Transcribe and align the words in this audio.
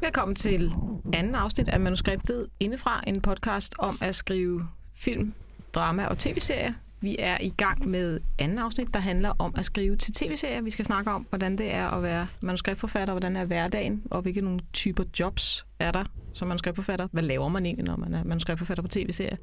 Velkommen 0.00 0.34
til 0.34 0.72
anden 1.12 1.34
afsnit 1.34 1.68
af 1.68 1.80
Manuskriptet 1.80 2.46
Indefra, 2.60 3.02
en 3.06 3.20
podcast 3.20 3.74
om 3.78 3.98
at 4.00 4.14
skrive 4.14 4.68
film, 4.94 5.34
drama 5.74 6.06
og 6.06 6.18
tv-serier. 6.18 6.72
Vi 7.00 7.16
er 7.18 7.38
i 7.40 7.48
gang 7.48 7.88
med 7.88 8.20
anden 8.38 8.58
afsnit, 8.58 8.94
der 8.94 9.00
handler 9.00 9.32
om 9.38 9.54
at 9.56 9.64
skrive 9.64 9.96
til 9.96 10.12
tv-serier. 10.14 10.60
Vi 10.60 10.70
skal 10.70 10.84
snakke 10.84 11.10
om, 11.10 11.26
hvordan 11.28 11.58
det 11.58 11.74
er 11.74 11.86
at 11.86 12.02
være 12.02 12.26
manuskriptforfatter, 12.40 13.14
hvordan 13.14 13.36
er 13.36 13.44
hverdagen, 13.44 14.02
og 14.10 14.22
hvilke 14.22 14.40
nogle 14.40 14.60
typer 14.72 15.04
jobs 15.20 15.66
er 15.78 15.90
der 15.90 16.04
som 16.34 16.48
manuskriptforfatter. 16.48 17.08
Hvad 17.12 17.22
laver 17.22 17.48
man 17.48 17.66
egentlig, 17.66 17.84
når 17.84 17.96
man 17.96 18.14
er 18.14 18.24
manuskriptforfatter 18.24 18.82
på 18.82 18.88
tv-serier? 18.88 19.36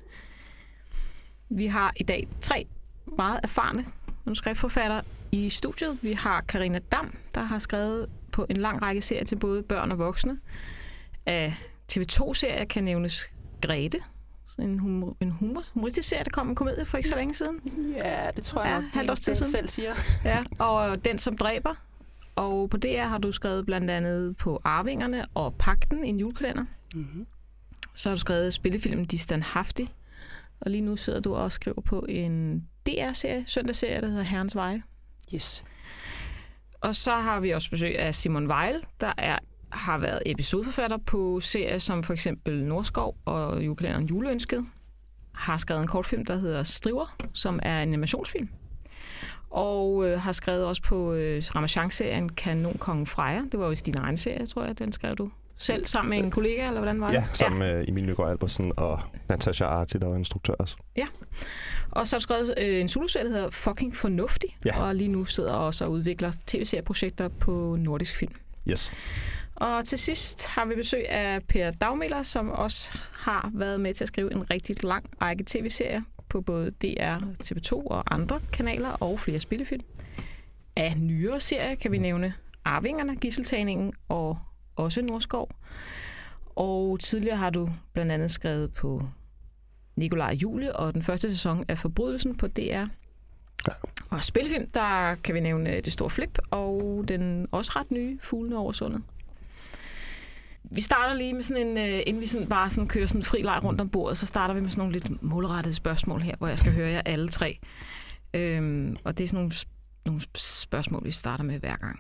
Vi 1.50 1.68
har 1.68 1.94
i 1.96 2.04
dag 2.04 2.28
tre 2.42 2.66
meget 3.18 3.40
erfarne 3.44 3.86
manuskriptforfatter 4.26 5.02
i 5.32 5.50
studiet. 5.50 6.00
Vi 6.02 6.12
har 6.12 6.42
Karina 6.42 6.80
Dam, 6.92 7.16
der 7.36 7.42
har 7.42 7.60
skrevet 7.60 8.10
på 8.36 8.46
en 8.50 8.58
lang 8.58 8.82
række 8.82 9.02
serier 9.02 9.24
til 9.24 9.36
både 9.36 9.64
børn 9.64 9.92
og 9.92 9.98
voksne. 10.00 10.38
Af 11.26 11.54
TV2-serier 11.92 12.66
kan 12.66 12.84
nævnes 12.84 13.30
Grete, 13.62 13.98
en, 14.60 14.80
humor, 14.80 15.18
en 15.20 15.32
humor, 15.32 15.64
humoristisk 15.74 16.10
serie, 16.10 16.24
der 16.24 16.30
kom 16.30 16.50
en 16.50 16.56
komedie 16.56 16.86
for 16.86 16.98
ikke 16.98 17.10
så 17.10 17.16
længe 17.16 17.34
siden. 17.34 17.60
Ja, 17.96 18.32
det 18.36 18.44
tror 18.44 18.64
jeg 18.64 18.72
Ja, 18.72 18.80
nok, 18.82 18.90
halvt 18.94 19.12
års 19.12 19.20
tid 19.22 19.36
den 19.36 19.44
siden. 19.44 19.52
selv 19.52 19.68
siger. 19.68 19.94
Ja, 20.26 20.44
og 20.60 21.06
Den, 21.06 21.18
som 21.18 21.38
dræber. 21.38 21.76
Og 22.36 22.70
på 22.70 22.78
DR 22.78 23.04
har 23.04 23.18
du 23.18 23.32
skrevet 23.32 23.66
blandt 23.66 23.92
andet 23.92 24.38
på 24.38 24.62
Arvingerne 24.64 25.26
og 25.34 25.54
Pakten, 25.60 26.04
en 26.04 26.20
julekalender. 26.20 26.66
Mm-hmm. 26.96 27.28
Så 27.96 28.10
har 28.10 28.16
du 28.16 28.20
skrevet 28.20 28.54
spillefilmen 28.54 29.06
De 29.06 29.18
Standhaftig. 29.18 29.94
Og 30.60 30.72
lige 30.72 30.82
nu 30.82 30.96
sidder 30.96 31.20
du 31.20 31.36
og 31.36 31.52
skriver 31.52 31.82
på 31.82 32.06
en 32.10 32.64
DR-serie, 32.88 33.44
søndagsserie, 33.48 34.02
der 34.02 34.08
hedder 34.08 34.24
Herrens 34.24 34.56
Veje. 34.56 34.84
Yes. 35.34 35.64
Og 36.86 36.96
så 36.96 37.12
har 37.12 37.40
vi 37.40 37.52
også 37.52 37.70
besøg 37.70 38.00
af 38.00 38.16
Simon 38.16 38.52
Weil, 38.52 38.86
der 39.02 39.14
er, 39.18 39.40
har 39.72 39.98
været 39.98 40.22
episodeforfatter 40.26 40.98
på 40.98 41.40
serier 41.40 41.78
som 41.78 42.04
for 42.04 42.14
eksempel 42.14 42.64
Nordskov 42.64 43.16
og 43.26 43.66
julekalenderen 43.66 44.06
Juleønsket. 44.06 44.66
Har 45.34 45.58
skrevet 45.58 45.82
en 45.82 45.88
kortfilm, 45.88 46.26
der 46.26 46.36
hedder 46.36 46.64
Striver, 46.64 47.16
som 47.34 47.60
er 47.64 47.84
en 47.84 47.90
animationsfilm. 47.90 48.50
Og 49.50 50.06
øh, 50.06 50.22
har 50.22 50.32
skrevet 50.32 50.66
også 50.66 50.82
på 50.82 51.14
øh, 51.14 51.44
Ramachan-serien 51.56 52.30
Kanon 52.30 52.78
Kongen 52.80 53.08
Freja. 53.08 53.42
Det 53.52 53.60
var 53.60 53.68
jo 53.68 53.76
din 53.86 53.98
egen 53.98 54.18
serie, 54.18 54.46
tror 54.46 54.66
jeg. 54.66 54.80
Den 54.80 54.92
skrev 54.92 55.16
du 55.16 55.32
selv 55.58 55.86
sammen 55.86 56.10
med 56.10 56.18
en 56.18 56.32
kollega, 56.32 56.68
eller 56.68 56.80
hvordan 56.80 57.02
var 57.02 57.08
det? 57.08 57.14
Ja, 57.14 57.24
sammen 57.34 57.60
med 57.60 57.86
Emil 57.88 58.06
Nygaard 58.06 58.32
Albersen 58.32 58.72
og 58.78 59.00
Natasha 59.30 59.66
Arti, 59.66 59.98
der 59.98 60.08
var 60.08 60.16
instruktør 60.16 60.54
også. 60.54 60.76
Og 61.96 62.08
så 62.08 62.16
har 62.16 62.20
du 62.20 62.24
skrevet 62.24 62.54
øh, 62.58 62.82
en 62.82 62.90
soloserie, 62.90 63.26
der 63.26 63.32
hedder 63.32 63.50
Fucking 63.50 63.96
Fornuftig. 63.96 64.58
Ja. 64.66 64.82
Og 64.82 64.96
lige 64.96 65.08
nu 65.08 65.26
sidder 65.26 65.54
også 65.54 65.86
og 65.86 65.92
udvikler 65.92 66.32
tv-serieprojekter 66.48 67.30
på 67.42 67.76
Nordisk 67.80 68.16
Film. 68.16 68.34
Yes. 68.70 68.92
Og 69.56 69.86
til 69.86 70.00
sidst 70.00 70.48
har 70.48 70.66
vi 70.66 70.76
besøg 70.76 71.10
af 71.10 71.44
Per 71.44 71.72
Dagmiller, 71.72 72.24
som 72.24 72.52
også 72.52 72.90
har 73.12 73.52
været 73.54 73.80
med 73.80 73.94
til 73.94 74.04
at 74.04 74.08
skrive 74.08 74.32
en 74.32 74.52
rigtig 74.52 74.84
lang 74.84 75.06
række 75.22 75.44
tv-serier 75.48 76.02
på 76.30 76.42
både 76.42 76.72
DR, 76.72 77.18
TV2 77.44 77.74
og 77.74 78.14
andre 78.16 78.40
kanaler 78.54 78.90
og 78.90 79.20
flere 79.20 79.40
spillefilm. 79.40 79.84
Af 80.76 80.98
nyere 80.98 81.40
serier 81.40 81.76
kan 81.76 81.92
vi 81.92 81.98
nævne 81.98 82.34
Arvingerne, 82.66 83.16
Gisseltagningen 83.16 83.94
og 84.10 84.38
også 84.76 85.02
Nordskov. 85.02 85.50
Og 86.56 87.00
tidligere 87.00 87.38
har 87.38 87.50
du 87.50 87.70
blandt 87.94 88.12
andet 88.12 88.32
skrevet 88.32 88.74
på 88.74 89.04
Nikolaj 89.96 90.32
Jule 90.34 90.76
og 90.76 90.94
den 90.94 91.04
første 91.04 91.30
sæson 91.30 91.66
af 91.68 91.78
Forbrydelsen 91.78 92.38
på 92.38 92.48
DR. 92.48 92.62
Ja. 92.62 92.86
Og 94.10 94.24
spillefilm, 94.24 94.70
der 94.74 95.16
kan 95.16 95.36
vi 95.36 95.40
nævne 95.40 95.76
øh, 95.76 95.86
Det 95.86 95.94
Store 95.94 96.10
Flip 96.10 96.40
og 96.52 97.04
den 97.08 97.48
også 97.52 97.72
ret 97.76 97.92
nye 97.92 98.20
Fuglene 98.22 98.58
over 98.58 98.72
sundet. 98.72 99.02
Vi 100.64 100.82
starter 100.82 101.14
lige 101.14 101.34
med 101.34 101.44
sådan 101.44 101.68
en, 101.68 101.78
øh, 101.78 102.04
inden 102.06 102.22
vi 102.22 102.28
sådan 102.28 102.48
bare 102.48 102.70
sådan 102.70 102.88
kører 102.88 103.06
sådan 103.06 103.22
en 103.22 103.26
fri 103.26 103.42
leg 103.42 103.64
rundt 103.64 103.82
om 103.82 103.90
bordet, 103.90 104.18
så 104.18 104.26
starter 104.26 104.54
vi 104.54 104.62
med 104.62 104.70
sådan 104.70 104.82
nogle 104.82 105.00
lidt 105.00 105.24
målrettede 105.24 105.76
spørgsmål 105.76 106.22
her, 106.22 106.36
hvor 106.38 106.48
jeg 106.48 106.60
skal 106.60 106.72
høre 106.72 106.90
jer 106.90 107.02
alle 107.06 107.28
tre. 107.28 107.60
Øhm, 108.34 108.98
og 109.04 109.18
det 109.18 109.24
er 109.24 109.28
sådan 109.28 109.40
nogle, 109.40 109.54
nogle 110.06 110.22
spørgsmål, 110.36 111.06
vi 111.06 111.12
starter 111.12 111.44
med 111.44 111.60
hver 111.60 111.76
gang. 111.76 112.00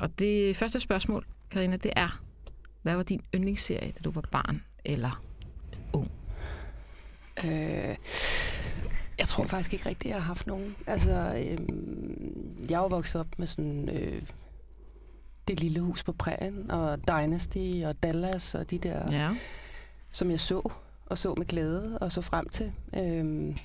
Og 0.00 0.18
det 0.18 0.56
første 0.56 0.80
spørgsmål, 0.80 1.26
Karina, 1.50 1.76
det 1.76 1.92
er, 1.96 2.22
hvad 2.82 2.96
var 2.96 3.02
din 3.02 3.20
yndlingsserie, 3.34 3.92
da 3.92 4.00
du 4.04 4.10
var 4.10 4.24
barn 4.30 4.62
eller 4.84 5.25
Øh, 7.44 7.96
jeg 9.18 9.28
tror 9.28 9.44
faktisk 9.44 9.72
ikke 9.72 9.88
rigtigt, 9.88 10.10
jeg 10.10 10.20
har 10.22 10.26
haft 10.26 10.46
nogen. 10.46 10.76
Altså, 10.86 11.44
øhm, 11.50 12.66
jeg 12.70 12.84
er 12.84 12.88
vokset 12.88 13.20
op 13.20 13.38
med 13.38 13.46
sådan... 13.46 13.88
Øh, 13.88 14.22
det 15.48 15.60
lille 15.60 15.80
hus 15.80 16.02
på 16.02 16.12
prærien, 16.12 16.70
og 16.70 17.08
Dynasty, 17.08 17.82
og 17.84 18.02
Dallas, 18.02 18.54
og 18.54 18.70
de 18.70 18.78
der, 18.78 19.12
ja. 19.12 19.18
Ja. 19.18 19.36
som 20.10 20.30
jeg 20.30 20.40
så, 20.40 20.70
og 21.06 21.18
så 21.18 21.34
med 21.34 21.46
glæde, 21.46 21.98
og 21.98 22.12
så 22.12 22.20
frem 22.20 22.48
til. 22.48 22.72
Øhm, 22.96 23.56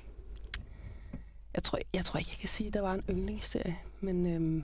jeg, 1.53 1.63
tror, 1.63 1.79
jeg 1.93 2.05
tror 2.05 2.17
ikke, 2.17 2.31
jeg 2.31 2.39
kan 2.39 2.49
sige, 2.49 2.67
at 2.67 2.73
der 2.73 2.81
var 2.81 2.93
en 2.93 3.03
yndlingsserie, 3.09 3.77
men... 4.01 4.25
Øhm, 4.25 4.63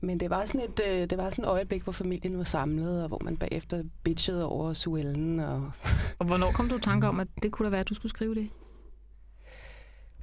men 0.00 0.20
det 0.20 0.30
var 0.30 0.44
sådan 0.44 0.60
et, 0.60 0.80
øh, 0.86 1.10
det 1.10 1.18
var 1.18 1.30
sådan 1.30 1.44
et 1.44 1.48
øjeblik, 1.48 1.82
hvor 1.82 1.92
familien 1.92 2.38
var 2.38 2.44
samlet, 2.44 3.02
og 3.02 3.08
hvor 3.08 3.20
man 3.24 3.36
bagefter 3.36 3.82
bitchede 4.04 4.46
over 4.46 4.72
Suellen 4.72 5.40
og 5.40 5.72
Og 6.18 6.26
hvornår 6.26 6.52
kom 6.52 6.68
du 6.68 6.76
i 6.76 6.80
tanke 6.80 7.08
om, 7.08 7.20
at 7.20 7.28
det 7.42 7.52
kunne 7.52 7.66
da 7.66 7.70
være, 7.70 7.80
at 7.80 7.88
du 7.88 7.94
skulle 7.94 8.10
skrive 8.10 8.34
det? 8.34 8.50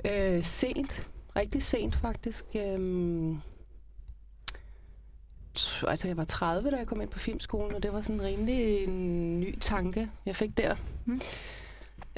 Øh, 0.06 0.44
sent. 0.44 1.08
Rigtig 1.36 1.64
sent, 1.64 1.96
faktisk. 1.96 2.46
Øhm, 2.56 3.40
altså, 5.88 6.08
jeg 6.08 6.18
var 6.18 6.24
30, 6.24 6.72
da 6.72 6.76
jeg 6.76 6.88
kom 6.88 7.02
ind 7.02 7.10
på 7.10 7.20
filmskolen, 7.20 7.76
og 7.76 7.84
det 7.84 7.94
var 7.94 8.02
sådan 8.02 8.16
en 8.16 8.22
rimelig 8.22 8.84
en 8.84 9.40
ny 9.40 9.60
tanke, 9.60 10.10
jeg 10.26 10.36
fik 10.36 10.58
der. 10.58 10.76
Mm. 11.06 11.22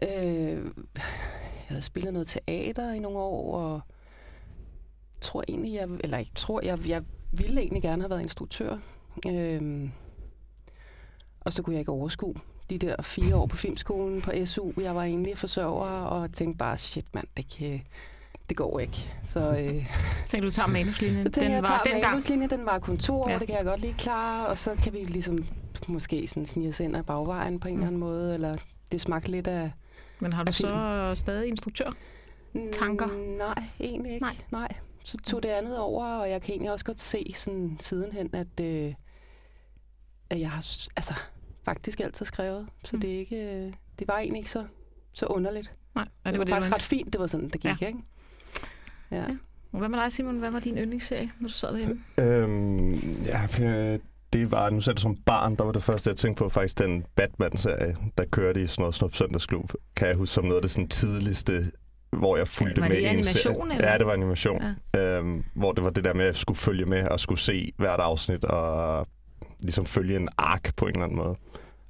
Øh, 0.04 0.66
jeg 1.36 1.68
havde 1.68 1.82
spillet 1.82 2.14
noget 2.14 2.28
teater 2.28 2.92
i 2.92 3.00
nogle 3.00 3.18
år, 3.18 3.58
og 3.58 3.82
tror 5.22 5.44
egentlig, 5.48 5.74
jeg, 5.74 5.90
eller 6.00 6.18
ikke 6.18 6.32
tror, 6.36 6.62
jeg, 6.62 6.90
jeg 6.90 7.04
ville 7.38 7.62
egentlig 7.62 7.82
gerne 7.82 8.02
have 8.02 8.10
været 8.10 8.22
instruktør. 8.22 8.78
Øhm, 9.28 9.92
og 11.42 11.54
så 11.54 11.62
kunne 11.64 11.74
jeg 11.74 11.80
ikke 11.80 11.92
overskue 11.92 12.36
de 12.70 12.78
der 12.78 13.02
fire 13.02 13.36
år 13.36 13.46
på 13.46 13.58
filmskolen 13.58 14.22
på 14.22 14.32
SU. 14.46 14.72
Jeg 14.82 14.96
var 14.96 15.04
egentlig 15.04 15.38
forsørger 15.38 16.02
og 16.04 16.34
tænkte 16.34 16.58
bare, 16.58 16.78
shit 16.78 17.06
mand, 17.16 17.28
det, 17.38 17.56
kan, 17.58 17.82
det 18.50 18.58
går 18.58 18.80
ikke. 18.80 18.98
Så, 19.26 19.52
øh, 19.52 19.86
Tænkte 20.26 20.48
du 20.48 20.52
tager 20.52 20.68
manuslinjen? 20.68 21.24
så 21.26 21.32
tænkte 21.32 21.42
Den 21.42 21.52
jeg, 21.52 21.62
var 21.62 21.68
tager 21.68 21.84
dengang. 21.84 22.12
manuslinjen, 22.12 22.50
den 22.50 22.66
var 22.66 22.80
kun 22.80 22.98
to 22.98 23.22
år, 23.22 23.30
Ja. 23.30 23.40
det 23.40 23.48
kan 23.48 23.56
jeg 23.58 23.66
godt 23.66 23.82
lige 23.82 23.94
klare, 23.94 24.48
og 24.48 24.58
så 24.58 24.76
kan 24.84 24.94
vi 24.94 24.98
ligesom 24.98 25.38
måske 25.88 26.28
sådan 26.28 26.46
snige 26.46 26.70
os 26.70 26.80
ind 26.80 26.96
ad 26.98 27.04
bagvejen 27.04 27.60
på 27.60 27.68
en 27.68 27.74
Mm. 27.74 27.80
eller 27.80 27.88
anden 27.88 28.00
måde, 28.00 28.34
eller 28.34 28.58
det 28.92 29.02
smagte 29.02 29.32
lidt 29.32 29.48
af... 29.48 29.72
Men 30.20 30.34
har 30.34 30.44
du 30.44 30.52
så 30.52 31.12
stadig 31.16 31.48
instruktør? 31.48 31.92
Tanker? 32.72 33.08
Nej, 33.38 33.64
egentlig 33.80 34.12
ikke. 34.14 34.24
Nej. 34.26 34.36
Nej. 34.52 34.68
Så 35.08 35.18
tog 35.18 35.44
det 35.44 35.50
andet 35.50 35.80
over, 35.80 36.06
og 36.06 36.30
jeg 36.30 36.42
kan 36.42 36.52
egentlig 36.52 36.72
også 36.72 36.86
godt 36.86 37.00
se 37.00 37.34
sådan 37.36 37.78
sidenhen, 37.80 38.30
at, 38.34 38.60
øh, 38.62 38.94
at 40.30 40.40
jeg 40.40 40.50
har 40.52 40.66
altså, 40.96 41.14
faktisk 41.66 42.00
altid 42.00 42.26
skrevet. 42.26 42.68
Så 42.84 42.96
Mm. 42.96 43.02
det, 43.02 43.16
er 43.16 43.20
ikke, 43.20 43.36
øh, 43.36 43.74
det 44.00 44.08
var 44.08 44.18
egentlig 44.18 44.38
ikke 44.40 44.52
så, 44.52 44.66
så 45.16 45.26
underligt. 45.26 45.74
Nej, 45.96 46.06
ja, 46.26 46.30
Det, 46.32 46.40
det 46.40 46.46
det 46.46 46.50
var, 46.52 46.56
var 46.56 46.62
faktisk 46.62 46.74
ret 46.74 46.82
fint, 46.82 47.14
det 47.14 47.22
var 47.22 47.28
sådan, 47.28 47.50
det 47.50 47.62
gik, 47.62 47.82
Ja. 47.82 47.88
ikke? 47.88 48.00
Ja. 49.12 49.18
Ja. 49.18 49.26
Og 49.72 49.80
Hvad 49.80 49.90
med 49.90 50.00
dig, 50.00 50.12
Simon? 50.12 50.38
Hvad 50.38 50.52
var 50.52 50.60
din 50.60 50.78
yndlingsserie, 50.78 51.32
når 51.40 51.48
du 51.48 51.54
sad 51.54 51.70
derhjemme? 51.72 52.04
Øhm, 52.20 53.22
ja, 53.22 53.48
øh, 53.94 54.00
det 54.34 54.52
var, 54.52 54.70
nu 54.70 54.82
selv 54.82 54.98
som 54.98 55.16
barn, 55.16 55.56
der 55.56 55.64
var 55.64 55.72
det 55.72 55.84
første, 55.84 56.10
jeg 56.10 56.18
tænkte 56.18 56.44
på, 56.44 56.50
faktisk 56.50 56.78
den 56.78 57.06
Batman-serie, 57.16 57.98
der 58.18 58.26
kørte 58.26 58.64
i 58.64 58.68
sådan 58.68 58.82
noget 58.82 58.96
Snup 58.96 59.14
Søndagsklub, 59.16 59.72
kan 59.96 60.08
jeg 60.08 60.16
huske 60.16 60.34
som 60.34 60.44
noget 60.44 60.56
af 60.56 60.62
det 60.62 60.72
sådan 60.72 60.88
tidligste, 60.88 61.72
hvor 62.12 62.38
jeg 62.38 62.48
fulgte 62.48 62.82
Var 62.82 62.88
med 62.88 62.96
det 62.96 63.02
i 63.02 63.06
en 63.06 63.10
animation, 63.10 63.34
serie. 63.56 63.74
eller? 63.76 63.92
Ja, 63.92 63.98
det 63.98 64.06
var 64.06 64.14
animation. 64.14 64.62
Ja. 64.94 65.00
Ja. 65.00 65.18
Øhm, 65.18 65.44
hvor 65.54 65.72
det 65.72 65.84
var 65.84 65.90
det 65.90 66.04
der 66.04 66.14
med, 66.14 66.22
at 66.22 66.28
jeg 66.28 66.36
skulle 66.36 66.58
følge 66.58 66.86
med 66.86 67.08
og 67.08 67.20
skulle 67.20 67.40
se 67.40 67.72
hvert 67.78 68.00
afsnit 68.00 68.44
og 68.44 69.08
ligesom 69.60 69.86
følge 69.86 70.16
en 70.16 70.30
ark 70.38 70.72
på 70.78 70.86
en 70.86 70.92
eller 70.92 71.04
anden 71.04 71.18
måde. 71.18 71.36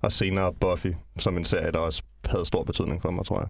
Og 0.02 0.12
senere 0.12 0.54
Buffy, 0.54 0.88
som 1.20 1.38
en 1.38 1.46
serie, 1.46 1.72
der 1.72 1.80
også 1.80 2.04
havde 2.26 2.46
stor 2.46 2.64
betydning 2.64 3.02
for 3.02 3.12
mig, 3.12 3.26
tror 3.26 3.40
jeg. 3.40 3.48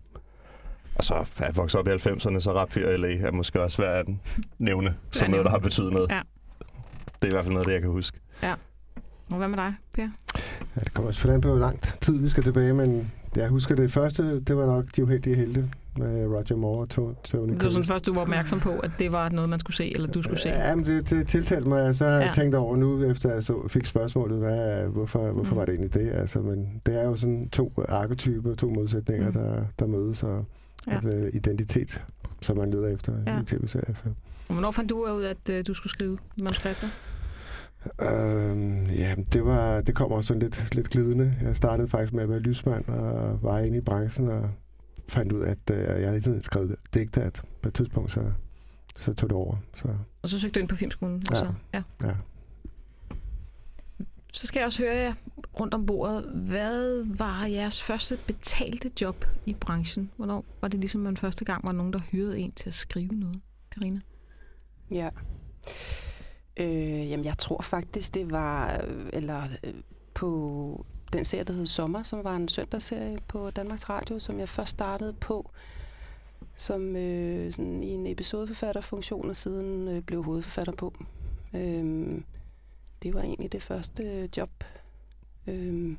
Og 0.96 1.04
så 1.04 1.14
er 1.16 1.26
jeg 1.46 1.56
vokset 1.56 1.80
op 1.80 1.88
i 1.88 1.92
90'erne, 1.92 2.40
så 2.40 2.52
Rap 2.56 2.72
4 2.72 2.98
LA 2.98 3.14
er 3.28 3.32
måske 3.32 3.62
også 3.62 3.82
værd 3.82 3.96
at 4.00 4.16
nævne 4.60 4.96
som 5.12 5.24
nævne. 5.24 5.32
noget, 5.32 5.46
der 5.46 5.52
har 5.52 5.60
betydet 5.60 5.94
noget. 5.94 6.10
Ja. 6.10 6.22
Det 7.22 7.24
er 7.24 7.28
i 7.28 7.32
hvert 7.32 7.44
fald 7.44 7.54
noget, 7.54 7.68
det 7.68 7.74
jeg 7.74 7.82
kan 7.82 7.90
huske. 7.90 8.20
Og 9.30 9.38
hvad 9.38 9.48
med 9.48 9.58
dig, 9.58 9.74
Per? 9.96 10.10
Ja, 10.76 10.82
det 10.82 10.94
kommer 10.94 11.08
også 11.10 11.32
an 11.32 11.42
på, 11.42 11.48
hvor 11.48 11.58
lang 11.60 11.82
tid 12.02 12.18
vi 12.18 12.30
skal 12.30 12.44
tilbage, 12.44 12.74
men 12.74 13.12
jeg 13.38 13.50
husker 13.50 13.76
det 13.76 13.92
første, 13.92 14.40
det 14.40 14.58
var 14.58 14.66
nok 14.66 14.86
De 14.96 15.04
Uheldige 15.04 15.36
Helte 15.36 15.70
med 15.98 16.26
Roger 16.28 16.56
Moore 16.56 16.80
og 16.82 16.88
To- 16.92 17.22
Tony 17.24 17.42
Det 17.44 17.54
var 17.54 17.58
sådan 17.60 17.60
Collins. 17.72 17.88
først, 17.88 18.06
du 18.06 18.14
var 18.14 18.22
opmærksom 18.22 18.60
på, 18.60 18.70
at 18.80 18.92
det 19.00 19.12
var 19.12 19.30
noget, 19.30 19.50
man 19.50 19.60
skulle 19.60 19.76
se, 19.76 19.94
eller 19.96 20.08
du 20.08 20.22
skulle 20.22 20.40
se. 20.40 20.50
Ja, 20.50 20.76
men 20.76 20.86
det, 20.86 21.10
det 21.10 21.28
tiltalte 21.28 21.70
mig, 21.70 21.96
så 21.96 22.04
har 22.06 22.12
jeg 22.12 22.26
Ja. 22.38 22.42
tænkt 22.42 22.56
over 22.56 22.76
nu, 22.76 23.04
efter 23.04 23.34
jeg 23.34 23.44
så, 23.44 23.68
fik 23.68 23.86
spørgsmålet, 23.86 24.40
hvad, 24.40 24.86
hvorfor, 24.88 25.32
hvorfor 25.32 25.54
Mm. 25.56 25.60
var 25.60 25.66
det 25.66 25.74
egentlig 25.74 25.94
det? 25.94 26.12
Altså, 26.14 26.42
men 26.42 26.82
det 26.86 27.00
er 27.00 27.04
jo 27.04 27.16
sådan 27.16 27.50
to 27.50 27.74
arketyper, 27.90 28.56
to 28.56 28.70
modsætninger, 28.70 29.28
Mm. 29.28 29.34
der, 29.34 29.64
der 29.80 29.88
mødes, 29.88 30.24
og 30.24 30.46
Ja. 30.88 30.98
at, 30.98 31.06
uh, 31.06 31.36
identitet, 31.36 32.02
som 32.42 32.58
man 32.58 32.72
leder 32.72 32.88
efter 32.88 33.14
Ja. 33.28 33.42
i 33.42 33.46
tv-serier. 33.46 33.94
Så. 33.96 34.04
Og 34.48 34.54
hvornår 34.54 34.72
fandt 34.72 34.90
du 34.90 35.04
ud 35.16 35.22
af, 35.24 35.30
at 35.30 35.50
øh, 35.50 35.64
du 35.68 35.74
skulle 35.74 35.92
skrive 35.94 36.18
manuskripter? 36.44 36.88
Øhm, 38.02 38.86
ja, 38.86 39.16
det, 39.34 39.46
var, 39.46 39.82
det 39.82 39.96
kommer 39.96 40.22
sådan 40.22 40.42
lidt, 40.42 40.76
lidt 40.76 40.90
glidende. 40.90 41.36
Jeg 41.42 41.56
startede 41.56 41.88
faktisk 41.88 42.14
med 42.14 42.24
at 42.24 42.30
være 42.30 42.40
lysmand 42.40 42.88
og 42.88 43.44
var 43.44 43.60
inde 43.60 43.78
i 43.78 43.82
branchen 43.82 44.30
og 44.30 44.50
fandt 45.08 45.32
ud 45.32 45.42
af, 45.42 45.52
at 45.52 45.72
øh, 45.72 46.02
jeg 46.02 46.08
havde 46.08 46.22
tiden 46.22 46.42
skrevet 46.44 46.76
digte, 46.94 47.22
at 47.22 47.42
på 47.62 47.68
et 47.70 47.74
tidspunkt 47.74 48.12
så, 48.12 48.32
så 48.96 49.14
tog 49.14 49.30
det 49.30 49.38
over. 49.38 49.56
Så, 49.76 49.88
Og 50.22 50.30
så 50.30 50.40
søgte 50.40 50.56
du 50.56 50.60
ind 50.60 50.70
på 50.70 50.76
filmskolen? 50.76 51.24
Ja. 51.32 51.36
så, 51.36 51.54
ja. 51.74 51.84
ja. 52.04 52.14
så 54.34 54.48
skal 54.48 54.60
jeg 54.60 54.66
også 54.66 54.84
høre 54.84 54.96
jer 54.96 55.14
rundt 55.60 55.74
om 55.74 55.86
bordet. 55.86 56.24
Hvad 56.34 57.04
var 57.18 57.46
jeres 57.46 57.84
første 57.84 58.18
betalte 58.28 58.92
job 59.02 59.26
i 59.46 59.54
branchen? 59.54 60.12
Hvornår 60.18 60.46
var 60.62 60.68
det 60.68 60.80
ligesom 60.80 61.02
man 61.02 61.18
første 61.18 61.46
gang 61.46 61.66
var 61.66 61.72
nogen, 61.72 61.94
der 61.94 62.00
hyrede 62.00 62.40
en 62.40 62.52
til 62.52 62.70
at 62.70 62.74
skrive 62.74 63.14
noget? 63.14 63.42
Karina? 63.72 64.00
Ja. 64.92 65.10
Øh, 66.60 67.10
jamen, 67.10 67.26
jeg 67.26 67.38
tror 67.38 67.62
faktisk, 67.62 68.14
det 68.14 68.32
var 68.32 68.82
eller 69.14 69.44
øh, 69.64 69.74
på 70.14 70.86
den 71.14 71.26
serie, 71.26 71.44
der 71.44 71.54
hed 71.54 71.68
Sommer, 71.68 72.04
som 72.04 72.24
var 72.24 72.36
en 72.36 72.48
søndagsserie 72.48 73.20
på 73.28 73.52
Danmarks 73.52 73.90
Radio, 73.90 74.20
som 74.20 74.40
jeg 74.40 74.50
først 74.50 74.72
startede 74.72 75.14
på 75.14 75.52
som 76.58 76.96
øh, 76.96 77.52
sådan 77.52 77.84
i 77.84 77.90
en 77.90 78.08
episodeforfatterfunktion, 78.08 79.30
og 79.30 79.36
siden 79.36 79.88
øh, 79.88 80.02
blev 80.02 80.24
hovedforfatter 80.24 80.74
på. 80.74 80.94
Øh, 81.54 82.22
det 83.04 83.14
var 83.14 83.22
egentlig 83.22 83.52
det 83.52 83.64
første 83.64 84.04
øh, 84.04 84.30
job. 84.38 84.64
Øh, 85.48 85.96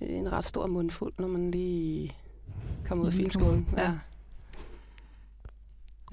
en 0.00 0.32
ret 0.32 0.44
stor 0.44 0.66
mundfuld, 0.66 1.12
når 1.18 1.28
man 1.28 1.50
lige 1.50 2.16
kom 2.86 3.00
ud 3.00 3.06
af 3.06 3.12
filmskolen. 3.12 3.68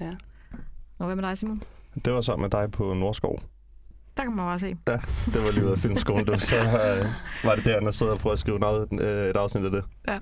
Ja. 0.00 0.14
Og 0.98 1.06
hvad 1.06 1.16
med 1.16 1.24
dig, 1.24 1.38
Simon? 1.38 1.62
Det 2.04 2.12
var 2.12 2.20
sammen 2.20 2.42
med 2.42 2.50
dig 2.50 2.70
på 2.70 2.94
Nordskov. 2.94 3.40
Der 4.16 4.22
kan 4.22 4.32
man 4.36 4.44
bare 4.44 4.58
se. 4.58 4.76
Det 5.26 5.44
var 5.44 5.52
lige 5.52 5.70
af 5.70 5.78
filmskolen. 5.78 6.26
Var, 6.28 6.36
så 6.36 6.56
øh, 6.56 7.06
var 7.44 7.54
det 7.54 7.64
der, 7.64 7.80
jeg 7.82 7.94
sad 7.94 8.08
og 8.08 8.18
prøvede 8.18 8.32
at 8.32 8.38
skrive 8.38 8.58
noget, 8.58 8.88
øh, 8.92 9.30
et 9.30 9.36
afsnit 9.36 9.64
af 9.64 9.70
det. 9.70 9.84
Ja. 10.08 10.14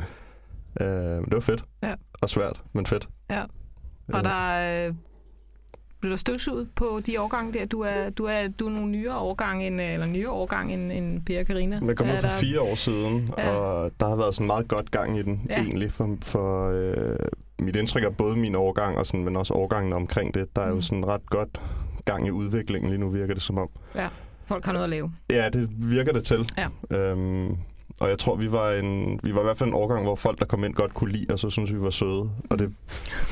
Øh, 0.80 1.16
men 1.16 1.24
det 1.24 1.34
var 1.34 1.40
fedt. 1.40 1.64
Ja. 1.82 1.94
Og 2.22 2.28
svært, 2.30 2.62
men 2.72 2.86
fedt. 2.86 3.08
Ja. 3.30 3.42
Var 4.08 4.18
Øh, 4.18 4.24
der... 4.24 4.86
Øh, 4.88 4.94
blev 6.00 6.10
der 6.10 6.16
støvsuget 6.16 6.68
på 6.76 7.00
de 7.06 7.20
årgange 7.20 7.52
der? 7.52 7.66
Du 7.66 7.80
er, 7.80 8.10
du 8.10 8.24
er, 8.24 8.48
du 8.48 8.66
er 8.66 8.70
nogle 8.70 8.86
nyere 8.90 9.18
årgang 9.18 9.64
end, 9.66 9.80
eller 9.80 10.06
nyere 10.06 10.30
årgang 10.30 10.72
end, 10.74 10.92
end 10.92 11.22
Per 11.26 11.40
og 11.40 11.46
Carina. 11.46 11.80
Jeg 11.86 11.96
kom 11.96 12.06
ud 12.10 12.14
for 12.14 12.28
der- 12.28 12.30
fire 12.30 12.60
år 12.60 12.74
siden, 12.74 13.34
Ja. 13.38 13.50
ja. 13.50 13.54
og 13.56 13.90
der 14.00 14.08
har 14.08 14.16
været 14.16 14.34
sådan 14.34 14.46
meget 14.46 14.68
godt 14.68 14.90
gang 14.90 15.18
i 15.18 15.22
den, 15.22 15.46
Ja. 15.48 15.54
ja. 15.54 15.62
egentlig. 15.62 15.92
For, 15.92 16.16
for 16.22 16.70
øh, 16.70 17.16
mit 17.58 17.76
indtryk 17.76 18.04
er 18.04 18.10
både 18.10 18.36
min 18.36 18.54
årgang, 18.54 18.98
og 18.98 19.06
sådan, 19.06 19.24
men 19.24 19.36
også 19.36 19.54
årgangen 19.54 19.92
omkring 19.92 20.34
det. 20.34 20.56
Der 20.56 20.62
er 20.62 20.68
Mm. 20.70 20.74
jo 20.74 20.80
sådan 20.80 21.06
ret 21.06 21.26
godt 21.26 21.60
gang 22.04 22.26
i 22.26 22.30
udviklingen 22.30 22.90
lige 22.90 23.00
nu, 23.00 23.08
virker 23.10 23.34
det 23.34 23.42
som 23.42 23.58
om. 23.58 23.68
Folk 24.46 24.64
har 24.64 24.72
noget 24.72 24.84
at 24.84 24.90
lave. 24.90 25.12
Ja, 25.30 25.48
det 25.48 25.68
virker 25.90 26.12
det 26.12 26.24
til. 26.24 26.48
Ja. 26.58 26.68
Øhm, 26.98 27.56
og 28.00 28.08
jeg 28.08 28.18
tror, 28.18 28.36
vi 28.36 28.52
var, 28.52 28.70
en, 28.70 29.20
vi 29.22 29.34
var 29.34 29.40
i 29.40 29.44
hvert 29.44 29.58
fald 29.58 29.68
en 29.68 29.74
årgang, 29.74 30.02
hvor 30.04 30.14
folk, 30.14 30.38
der 30.38 30.44
kom 30.46 30.64
ind, 30.64 30.74
godt 30.74 30.94
kunne 30.94 31.12
lide, 31.12 31.26
og 31.32 31.38
så 31.38 31.50
synes 31.50 31.72
vi 31.74 31.80
var 31.80 31.90
søde. 31.90 32.30
Og 32.50 32.58
det, 32.58 32.74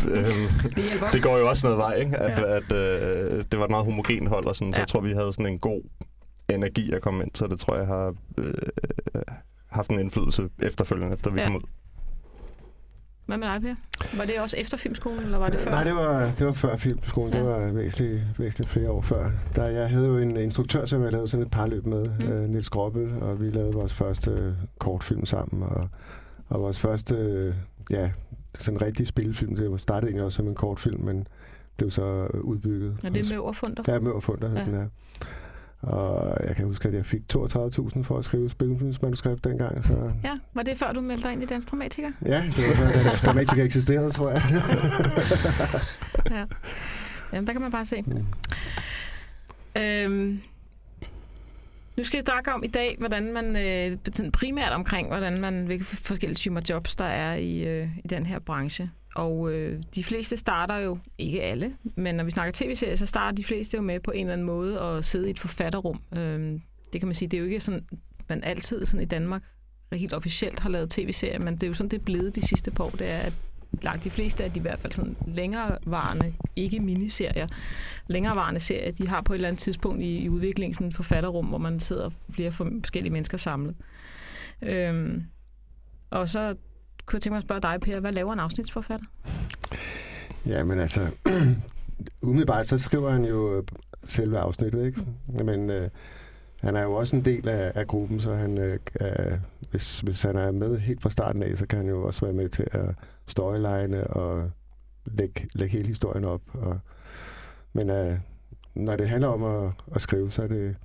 øhm, 0.08 0.48
Det 0.76 1.12
det 1.12 1.22
går 1.22 1.38
jo 1.38 1.48
også 1.48 1.66
noget 1.66 1.78
vej, 1.78 1.94
ikke? 1.94 2.16
At, 2.16 2.38
Ja. 2.38 2.48
ja. 2.50 2.56
at 2.56 2.72
øh, 2.72 3.44
det 3.52 3.58
var 3.58 3.64
et 3.64 3.70
meget 3.70 3.84
homogen 3.84 4.26
hold, 4.26 4.44
og 4.46 4.56
sådan, 4.56 4.72
så 4.72 4.78
Ja. 4.78 4.82
jeg 4.82 4.88
tror, 4.88 5.00
vi 5.00 5.12
havde 5.12 5.32
sådan 5.32 5.46
en 5.52 5.58
god 5.58 5.82
energi 6.48 6.92
at 6.92 7.02
komme 7.02 7.22
ind, 7.24 7.30
så 7.34 7.46
det 7.46 7.60
tror 7.60 7.76
jeg 7.76 7.86
har 7.86 8.14
øh, 8.38 8.54
haft 9.70 9.90
en 9.90 9.98
indflydelse 9.98 10.48
efterfølgende, 10.62 11.14
efter 11.14 11.30
vi 11.30 11.40
Ja. 11.40 11.46
kom 11.46 11.56
ud. 11.56 11.60
Hvad 13.32 13.38
med 13.38 13.48
dig, 13.48 13.62
Per? 13.62 14.16
Var 14.18 14.24
det 14.24 14.40
også 14.40 14.56
efter 14.56 14.76
filmskolen, 14.76 15.24
eller 15.24 15.38
var 15.38 15.48
det 15.48 15.58
før? 15.58 15.70
Nej, 15.70 15.84
det 15.84 15.94
var, 15.94 16.32
det 16.38 16.46
var 16.46 16.52
før 16.52 16.76
filmskolen. 16.76 17.32
Ja. 17.34 17.38
Det 17.38 17.46
var 17.48 17.72
væsentligt, 17.72 18.22
væsentligt 18.38 18.70
flere 18.70 18.90
år 18.90 19.00
før. 19.00 19.30
Der, 19.56 19.64
jeg 19.64 19.90
havde 19.90 20.06
jo 20.06 20.18
en 20.18 20.36
instruktør, 20.36 20.86
som 20.86 21.02
jeg 21.02 21.12
lavede 21.12 21.28
sådan 21.28 21.46
et 21.46 21.50
parløb 21.50 21.86
med, 21.86 22.04
Mm. 22.18 22.30
uh, 22.40 22.46
Nils 22.46 22.70
Grobbel, 22.70 23.22
og 23.22 23.40
vi 23.40 23.50
lavede 23.50 23.72
vores 23.72 23.94
første 23.94 24.30
øh, 24.30 24.52
kortfilm 24.78 25.24
sammen, 25.26 25.62
og, 25.62 25.88
og 26.48 26.60
vores 26.60 26.78
første, 26.78 27.14
øh, 27.14 27.54
ja, 27.90 28.10
sådan 28.58 28.76
en 28.78 28.82
rigtig 28.82 29.06
spillefilm. 29.06 29.56
Det 29.56 29.80
startede 29.80 30.10
egentlig 30.10 30.24
også 30.24 30.36
som 30.36 30.48
en 30.48 30.54
kortfilm, 30.54 31.00
men 31.00 31.26
blev 31.76 31.90
så 31.90 32.28
øh, 32.34 32.40
udbygget. 32.40 32.96
Ja, 33.02 33.08
det 33.08 33.26
er 33.26 33.34
med 33.34 33.38
overfunder. 33.42 33.82
Ja, 33.88 33.98
med 33.98 34.12
hed 34.48 34.56
ja. 34.56 34.64
den 34.64 34.74
her. 34.74 34.86
Og 35.82 36.36
jeg 36.46 36.56
kan 36.56 36.64
huske, 36.66 36.88
at 36.88 36.94
jeg 36.94 37.06
fik 37.06 37.20
32.000 37.34 38.02
for 38.02 38.18
at 38.18 38.24
skrive 38.24 38.50
spilfilmsmanuskript 38.50 39.44
dengang, 39.44 39.84
så 39.84 40.12
Ja, 40.24 40.38
var 40.54 40.62
det 40.62 40.78
før 40.78 40.92
du 40.92 41.00
meldte 41.00 41.22
dig 41.28 41.32
ind 41.32 41.42
i 41.42 41.46
Dansk 41.46 41.70
Dramatiker? 41.70 42.10
ja, 42.26 42.42
det 42.56 42.64
var 42.68 42.74
før, 42.74 42.92
da 42.92 43.26
Dramatica 43.26 43.64
eksisterede, 43.64 44.10
tror 44.10 44.30
jeg. 44.30 44.42
ja. 46.36 46.44
Jamen, 47.32 47.46
der 47.46 47.52
kan 47.52 47.62
man 47.62 47.70
bare 47.70 47.86
se. 47.86 48.02
Mm. 48.06 48.26
Øhm, 49.82 50.40
nu 51.96 52.04
skal 52.04 52.16
jeg 52.18 52.24
snakke 52.26 52.52
om 52.52 52.64
i 52.64 52.68
dag, 52.68 52.96
hvordan 52.98 53.32
man 53.32 53.56
øh, 53.56 54.30
primært 54.30 54.72
omkring, 54.72 55.08
hvordan 55.08 55.40
man, 55.40 55.66
hvilke 55.66 55.84
forskellige 55.84 56.36
typer 56.36 56.60
jobs, 56.68 56.96
der 56.96 57.04
er 57.04 57.34
i, 57.34 57.64
øh, 57.64 57.88
i 58.04 58.08
den 58.08 58.26
her 58.26 58.38
branche. 58.38 58.90
Og 59.14 59.52
øh, 59.52 59.82
de 59.94 60.04
fleste 60.04 60.36
starter 60.36 60.76
jo, 60.76 60.98
ikke 61.18 61.42
alle, 61.42 61.76
men 61.94 62.14
når 62.14 62.24
vi 62.24 62.30
snakker 62.30 62.52
tv-serier, 62.52 62.96
så 62.96 63.06
starter 63.06 63.36
de 63.36 63.44
fleste 63.44 63.76
jo 63.76 63.82
med 63.82 64.00
på 64.00 64.10
en 64.10 64.20
eller 64.20 64.32
anden 64.32 64.46
måde 64.46 64.80
at 64.80 65.04
sidde 65.04 65.28
i 65.28 65.30
et 65.30 65.38
forfatterrum. 65.38 66.00
Øh, 66.16 66.60
det 66.92 67.00
kan 67.00 67.08
man 67.08 67.14
sige, 67.14 67.28
det 67.28 67.36
er 67.36 67.38
jo 67.40 67.44
ikke 67.44 67.60
sådan, 67.60 67.86
man 68.28 68.44
altid 68.44 68.86
sådan 68.86 69.02
i 69.02 69.06
Danmark 69.06 69.42
helt 69.92 70.12
officielt 70.12 70.60
har 70.60 70.70
lavet 70.70 70.90
tv-serier, 70.90 71.38
men 71.38 71.54
det 71.54 71.62
er 71.62 71.66
jo 71.66 71.74
sådan, 71.74 71.90
det 71.90 71.98
er 71.98 72.04
blevet 72.04 72.36
de 72.36 72.42
sidste 72.42 72.70
par 72.70 72.84
år, 72.84 72.90
det 72.90 73.10
er, 73.10 73.18
at 73.18 73.32
langt 73.82 74.04
de 74.04 74.10
fleste 74.10 74.44
af 74.44 74.50
de 74.50 74.58
i 74.58 74.62
hvert 74.62 74.78
fald 74.78 74.92
sådan 74.92 75.16
længerevarende, 75.26 76.34
ikke 76.56 76.80
miniserier, 76.80 77.46
længerevarende 78.06 78.60
serier, 78.60 78.92
de 78.92 79.08
har 79.08 79.20
på 79.20 79.32
et 79.32 79.34
eller 79.34 79.48
andet 79.48 79.60
tidspunkt 79.60 80.02
i, 80.02 80.18
i 80.18 80.28
udviklingen 80.28 80.74
sådan 80.74 80.88
et 80.88 80.96
forfatterrum, 80.96 81.46
hvor 81.46 81.58
man 81.58 81.80
sidder 81.80 82.10
flere 82.30 82.52
forskellige 82.52 83.12
mennesker 83.12 83.38
samlet. 83.38 83.76
Øhm, 84.62 85.24
og 86.10 86.28
så 86.28 86.56
kunne 87.12 87.16
jeg 87.16 87.22
tænke 87.22 87.32
mig 87.32 87.38
at 87.38 87.44
spørge 87.44 87.60
dig, 87.60 87.80
Per, 87.80 88.00
hvad 88.00 88.12
laver 88.12 88.32
en 88.32 88.40
afsnitsforfatter? 88.40 89.06
Ja, 90.46 90.64
men 90.64 90.78
altså, 90.78 91.10
umiddelbart 92.22 92.66
så 92.66 92.78
skriver 92.78 93.10
han 93.10 93.24
jo 93.24 93.56
øh, 93.56 93.62
selve 94.04 94.38
afsnittet, 94.38 94.86
ikke? 94.86 95.06
Men 95.44 95.70
øh, 95.70 95.90
han 96.60 96.76
er 96.76 96.82
jo 96.82 96.92
også 96.92 97.16
en 97.16 97.24
del 97.24 97.48
af, 97.48 97.72
af 97.74 97.86
gruppen, 97.86 98.20
så 98.20 98.34
han, 98.34 98.58
øh, 98.58 98.78
er, 98.94 99.38
hvis, 99.70 100.00
hvis 100.00 100.22
han 100.22 100.36
er 100.36 100.50
med 100.50 100.78
helt 100.78 101.02
fra 101.02 101.10
starten 101.10 101.42
af, 101.42 101.58
så 101.58 101.66
kan 101.66 101.78
han 101.78 101.88
jo 101.88 102.02
også 102.02 102.20
være 102.20 102.34
med 102.34 102.48
til 102.48 102.66
at 102.70 102.94
storyline 103.26 104.06
og 104.06 104.50
lægge, 105.04 105.48
lægge 105.54 105.72
hele 105.72 105.88
historien 105.88 106.24
op. 106.24 106.42
Og, 106.54 106.78
men 107.72 107.90
øh, 107.90 108.18
når 108.74 108.96
det 108.96 109.08
handler 109.08 109.28
om 109.28 109.42
at, 109.42 109.72
at 109.94 110.02
skrive, 110.02 110.30
så 110.30 110.42
er 110.42 110.46
det 110.46 110.76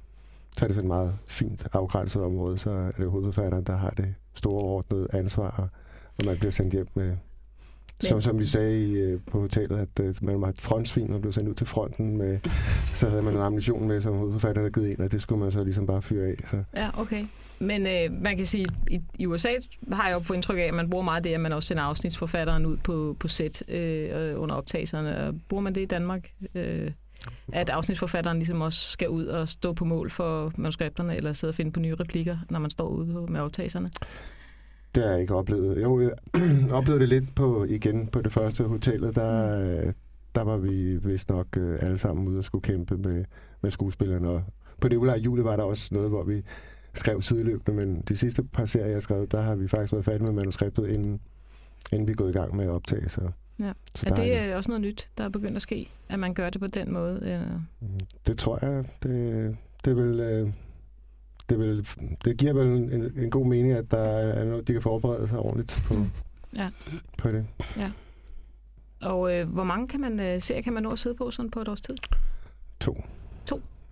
så 0.58 0.66
er 0.66 0.68
det 0.68 0.76
sådan 0.76 0.92
et 0.92 0.96
meget 0.96 1.18
fint 1.28 1.68
afgrænset 1.74 2.22
område, 2.22 2.58
så 2.58 2.72
er 2.72 2.92
det 2.92 3.10
hovedforfatteren, 3.10 3.64
der 3.64 3.78
har 3.78 3.90
det 3.90 4.14
store 4.34 4.64
ordnede 4.64 5.08
ansvar, 5.14 5.70
og, 6.18 6.24
og 6.24 6.26
man 6.26 6.38
bliver 6.38 6.52
sendt 6.52 6.74
hjem 6.74 6.88
med, 6.94 7.18
som, 8.00 8.22
som 8.22 8.40
vi 8.40 8.46
sagde 8.46 8.88
i, 8.88 8.94
øh, 8.94 9.20
på 9.32 9.40
hotellet, 9.40 9.78
at 9.78 10.06
øh, 10.06 10.14
man 10.22 10.42
var 10.42 10.50
et 10.50 10.62
frontsvin 10.62 11.14
og 11.14 11.22
blev 11.22 11.34
sendt 11.34 11.50
ud 11.50 11.54
til 11.54 11.68
fronten. 11.68 12.18
Med, 12.18 12.40
så 12.94 13.10
havde 13.10 13.22
man 13.22 13.34
noget 13.34 13.46
ammunition 13.46 13.88
med, 13.88 14.02
som 14.02 14.16
hovedforfatteren 14.16 14.64
havde 14.64 14.72
givet 14.72 14.90
ind, 14.90 15.00
og 15.00 15.12
det 15.12 15.22
skulle 15.22 15.40
man 15.40 15.52
så 15.52 15.64
ligesom 15.64 15.88
bare 15.88 16.02
fyre 16.02 16.28
af. 16.28 16.36
Så. 16.46 16.64
Ja, 16.76 16.90
okay. 17.00 17.26
Men 17.60 17.88
øh, 17.88 18.22
man 18.22 18.38
kan 18.38 18.46
sige, 18.46 18.66
i, 18.92 19.02
i 19.20 19.26
USA 19.26 19.50
har 19.92 20.08
jeg 20.08 20.14
jo 20.14 20.20
på 20.20 20.34
indtryk 20.34 20.58
af, 20.58 20.62
at 20.62 20.74
man 20.74 20.90
bruger 20.90 21.04
meget 21.04 21.24
det, 21.24 21.34
at 21.34 21.40
man 21.40 21.54
også 21.54 21.68
sender 21.68 21.84
afsnitsforfatteren 21.84 22.66
ud 22.66 22.78
på, 22.78 23.16
på 23.20 23.28
sæt 23.28 23.70
øh, 23.70 24.42
under 24.42 24.56
optagelserne. 24.56 25.28
Og 25.28 25.36
bruger 25.50 25.64
man 25.64 25.76
det 25.76 25.82
i 25.82 25.86
Danmark? 25.86 26.32
Øh, 26.56 26.92
at 27.54 27.70
afsnitsforfatteren 27.70 28.38
ligesom 28.38 28.62
også 28.62 28.90
skal 28.90 29.10
ud 29.10 29.26
og 29.26 29.50
stå 29.50 29.74
på 29.74 29.86
mål 29.86 30.12
for 30.12 30.54
manuskripterne, 30.56 31.16
eller 31.16 31.34
sidde 31.34 31.52
og 31.52 31.56
finde 31.56 31.72
på 31.72 31.80
nye 31.80 31.96
replikker, 31.96 32.38
når 32.50 32.60
man 32.60 32.72
står 32.72 32.88
ude 32.88 33.32
med 33.32 33.40
optagelserne? 33.40 33.90
Det 34.98 35.06
har 35.06 35.12
jeg 35.12 35.22
ikke 35.22 35.36
oplevet. 35.36 35.82
Jo, 35.84 36.02
jeg 36.02 36.12
oplevede 36.78 37.00
det 37.02 37.10
lidt 37.10 37.36
på, 37.36 37.64
igen 37.64 38.08
på 38.08 38.22
det 38.22 38.34
første 38.34 38.64
hotellet. 38.64 39.16
Der, 39.16 39.60
øh, 39.88 39.94
der 40.36 40.42
var 40.42 40.58
vi 40.58 40.96
vist 40.96 41.30
nok 41.30 41.58
øh, 41.58 41.78
alle 41.82 41.98
sammen 41.98 42.28
ude 42.28 42.38
og 42.38 42.44
skulle 42.44 42.62
kæmpe 42.62 42.98
med, 42.98 43.26
med 43.62 43.72
skuespillerne. 43.72 44.30
Og 44.30 44.44
på 44.82 44.88
det 44.88 44.96
ulejre 44.98 45.20
jule 45.20 45.44
var 45.44 45.56
der 45.56 45.64
også 45.64 45.90
noget, 45.92 46.10
hvor 46.10 46.24
vi 46.24 46.44
skrev 46.94 47.22
sideløbende, 47.22 47.86
men 47.86 48.02
de 48.10 48.18
sidste 48.18 48.44
par 48.44 48.66
serier, 48.66 48.88
jeg 48.88 49.02
skrev, 49.02 49.28
der 49.28 49.42
har 49.42 49.56
vi 49.56 49.68
faktisk 49.68 49.94
været 49.94 50.06
færdige 50.06 50.24
med 50.24 50.34
manuskriptet, 50.34 50.88
inden, 50.88 51.20
inden 51.92 52.08
vi 52.08 52.12
er 52.12 52.16
gået 52.16 52.30
i 52.30 52.34
gang 52.34 52.56
med 52.56 52.66
at 52.66 52.72
optage. 52.72 53.10
Så, 53.10 53.22
Ja. 53.60 53.72
så 53.96 54.06
Er 54.10 54.16
det 54.16 54.38
er- 54.38 54.50
øh, 54.52 54.58
også 54.58 54.70
noget 54.70 54.82
nyt, 54.82 55.10
der 55.18 55.24
er 55.24 55.30
begyndt 55.30 55.56
at 55.56 55.62
ske, 55.62 55.90
at 56.10 56.20
man 56.20 56.34
gør 56.34 56.50
det 56.50 56.62
på 56.62 56.68
den 56.68 56.94
måde? 56.94 57.16
Eller? 57.22 57.62
Mm, 57.82 57.88
Det 58.28 58.38
tror 58.38 58.66
jeg. 58.66 58.84
Det, 59.04 59.58
det 59.86 59.96
vil... 59.96 60.20
øh, 60.20 60.50
Det, 61.50 61.60
vil, 61.60 61.88
det 62.26 62.38
giver 62.38 62.54
vel 62.54 62.68
en, 62.68 63.12
en 63.24 63.30
god 63.30 63.46
mening, 63.46 63.74
at 63.74 63.92
der 63.92 63.98
er 63.98 64.46
noget, 64.46 64.68
de 64.68 64.74
kan 64.74 64.82
forberede 64.82 65.28
sig 65.28 65.40
ordentligt 65.40 65.80
på, 65.88 65.96
Ja. 66.56 66.70
på 67.18 67.32
det. 67.32 67.46
Og 69.02 69.34
øh, 69.36 69.50
hvor 69.50 69.64
mange 69.64 69.88
kan 69.88 70.02
man, 70.02 70.20
øh, 70.20 70.42
serier 70.42 70.62
kan 70.62 70.74
man 70.74 70.84
nå 70.84 70.92
at 70.92 71.00
sidde 71.00 71.16
på 71.16 71.32
sådan 71.32 71.52
på 71.52 71.62
et 71.62 71.68
års 71.68 71.82
tid? 71.82 71.96
To. 72.80 73.04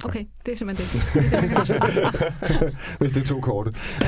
Okay, 0.06 0.26
det 0.46 0.52
er 0.52 0.56
simpelthen 0.56 1.02
det. 1.02 1.32
det, 1.32 1.76
er 1.76 2.60
det. 2.60 2.76
Hvis 3.00 3.12
det 3.12 3.22
er 3.22 3.26
to 3.26 3.42
korte. 3.42 3.74
ja. 4.02 4.08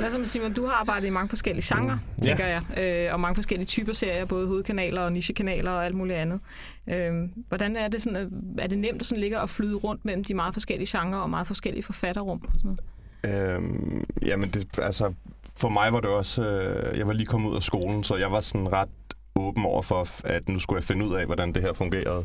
Lad 0.00 0.14
os 0.14 0.30
Simon, 0.30 0.52
du 0.52 0.66
har 0.66 0.72
arbejdet 0.72 1.06
i 1.06 1.10
mange 1.10 1.28
forskellige 1.28 1.74
genrer, 1.74 1.94
mm. 1.94 2.22
tænker 2.22 2.46
ja. 2.46 2.60
jeg, 2.76 3.06
øh, 3.06 3.12
og 3.12 3.20
mange 3.20 3.34
forskellige 3.34 3.66
typer 3.66 3.92
serier, 3.92 4.24
både 4.24 4.46
hovedkanaler 4.46 5.00
og 5.00 5.12
nichekanaler 5.12 5.70
og 5.70 5.84
alt 5.84 5.94
muligt 5.94 6.18
andet. 6.18 6.40
Øh, 6.86 7.12
hvordan 7.48 7.76
er 7.76 7.88
det, 7.88 8.02
sådan, 8.02 8.30
er 8.58 8.66
det 8.66 8.78
nemt 8.78 9.00
at 9.00 9.06
sådan 9.06 9.20
ligge 9.20 9.40
og 9.40 9.50
flyde 9.50 9.74
rundt 9.74 10.04
mellem 10.04 10.24
de 10.24 10.34
meget 10.34 10.54
forskellige 10.54 10.98
genrer 10.98 11.18
og 11.18 11.30
meget 11.30 11.46
forskellige 11.46 11.82
forfatterrum? 11.82 12.42
Og 12.46 12.52
sådan 12.54 12.76
noget? 13.24 13.56
Øhm, 13.56 14.04
jamen, 14.26 14.50
det, 14.50 14.78
altså, 14.78 15.12
for 15.56 15.68
mig 15.68 15.92
var 15.92 16.00
det 16.00 16.10
også... 16.10 16.44
Øh, 16.44 16.98
jeg 16.98 17.06
var 17.06 17.12
lige 17.12 17.26
kommet 17.26 17.50
ud 17.50 17.56
af 17.56 17.62
skolen, 17.62 18.04
så 18.04 18.16
jeg 18.16 18.32
var 18.32 18.40
sådan 18.40 18.72
ret 18.72 18.88
åben 19.36 19.64
over 19.64 19.82
for, 19.82 20.06
at 20.24 20.48
nu 20.48 20.58
skulle 20.58 20.78
jeg 20.78 20.84
finde 20.84 21.06
ud 21.06 21.14
af, 21.14 21.26
hvordan 21.26 21.52
det 21.52 21.62
her 21.62 21.72
fungerede. 21.72 22.24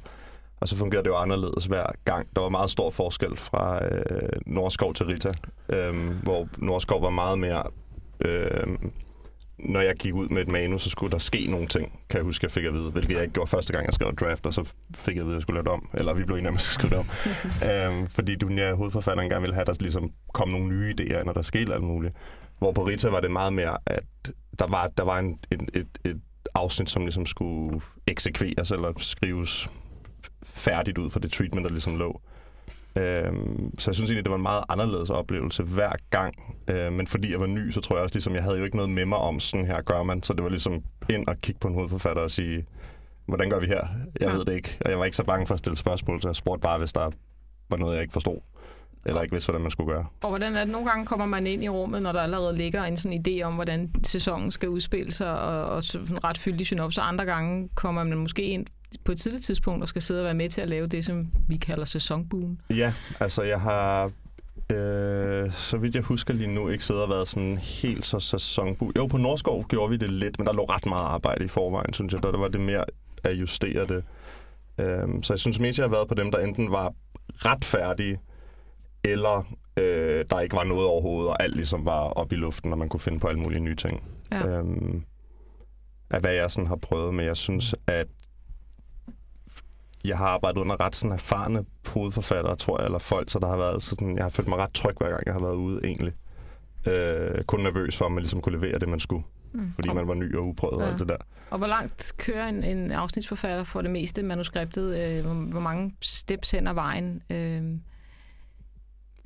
Og 0.59 0.67
så 0.67 0.75
fungerede 0.75 1.03
det 1.03 1.09
jo 1.09 1.15
anderledes 1.15 1.65
hver 1.65 1.85
gang. 2.05 2.27
Der 2.35 2.41
var 2.41 2.49
meget 2.49 2.71
stor 2.71 2.89
forskel 2.89 3.37
fra 3.37 3.85
øh, 3.85 4.29
Nordskov 4.45 4.93
til 4.93 5.05
Rita, 5.05 5.31
øh, 5.69 6.09
hvor 6.23 6.47
Nordskov 6.57 7.01
var 7.01 7.09
meget 7.09 7.39
mere... 7.39 7.63
Øh, 8.25 8.67
når 9.59 9.79
jeg 9.79 9.95
gik 9.95 10.13
ud 10.13 10.27
med 10.27 10.41
et 10.41 10.47
manus, 10.47 10.81
så 10.81 10.89
skulle 10.89 11.11
der 11.11 11.17
ske 11.17 11.47
nogle 11.49 11.67
ting, 11.67 11.99
kan 12.09 12.17
jeg 12.17 12.23
huske, 12.23 12.45
jeg 12.45 12.51
fik 12.51 12.65
at 12.65 12.73
vide, 12.73 12.91
hvilket 12.91 13.13
jeg 13.13 13.21
ikke 13.21 13.33
gjorde 13.33 13.49
første 13.49 13.73
gang, 13.73 13.85
jeg 13.85 13.93
skrev 13.93 14.15
draft, 14.15 14.45
og 14.45 14.53
så 14.53 14.73
fik 14.95 15.15
jeg 15.15 15.21
at 15.21 15.25
vide, 15.25 15.35
at 15.35 15.37
jeg 15.37 15.41
skulle 15.41 15.55
lave 15.55 15.63
det 15.63 15.71
om. 15.71 15.89
Eller 15.93 16.13
vi 16.13 16.23
blev 16.23 16.35
enige 16.35 16.49
om, 16.49 16.55
at 16.55 16.67
jeg 16.67 16.73
skulle 16.73 16.95
lave 16.95 17.05
det 17.63 17.89
om. 17.89 17.97
øhm, 17.97 18.07
fordi 18.07 18.35
Dunja, 18.35 18.73
hovedforfatteren, 18.73 19.29
gerne 19.29 19.41
ville 19.41 19.53
have, 19.53 19.61
at 19.61 19.67
der 19.67 19.73
ligesom 19.79 20.11
kom 20.33 20.49
nogle 20.49 20.67
nye 20.67 20.95
idéer, 20.99 21.23
når 21.23 21.33
der 21.33 21.41
skete 21.41 21.73
alt 21.73 21.83
muligt. 21.83 22.15
Hvor 22.59 22.71
på 22.71 22.83
Rita 22.83 23.09
var 23.09 23.19
det 23.19 23.31
meget 23.31 23.53
mere, 23.53 23.77
at 23.85 24.03
der 24.59 24.67
var, 24.67 24.87
der 24.97 25.03
var 25.03 25.19
en, 25.19 25.39
et, 25.51 25.61
et, 25.73 25.87
et 26.05 26.21
afsnit, 26.55 26.89
som 26.89 27.01
ligesom 27.01 27.25
skulle 27.25 27.81
eksekveres 28.07 28.71
eller 28.71 28.93
skrives 28.97 29.69
færdigt 30.43 30.97
ud 30.97 31.09
for 31.09 31.19
det 31.19 31.31
treatment, 31.31 31.65
der 31.65 31.71
ligesom 31.71 31.97
lå. 31.97 32.21
Øhm, 32.95 33.79
så 33.79 33.91
jeg 33.91 33.95
synes 33.95 34.09
egentlig, 34.09 34.25
det 34.25 34.29
var 34.29 34.37
en 34.37 34.41
meget 34.41 34.63
anderledes 34.69 35.09
oplevelse 35.09 35.63
hver 35.63 35.91
gang. 36.09 36.35
Øhm, 36.67 36.93
men 36.93 37.07
fordi 37.07 37.31
jeg 37.31 37.39
var 37.39 37.45
ny, 37.45 37.71
så 37.71 37.81
tror 37.81 37.95
jeg 37.95 38.03
også, 38.03 38.15
ligesom, 38.15 38.35
jeg 38.35 38.43
havde 38.43 38.57
jo 38.57 38.63
ikke 38.63 38.77
noget 38.77 38.91
med 38.91 39.05
mig 39.05 39.17
om, 39.17 39.39
sådan 39.39 39.65
her 39.65 39.81
gør 39.81 40.03
man. 40.03 40.23
Så 40.23 40.33
det 40.33 40.43
var 40.43 40.49
ligesom 40.49 40.83
ind 41.09 41.27
og 41.27 41.37
kigge 41.37 41.59
på 41.59 41.67
en 41.67 41.73
hovedforfatter 41.73 42.23
og 42.23 42.31
sige, 42.31 42.65
hvordan 43.25 43.49
gør 43.49 43.59
vi 43.59 43.67
her? 43.67 43.87
Jeg 44.19 44.29
ja. 44.29 44.31
ved 44.31 44.45
det 44.45 44.53
ikke. 44.53 44.77
Og 44.85 44.91
jeg 44.91 44.99
var 44.99 45.05
ikke 45.05 45.17
så 45.17 45.23
bange 45.23 45.47
for 45.47 45.53
at 45.53 45.59
stille 45.59 45.77
spørgsmål, 45.77 46.21
så 46.21 46.27
jeg 46.27 46.35
spurgte 46.35 46.61
bare, 46.61 46.77
hvis 46.77 46.93
der 46.93 47.09
var 47.69 47.77
noget, 47.77 47.93
jeg 47.93 48.01
ikke 48.01 48.13
forstod. 48.13 48.37
Eller 49.05 49.21
ikke 49.21 49.31
vidste, 49.31 49.47
hvordan 49.47 49.61
man 49.61 49.71
skulle 49.71 49.93
gøre. 49.93 50.05
Og 50.23 50.29
hvordan 50.29 50.55
er 50.55 50.59
det? 50.59 50.71
Nogle 50.71 50.89
gange 50.89 51.05
kommer 51.05 51.25
man 51.25 51.47
ind 51.47 51.63
i 51.63 51.69
rummet, 51.69 52.01
når 52.01 52.11
der 52.11 52.21
allerede 52.21 52.57
ligger 52.57 52.83
en 52.83 52.97
sådan 52.97 53.25
idé 53.27 53.41
om, 53.41 53.53
hvordan 53.53 53.91
sæsonen 54.03 54.51
skal 54.51 54.69
udspille 54.69 55.11
sig, 55.11 55.41
og, 55.41 55.65
og 55.65 55.83
så 55.83 55.97
en 55.97 56.23
ret 56.23 56.37
fyldig 56.37 56.67
synopsis. 56.67 56.97
Andre 56.97 57.25
gange 57.25 57.69
kommer 57.75 58.03
man 58.03 58.17
måske 58.17 58.43
ind 58.43 58.65
på 59.03 59.11
et 59.11 59.19
tidligt 59.19 59.43
tidspunkt 59.43 59.81
og 59.81 59.87
skal 59.87 60.01
sidde 60.01 60.21
og 60.21 60.25
være 60.25 60.33
med 60.33 60.49
til 60.49 60.61
at 60.61 60.69
lave 60.69 60.87
det, 60.87 61.05
som 61.05 61.27
vi 61.47 61.57
kalder 61.57 61.85
sæsonbuen. 61.85 62.61
Ja, 62.69 62.93
altså 63.19 63.43
jeg 63.43 63.61
har 63.61 64.11
Øh, 64.71 65.51
så 65.51 65.77
vidt 65.77 65.95
jeg 65.95 66.03
husker 66.03 66.33
lige 66.33 66.53
nu, 66.55 66.69
ikke 66.69 66.83
sidder 66.83 67.01
og 67.01 67.09
været 67.09 67.27
sådan 67.27 67.57
helt 67.57 68.05
så 68.05 68.19
sæsonbu. 68.19 68.91
Jo, 68.97 69.07
på 69.07 69.17
Norskov 69.17 69.65
gjorde 69.67 69.89
vi 69.89 69.97
det 69.97 70.09
lidt, 70.09 70.39
men 70.39 70.47
der 70.47 70.53
lå 70.53 70.63
ret 70.63 70.85
meget 70.85 71.05
arbejde 71.05 71.45
i 71.45 71.47
forvejen, 71.47 71.93
synes 71.93 72.13
jeg. 72.13 72.23
Der 72.23 72.37
var 72.37 72.47
det 72.47 72.61
mere 72.61 72.85
at 73.23 73.33
justere 73.33 73.87
det. 73.87 74.03
Øh, 74.79 75.07
så 75.21 75.33
jeg 75.33 75.39
synes 75.39 75.59
mest, 75.59 75.79
jeg 75.79 75.83
har 75.83 75.91
været 75.91 76.07
på 76.07 76.13
dem, 76.13 76.31
der 76.31 76.39
enten 76.39 76.71
var 76.71 76.93
ret 77.35 77.65
færdige, 77.65 78.19
eller 79.03 79.53
øh, 79.77 80.25
der 80.29 80.39
ikke 80.39 80.55
var 80.55 80.63
noget 80.63 80.87
overhovedet, 80.87 81.29
og 81.29 81.43
alt 81.43 81.55
ligesom 81.55 81.85
var 81.85 81.99
op 81.99 82.33
i 82.33 82.35
luften, 82.35 82.71
og 82.71 82.77
man 82.77 82.89
kunne 82.89 82.99
finde 82.99 83.19
på 83.19 83.27
alle 83.27 83.39
mulige 83.39 83.59
nye 83.59 83.75
ting. 83.75 84.03
Ja. 84.31 84.47
Øhm, 84.47 85.03
af 86.11 86.19
hvad 86.21 86.33
jeg 86.33 86.51
sådan 86.51 86.67
har 86.67 86.75
prøvet, 86.75 87.13
men 87.13 87.25
jeg 87.25 87.37
synes, 87.37 87.75
at 87.87 88.07
jeg 90.05 90.17
har 90.17 90.27
arbejdet 90.27 90.61
under 90.61 90.79
ret 90.79 90.95
sådan 90.95 91.13
erfarne 91.13 91.65
hovedforfattere, 91.87 92.55
tror 92.55 92.79
jeg, 92.79 92.85
eller 92.85 92.99
folk, 92.99 93.29
så 93.29 93.39
der 93.39 93.47
har 93.47 93.57
været 93.57 93.83
sådan, 93.83 94.15
jeg 94.15 94.23
har 94.23 94.29
følt 94.29 94.47
mig 94.47 94.57
ret 94.57 94.73
tryg, 94.73 94.95
hver 94.99 95.09
gang 95.09 95.23
jeg 95.25 95.33
har 95.33 95.41
været 95.41 95.55
ude, 95.55 95.79
egentlig. 95.83 96.13
Øh, 96.87 97.43
kun 97.43 97.59
nervøs 97.59 97.97
for, 97.97 98.05
at 98.05 98.11
man 98.11 98.21
ligesom 98.21 98.41
kunne 98.41 98.55
levere 98.57 98.79
det, 98.79 98.89
man 98.89 98.99
skulle. 98.99 99.23
Mm. 99.53 99.71
Fordi 99.75 99.93
man 99.93 100.07
var 100.07 100.13
ny 100.13 100.35
og 100.35 100.47
uprøvet 100.47 100.77
ja. 100.77 100.83
og 100.83 100.89
alt 100.89 100.99
det 100.99 101.09
der. 101.09 101.17
Og 101.49 101.57
hvor 101.57 101.67
langt 101.67 102.13
kører 102.17 102.47
en, 102.47 102.63
en 102.63 102.91
afsnitsforfatter 102.91 103.63
for 103.63 103.81
det 103.81 103.91
meste 103.91 104.23
manuskriptet? 104.23 104.99
Øh, 104.99 105.25
hvor, 105.25 105.33
hvor 105.33 105.59
mange 105.59 105.95
steps 106.01 106.51
hen 106.51 106.67
ad 106.67 106.73
vejen? 106.73 107.21
Øh, 107.29 107.63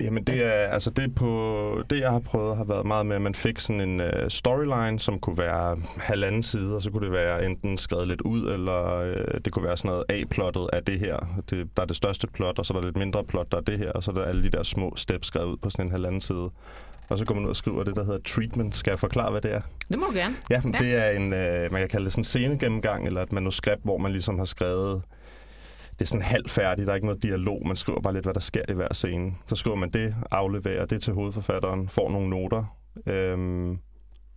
Jamen 0.00 0.24
det 0.24 0.44
er, 0.44 0.50
altså 0.50 0.90
det 0.90 1.14
på, 1.14 1.82
det 1.90 2.00
jeg 2.00 2.10
har 2.10 2.18
prøvet 2.20 2.56
har 2.56 2.64
været 2.64 2.86
meget 2.86 3.06
med, 3.06 3.16
at 3.16 3.22
man 3.22 3.34
fik 3.34 3.58
sådan 3.58 3.80
en 3.80 4.00
uh, 4.00 4.06
storyline, 4.28 5.00
som 5.00 5.18
kunne 5.18 5.38
være 5.38 5.76
halvanden 5.96 6.42
side, 6.42 6.76
og 6.76 6.82
så 6.82 6.90
kunne 6.90 7.04
det 7.04 7.12
være 7.12 7.46
enten 7.46 7.78
skrevet 7.78 8.08
lidt 8.08 8.20
ud, 8.20 8.52
eller 8.52 9.00
uh, 9.00 9.40
det 9.44 9.52
kunne 9.52 9.64
være 9.64 9.76
sådan 9.76 9.88
noget 9.88 10.04
A-plottet 10.08 10.68
af 10.72 10.84
det 10.84 10.98
her. 10.98 11.40
Det, 11.50 11.68
der 11.76 11.82
er 11.82 11.86
det 11.86 11.96
største 11.96 12.26
plot, 12.26 12.58
og 12.58 12.66
så 12.66 12.74
er 12.74 12.78
der 12.78 12.84
lidt 12.84 12.96
mindre 12.96 13.24
plot, 13.24 13.52
der 13.52 13.56
er 13.56 13.62
det 13.62 13.78
her, 13.78 13.92
og 13.92 14.02
så 14.02 14.10
er 14.10 14.14
der 14.14 14.24
alle 14.24 14.42
de 14.42 14.50
der 14.50 14.62
små 14.62 14.92
steps 14.96 15.26
skrevet 15.26 15.46
ud 15.46 15.56
på 15.56 15.70
sådan 15.70 15.84
en 15.84 15.90
halvanden 15.90 16.20
side. 16.20 16.50
Og 17.08 17.18
så 17.18 17.24
går 17.24 17.34
man 17.34 17.44
ud 17.44 17.50
og 17.50 17.56
skriver 17.56 17.84
det, 17.84 17.96
der 17.96 18.04
hedder 18.04 18.20
treatment. 18.26 18.76
Skal 18.76 18.90
jeg 18.90 18.98
forklare, 18.98 19.30
hvad 19.30 19.40
det 19.40 19.52
er? 19.52 19.60
Det 19.88 19.98
må 19.98 20.06
du 20.06 20.12
gerne. 20.12 20.34
Ja, 20.50 20.62
ja. 20.64 20.78
det 20.78 20.94
er 20.94 21.10
en, 21.10 21.22
uh, 21.32 21.72
man 21.72 21.80
kan 21.80 21.88
kalde 21.88 22.04
det 22.04 22.12
sådan 22.12 22.20
en 22.20 22.24
scenegennemgang, 22.24 23.06
eller 23.06 23.22
et 23.22 23.32
manuskript, 23.32 23.80
hvor 23.82 23.98
man 23.98 24.12
ligesom 24.12 24.38
har 24.38 24.44
skrevet 24.44 25.02
det 25.98 26.04
er 26.04 26.06
sådan 26.06 26.22
halvfærdigt, 26.22 26.86
der 26.86 26.92
er 26.92 26.94
ikke 26.94 27.06
noget 27.06 27.22
dialog, 27.22 27.62
man 27.66 27.76
skriver 27.76 28.00
bare 28.00 28.12
lidt, 28.12 28.24
hvad 28.24 28.34
der 28.34 28.40
sker 28.40 28.62
i 28.68 28.72
hver 28.72 28.92
scene. 28.92 29.34
Så 29.46 29.56
skriver 29.56 29.76
man 29.76 29.90
det, 29.90 30.14
afleverer 30.30 30.86
det 30.86 31.02
til 31.02 31.14
hovedforfatteren, 31.14 31.88
får 31.88 32.10
nogle 32.10 32.30
noter, 32.30 32.76
øhm, 33.06 33.78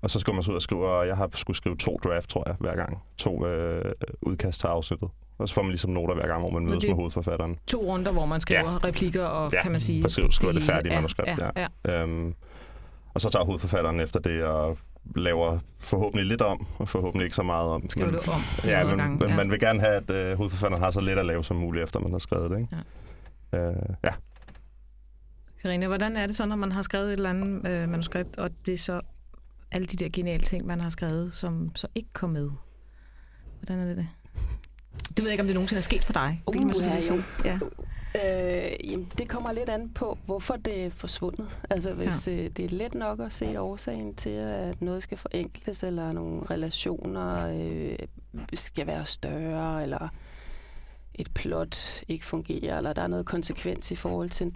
og 0.01 0.09
så 0.09 0.19
skal 0.19 0.33
man 0.33 0.43
så 0.43 0.51
ud 0.51 0.55
og 0.55 0.61
skrive, 0.61 0.87
og 0.87 1.07
jeg 1.07 1.17
har 1.17 1.29
skulle 1.33 1.57
skrive 1.57 1.75
to 1.75 1.99
draft, 2.03 2.29
tror 2.29 2.43
jeg, 2.45 2.55
hver 2.59 2.75
gang. 2.75 3.01
To 3.17 3.45
øh, 3.47 3.93
udkast 4.21 4.59
til 4.59 4.67
afsnittet. 4.67 5.09
Og 5.37 5.49
så 5.49 5.53
får 5.55 5.61
man 5.61 5.71
ligesom 5.71 5.91
noter 5.91 6.15
hver 6.15 6.27
gang, 6.27 6.41
hvor 6.41 6.51
man 6.51 6.65
mødes 6.69 6.87
med 6.87 6.95
hovedforfatteren. 6.95 7.57
To 7.67 7.81
runder, 7.81 8.11
hvor 8.11 8.25
man 8.25 8.41
skriver 8.41 8.71
ja. 8.71 8.87
replikker 8.87 9.25
og, 9.25 9.51
ja, 9.53 9.61
kan 9.61 9.71
man 9.71 9.81
sige... 9.81 10.01
Ja, 10.01 10.07
skriver 10.31 10.53
det 10.53 10.63
færdige 10.63 10.93
ja, 10.93 10.97
manuskript, 10.97 11.27
ja. 11.27 11.49
ja. 11.55 11.67
ja. 11.85 12.01
Øhm, 12.01 12.33
og 13.13 13.21
så 13.21 13.29
tager 13.29 13.45
hovedforfatteren 13.45 13.99
efter 13.99 14.19
det 14.19 14.43
og 14.43 14.77
laver 15.15 15.59
forhåbentlig 15.79 16.25
lidt 16.25 16.41
om, 16.41 16.67
og 16.77 16.89
forhåbentlig 16.89 17.25
ikke 17.25 17.35
så 17.35 17.43
meget 17.43 17.69
om. 17.69 17.89
Skriver 17.89 18.11
du 18.11 18.31
om? 18.31 18.41
Ja, 18.63 18.83
men, 18.83 18.97
gang, 18.97 19.21
ja. 19.21 19.35
man 19.35 19.51
vil 19.51 19.59
gerne 19.59 19.79
have, 19.79 19.93
at 19.93 20.31
uh, 20.31 20.37
hovedforfatteren 20.37 20.83
har 20.83 20.89
så 20.89 21.01
lidt 21.01 21.19
at 21.19 21.25
lave 21.25 21.43
som 21.43 21.57
muligt, 21.57 21.83
efter 21.83 21.99
man 21.99 22.11
har 22.11 22.19
skrevet 22.19 22.51
det. 22.51 22.59
Ikke? 22.59 22.77
Ja. 23.53 23.69
Uh, 23.69 23.75
ja. 24.03 24.09
Karina, 25.61 25.87
hvordan 25.87 26.15
er 26.15 26.27
det 26.27 26.35
så, 26.35 26.45
når 26.45 26.55
man 26.55 26.71
har 26.71 26.81
skrevet 26.81 27.07
et 27.07 27.13
eller 27.13 27.29
andet 27.29 27.67
øh, 27.67 27.89
manuskript, 27.89 28.37
og 28.37 28.49
det 28.65 28.73
er 28.73 28.77
så 28.77 29.01
alle 29.71 29.87
de 29.87 29.97
der 29.97 30.09
geniale 30.13 30.43
ting, 30.43 30.65
man 30.65 30.81
har 30.81 30.89
skrevet, 30.89 31.33
som 31.33 31.71
så 31.75 31.87
ikke 31.95 32.09
kom 32.13 32.29
med? 32.29 32.51
Hvordan 33.59 33.79
er 33.79 33.85
det 33.85 33.97
det? 33.97 34.07
Du 35.17 35.23
ved 35.23 35.31
ikke, 35.31 35.41
om 35.41 35.47
det 35.47 35.53
nogensinde 35.53 35.79
er 35.79 35.83
sket 35.83 36.03
for 36.03 36.13
dig. 36.13 36.41
Uh, 36.45 36.53
det 36.53 36.59
kan 36.59 36.67
man 36.67 36.75
selvfølgelig 36.75 37.03
ja, 37.03 37.07
sige. 37.07 37.23
Ja. 37.45 37.59
Øh, 38.25 38.91
jamen, 38.91 39.11
det 39.17 39.29
kommer 39.29 39.51
lidt 39.51 39.69
an 39.69 39.89
på, 39.89 40.17
hvorfor 40.25 40.55
det 40.55 40.85
er 40.85 40.89
forsvundet. 40.89 41.57
Altså, 41.69 41.93
hvis 41.93 42.27
ja. 42.27 42.33
øh, 42.33 42.49
det 42.49 42.65
er 42.65 42.69
let 42.69 42.93
nok 42.93 43.19
at 43.19 43.33
se 43.33 43.61
årsagen 43.61 44.15
til, 44.15 44.29
at 44.29 44.81
noget 44.81 45.03
skal 45.03 45.17
forenkles, 45.17 45.83
eller 45.83 46.11
nogle 46.11 46.45
relationer 46.45 47.49
øh, 47.49 47.97
skal 48.53 48.87
være 48.87 49.05
større, 49.05 49.83
eller 49.83 50.07
et 51.15 51.33
plot 51.33 52.03
ikke 52.07 52.25
fungerer, 52.25 52.77
eller 52.77 52.93
der 52.93 53.01
er 53.01 53.07
noget 53.07 53.25
konsekvens 53.25 53.91
i 53.91 53.95
forhold 53.95 54.29
til 54.29 54.51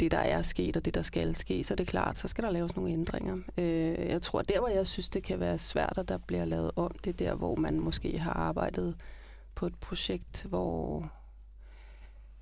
det, 0.00 0.10
der 0.10 0.18
er 0.18 0.42
sket, 0.42 0.76
og 0.76 0.84
det, 0.84 0.94
der 0.94 1.02
skal 1.02 1.36
ske, 1.36 1.64
så 1.64 1.74
er 1.74 1.76
det 1.76 1.86
klart, 1.86 2.18
så 2.18 2.28
skal 2.28 2.44
der 2.44 2.50
laves 2.50 2.76
nogle 2.76 2.92
ændringer. 2.92 3.36
Øh, 3.58 4.08
jeg 4.08 4.22
tror, 4.22 4.42
der, 4.42 4.58
hvor 4.58 4.68
jeg 4.68 4.86
synes, 4.86 5.08
det 5.08 5.22
kan 5.22 5.40
være 5.40 5.58
svært, 5.58 5.94
at 5.96 6.08
der 6.08 6.18
bliver 6.18 6.44
lavet 6.44 6.70
om, 6.76 6.94
det 7.04 7.10
er 7.10 7.26
der, 7.26 7.34
hvor 7.34 7.54
man 7.54 7.80
måske 7.80 8.18
har 8.18 8.32
arbejdet 8.32 8.96
på 9.54 9.66
et 9.66 9.74
projekt, 9.80 10.42
hvor 10.48 11.10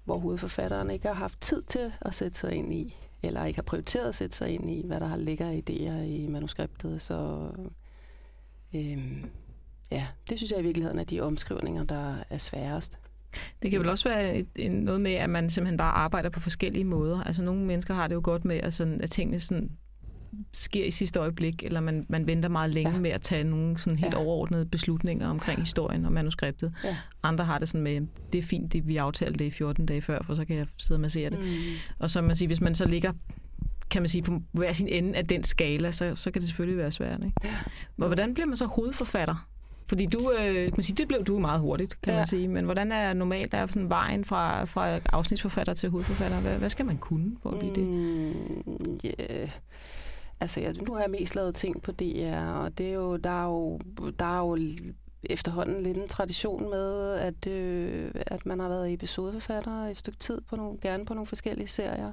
hvor 0.08 0.18
hovedforfatteren 0.18 0.90
ikke 0.90 1.06
har 1.06 1.14
haft 1.14 1.40
tid 1.40 1.62
til 1.62 1.92
at 2.00 2.14
sætte 2.14 2.38
sig 2.38 2.52
ind 2.52 2.72
i, 2.74 2.96
eller 3.22 3.44
ikke 3.44 3.56
har 3.56 3.62
prioriteret 3.62 4.08
at 4.08 4.14
sætte 4.14 4.36
sig 4.36 4.50
ind 4.50 4.70
i, 4.70 4.86
hvad 4.86 5.00
der 5.00 5.06
har 5.06 5.16
ligger 5.16 5.52
idéer 5.52 6.02
i 6.02 6.26
manuskriptet. 6.28 7.02
Så 7.02 7.48
øhm, 8.74 9.24
ja, 9.90 10.06
det 10.28 10.38
synes 10.38 10.50
jeg 10.50 10.60
i 10.60 10.62
virkeligheden 10.62 10.98
er 10.98 11.04
de 11.04 11.20
omskrivninger, 11.20 11.84
der 11.84 12.14
er 12.30 12.38
sværest. 12.38 12.98
Det 13.62 13.70
kan 13.70 13.80
vel 13.80 13.88
også 13.88 14.08
være 14.08 14.36
et, 14.36 14.48
en, 14.56 14.72
noget 14.72 15.00
med, 15.00 15.12
at 15.14 15.30
man 15.30 15.50
simpelthen 15.50 15.76
bare 15.76 15.92
arbejder 15.92 16.30
på 16.30 16.40
forskellige 16.40 16.84
måder. 16.84 17.22
Altså 17.22 17.42
nogle 17.42 17.64
mennesker 17.64 17.94
har 17.94 18.08
det 18.08 18.14
jo 18.14 18.20
godt 18.24 18.44
med, 18.44 18.56
at, 18.56 18.72
sådan, 18.74 19.00
at 19.00 19.10
tingene 19.10 19.40
sådan 19.40 19.70
sker 20.52 20.84
i 20.84 20.90
sidste 20.90 21.20
øjeblik, 21.20 21.62
eller 21.62 21.80
man, 21.80 22.06
man 22.08 22.26
venter 22.26 22.48
meget 22.48 22.70
længe 22.70 22.92
ja. 22.92 23.00
med 23.00 23.10
at 23.10 23.22
tage 23.22 23.44
nogle 23.44 23.78
sådan 23.78 23.98
helt 23.98 24.14
ja. 24.14 24.18
overordnede 24.18 24.66
beslutninger 24.66 25.28
omkring 25.28 25.60
historien 25.60 26.04
og 26.04 26.12
manuskriptet. 26.12 26.72
Ja. 26.84 26.96
Andre 27.22 27.44
har 27.44 27.58
det 27.58 27.68
sådan 27.68 27.82
med, 27.82 28.00
det 28.32 28.38
er 28.38 28.42
fint, 28.42 28.72
det, 28.72 28.88
vi 28.88 28.96
aftalte 28.96 29.38
det 29.38 29.44
i 29.44 29.50
14 29.50 29.86
dage 29.86 30.02
før, 30.02 30.22
for 30.22 30.34
så 30.34 30.44
kan 30.44 30.56
jeg 30.56 30.66
sidde 30.76 30.96
og 30.96 31.00
massere 31.00 31.30
det. 31.30 31.38
Mm. 31.38 31.46
Og 31.98 32.10
så 32.10 32.22
man 32.22 32.36
siger, 32.36 32.46
hvis 32.46 32.60
man 32.60 32.74
så 32.74 32.86
ligger 32.86 33.12
kan 33.90 34.02
man 34.02 34.08
sige, 34.08 34.22
på 34.22 34.42
hver 34.52 34.72
sin 34.72 34.88
ende 34.88 35.14
af 35.14 35.26
den 35.26 35.44
skala, 35.44 35.90
så, 35.92 36.14
så 36.16 36.30
kan 36.30 36.40
det 36.42 36.48
selvfølgelig 36.48 36.78
være 36.78 36.90
svært. 36.90 37.20
Ikke? 37.24 37.32
Ja. 37.44 37.54
Men 37.96 38.06
hvordan 38.06 38.34
bliver 38.34 38.46
man 38.46 38.56
så 38.56 38.66
hovedforfatter? 38.66 39.48
Fordi 39.88 40.06
du, 40.06 40.32
øh, 40.32 40.54
kan 40.54 40.72
man 40.76 40.82
sige, 40.82 40.96
det 40.96 41.08
blev 41.08 41.24
du 41.24 41.38
meget 41.38 41.60
hurtigt, 41.60 42.00
kan 42.02 42.12
ja. 42.12 42.18
man 42.18 42.26
sige. 42.26 42.48
Men 42.48 42.64
hvordan 42.64 42.92
er 42.92 43.14
normalt 43.14 43.54
er 43.54 43.66
sådan 43.66 43.88
vejen 43.88 44.24
fra, 44.24 44.64
fra 44.64 44.98
afsnitsforfatter 45.12 45.74
til 45.74 45.90
hovedforfatter? 45.90 46.40
Hvad, 46.40 46.58
hvad 46.58 46.70
skal 46.70 46.86
man 46.86 46.98
kunne 46.98 47.36
for 47.42 47.50
at 47.50 47.58
blive 47.58 47.74
det? 47.74 47.86
Mm, 47.86 48.98
yeah. 49.04 49.48
Altså, 50.40 50.60
jeg, 50.60 50.74
nu 50.74 50.94
har 50.94 51.00
jeg 51.00 51.10
mest 51.10 51.34
lavet 51.34 51.54
ting 51.54 51.82
på 51.82 51.92
DR, 51.92 52.52
og 52.52 52.78
det 52.78 52.88
er 52.88 52.94
jo, 52.94 53.16
der, 53.16 53.30
er 53.30 53.44
jo, 53.44 53.78
der 54.18 54.24
er 54.24 54.38
jo 54.38 54.58
efterhånden 55.22 55.82
lidt 55.82 55.96
en 55.96 56.08
tradition 56.08 56.70
med, 56.70 57.12
at, 57.14 57.46
øh, 57.46 58.10
at 58.14 58.46
man 58.46 58.60
har 58.60 58.68
været 58.68 58.92
episodeforfatter 58.92 59.72
et 59.72 59.96
stykke 59.96 60.18
tid, 60.18 60.40
på 60.40 60.56
nogle, 60.56 60.78
gerne 60.80 61.04
på 61.04 61.14
nogle 61.14 61.26
forskellige 61.26 61.68
serier, 61.68 62.12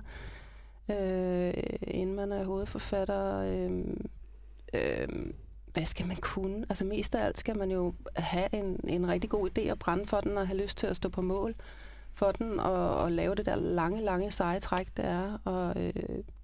øh, 0.91 1.53
inden 1.81 2.15
man 2.15 2.31
er 2.31 2.43
hovedforfatter. 2.43 3.37
Øh, 3.37 3.83
øh, 4.73 5.07
hvad 5.73 5.85
skal 5.85 6.07
man 6.07 6.17
kunne? 6.17 6.65
Altså 6.69 6.85
mest 6.85 7.15
af 7.15 7.25
alt 7.25 7.37
skal 7.37 7.57
man 7.57 7.71
jo 7.71 7.93
have 8.15 8.55
en, 8.55 8.79
en 8.87 9.07
rigtig 9.07 9.29
god 9.29 9.49
idé 9.49 9.71
og 9.71 9.79
brænde 9.79 10.05
for 10.05 10.21
den 10.21 10.37
og 10.37 10.47
have 10.47 10.61
lyst 10.61 10.77
til 10.77 10.87
at 10.87 10.95
stå 10.95 11.09
på 11.09 11.21
mål 11.21 11.55
for 12.13 12.31
den 12.31 12.59
og, 12.59 12.97
og 12.97 13.11
lave 13.11 13.35
det 13.35 13.45
der 13.45 13.55
lange, 13.55 14.01
lange 14.01 14.31
seje 14.31 14.59
træk, 14.59 14.87
det 14.97 15.05
er, 15.05 15.37
og 15.45 15.73
øh, 15.83 15.93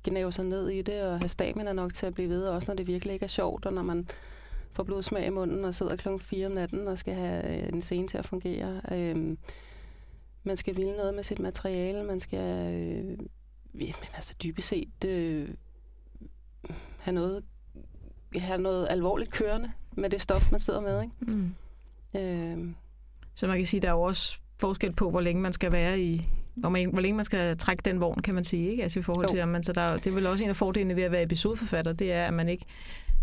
gnæve 0.03 0.31
sig 0.31 0.45
ned 0.45 0.69
i 0.69 0.81
det 0.81 1.01
og 1.03 1.19
have 1.19 1.29
stamina 1.29 1.73
nok 1.73 1.93
til 1.93 2.05
at 2.05 2.13
blive 2.13 2.29
ved, 2.29 2.47
også 2.47 2.65
når 2.67 2.75
det 2.75 2.87
virkelig 2.87 3.13
ikke 3.13 3.23
er 3.23 3.27
sjovt, 3.27 3.65
og 3.65 3.73
når 3.73 3.83
man 3.83 4.07
får 4.73 4.83
blodsmag 4.83 5.25
i 5.25 5.29
munden 5.29 5.65
og 5.65 5.75
sidder 5.75 5.95
klokken 5.95 6.19
4 6.19 6.45
om 6.45 6.51
natten 6.51 6.87
og 6.87 6.97
skal 6.97 7.13
have 7.13 7.67
en 7.73 7.81
scene 7.81 8.07
til 8.07 8.17
at 8.17 8.25
fungere. 8.25 8.81
Øh, 8.91 9.37
man 10.43 10.57
skal 10.57 10.75
ville 10.75 10.97
noget 10.97 11.13
med 11.13 11.23
sit 11.23 11.39
materiale, 11.39 12.03
man 12.03 12.19
skal 12.19 12.73
øh, 12.73 13.17
ja, 13.73 13.93
men 13.99 14.09
altså 14.15 14.35
dybest 14.43 14.67
set 14.67 15.05
øh, 15.05 15.49
have 16.99 17.13
noget 17.15 17.43
have 18.35 18.61
noget 18.61 18.87
alvorligt 18.89 19.31
kørende 19.31 19.71
med 19.91 20.09
det 20.09 20.21
stof, 20.21 20.51
man 20.51 20.59
sidder 20.59 20.81
med. 20.81 21.01
Ikke? 21.01 21.13
Mm. 21.19 21.55
Øh, 22.19 22.73
Så 23.35 23.47
man 23.47 23.57
kan 23.57 23.65
sige, 23.65 23.81
der 23.81 23.87
er 23.87 23.91
jo 23.91 24.01
også 24.01 24.37
forskel 24.57 24.93
på, 24.93 25.09
hvor 25.09 25.21
længe 25.21 25.41
man 25.41 25.53
skal 25.53 25.71
være 25.71 25.99
i, 25.99 26.27
hvor, 26.61 26.69
man, 26.69 26.89
hvor 26.89 27.01
længe 27.01 27.15
man 27.15 27.25
skal 27.25 27.57
trække 27.57 27.81
den 27.85 27.99
vogn, 27.99 28.21
kan 28.21 28.35
man 28.35 28.43
sige, 28.43 28.69
ikke? 28.71 28.83
Altså 28.83 28.99
i 28.99 29.01
forhold 29.01 29.25
Jo. 29.25 29.33
til, 29.33 29.41
om 29.41 29.49
man, 29.49 29.63
så 29.63 29.73
der, 29.73 29.81
er 29.81 29.91
jo- 29.91 29.97
det 29.97 30.07
er 30.07 30.11
vel 30.11 30.27
også 30.27 30.43
en 30.43 30.49
af 30.49 30.55
fordelene 30.55 30.95
ved 30.95 31.03
at 31.03 31.11
være 31.11 31.23
episodeforfatter, 31.23 31.93
det 31.93 32.11
er, 32.13 32.25
at 32.25 32.33
man 32.33 32.49
ikke 32.49 32.65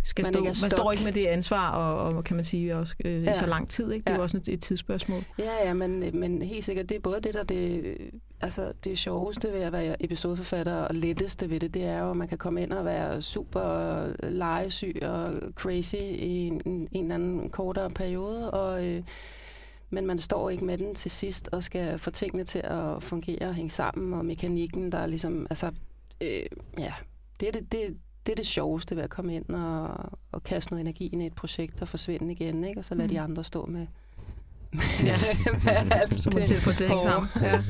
skal 0.04 0.22
Man 0.22 0.32
stå, 0.32 0.38
ikke 0.38 0.56
man 0.62 0.70
står 0.70 0.92
ikke 0.92 1.04
med 1.04 1.12
det 1.12 1.26
ansvar, 1.26 1.70
og, 1.70 2.16
og 2.16 2.24
kan 2.24 2.36
man 2.36 2.44
sige, 2.44 2.76
også 2.76 2.94
øh, 3.04 3.12
i 3.22 3.24
Ja. 3.24 3.32
så 3.32 3.46
lang 3.46 3.68
tid, 3.68 3.92
ikke? 3.92 4.04
Det 4.04 4.10
er 4.10 4.14
jo 4.14 4.18
Ja. 4.18 4.22
også 4.22 4.36
et, 4.36 4.48
et 4.48 4.60
tidsspørgsmål. 4.60 5.22
Ja, 5.38 5.66
ja, 5.66 5.72
men, 5.74 6.20
men 6.20 6.42
helt 6.42 6.64
sikkert, 6.64 6.88
det 6.88 6.96
er 6.96 7.00
både 7.00 7.20
det, 7.20 7.34
der 7.34 7.42
det, 7.42 7.96
altså 8.40 8.72
det 8.84 8.98
sjoveste 8.98 9.52
ved 9.52 9.60
at 9.60 9.72
være 9.72 10.02
episodeforfatter, 10.04 10.74
og 10.74 10.94
letteste 10.94 11.50
ved 11.50 11.60
det, 11.60 11.74
det 11.74 11.84
er 11.84 11.98
jo, 11.98 12.10
at 12.10 12.16
man 12.16 12.28
kan 12.28 12.38
komme 12.38 12.62
ind 12.62 12.72
og 12.72 12.84
være 12.84 13.22
super 13.22 14.06
legesyg 14.30 14.96
og 15.02 15.34
crazy 15.54 15.94
i 15.96 16.46
en, 16.46 16.60
en, 16.64 16.88
en 16.92 17.02
eller 17.02 17.14
anden 17.14 17.50
kortere 17.50 17.90
periode, 17.90 18.50
og, 18.50 18.86
øh, 18.86 19.02
men 19.90 20.06
man 20.06 20.18
står 20.18 20.50
ikke 20.50 20.64
med 20.64 20.78
den 20.78 20.94
til 20.94 21.10
sidst 21.10 21.48
og 21.52 21.62
skal 21.62 21.98
få 21.98 22.10
tingene 22.10 22.44
til 22.44 22.58
at 22.64 23.02
fungere 23.02 23.48
og 23.48 23.54
hænge 23.54 23.70
sammen, 23.70 24.12
og 24.14 24.24
mekanikken, 24.24 24.92
der 24.92 24.98
er 24.98 25.06
ligesom, 25.06 25.46
altså, 25.50 25.66
øh, 26.22 26.28
ja, 26.78 26.92
det 27.40 27.48
er 27.48 27.52
det, 27.52 27.72
det, 27.72 27.96
det 28.26 28.32
er 28.32 28.36
det 28.36 28.46
sjoveste 28.46 28.96
ved 28.96 29.02
at 29.02 29.10
komme 29.10 29.34
ind 29.34 29.48
og, 29.48 29.88
og 30.32 30.42
kaste 30.42 30.72
noget 30.72 30.80
energi 30.80 31.06
ind 31.06 31.22
i 31.22 31.26
et 31.26 31.34
projekt 31.34 31.82
og 31.82 31.88
forsvinde 31.88 32.32
igen, 32.32 32.64
ikke? 32.64 32.80
og 32.80 32.84
så 32.84 32.94
lade 32.94 33.06
Mm. 33.06 33.14
de 33.14 33.20
andre 33.20 33.44
stå 33.44 33.66
med, 33.66 33.86
Ja. 34.72 35.14
med 35.64 35.92
alt 35.92 36.10
det 36.10 36.46
til 36.46 36.54
at 36.54 36.60
få 36.62 36.70
det 36.70 36.88
hænge 36.88 37.02
sammen. 37.02 37.28
Ja. 37.42 37.62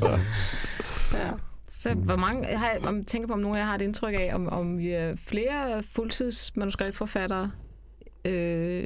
Ja. 1.13 1.31
Så 1.67 1.95
hvor 1.95 2.17
mange, 2.17 2.49
jeg 2.49 2.59
har, 2.61 2.79
om, 2.83 3.05
tænker 3.05 3.27
på, 3.29 3.33
om 3.33 3.41
nogen 3.41 3.57
af 3.57 3.61
jer 3.61 3.67
har 3.67 3.75
et 3.75 3.83
indtryk 3.83 4.15
af, 4.19 4.31
om, 4.35 4.49
om 4.49 4.79
vi 4.79 4.91
er 4.91 5.17
flere 5.17 5.83
fuldtidsmanuskriptforfattere, 5.83 7.51
øh, 8.25 8.85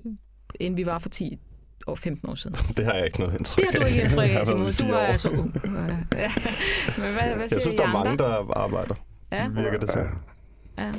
end 0.60 0.74
vi 0.74 0.86
var 0.86 0.98
for 0.98 1.08
10 1.08 1.38
år, 1.86 1.94
15 1.94 2.30
år 2.30 2.34
siden. 2.34 2.56
Det 2.76 2.84
har 2.84 2.92
jeg 2.94 3.06
ikke 3.06 3.20
noget 3.20 3.34
indtryk 3.38 3.66
Det 3.66 3.74
har 3.74 3.80
du 3.80 3.86
ikke 3.86 4.02
indtryk 4.02 4.30
Jeg 4.30 4.40
af, 4.40 4.46
Simon. 4.46 4.72
Du 4.72 4.94
er 4.94 5.16
så 5.16 5.28
ung. 5.30 5.52
Men 5.64 5.74
hvad, 5.74 7.34
hvad 7.36 7.48
siger 7.48 7.48
Jeg 7.50 7.60
synes, 7.60 7.66
I 7.74 7.78
der 7.78 7.84
er 7.88 7.92
mange, 7.92 8.18
der 8.18 8.52
arbejder. 8.58 8.94
Ja, 9.32 9.48
Virker 9.48 9.78
det 9.78 9.90
til. 9.90 10.00
ja. 10.78 10.92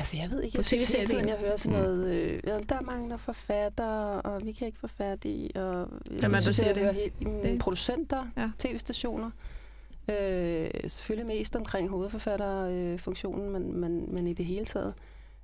Altså, 0.00 0.16
jeg 0.16 0.30
ved 0.30 0.42
ikke, 0.42 0.58
jeg 0.58 0.64
synes 0.64 0.92
hele 0.92 1.04
tiden, 1.06 1.28
jeg 1.28 1.36
hører 1.36 1.56
sådan 1.56 1.78
Mm. 1.78 1.84
noget, 1.84 2.14
øh, 2.14 2.40
der 2.68 2.80
mangler 2.80 3.16
forfattere, 3.16 4.20
og 4.20 4.40
vi 4.46 4.52
kan 4.52 4.66
ikke 4.66 4.78
få 4.80 4.86
fat 4.86 5.24
i, 5.24 5.50
og 5.54 5.62
er 6.22 6.28
der 6.28 6.38
synes, 6.38 6.56
siger 6.56 6.66
jeg 6.66 6.74
det? 6.74 6.82
hører 6.82 6.92
helt, 6.94 7.20
mm, 7.26 7.40
Det? 7.42 7.58
producenter, 7.58 8.26
Ja. 8.36 8.50
tv-stationer, 8.58 9.30
øh, 10.10 10.68
selvfølgelig 10.88 11.26
mest 11.26 11.56
omkring 11.56 11.88
hovedforfatterfunktionen, 11.90 12.92
øh, 12.92 12.98
funktionen, 12.98 13.50
men, 13.50 13.80
men, 13.80 14.14
men 14.14 14.26
i 14.26 14.32
det 14.32 14.44
hele 14.44 14.64
taget, 14.64 14.94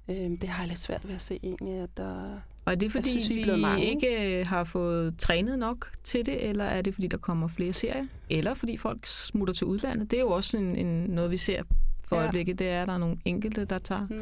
øh, 0.09 0.16
det 0.16 0.45
har 0.49 0.62
jeg 0.62 0.69
lidt 0.69 0.81
svært 0.81 1.09
ved 1.09 1.14
at 1.14 1.23
se 1.23 1.40
egentlig, 1.42 1.75
at 1.79 1.90
der... 1.97 2.40
Og 2.64 2.72
er 2.72 2.77
det 2.77 2.92
fordi, 2.92 3.09
synes, 3.11 3.31
vi 3.31 3.42
er 3.50 3.57
mange. 3.57 3.85
ikke 3.87 4.38
øh, 4.40 4.46
har 4.46 4.64
fået 4.64 5.18
trænet 5.18 5.59
nok 5.59 5.90
til 6.05 6.27
det, 6.27 6.48
eller 6.48 6.64
er 6.64 6.83
det 6.83 6.94
fordi, 6.94 7.07
der 7.07 7.16
kommer 7.16 7.48
flere 7.48 7.72
serier? 7.72 8.05
Eller 8.31 8.55
fordi 8.55 8.77
folk 8.77 9.07
smutter 9.07 9.55
til 9.55 9.66
udlandet? 9.66 10.11
Det 10.11 10.16
er 10.16 10.20
jo 10.20 10.31
også 10.31 10.57
en, 10.59 10.77
en, 10.77 10.87
noget, 11.11 11.31
vi 11.31 11.37
ser 11.37 11.62
for 12.05 12.16
Ja. 12.16 12.22
øjeblikket. 12.22 12.59
Det 12.59 12.68
er, 12.68 12.83
at 12.83 12.88
der 12.88 12.94
er 12.94 12.98
nogle 12.98 13.16
enkelte, 13.24 13.64
der 13.64 13.79
tager 13.79 14.07
Hmm, 14.07 14.20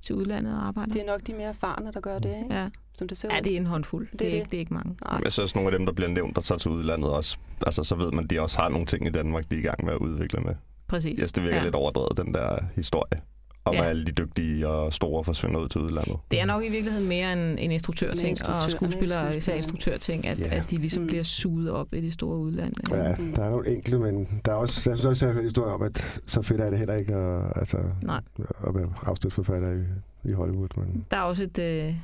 til 0.00 0.14
udlandet 0.14 0.54
og 0.54 0.66
arbejder. 0.66 0.92
det 0.92 1.02
er 1.02 1.06
nok 1.06 1.20
de 1.26 1.32
mere 1.32 1.48
erfarne, 1.48 1.90
der 1.94 2.00
gør 2.00 2.18
det, 2.18 2.36
ikke? 2.44 2.54
Ja. 2.54 2.68
som 2.98 3.08
det 3.08 3.16
ser 3.16 3.28
ja, 3.32 3.38
ud. 3.38 3.42
det 3.44 3.52
er 3.52 3.56
en 3.56 3.66
håndfuld. 3.66 4.08
Det, 4.10 4.18
Det 4.18 4.26
er 4.26 4.30
det. 4.30 4.36
ikke, 4.36 4.50
det 4.50 4.56
er 4.56 4.60
ikke 4.60 4.74
mange. 4.74 4.96
Nej. 5.04 5.20
Jeg 5.24 5.32
synes 5.32 5.38
også, 5.38 5.58
nogle 5.58 5.72
af 5.72 5.78
dem, 5.78 5.86
der 5.86 5.92
bliver 5.92 6.08
nævnt, 6.10 6.36
der 6.36 6.42
tager 6.42 6.58
til 6.58 6.70
udlandet 6.70 7.10
også, 7.10 7.38
altså 7.66 7.84
så 7.84 7.94
ved 7.94 8.10
man, 8.12 8.24
at 8.24 8.30
de 8.30 8.40
også 8.40 8.58
har 8.58 8.68
nogle 8.68 8.86
ting 8.86 9.06
i 9.06 9.10
Danmark, 9.10 9.50
de 9.50 9.54
er 9.56 9.60
i 9.60 9.62
gang 9.62 9.84
med 9.84 9.92
at 9.92 9.98
udvikle 9.98 10.40
med. 10.40 10.54
Præcis. 10.86 11.18
Yes, 11.22 11.32
det 11.32 11.42
virker 11.42 11.56
ja. 11.56 11.64
lidt 11.64 11.74
overdrevet, 11.74 12.16
den 12.26 12.34
der 12.34 12.58
historie 12.74 13.20
om, 13.66 13.74
Ja. 13.74 13.82
alle 13.84 14.04
de 14.04 14.12
dygtige 14.12 14.68
og 14.68 14.92
store 14.92 15.24
forsvinder 15.24 15.60
ud 15.60 15.68
til 15.68 15.80
udlandet. 15.80 16.16
Det 16.30 16.40
er 16.40 16.44
nok 16.44 16.64
i 16.64 16.68
virkeligheden 16.68 17.08
mere 17.08 17.32
en, 17.32 17.38
en 17.58 17.70
instruktørting, 17.70 18.28
instruktør, 18.30 18.54
og 18.58 18.64
en 18.64 18.70
skuespillere, 18.70 19.36
især 19.36 19.54
instruktørting, 19.54 20.26
at, 20.28 20.40
Ja. 20.40 20.56
at 20.56 20.70
de 20.70 20.76
ligesom 20.76 21.00
Mm. 21.02 21.06
bliver 21.06 21.22
suget 21.22 21.70
op 21.70 21.92
i 21.94 22.00
det 22.00 22.12
store 22.12 22.38
udland. 22.38 22.72
Ja, 22.90 23.14
Mm. 23.18 23.32
der 23.32 23.44
er 23.44 23.50
nogle 23.50 23.68
enkelte, 23.76 23.98
men 23.98 24.28
der 24.44 24.52
er 24.52 24.56
også, 24.56 24.90
jeg 24.90 24.98
synes 24.98 25.04
også, 25.04 25.26
jeg 25.26 25.30
har 25.30 25.34
hørt 25.34 25.44
historier 25.44 25.72
om, 25.72 25.82
at 25.82 26.20
så 26.26 26.42
fedt 26.42 26.60
er 26.60 26.70
det 26.70 26.78
heller 26.78 26.94
ikke 26.94 27.14
at, 27.14 27.52
altså, 27.56 27.78
Nej. 28.02 28.20
at 28.66 28.74
være 28.74 28.92
afstødsforfatter 29.02 29.72
i, 29.72 29.82
i 30.30 30.32
Hollywood. 30.32 30.68
Men, 30.76 31.04
Der 31.10 31.16
er 31.16 31.20
også 31.22 31.42
et, 31.42 31.58
øh, 31.58 31.94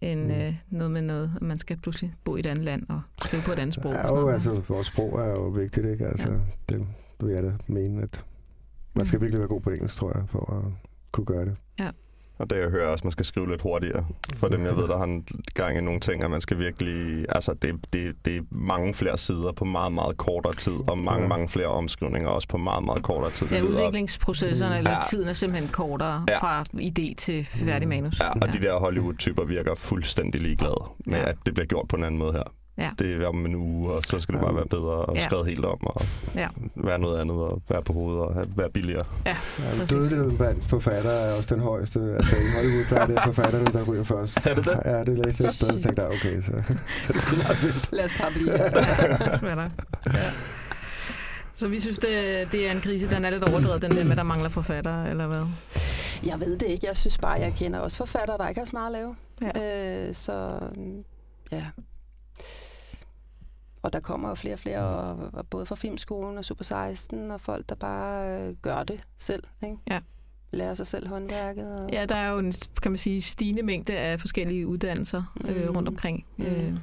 en, 0.00 0.24
Mm. 0.24 0.30
øh, 0.30 0.54
noget 0.70 0.90
med 0.90 1.02
noget, 1.02 1.32
at 1.36 1.42
man 1.42 1.56
skal 1.56 1.76
pludselig 1.76 2.14
bo 2.24 2.36
i 2.36 2.40
et 2.40 2.46
andet 2.46 2.64
land 2.64 2.82
og 2.88 3.00
skrive 3.22 3.42
på 3.42 3.52
et 3.52 3.58
andet 3.58 3.74
sprog. 3.74 3.92
og 3.92 3.98
ja, 4.16 4.20
jo, 4.20 4.28
altså, 4.28 4.62
vores 4.68 4.86
sprog 4.86 5.20
er 5.20 5.30
jo 5.30 5.42
vigtigt, 5.48 5.86
ikke? 5.86 6.06
Altså, 6.06 6.28
Ja. 6.28 6.34
ja. 6.34 6.40
det 6.68 6.86
vil 7.20 7.34
jeg 7.34 7.42
da 7.42 7.52
mene, 7.66 8.02
at 8.02 8.24
man 8.94 9.06
skal 9.06 9.18
Mm. 9.18 9.22
virkelig 9.22 9.38
være 9.38 9.48
god 9.48 9.60
på 9.60 9.70
engelsk, 9.70 9.96
tror 9.96 10.12
jeg, 10.14 10.22
for 10.28 10.52
at 10.64 10.72
kunne 11.14 11.26
gøre 11.26 11.44
det. 11.44 11.56
Og 12.38 12.50
det 12.50 12.56
jeg 12.58 12.68
hører 12.70 12.86
også, 12.88 13.02
at 13.02 13.04
man 13.04 13.12
skal 13.12 13.24
skrive 13.24 13.48
lidt 13.50 13.62
hurtigere. 13.62 14.06
For 14.36 14.48
dem, 14.48 14.64
jeg 14.64 14.76
ved, 14.76 14.88
der 14.88 14.96
har 14.98 15.04
en 15.04 15.26
gang 15.54 15.78
i 15.78 15.80
nogle 15.80 16.00
ting, 16.00 16.24
at 16.24 16.30
man 16.30 16.40
skal 16.40 16.58
virkelig... 16.58 17.26
Altså, 17.28 17.54
det, 17.62 17.74
det, 17.92 18.14
det 18.24 18.36
er 18.36 18.40
mange 18.50 18.94
flere 18.94 19.18
sider 19.18 19.52
på 19.52 19.64
meget, 19.64 19.92
meget 19.92 20.16
kortere 20.16 20.52
tid, 20.54 20.72
og 20.88 20.98
mange, 20.98 21.22
Ja. 21.22 21.28
mange 21.28 21.48
flere 21.48 21.66
omskrivninger 21.66 22.28
også 22.28 22.48
på 22.48 22.56
meget, 22.56 22.84
meget 22.84 23.02
kortere 23.02 23.30
tid. 23.30 23.46
Ja, 23.46 23.62
udviklingsprocesserne, 23.62 24.74
Mm. 24.74 24.78
eller 24.78 24.90
Ja. 24.90 24.96
tiden 25.10 25.28
er 25.28 25.32
simpelthen 25.32 25.68
kortere 25.72 26.24
Ja. 26.28 26.38
fra 26.38 26.64
idé 26.74 27.14
til 27.18 27.44
færdig 27.44 27.88
Mm. 27.88 27.94
manus. 27.94 28.20
Ja, 28.20 28.30
og 28.30 28.52
de 28.52 28.58
der 28.60 28.78
Hollywood-typer 28.78 29.44
virker 29.44 29.74
fuldstændig 29.74 30.40
ligeglade 30.40 30.84
med, 31.06 31.18
Ja. 31.18 31.28
at 31.28 31.36
det 31.46 31.54
bliver 31.54 31.66
gjort 31.66 31.88
på 31.88 31.96
en 31.96 32.04
anden 32.04 32.18
måde 32.18 32.32
her. 32.32 32.42
Ja. 32.78 32.90
Det 32.98 33.22
er 33.22 33.26
om 33.26 33.46
en 33.46 33.54
uge, 33.54 33.92
og 33.92 34.02
så 34.06 34.18
skal 34.18 34.34
det 34.34 34.42
bare 34.42 34.54
være 34.54 34.66
bedre 34.66 34.92
og 34.92 35.16
Ja. 35.16 35.24
skrevet 35.24 35.46
helt 35.46 35.64
om, 35.64 35.86
og 35.86 36.00
Ja. 36.34 36.48
være 36.76 36.98
noget 36.98 37.20
andet, 37.20 37.36
og 37.36 37.62
være 37.68 37.82
på 37.82 37.92
hovedet, 37.92 38.20
og 38.22 38.44
være 38.56 38.70
billigere. 38.70 39.04
Ja, 39.26 39.36
Præcis. 39.76 39.90
dødeligheden 39.90 40.36
blandt 40.36 40.64
forfattere 40.64 41.12
er 41.20 41.32
også 41.34 41.54
den 41.54 41.62
højeste. 41.62 42.00
Altså 42.00 42.36
i 42.36 42.46
Hollywood, 42.56 42.84
der 42.90 43.00
er 43.00 43.06
det 43.06 43.18
forfatterne, 43.24 43.64
der 43.66 43.84
ryger 43.84 44.04
først. 44.04 44.46
Er 44.46 44.54
det 44.54 44.64
det? 44.64 44.80
Ja, 44.84 45.04
det 45.04 45.26
læste 45.26 45.44
jeg 45.44 45.50
og 45.74 45.80
tænkte 45.80 46.02
jeg, 46.02 46.10
okay, 46.10 46.40
så, 46.42 46.52
så 46.98 47.12
det 47.12 47.20
sgu 47.22 47.36
meget 47.36 47.62
vildt. 47.62 47.88
Lad 47.92 48.04
os 48.04 48.12
bare 48.20 48.32
blive 48.32 48.50
der? 48.50 49.68
Ja. 50.14 50.30
Så 51.56 51.68
vi 51.68 51.80
synes, 51.80 51.98
det, 51.98 52.08
det 52.52 52.66
er 52.68 52.72
en 52.72 52.80
krise, 52.80 53.10
den 53.10 53.24
er 53.24 53.30
lidt 53.30 53.48
overdrevet, 53.48 53.82
den 53.82 53.90
der 53.90 54.02
med, 54.04 54.10
at 54.10 54.16
der 54.16 54.22
mangler 54.22 54.48
forfattere, 54.48 55.10
eller 55.10 55.26
hvad? 55.26 55.42
Jeg 56.26 56.40
ved 56.40 56.58
det 56.58 56.66
ikke. 56.68 56.86
Jeg 56.86 56.96
synes 56.96 57.18
bare, 57.18 57.32
jeg 57.32 57.54
kender 57.58 57.78
også 57.78 57.96
forfattere, 57.96 58.38
der 58.38 58.48
ikke 58.48 58.60
har 58.60 58.66
så 58.66 58.70
meget 58.72 58.86
at 58.86 58.92
lave. 58.92 59.14
Ja. 59.54 60.08
Øh, 60.08 60.14
så 60.14 60.58
mm, 60.76 61.04
ja. 61.52 61.62
Og 63.84 63.92
der 63.92 64.00
kommer 64.00 64.28
jo 64.28 64.34
flere 64.34 64.54
og 64.54 64.58
flere, 64.58 64.80
og, 64.80 65.30
og 65.32 65.46
både 65.46 65.66
fra 65.66 65.74
Filmskolen 65.74 66.38
og 66.38 66.44
Super 66.44 66.64
16, 66.64 67.30
og 67.30 67.40
folk, 67.40 67.68
der 67.68 67.74
bare 67.74 68.40
øh, 68.48 68.54
gør 68.62 68.82
det 68.82 69.00
selv. 69.18 69.42
Ikke? 69.62 69.76
Ja. 69.90 70.00
Lærer 70.52 70.74
sig 70.74 70.86
selv 70.86 71.08
håndværket. 71.08 71.80
Og, 71.80 71.90
Ja, 71.92 72.06
der 72.06 72.14
er 72.14 72.30
jo 72.30 72.38
en, 72.38 72.52
kan 72.82 72.90
man 72.90 72.98
sige, 72.98 73.22
stigende 73.22 73.62
mængde 73.62 73.92
af 73.92 74.20
forskellige 74.20 74.66
uddannelser 74.66 75.32
øh, 75.44 75.68
Mm. 75.68 75.76
rundt 75.76 75.88
omkring. 75.88 76.24
Mm. 76.36 76.44
Øh, 76.44 76.74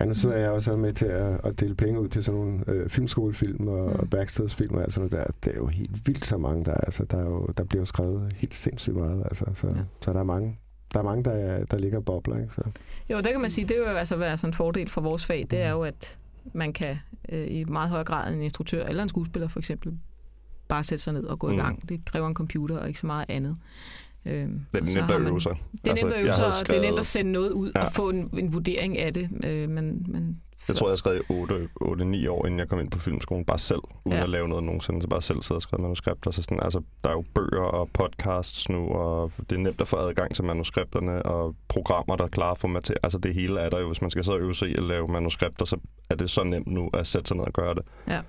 Ja, 0.00 0.04
nu 0.04 0.14
sidder 0.14 0.36
jeg 0.36 0.50
også 0.50 0.72
med 0.76 0.92
til 0.92 1.06
at, 1.06 1.40
at 1.46 1.60
dele 1.60 1.74
penge 1.74 2.00
ud 2.00 2.08
til 2.08 2.24
sådan 2.24 2.40
nogle 2.40 2.64
øh, 2.66 2.88
filmskolefilm 2.90 3.68
og 3.68 3.90
Mm. 3.90 4.00
mm. 4.00 4.08
backstadsfilm 4.08 4.74
og 4.74 4.82
alt 4.82 4.92
sådan 4.92 5.08
noget 5.10 5.26
der. 5.26 5.32
Det 5.44 5.52
er 5.52 5.56
jo 5.60 5.66
helt 5.66 6.06
vildt 6.06 6.26
så 6.26 6.36
mange, 6.38 6.64
der 6.64 6.70
er. 6.70 6.80
Altså, 6.80 7.04
der, 7.04 7.18
er 7.18 7.24
jo, 7.24 7.46
der 7.56 7.64
bliver 7.64 7.80
jo 7.82 7.86
skrevet 7.86 8.32
helt 8.36 8.54
sindssygt 8.54 8.96
meget. 8.96 9.22
Altså, 9.24 9.44
så, 9.54 9.66
ja. 9.68 9.74
så 10.00 10.12
der 10.12 10.18
er 10.18 10.24
mange, 10.24 10.58
der, 10.94 10.98
er 11.00 11.04
mange 11.04 11.24
der, 11.24 11.30
er- 11.30 11.64
der 11.64 11.78
ligger 11.78 11.98
og 11.98 12.04
bobler. 12.04 12.36
Ikke? 12.40 12.54
Så. 12.54 12.62
Jo, 13.10 13.16
det 13.16 13.26
kan 13.32 13.40
man 13.40 13.50
sige, 13.50 13.68
det 13.68 13.76
er 13.76 13.90
jo 13.90 13.96
altså 13.96 14.16
være 14.16 14.36
sådan 14.36 14.48
en 14.50 14.54
fordel 14.54 14.90
for 14.90 15.00
vores 15.00 15.26
fag, 15.26 15.46
det 15.50 15.60
er 15.60 15.70
jo, 15.70 15.82
at 15.82 16.18
man 16.52 16.72
kan 16.72 16.96
øh, 17.28 17.46
i 17.50 17.64
meget 17.64 17.90
højere 17.90 18.04
grad 18.04 18.28
end 18.28 18.36
en 18.36 18.42
instruktør 18.42 18.86
eller 18.86 19.02
en 19.02 19.08
skuespiller 19.08 19.48
for 19.48 19.58
eksempel 19.58 19.92
bare 20.68 20.84
sætte 20.84 21.04
sig 21.04 21.12
ned 21.12 21.24
og 21.24 21.38
gå 21.38 21.46
mm. 21.48 21.54
i 21.54 21.56
gang. 21.56 21.88
Det 21.88 22.00
kræver 22.04 22.28
en 22.28 22.34
computer 22.34 22.78
og 22.78 22.88
ikke 22.88 23.00
så 23.00 23.06
meget 23.06 23.24
andet. 23.28 23.56
Øhm, 24.26 24.60
Det 24.72 24.80
er 24.80 24.84
nemt 25.00 25.10
at 25.10 25.20
øve 25.20 25.40
sig. 25.40 25.52
Det 25.72 25.86
er 25.86 25.90
Altså, 25.90 26.06
nemt 26.06 26.16
at 26.16 26.24
øve 26.24 26.32
sig, 26.32 26.46
og 26.46 26.52
det 26.66 26.76
er 26.76 26.80
nemt 26.80 26.98
at 26.98 27.06
sende 27.06 27.32
noget 27.32 27.50
ud 27.50 27.72
Ja. 27.76 27.84
og 27.84 27.92
få 27.92 28.10
en, 28.10 28.30
en 28.38 28.52
vurdering 28.52 28.98
af 28.98 29.14
det. 29.14 29.28
Øh, 29.44 29.68
men, 29.68 30.06
men 30.08 30.40
Jeg 30.68 30.76
tror, 30.76 30.88
jeg 30.88 30.98
skrev 30.98 31.20
8-9 31.82 32.28
år, 32.30 32.46
inden 32.46 32.58
jeg 32.58 32.68
kom 32.68 32.80
ind 32.80 32.90
på 32.90 32.98
filmskolen, 32.98 33.44
bare 33.44 33.58
selv, 33.58 33.80
uden 34.04 34.18
Ja. 34.18 34.22
at 34.22 34.30
lave 34.30 34.48
noget 34.48 34.64
nogensinde, 34.64 35.02
så 35.02 35.08
bare 35.08 35.22
selv 35.22 35.42
sidde 35.42 35.58
og 35.58 35.62
skrive 35.62 35.82
manuskripter. 35.82 36.30
Så 36.30 36.42
sådan, 36.42 36.62
altså, 36.62 36.80
der 37.04 37.10
er 37.10 37.14
jo 37.14 37.24
bøger 37.34 37.62
og 37.64 37.88
podcasts 37.92 38.68
nu, 38.68 38.88
og 38.88 39.32
det 39.50 39.56
er 39.56 39.60
nemt 39.60 39.80
at 39.80 39.88
få 39.88 39.96
adgang 39.96 40.34
til 40.34 40.44
manuskripterne, 40.44 41.22
og 41.22 41.54
programmer, 41.68 42.16
der 42.16 42.24
er 42.24 42.28
klar 42.28 42.54
for 42.54 42.80
til. 42.80 42.96
Altså 43.02 43.18
det 43.18 43.34
hele 43.34 43.60
er 43.60 43.70
der 43.70 43.78
jo, 43.80 43.86
hvis 43.86 44.00
man 44.00 44.10
skal 44.10 44.24
sidde 44.24 44.36
og 44.36 44.40
øve 44.40 44.54
sig 44.54 44.68
i 44.68 44.74
at 44.74 44.82
lave 44.82 45.08
manuskripter, 45.08 45.64
så 45.64 45.76
er 46.10 46.14
det 46.14 46.30
så 46.30 46.44
nemt 46.44 46.66
nu 46.66 46.90
at 46.94 47.06
sætte 47.06 47.28
sig 47.28 47.36
ned 47.36 47.44
og 47.44 47.52
gøre 47.52 47.74
det. 47.74 47.82
Ja. 48.08 48.20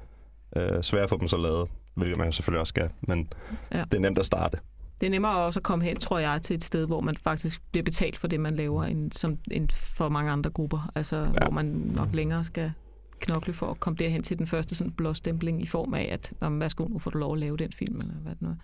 Øh, 0.56 0.84
svært 0.84 1.04
at 1.04 1.10
få 1.10 1.18
dem 1.18 1.28
så 1.28 1.38
lavet, 1.38 1.70
hvilket 1.96 2.18
man 2.18 2.34
selvfølgelig 2.34 2.60
også 2.60 2.70
skal, 2.70 2.90
men 3.02 3.34
ja. 3.72 3.84
det 3.84 3.94
er 3.94 4.00
nemt 4.02 4.20
at 4.20 4.26
starte. 4.26 4.58
Det 5.02 5.08
er 5.08 5.12
nemmere 5.12 5.38
også 5.38 5.60
at 5.60 5.64
komme 5.64 5.86
hen, 5.86 6.00
tror 6.00 6.20
jeg, 6.20 6.42
til 6.42 6.56
et 6.56 6.64
sted, 6.64 6.86
hvor 6.86 7.02
man 7.02 7.16
faktisk 7.16 7.62
bliver 7.72 7.84
betalt 7.84 8.18
for 8.18 8.28
det, 8.28 8.40
man 8.40 8.56
laver, 8.56 8.84
end, 8.84 9.12
som, 9.12 9.38
end 9.52 9.70
for 9.70 10.10
mange 10.10 10.32
andre 10.32 10.50
grupper. 10.50 10.92
Altså, 10.96 11.18
ja. 11.18 11.30
hvor 11.30 11.52
man 11.52 11.66
nok 11.96 12.10
længere 12.14 12.46
skal 12.46 12.74
knokle 13.20 13.54
for 13.54 13.68
at 13.72 13.80
komme 13.80 13.98
derhen 13.98 14.24
til 14.24 14.38
den 14.38 14.48
første 14.48 14.76
sådan 14.76 14.94
blåstempling 14.94 15.62
i 15.62 15.66
form 15.66 15.94
af, 15.94 16.10
at 16.12 16.34
om, 16.40 16.60
værsgo, 16.60 16.88
nu 16.88 17.00
får 17.00 17.12
du 17.12 17.18
lov 17.18 17.34
at 17.34 17.40
lave 17.40 17.58
den 17.58 17.72
film, 17.72 18.02
eller 18.02 18.14
hvad 18.14 18.32
det 18.32 18.42
nu 18.42 18.50
er. 18.50 18.56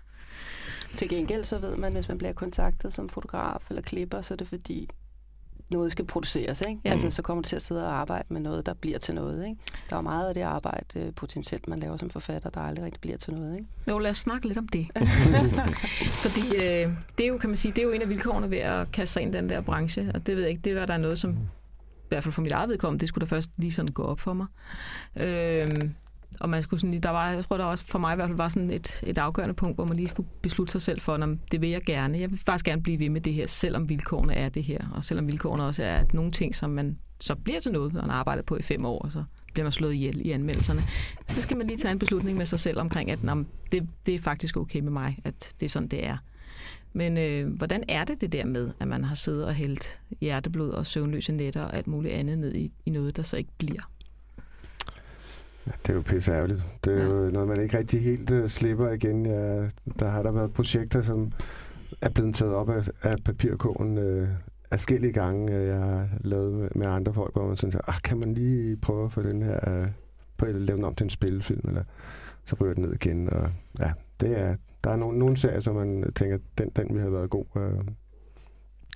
Til 0.96 1.08
gengæld 1.08 1.44
så 1.44 1.58
ved 1.58 1.76
man, 1.76 1.92
hvis 1.92 2.08
man 2.08 2.18
bliver 2.18 2.32
kontaktet 2.32 2.92
som 2.92 3.08
fotograf 3.08 3.66
eller 3.68 3.82
klipper, 3.82 4.20
så 4.20 4.34
er 4.34 4.36
det 4.36 4.48
fordi, 4.48 4.88
noget 5.72 5.92
skal 5.92 6.04
produceres. 6.04 6.60
Ikke? 6.60 6.80
Ja. 6.84 6.90
Altså, 6.90 7.10
så 7.10 7.22
kommer 7.22 7.42
du 7.42 7.48
til 7.48 7.56
at 7.56 7.62
sidde 7.62 7.86
og 7.86 7.94
arbejde 7.94 8.24
med 8.28 8.40
noget, 8.40 8.66
der 8.66 8.74
bliver 8.74 8.98
til 8.98 9.14
noget. 9.14 9.46
Ikke? 9.46 9.60
Der 9.90 9.96
er 9.96 10.00
meget 10.00 10.28
af 10.28 10.34
det 10.34 10.40
arbejde 10.40 11.00
øh, 11.00 11.12
potentielt, 11.14 11.68
man 11.68 11.78
laver 11.78 11.96
som 11.96 12.10
forfatter, 12.10 12.50
der 12.50 12.60
aldrig 12.60 12.84
rigtig 12.84 13.00
bliver 13.00 13.16
til 13.16 13.34
noget. 13.34 13.56
Ikke? 13.56 13.68
Jo, 13.88 13.98
lad 13.98 14.10
os 14.10 14.18
snakke 14.18 14.46
lidt 14.46 14.58
om 14.58 14.68
det. 14.68 14.86
Fordi 16.24 16.56
øh, 16.56 16.92
det 17.18 17.24
er 17.24 17.28
jo, 17.28 17.38
kan 17.38 17.50
man 17.50 17.56
sige, 17.56 17.72
det 17.72 17.78
er 17.78 17.82
jo 17.82 17.92
en 17.92 18.02
af 18.02 18.08
vilkårene 18.08 18.50
ved 18.50 18.58
at 18.58 18.92
kaste 18.92 19.12
sig 19.12 19.22
ind 19.22 19.34
i 19.34 19.38
den 19.38 19.48
der 19.48 19.60
branche, 19.60 20.10
og 20.14 20.26
det 20.26 20.36
ved 20.36 20.42
jeg 20.42 20.50
ikke, 20.50 20.62
det 20.62 20.76
var 20.76 20.86
der 20.86 20.94
er 20.94 20.98
noget, 20.98 21.18
som 21.18 21.30
i 21.30 22.08
hvert 22.08 22.24
fald 22.24 22.32
for 22.32 22.42
mit 22.42 22.52
eget 22.52 22.68
vedkommende, 22.68 23.00
det 23.00 23.08
skulle 23.08 23.26
da 23.26 23.34
først 23.34 23.50
lige 23.56 23.72
sådan 23.72 23.92
gå 23.92 24.02
op 24.02 24.20
for 24.20 24.32
mig. 24.32 24.46
Øh, 25.16 25.70
og 26.40 26.48
man 26.48 26.62
skulle 26.62 26.80
sådan 26.80 26.90
lige, 26.90 27.00
der 27.00 27.10
var, 27.10 27.30
jeg 27.30 27.44
tror 27.44 27.56
der 27.56 27.64
også 27.64 27.84
for 27.88 27.98
mig 27.98 28.12
i 28.12 28.16
hvert 28.16 28.28
fald 28.28 28.36
var 28.36 28.48
sådan 28.48 28.70
et, 28.70 29.00
et 29.06 29.18
afgørende 29.18 29.54
punkt, 29.54 29.76
hvor 29.76 29.84
man 29.84 29.96
lige 29.96 30.08
skulle 30.08 30.28
beslutte 30.42 30.72
sig 30.72 30.82
selv 30.82 31.00
for, 31.00 31.14
om 31.14 31.38
det 31.38 31.60
vil 31.60 31.68
jeg 31.68 31.82
gerne. 31.82 32.18
Jeg 32.18 32.30
vil 32.30 32.38
faktisk 32.46 32.64
gerne 32.64 32.82
blive 32.82 32.98
ved 32.98 33.08
med 33.08 33.20
det 33.20 33.34
her, 33.34 33.46
selvom 33.46 33.88
vilkårene 33.88 34.34
er 34.34 34.48
det 34.48 34.64
her, 34.64 34.78
og 34.94 35.04
selvom 35.04 35.26
vilkårene 35.26 35.64
også 35.64 35.84
er 35.84 35.96
at 35.96 36.14
nogle 36.14 36.30
ting, 36.30 36.54
som 36.54 36.70
man 36.70 36.98
så 37.20 37.34
bliver 37.34 37.60
til 37.60 37.72
noget, 37.72 37.92
når 37.92 38.00
man 38.00 38.10
har 38.10 38.16
arbejdet 38.16 38.44
på 38.44 38.56
i 38.56 38.62
fem 38.62 38.84
år, 38.84 38.98
og 38.98 39.12
så 39.12 39.24
bliver 39.52 39.64
man 39.64 39.72
slået 39.72 39.94
ihjel 39.94 40.26
i 40.26 40.30
anmeldelserne. 40.30 40.80
Så 41.28 41.42
skal 41.42 41.56
man 41.56 41.66
lige 41.66 41.78
tage 41.78 41.92
en 41.92 41.98
beslutning 41.98 42.38
med 42.38 42.46
sig 42.46 42.58
selv 42.58 42.80
omkring, 42.80 43.10
at 43.10 43.24
om 43.28 43.46
det, 43.72 43.88
det 44.06 44.14
er 44.14 44.18
faktisk 44.18 44.56
okay 44.56 44.80
med 44.80 44.90
mig, 44.90 45.18
at 45.24 45.52
det 45.60 45.66
er 45.66 45.70
sådan, 45.70 45.88
det 45.88 46.06
er. 46.06 46.16
Men 46.92 47.18
øh, 47.18 47.56
hvordan 47.56 47.84
er 47.88 48.04
det 48.04 48.20
det 48.20 48.32
der 48.32 48.46
med, 48.46 48.70
at 48.80 48.88
man 48.88 49.04
har 49.04 49.14
siddet 49.14 49.44
og 49.44 49.54
hældt 49.54 50.00
hjerteblod 50.20 50.70
og 50.70 50.86
søvnløse 50.86 51.32
nætter 51.32 51.62
og 51.62 51.76
alt 51.76 51.86
muligt 51.86 52.14
andet 52.14 52.38
ned 52.38 52.54
i, 52.54 52.72
i 52.86 52.90
noget, 52.90 53.16
der 53.16 53.22
så 53.22 53.36
ikke 53.36 53.50
bliver? 53.58 53.82
Ja, 55.66 55.72
det 55.82 55.88
er 55.88 55.94
jo 55.94 56.00
pisse 56.02 56.32
ærgerligt. 56.32 56.66
Det 56.84 56.92
er 56.92 56.96
Ja. 56.96 57.04
jo 57.04 57.30
noget, 57.30 57.48
man 57.48 57.60
ikke 57.60 57.78
rigtig 57.78 58.00
helt 58.02 58.30
uh, 58.30 58.46
slipper 58.48 58.90
igen. 58.90 59.26
Ja, 59.26 59.68
der 59.98 60.08
har 60.08 60.22
der 60.22 60.32
været 60.32 60.52
projekter, 60.52 61.02
som 61.02 61.32
er 62.02 62.08
blevet 62.10 62.34
taget 62.34 62.54
op 62.54 62.70
af, 62.70 62.88
af 63.02 63.16
papirkogen 63.24 63.98
uh, 64.22 64.28
afskillige 64.70 65.12
gange, 65.12 65.54
øh, 65.58 65.66
jeg 65.66 65.78
har 65.78 66.08
lavet 66.20 66.52
med, 66.54 66.68
med 66.74 66.86
andre 66.86 67.14
folk, 67.14 67.32
hvor 67.34 67.46
man 67.46 67.56
sådan 67.56 67.72
siger, 67.72 67.88
ah, 67.88 68.00
kan 68.04 68.18
man 68.18 68.34
lige 68.34 68.76
prøve 68.76 69.04
at 69.04 69.12
få 69.12 69.22
den 69.22 69.42
her, 69.42 69.82
uh, 69.82 69.88
på 70.36 70.46
at 70.46 70.54
lave 70.54 70.76
den 70.76 70.84
om 70.84 70.94
til 70.94 71.04
en 71.04 71.10
spillefilm, 71.10 71.68
eller 71.68 71.84
så 72.44 72.56
ryger 72.60 72.74
den 72.74 72.82
ned 72.82 72.92
igen. 72.94 73.30
Og, 73.32 73.50
ja, 73.80 73.92
det 74.20 74.38
er, 74.40 74.56
der 74.84 74.90
er 74.90 74.96
nogle, 74.96 75.18
nogle 75.18 75.36
serier, 75.36 75.60
som 75.60 75.74
man 75.74 76.12
tænker, 76.16 76.38
den, 76.58 76.68
den 76.76 76.86
ville 76.88 77.00
have 77.00 77.12
været 77.12 77.30
god. 77.30 77.44
Uh, 77.54 77.62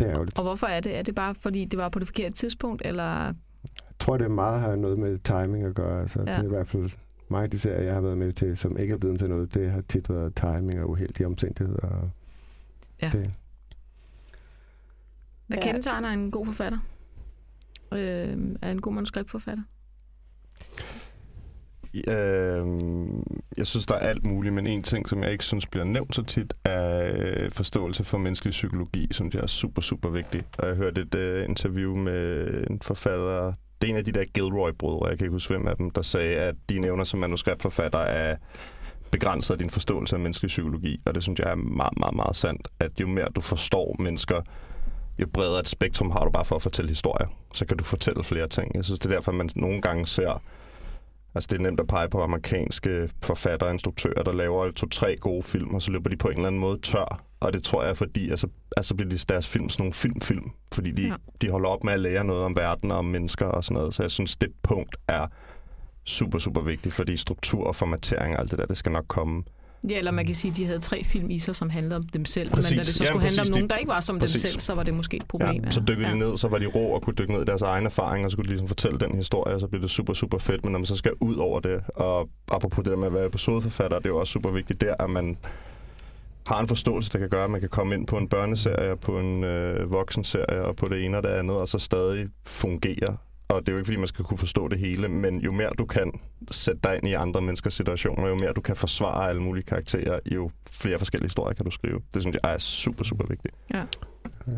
det 0.00 0.06
er 0.06 0.12
ærgerligt. 0.12 0.38
Og 0.38 0.44
hvorfor 0.44 0.66
er 0.66 0.80
det? 0.80 0.98
Er 0.98 1.02
det 1.02 1.14
bare 1.14 1.34
fordi, 1.34 1.64
det 1.64 1.78
var 1.78 1.88
på 1.88 1.98
det 1.98 2.08
forkerte 2.08 2.34
tidspunkt, 2.34 2.82
eller 2.84 3.32
tror, 3.98 4.16
det 4.16 4.24
er 4.24 4.28
meget 4.28 4.60
har 4.60 4.76
noget 4.76 4.98
med 4.98 5.18
timing 5.18 5.64
at 5.64 5.74
gøre. 5.74 6.00
Altså, 6.00 6.18
Ja. 6.18 6.32
Det 6.32 6.38
er 6.38 6.42
i 6.44 6.48
hvert 6.48 6.68
fald 6.68 6.90
mange 7.28 7.44
af 7.44 7.50
de 7.50 7.58
serier, 7.58 7.82
jeg 7.82 7.94
har 7.94 8.00
været 8.00 8.18
med 8.18 8.32
til, 8.32 8.56
som 8.56 8.78
ikke 8.78 8.94
er 8.94 8.98
blevet 8.98 9.18
til 9.18 9.28
noget, 9.28 9.54
det 9.54 9.70
har 9.70 9.80
tit 9.80 10.10
været 10.10 10.34
timing 10.34 10.80
og 10.82 10.90
uheldige 10.90 11.26
omstændigheder. 11.26 11.86
Og 11.88 12.10
Ja. 13.02 13.10
Det, 13.12 13.30
hvad 15.46 15.58
kendetegner 15.58 16.08
en 16.08 16.30
god 16.30 16.46
forfatter? 16.46 16.78
Øh, 17.92 18.36
er 18.62 18.70
en 18.70 18.80
god 18.80 18.92
manuskriptforfatter? 18.92 19.62
Øh, 21.94 22.66
jeg 23.56 23.66
synes, 23.66 23.86
der 23.86 23.94
er 23.94 23.98
alt 23.98 24.24
muligt, 24.24 24.54
men 24.54 24.66
en 24.66 24.82
ting, 24.82 25.08
som 25.08 25.22
jeg 25.22 25.32
ikke 25.32 25.44
synes 25.44 25.66
bliver 25.66 25.84
nævnt 25.84 26.14
så 26.14 26.22
tit, 26.22 26.54
er 26.64 27.12
øh, 27.16 27.50
forståelse 27.50 28.04
for 28.04 28.18
menneskelig 28.18 28.50
psykologi, 28.50 29.08
som 29.12 29.30
jeg 29.34 29.40
er 29.40 29.46
super, 29.46 29.82
super 29.82 30.08
vigtig. 30.08 30.42
Og 30.58 30.68
jeg 30.68 30.76
hørte 30.76 31.00
et 31.00 31.14
øh, 31.14 31.44
interview 31.48 31.96
med 31.96 32.46
en 32.70 32.80
forfatter, 32.82 33.52
det 33.80 33.88
er 33.88 33.92
en 33.92 33.98
af 33.98 34.04
de 34.04 34.12
der 34.12 34.24
Gilroy-brødre, 34.34 35.08
jeg 35.08 35.18
kan 35.18 35.24
ikke 35.24 35.32
huske 35.32 35.54
hvem 35.54 35.68
af 35.68 35.76
dem, 35.76 35.90
der 35.90 36.02
sagde, 36.02 36.36
at 36.36 36.54
dine 36.68 36.86
evner 36.86 37.04
som 37.04 37.20
manuskriptforfatter 37.20 37.98
er 37.98 38.36
begrænset 39.10 39.54
af 39.54 39.58
din 39.58 39.70
forståelse 39.70 40.16
af 40.16 40.20
menneskelig 40.20 40.48
psykologi. 40.48 41.00
Og 41.06 41.14
det 41.14 41.22
synes 41.22 41.40
jeg 41.40 41.50
er 41.50 41.54
meget, 41.54 41.98
meget, 41.98 42.14
meget 42.14 42.36
sandt, 42.36 42.68
at 42.80 43.00
jo 43.00 43.06
mere 43.06 43.28
du 43.36 43.40
forstår 43.40 43.96
mennesker, 43.98 44.40
jo 45.18 45.26
bredere 45.32 45.60
et 45.60 45.68
spektrum 45.68 46.10
har 46.10 46.24
du 46.24 46.30
bare 46.30 46.44
for 46.44 46.56
at 46.56 46.62
fortælle 46.62 46.88
historier. 46.88 47.28
Så 47.54 47.66
kan 47.66 47.76
du 47.76 47.84
fortælle 47.84 48.24
flere 48.24 48.48
ting. 48.48 48.70
Jeg 48.74 48.84
synes, 48.84 49.00
det 49.00 49.10
er 49.10 49.14
derfor, 49.14 49.32
man 49.32 49.50
nogle 49.56 49.80
gange 49.80 50.06
ser 50.06 50.42
Altså, 51.36 51.48
det 51.50 51.58
er 51.58 51.62
nemt 51.62 51.80
at 51.80 51.86
pege 51.86 52.08
på 52.08 52.22
amerikanske 52.22 53.10
forfattere 53.22 53.68
og 53.68 53.74
instruktører, 53.74 54.22
der 54.22 54.32
laver 54.32 54.70
to-tre 54.70 55.16
gode 55.20 55.42
film, 55.42 55.74
og 55.74 55.82
så 55.82 55.90
løber 55.90 56.10
de 56.10 56.16
på 56.16 56.28
en 56.28 56.34
eller 56.34 56.46
anden 56.46 56.60
måde 56.60 56.78
tør. 56.78 57.22
Og 57.46 57.52
det 57.52 57.62
tror 57.64 57.84
jeg 57.84 57.96
fordi, 57.96 58.30
altså, 58.30 58.46
altså 58.76 58.94
bliver 58.94 59.10
de 59.10 59.18
deres 59.18 59.46
film 59.46 59.68
sådan 59.68 59.82
nogle 59.82 59.92
filmfilm, 59.94 60.50
fordi 60.72 60.90
de, 60.90 61.02
Ja. 61.02 61.14
de 61.42 61.50
holder 61.50 61.68
op 61.68 61.84
med 61.84 61.92
at 61.92 62.00
lære 62.00 62.24
noget 62.24 62.42
om 62.44 62.56
verden 62.56 62.90
og 62.90 62.98
om 62.98 63.04
mennesker 63.04 63.46
og 63.46 63.64
sådan 63.64 63.74
noget. 63.74 63.94
Så 63.94 64.02
jeg 64.02 64.10
synes, 64.10 64.36
det 64.36 64.48
punkt 64.62 64.96
er 65.08 65.26
super, 66.04 66.38
super 66.38 66.60
vigtigt, 66.60 66.94
fordi 66.94 67.16
struktur 67.16 67.64
og 67.66 67.76
formatering 67.76 68.34
og 68.34 68.40
alt 68.40 68.50
det 68.50 68.58
der, 68.58 68.66
det 68.66 68.76
skal 68.76 68.92
nok 68.92 69.04
komme. 69.08 69.42
Ja, 69.88 69.98
eller 69.98 70.10
man 70.10 70.26
kan 70.26 70.34
sige, 70.34 70.50
at 70.50 70.56
de 70.56 70.66
havde 70.66 70.78
tre 70.78 71.04
film 71.04 71.30
i 71.30 71.38
sig, 71.38 71.56
som 71.56 71.70
handlede 71.70 71.96
om 71.96 72.02
dem 72.02 72.24
selv. 72.24 72.50
Præcis. 72.50 72.70
Men 72.70 72.78
da 72.78 72.84
det 72.84 72.94
så 72.94 73.04
Jamen, 73.04 73.08
skulle 73.10 73.22
handle 73.22 73.40
om 73.40 73.44
præcis. 73.44 73.50
nogen, 73.50 73.64
De- 73.64 73.72
der 73.72 73.76
ikke 73.78 73.88
var 73.88 74.00
som 74.00 74.18
præcis. 74.18 74.42
dem 74.42 74.48
selv, 74.50 74.60
så 74.60 74.74
var 74.74 74.82
det 74.82 74.94
måske 74.94 75.16
et 75.16 75.24
problem. 75.28 75.64
Ja, 75.64 75.70
så 75.70 75.80
dykkede 75.80 76.06
ja. 76.08 76.14
de 76.14 76.18
ned, 76.18 76.38
så 76.38 76.48
var 76.48 76.58
de 76.58 76.66
rå 76.66 76.80
og 76.86 77.02
kunne 77.02 77.14
dykke 77.14 77.32
ned 77.32 77.42
i 77.42 77.44
deres 77.44 77.62
egen 77.62 77.86
erfaring, 77.86 78.24
og 78.24 78.30
så 78.30 78.36
kunne 78.36 78.44
de 78.44 78.48
ligesom 78.50 78.68
fortælle 78.68 78.98
den 78.98 79.16
historie, 79.16 79.54
og 79.54 79.60
så 79.60 79.66
blev 79.66 79.82
det 79.82 79.90
super, 79.90 80.14
super 80.14 80.38
fedt. 80.38 80.64
Men 80.64 80.72
når 80.72 80.78
man 80.78 80.86
så 80.86 80.96
skal 80.96 81.12
ud 81.20 81.36
over 81.36 81.60
det, 81.60 81.80
og 81.94 82.28
apropos 82.50 82.84
det 82.84 82.90
der 82.90 82.96
med 82.98 83.06
at 83.06 83.14
være 83.14 83.26
episodeforfatter, 83.26 83.96
det 83.98 84.06
er 84.06 84.10
jo 84.10 84.18
også 84.18 84.32
super 84.32 84.50
vigtigt 84.50 84.80
der, 84.80 84.94
at 84.98 85.10
man 85.10 85.36
har 86.46 86.60
en 86.60 86.68
forståelse, 86.68 87.12
der 87.12 87.18
kan 87.18 87.28
gøre, 87.28 87.44
at 87.44 87.50
man 87.50 87.60
kan 87.60 87.68
komme 87.68 87.94
ind 87.94 88.06
på 88.06 88.16
en 88.18 88.28
børneserie, 88.28 88.96
på 88.96 89.18
en 89.20 89.44
øh, 89.44 89.92
voksenserie, 89.92 90.62
og 90.62 90.76
på 90.76 90.88
det 90.88 91.04
ene 91.04 91.16
og 91.16 91.22
det 91.22 91.28
andet, 91.28 91.56
og 91.56 91.68
så 91.68 91.78
stadig 91.78 92.28
fungere. 92.46 93.16
Og 93.48 93.60
det 93.60 93.68
er 93.68 93.72
jo 93.72 93.78
ikke, 93.78 93.86
fordi 93.86 93.98
man 93.98 94.08
skal 94.08 94.24
kunne 94.24 94.38
forstå 94.38 94.68
det 94.68 94.78
hele, 94.78 95.08
men 95.08 95.38
jo 95.40 95.52
mere 95.52 95.70
du 95.78 95.84
kan 95.86 96.12
sætte 96.50 96.80
dig 96.84 96.96
ind 96.96 97.08
i 97.08 97.12
andre 97.12 97.40
menneskers 97.40 97.74
situationer, 97.74 98.28
jo 98.28 98.34
mere 98.34 98.52
du 98.52 98.60
kan 98.60 98.76
forsvare 98.76 99.28
alle 99.28 99.42
mulige 99.42 99.64
karakterer, 99.64 100.18
jo 100.34 100.50
flere 100.70 100.98
forskellige 100.98 101.26
historier 101.26 101.54
kan 101.54 101.64
du 101.64 101.70
skrive. 101.70 102.00
Det 102.14 102.22
synes 102.22 102.36
jeg 102.42 102.54
er 102.54 102.58
super, 102.58 103.04
super 103.04 103.24
vigtigt. 103.28 103.54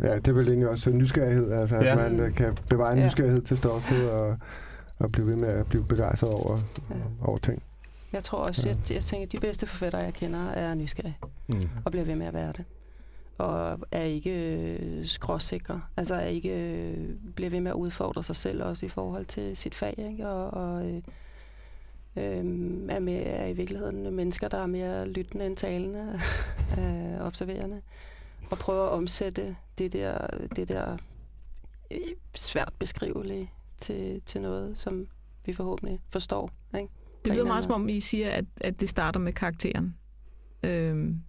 ja, 0.03 0.17
det 0.17 0.29
er 0.29 0.33
vel 0.33 0.49
egentlig 0.49 0.69
også 0.69 0.91
nysgerrighed, 0.91 1.53
altså 1.53 1.77
Ja. 1.77 1.91
at 1.93 1.97
man 2.13 2.21
øh, 2.21 2.35
kan 2.35 2.57
bevare 2.71 2.93
en 2.93 2.99
Ja. 2.99 3.07
nysgerrighed 3.07 3.43
til 3.43 3.57
stoffet 3.57 4.11
og, 4.11 4.37
og 4.99 5.13
blive 5.13 5.27
ved 5.27 5.37
med 5.37 5.49
at 5.49 5.67
blive 5.67 5.85
begejstret 5.85 6.31
over, 6.31 6.59
Ja. 6.91 6.95
over 7.23 7.39
ting. 7.39 7.63
Jeg 8.13 8.25
tror 8.25 8.39
også, 8.39 8.69
Ja. 8.69 8.75
jeg, 8.75 8.93
jeg 8.95 9.03
tænker, 9.03 9.27
at 9.27 9.33
de 9.33 9.39
bedste 9.41 9.67
forfattere, 9.67 10.03
jeg 10.03 10.15
kender, 10.15 10.49
er 10.51 10.75
nysgerrige 10.75 11.17
Mm. 11.47 11.69
og 11.85 11.91
bliver 11.93 12.05
ved 12.05 12.17
med 12.17 12.27
at 12.27 12.35
være 12.35 12.53
det. 12.53 12.65
Og 13.39 13.79
er 13.91 14.03
ikke 14.03 14.31
øh, 14.57 15.07
skråsikre. 15.07 15.83
Altså 15.97 16.15
er 16.15 16.27
ikke 16.27 16.51
øh, 16.51 17.11
bliver 17.37 17.51
ved 17.51 17.61
med 17.61 17.71
at 17.71 17.75
udfordre 17.75 18.23
sig 18.23 18.37
selv 18.37 18.63
også 18.65 18.87
i 18.87 18.89
forhold 18.89 19.27
til 19.27 19.57
sit 19.57 19.75
fag. 19.75 19.95
Ikke? 19.99 20.29
Og, 20.29 20.51
og 20.51 20.87
øh, 20.87 20.95
øh, 22.17 22.35
er, 22.91 22.99
med, 22.99 23.23
er 23.27 23.47
i 23.47 23.53
virkeligheden 23.53 24.15
mennesker, 24.15 24.49
der 24.49 24.59
er 24.59 24.67
mere 24.67 25.09
lyttende 25.09 25.47
end 25.47 25.57
talende, 25.57 26.21
øh, 26.79 27.21
observerende. 27.27 27.83
Og 28.51 28.59
prøver 28.59 28.85
at 28.87 28.91
omsætte 28.93 29.57
det 29.79 29.93
der, 29.93 30.27
det 30.57 30.69
der 30.69 30.97
svært 32.35 32.73
beskrivelige 32.79 33.51
til, 33.79 34.23
til 34.27 34.41
noget, 34.41 34.79
som 34.79 35.09
vi 35.45 35.53
forhåbentlig 35.53 36.01
forstår. 36.11 36.51
Ikke? 36.77 36.89
Det 37.25 37.33
lyder 37.33 37.45
meget 37.45 37.65
som 37.65 37.73
om, 37.73 37.89
I 37.89 38.01
siger, 38.01 38.31
at, 38.31 38.45
at 38.61 38.81
det 38.81 38.89
starter 38.89 39.21
med 39.21 39.33
karakteren. 39.33 39.95
Øhm, 40.63 41.21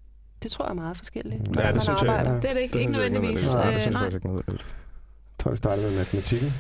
Det 0.43 0.51
tror 0.51 0.65
jeg 0.65 0.69
er 0.69 0.75
meget 0.75 0.97
forskelligt. 0.97 1.41
Ja, 1.47 1.67
det 1.67 1.75
man 1.75 1.79
synes 1.79 2.01
jeg 2.01 2.09
arbejder. 2.09 2.33
Ja. 2.33 2.39
det 2.39 2.49
er 2.49 2.53
det 2.53 2.61
ikke, 2.61 2.73
Det 2.73 2.79
ikke 2.79 2.93
synes 2.93 2.97
jeg 3.03 3.09
nødvendigvis. 3.09 3.53
Nej, 3.53 3.65
det 3.65 3.75
Øh, 3.75 3.81
synes 3.81 3.97
jeg 4.01 4.13
ikke. 4.13 4.29
Jeg 4.29 4.57
tror, 5.39 5.49
det 5.49 5.57
startede 5.57 5.87
med 5.87 5.97
matematikken. 5.97 6.53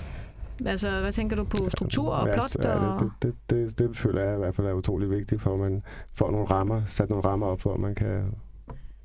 Altså, 0.65 0.99
hvad 1.01 1.11
tænker 1.11 1.35
du 1.35 1.43
på 1.43 1.69
struktur 1.69 2.13
og 2.13 2.27
Ja, 2.27 2.33
plot? 2.33 2.55
Ja, 2.63 2.69
og... 2.77 2.99
det, 2.99 3.11
det, 3.21 3.33
det, 3.49 3.77
det, 3.79 3.89
det 3.89 3.97
føler 3.97 4.21
jeg 4.23 4.35
i 4.35 4.37
hvert 4.37 4.55
fald 4.55 4.67
er 4.67 4.73
utrolig 4.73 5.09
vigtigt, 5.09 5.41
for 5.41 5.53
at 5.53 5.59
man 5.59 5.83
får 6.13 6.31
nogle 6.31 6.45
rammer, 6.45 6.81
sat 6.85 7.09
nogle 7.09 7.25
rammer 7.25 7.47
op, 7.47 7.61
hvor 7.61 7.77
man 7.77 7.95
kan 7.95 8.23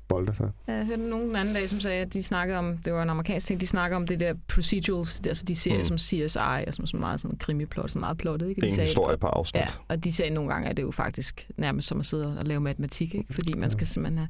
bolde 0.07 0.33
sig. 0.35 0.49
Jeg 0.67 0.85
hørte 0.85 1.01
nogen 1.09 1.27
den 1.27 1.35
anden 1.35 1.53
dag, 1.53 1.69
som 1.69 1.79
sagde, 1.79 2.01
at 2.01 2.13
de 2.13 2.23
snakkede 2.23 2.57
om, 2.59 2.77
det 2.77 2.93
var 2.93 3.03
en 3.03 3.09
amerikansk 3.09 3.47
ting, 3.47 3.61
de 3.61 3.67
snakker 3.67 3.97
om 3.97 4.07
det 4.07 4.19
der 4.19 4.33
procedurals, 4.47 5.21
altså 5.27 5.45
de 5.45 5.55
serier 5.55 5.77
Mm. 5.79 5.83
som 5.85 5.97
CSI, 5.97 6.39
og 6.67 6.73
som 6.73 6.87
sådan 6.87 6.99
meget 6.99 7.19
sådan 7.19 7.37
krimiplot, 7.37 7.89
sådan 7.89 7.99
meget 7.99 8.17
plottet, 8.17 8.49
ikke? 8.49 8.61
De 8.61 8.67
En 8.67 8.73
sagde- 8.75 8.87
historie 8.87 9.17
per 9.17 9.27
afsnit. 9.27 9.61
Ja, 9.61 9.67
og 9.87 10.03
de 10.03 10.13
sagde 10.13 10.33
nogle 10.33 10.53
gange, 10.53 10.69
at 10.69 10.77
det 10.77 10.83
er 10.83 10.87
jo 10.87 10.91
faktisk 10.91 11.49
nærmest 11.57 11.87
som 11.87 11.99
at 11.99 12.05
sidde 12.05 12.37
og 12.39 12.45
lave 12.45 12.59
matematik, 12.59 13.15
ikke? 13.15 13.33
fordi 13.33 13.53
man 13.57 13.69
skal 13.69 13.87
simpelthen 13.87 14.17
have, 14.17 14.29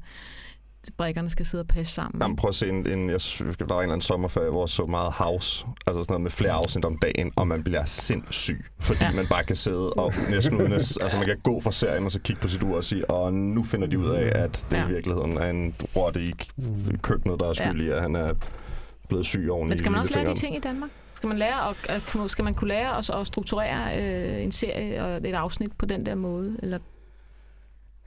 brikkerne 0.90 1.30
skal 1.30 1.46
sidde 1.46 1.62
og 1.62 1.68
passe 1.68 1.94
sammen. 1.94 2.20
Jamen, 2.22 2.36
prøv 2.36 2.48
at 2.48 2.54
se, 2.54 2.68
en, 2.68 2.74
en, 2.86 3.10
jeg, 3.10 3.20
der 3.58 3.64
var 3.66 3.74
en 3.76 3.82
eller 3.82 3.82
anden 3.82 4.00
sommerferie, 4.00 4.50
hvor 4.50 4.62
jeg 4.62 4.68
så 4.68 4.86
meget 4.86 5.12
house, 5.12 5.66
altså 5.86 6.02
sådan 6.02 6.12
noget 6.12 6.22
med 6.22 6.30
flere 6.30 6.52
afsnit 6.52 6.84
om 6.84 6.98
dagen, 6.98 7.32
og 7.36 7.48
man 7.48 7.62
bliver 7.62 7.84
sindssyg, 7.84 8.64
fordi 8.78 8.98
Ja. 9.02 9.10
ja. 9.10 9.16
man 9.16 9.26
bare 9.26 9.44
kan 9.44 9.56
sidde 9.56 9.92
og 9.92 10.12
næsten 10.30 10.60
uden 10.60 10.72
at, 10.72 10.98
altså 11.02 11.18
man 11.18 11.26
kan 11.26 11.38
gå 11.42 11.60
fra 11.60 11.72
serien 11.72 12.04
og 12.04 12.12
så 12.12 12.20
kigge 12.20 12.42
på 12.42 12.48
sit 12.48 12.62
ur 12.62 12.76
og 12.76 12.84
sige, 12.84 13.10
og 13.10 13.34
nu 13.34 13.62
finder 13.62 13.86
de 13.86 13.98
ud 13.98 14.08
af, 14.10 14.42
at 14.42 14.64
det 14.70 14.76
Ja. 14.76 14.82
ja. 14.82 14.88
i 14.88 14.92
virkeligheden 14.92 15.36
er 15.36 15.50
en 15.50 15.74
rotte 15.96 16.20
i 16.20 16.32
køkkenet, 17.02 17.40
der 17.40 17.48
er 17.48 17.52
skyld 17.52 17.80
i, 17.86 17.88
at 17.90 18.02
han 18.02 18.16
er 18.16 18.32
blevet 19.08 19.26
syg 19.26 19.48
oven 19.50 19.68
Men 19.68 19.78
skal 19.78 19.90
man 19.92 20.00
også 20.00 20.14
lære 20.14 20.26
de 20.26 20.34
ting 20.34 20.56
i 20.56 20.60
Danmark? 20.60 20.90
Skal 21.14 21.28
man 21.28 21.38
lære 21.38 21.68
at, 21.70 21.76
at, 21.88 22.30
skal 22.30 22.44
man 22.44 22.54
kunne 22.54 22.68
lære 22.68 22.98
at, 22.98 23.10
at 23.10 23.26
strukturere 23.26 24.02
øh, 24.02 24.42
en 24.42 24.52
serie 24.52 25.04
og 25.04 25.16
et 25.16 25.34
afsnit 25.34 25.72
på 25.78 25.86
den 25.86 26.06
der 26.06 26.14
måde? 26.14 26.56
Eller 26.62 26.78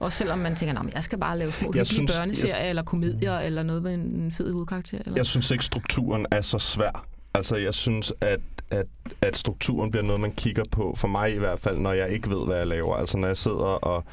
Også 0.00 0.18
selvom 0.18 0.38
man 0.38 0.56
tænker, 0.56 0.80
at 0.80 0.94
jeg 0.94 1.02
skal 1.02 1.18
bare 1.18 1.38
lave 1.38 1.52
små 1.52 1.64
Jeg 1.64 1.66
hyggelige 1.68 1.84
synes- 1.84 2.16
børneserier, 2.16 2.56
jeg- 2.56 2.68
eller 2.68 2.82
komedier, 2.82 3.38
eller 3.38 3.62
noget 3.62 3.82
med 3.82 3.94
en 3.94 4.32
fed 4.36 4.52
hovedkarakter. 4.52 4.98
Eller? 4.98 5.12
Jeg 5.16 5.26
synes 5.26 5.50
ikke, 5.50 5.64
strukturen 5.64 6.26
er 6.30 6.40
så 6.40 6.58
svær. 6.58 7.04
Altså, 7.34 7.56
jeg 7.56 7.74
synes, 7.74 8.12
at, 8.20 8.40
at, 8.70 8.86
at 9.22 9.36
strukturen 9.36 9.90
bliver 9.90 10.04
noget, 10.04 10.20
man 10.20 10.32
kigger 10.32 10.62
på, 10.72 10.94
for 10.96 11.08
mig 11.08 11.34
i 11.34 11.38
hvert 11.38 11.58
fald, 11.60 11.78
når 11.78 11.92
jeg 11.92 12.08
ikke 12.10 12.30
ved, 12.30 12.46
hvad 12.46 12.56
jeg 12.56 12.66
laver. 12.66 12.96
Altså, 12.96 13.18
når 13.18 13.26
jeg 13.28 13.36
sidder 13.36 13.56
og... 13.64 14.04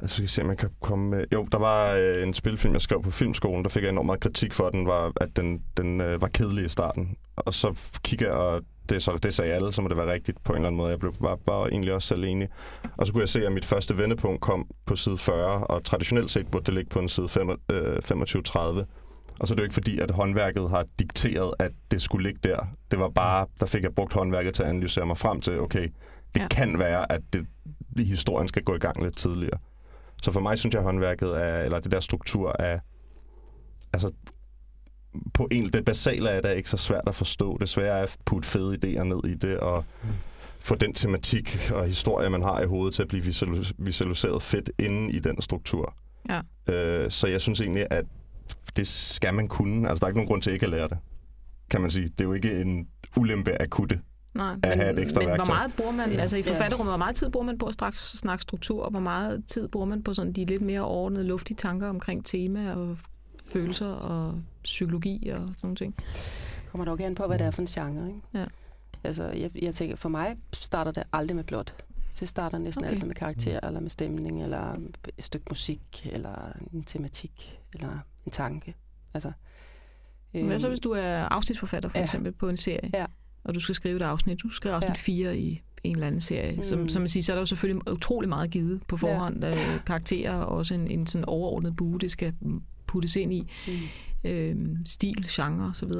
Altså, 0.00 0.14
skal 0.14 0.22
jeg 0.22 0.30
se, 0.30 0.42
om 0.42 0.48
jeg 0.48 0.58
kan 0.58 0.70
komme 0.80 1.10
med... 1.10 1.24
Jo, 1.32 1.48
der 1.52 1.58
var 1.58 1.94
øh, 1.94 2.22
en 2.22 2.34
spilfilm, 2.34 2.74
jeg 2.74 2.82
skrev 2.82 3.02
på 3.02 3.10
filmskolen, 3.10 3.62
der 3.64 3.68
fik 3.70 3.82
jeg 3.82 3.90
enormt 3.90 4.06
meget 4.06 4.20
kritik 4.20 4.54
for, 4.54 4.68
den 4.70 4.86
var, 4.86 5.12
at 5.20 5.36
den, 5.36 5.62
den 5.76 6.00
øh, 6.00 6.20
var 6.22 6.28
kedelig 6.28 6.64
i 6.64 6.68
starten. 6.68 7.16
Og 7.36 7.54
så 7.54 7.74
kigger 8.02 8.26
jeg, 8.26 8.34
og 8.34 8.62
det, 8.88 9.02
så, 9.02 9.18
det 9.22 9.34
sagde 9.34 9.52
alle, 9.52 9.72
så 9.72 9.82
må 9.82 9.88
det 9.88 9.96
være 9.96 10.12
rigtigt 10.12 10.44
på 10.44 10.52
en 10.52 10.56
eller 10.56 10.66
anden 10.66 10.76
måde. 10.76 10.90
Jeg 10.90 10.98
blev 10.98 11.14
bare, 11.22 11.38
bare 11.38 11.68
egentlig 11.70 11.92
også 11.94 12.08
selv 12.08 12.24
enig. 12.24 12.48
Og 12.96 13.06
så 13.06 13.12
kunne 13.12 13.20
jeg 13.20 13.28
se, 13.28 13.46
at 13.46 13.52
mit 13.52 13.64
første 13.64 13.98
vendepunkt 13.98 14.40
kom 14.40 14.66
på 14.86 14.96
side 14.96 15.18
40, 15.18 15.66
og 15.66 15.84
traditionelt 15.84 16.30
set 16.30 16.50
burde 16.50 16.64
det 16.66 16.74
ligge 16.74 16.90
på 16.90 16.98
en 16.98 17.08
side 17.08 17.28
fem- 17.28 17.60
øh, 17.72 17.96
25-30. 18.04 18.84
Og 19.40 19.48
så 19.48 19.54
er 19.54 19.56
det 19.56 19.58
jo 19.58 19.62
ikke 19.62 19.74
fordi, 19.74 19.98
at 19.98 20.10
håndværket 20.10 20.70
har 20.70 20.84
dikteret, 20.98 21.54
at 21.58 21.72
det 21.90 22.02
skulle 22.02 22.28
ligge 22.28 22.48
der. 22.48 22.66
Det 22.90 22.98
var 22.98 23.08
bare, 23.08 23.46
der 23.60 23.66
fik 23.66 23.82
jeg 23.82 23.94
brugt 23.94 24.12
håndværket 24.12 24.54
til 24.54 24.62
at 24.62 24.68
analysere 24.68 25.06
mig 25.06 25.18
frem 25.18 25.40
til, 25.40 25.60
okay, 25.60 25.88
det 26.34 26.40
Ja. 26.40 26.48
kan 26.48 26.78
være, 26.78 27.12
at 27.12 27.20
det, 27.32 27.46
historien 28.06 28.48
skal 28.48 28.62
gå 28.62 28.74
i 28.74 28.78
gang 28.78 29.02
lidt 29.02 29.16
tidligere. 29.16 29.58
Så 30.22 30.32
for 30.32 30.40
mig 30.40 30.58
synes 30.58 30.72
jeg, 30.74 30.80
at 30.80 30.84
håndværket 30.84 31.42
er, 31.42 31.58
eller 31.62 31.80
det 31.80 31.92
der 31.92 32.00
struktur 32.00 32.56
er, 32.58 32.78
altså 33.92 34.10
på 35.34 35.48
en, 35.50 35.68
det 35.68 35.84
basale 35.84 36.30
af 36.30 36.42
det 36.42 36.50
er 36.50 36.54
ikke 36.54 36.70
så 36.70 36.76
svært 36.76 37.04
at 37.06 37.14
forstå. 37.14 37.56
Det 37.60 37.68
svære 37.68 37.98
er 37.98 38.02
at 38.02 38.16
putte 38.24 38.48
fede 38.48 38.78
idéer 38.84 39.02
ned 39.02 39.20
i 39.24 39.34
det, 39.34 39.56
og 39.58 39.84
få 40.60 40.74
den 40.74 40.94
tematik 40.94 41.70
og 41.74 41.86
historie, 41.86 42.30
man 42.30 42.42
har 42.42 42.60
i 42.60 42.66
hovedet, 42.66 42.94
til 42.94 43.02
at 43.02 43.08
blive 43.08 43.24
visualis- 43.24 43.72
visualiseret 43.78 44.42
fedt 44.42 44.70
inde 44.78 45.12
i 45.12 45.18
den 45.18 45.42
struktur. 45.42 45.94
Ja. 46.28 46.72
Øh, 46.74 47.10
så 47.10 47.26
jeg 47.26 47.40
synes 47.40 47.60
egentlig, 47.60 47.86
at 47.90 48.04
det 48.76 48.88
skal 48.88 49.34
man 49.34 49.48
kunne. 49.48 49.88
Altså, 49.88 50.00
der 50.00 50.06
er 50.06 50.08
ikke 50.08 50.18
nogen 50.18 50.28
grund 50.28 50.42
til 50.42 50.52
ikke 50.52 50.66
at 50.66 50.70
lære 50.70 50.88
det, 50.88 50.98
kan 51.70 51.80
man 51.80 51.90
sige. 51.90 52.08
Det 52.08 52.20
er 52.20 52.24
jo 52.24 52.32
ikke 52.32 52.60
en 52.60 52.86
ulempe 53.16 53.50
at 53.62 53.70
kunne 53.70 53.88
det. 53.88 54.00
Nej, 54.34 54.56
at 54.62 54.76
have 54.78 54.92
et 54.92 54.98
ekstra 54.98 55.20
men 55.20 55.28
hvor 55.28 55.36
værktøj. 55.36 55.56
meget 55.56 55.72
bruger 55.76 55.92
man, 55.92 56.10
Ja. 56.12 56.20
altså 56.20 56.36
i 56.36 56.42
forfatterrummet, 56.42 56.90
hvor 56.90 56.98
meget 56.98 57.16
tid 57.16 57.30
bruger 57.30 57.46
man 57.46 57.58
på 57.58 57.66
at 57.66 57.74
straks 57.74 58.10
snakke 58.18 58.42
struktur, 58.42 58.82
og 58.84 58.90
hvor 58.90 59.00
meget 59.00 59.44
tid 59.46 59.68
bruger 59.68 59.86
man 59.86 60.02
på 60.02 60.14
sådan 60.14 60.32
de 60.32 60.44
lidt 60.44 60.62
mere 60.62 60.80
overordnede, 60.80 61.24
luftige 61.24 61.56
tanker 61.56 61.88
omkring 61.88 62.24
tema 62.26 62.72
og 62.74 62.96
følelser 63.52 63.86
og 63.86 64.34
psykologi 64.64 65.28
og 65.28 65.38
sådan 65.40 65.54
nogle 65.62 65.76
ting? 65.76 65.94
kommer 66.70 66.84
dog 66.84 67.00
an 67.00 67.14
på, 67.14 67.26
hvad 67.26 67.38
det 67.38 67.46
er 67.46 67.50
for 67.50 67.62
en 67.62 67.66
genre. 67.68 68.08
Ikke? 68.08 68.20
Ja. 68.34 68.44
Altså, 69.04 69.24
jeg, 69.24 69.50
jeg 69.62 69.74
tænker, 69.74 69.96
for 69.96 70.08
mig 70.08 70.36
starter 70.52 70.90
det 70.92 71.02
aldrig 71.12 71.36
med 71.36 71.44
blot. 71.44 71.74
Det 72.20 72.28
starter 72.28 72.58
næsten 72.58 72.84
Okay. 72.84 72.92
altid 72.92 73.06
med 73.06 73.14
karakter, 73.14 73.60
eller 73.62 73.80
med 73.80 73.90
stemning, 73.90 74.42
eller 74.42 74.76
et 75.18 75.24
stykke 75.24 75.46
musik, 75.50 76.10
eller 76.12 76.52
en 76.72 76.82
tematik, 76.82 77.58
eller 77.74 77.98
en 78.26 78.32
tanke. 78.32 78.74
Altså, 79.14 79.32
Hvad 80.32 80.58
så, 80.58 80.66
øhm, 80.66 80.70
hvis 80.72 80.80
du 80.80 80.90
er 80.90 81.16
afsnitsforfatter 81.18 81.88
for 81.88 81.98
Ja. 81.98 82.04
eksempel 82.04 82.32
på 82.32 82.48
en 82.48 82.56
serie, 82.56 82.90
Ja. 82.94 83.06
og 83.44 83.54
du 83.54 83.60
skal 83.60 83.74
skrive 83.74 83.96
et 83.96 84.02
afsnit, 84.02 84.42
du 84.42 84.48
skriver 84.50 84.76
afsnit 84.76 84.88
Ja. 84.90 84.94
4 84.94 85.38
i 85.38 85.62
en 85.84 85.94
eller 85.94 86.06
anden 86.06 86.20
serie, 86.20 86.62
som, 86.64 86.78
Mm. 86.78 86.88
som 86.88 87.02
man 87.02 87.08
siger, 87.08 87.22
så 87.22 87.32
er 87.32 87.36
der 87.36 87.40
jo 87.40 87.46
selvfølgelig 87.46 87.92
utrolig 87.92 88.28
meget 88.28 88.50
givet 88.50 88.82
på 88.88 88.96
forhånd, 88.96 89.44
ja. 89.44 89.78
karakterer 89.86 90.34
og 90.36 90.56
også 90.56 90.74
en, 90.74 90.90
en 90.90 91.06
sådan 91.06 91.24
overordnet 91.24 91.76
bue, 91.76 91.98
det 91.98 92.10
skal 92.10 92.34
puttes 92.94 93.16
ind 93.16 93.32
i, 93.32 93.46
Mm. 93.66 94.30
øh, 94.30 94.56
stil, 94.86 95.24
genre 95.28 95.70
osv. 95.70 95.90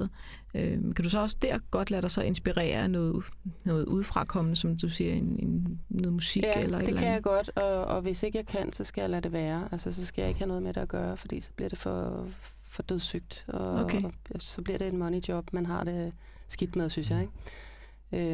Øh, 0.55 0.71
kan 0.95 1.03
du 1.05 1.11
så 1.11 1.21
også 1.21 1.37
der 1.43 1.59
godt 1.71 1.91
lade 1.91 2.03
dig 2.03 2.11
så 2.11 2.23
inspirere 2.23 2.89
noget, 2.89 3.25
noget 3.65 3.85
udefrakommende, 3.87 4.57
som 4.57 4.77
du 4.77 4.89
siger, 4.89 5.15
en, 5.15 5.39
en, 5.43 5.81
noget 5.89 6.13
musik 6.13 6.43
Ja, 6.43 6.61
eller 6.63 6.79
et 6.79 6.81
det 6.81 6.89
eller 6.89 7.01
kan 7.01 7.07
jeg 7.09 7.17
andet? 7.17 7.25
godt, 7.25 7.51
og, 7.57 7.85
og 7.85 8.03
hvis 8.03 8.23
ikke 8.23 8.39
jeg 8.39 8.47
kan, 8.47 8.73
så 8.73 8.85
skal 8.85 9.01
jeg 9.03 9.11
lade 9.11 9.23
det 9.23 9.33
være. 9.33 9.69
Altså, 9.73 9.93
så 9.93 10.07
skal 10.07 10.23
jeg 10.23 10.29
ikke 10.29 10.41
have 10.41 10.49
noget 10.49 10.63
med 10.63 10.73
det 10.73 10.81
at 10.81 10.89
gøre, 10.89 11.17
fordi 11.17 11.41
så 11.41 11.51
bliver 11.57 11.69
det 11.69 11.79
for, 11.79 12.27
for 12.65 12.83
dødssygt, 12.83 13.45
og, 13.49 13.75
Okay. 13.85 14.03
og 14.03 14.13
så 14.39 14.63
bliver 14.63 14.79
det 14.79 14.89
en 14.89 14.97
money 14.99 15.21
job, 15.29 15.53
man 15.53 15.67
har 15.67 15.85
det 15.85 16.13
skidt 16.49 16.77
med, 16.77 16.91
synes 16.91 17.11
jeg. 17.11 17.21
Ikke? 17.21 17.33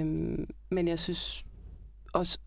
Øhm, 0.01 0.47
men 0.71 0.89
jeg 0.89 0.99
synes 0.99 1.45
også, 2.13 2.39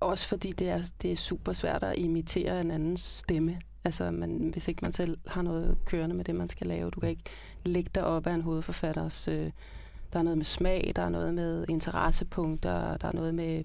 også 0.00 0.28
fordi 0.28 0.52
det 0.52 0.68
er, 0.68 0.82
det 1.02 1.12
er 1.12 1.16
super 1.16 1.52
svært 1.52 1.82
at 1.82 1.98
imitere 1.98 2.60
en 2.60 2.70
andens 2.70 3.00
stemme. 3.00 3.58
Altså, 3.84 4.10
man, 4.10 4.48
hvis 4.52 4.68
ikke 4.68 4.80
man 4.82 4.92
selv 4.92 5.18
har 5.26 5.42
noget 5.42 5.76
kørende 5.84 6.16
med 6.16 6.24
det, 6.24 6.34
man 6.34 6.48
skal 6.48 6.66
lave. 6.66 6.90
Du 6.90 7.00
kan 7.00 7.08
ikke 7.08 7.24
lægge 7.64 7.90
dig 7.94 8.04
op 8.04 8.26
af 8.26 8.34
en 8.34 8.42
hovedforfatters... 8.42 9.28
Øh, 9.28 9.50
der 10.12 10.20
er 10.20 10.24
noget 10.24 10.38
med 10.38 10.44
smag, 10.44 10.92
der 10.96 11.02
er 11.02 11.08
noget 11.08 11.34
med 11.34 11.64
interessepunkter, 11.68 12.96
der 12.96 13.08
er 13.08 13.12
noget 13.12 13.34
med 13.34 13.64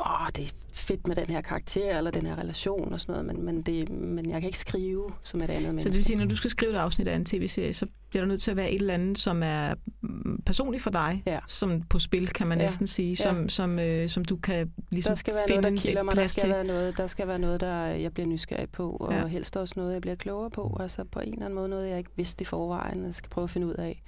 åh, 0.00 0.26
det 0.36 0.44
er 0.48 0.54
fedt 0.72 1.06
med 1.06 1.16
den 1.16 1.26
her 1.30 1.40
karakter, 1.40 1.98
eller 1.98 2.10
den 2.10 2.26
her 2.26 2.38
relation 2.38 2.92
og 2.92 3.00
sådan 3.00 3.12
noget, 3.12 3.26
men, 3.26 3.44
men, 3.44 3.62
det, 3.62 3.90
men 3.90 4.30
jeg 4.30 4.40
kan 4.40 4.48
ikke 4.48 4.58
skrive 4.58 5.10
som 5.22 5.40
et 5.42 5.50
andet 5.50 5.62
Så 5.62 5.66
menneske. 5.72 5.88
det 5.90 5.96
vil 5.96 6.04
sige, 6.04 6.16
når 6.16 6.24
du 6.24 6.36
skal 6.36 6.50
skrive 6.50 6.72
et 6.72 6.76
afsnit 6.76 7.08
af 7.08 7.16
en 7.16 7.24
tv-serie, 7.24 7.72
så 7.74 7.86
bliver 8.10 8.22
der 8.22 8.28
nødt 8.28 8.40
til 8.42 8.50
at 8.50 8.56
være 8.56 8.70
et 8.70 8.80
eller 8.80 8.94
andet, 8.94 9.18
som 9.18 9.42
er 9.42 9.74
mm, 10.00 10.42
personligt 10.46 10.82
for 10.82 10.90
dig, 10.90 11.22
Ja. 11.26 11.38
som 11.48 11.82
på 11.82 11.98
spil, 11.98 12.28
kan 12.28 12.46
man 12.46 12.58
Ja. 12.58 12.64
næsten 12.64 12.86
sige, 12.86 13.16
som, 13.16 13.48
som, 13.48 13.78
øh, 13.78 14.08
som 14.08 14.24
du 14.24 14.36
kan 14.36 14.72
ligesom 14.90 15.10
der 15.10 15.14
skal 15.14 15.34
være 15.34 15.44
finde 15.48 15.62
noget, 15.62 15.76
der 15.76 15.82
kilder 15.82 16.02
mig. 16.02 16.16
Der 16.16 16.26
skal, 16.26 16.40
til. 16.40 16.50
være 16.50 16.64
noget, 16.64 16.96
der 16.96 17.06
skal 17.06 17.28
være 17.28 17.38
noget, 17.38 17.60
der 17.60 17.74
jeg 17.84 18.12
bliver 18.14 18.26
nysgerrig 18.26 18.70
på, 18.70 18.90
og 18.90 19.12
Ja. 19.12 19.18
ja. 19.18 19.26
helst 19.26 19.56
også 19.56 19.74
noget, 19.76 19.92
jeg 19.92 20.00
bliver 20.00 20.16
klogere 20.16 20.50
på. 20.50 20.76
Altså 20.80 21.04
på 21.04 21.20
en 21.20 21.28
eller 21.32 21.44
anden 21.44 21.54
måde 21.54 21.68
noget, 21.68 21.88
jeg 21.88 21.98
ikke 21.98 22.10
vidste 22.16 22.42
i 22.42 22.44
forvejen, 22.44 23.04
og 23.04 23.14
skal 23.14 23.30
prøve 23.30 23.42
at 23.44 23.50
finde 23.50 23.66
ud 23.66 23.74
af 23.74 24.02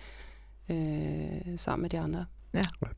øh, 0.70 1.59
sammen 1.59 1.83
med 1.83 1.90
de 1.90 1.98
andre. 1.98 2.24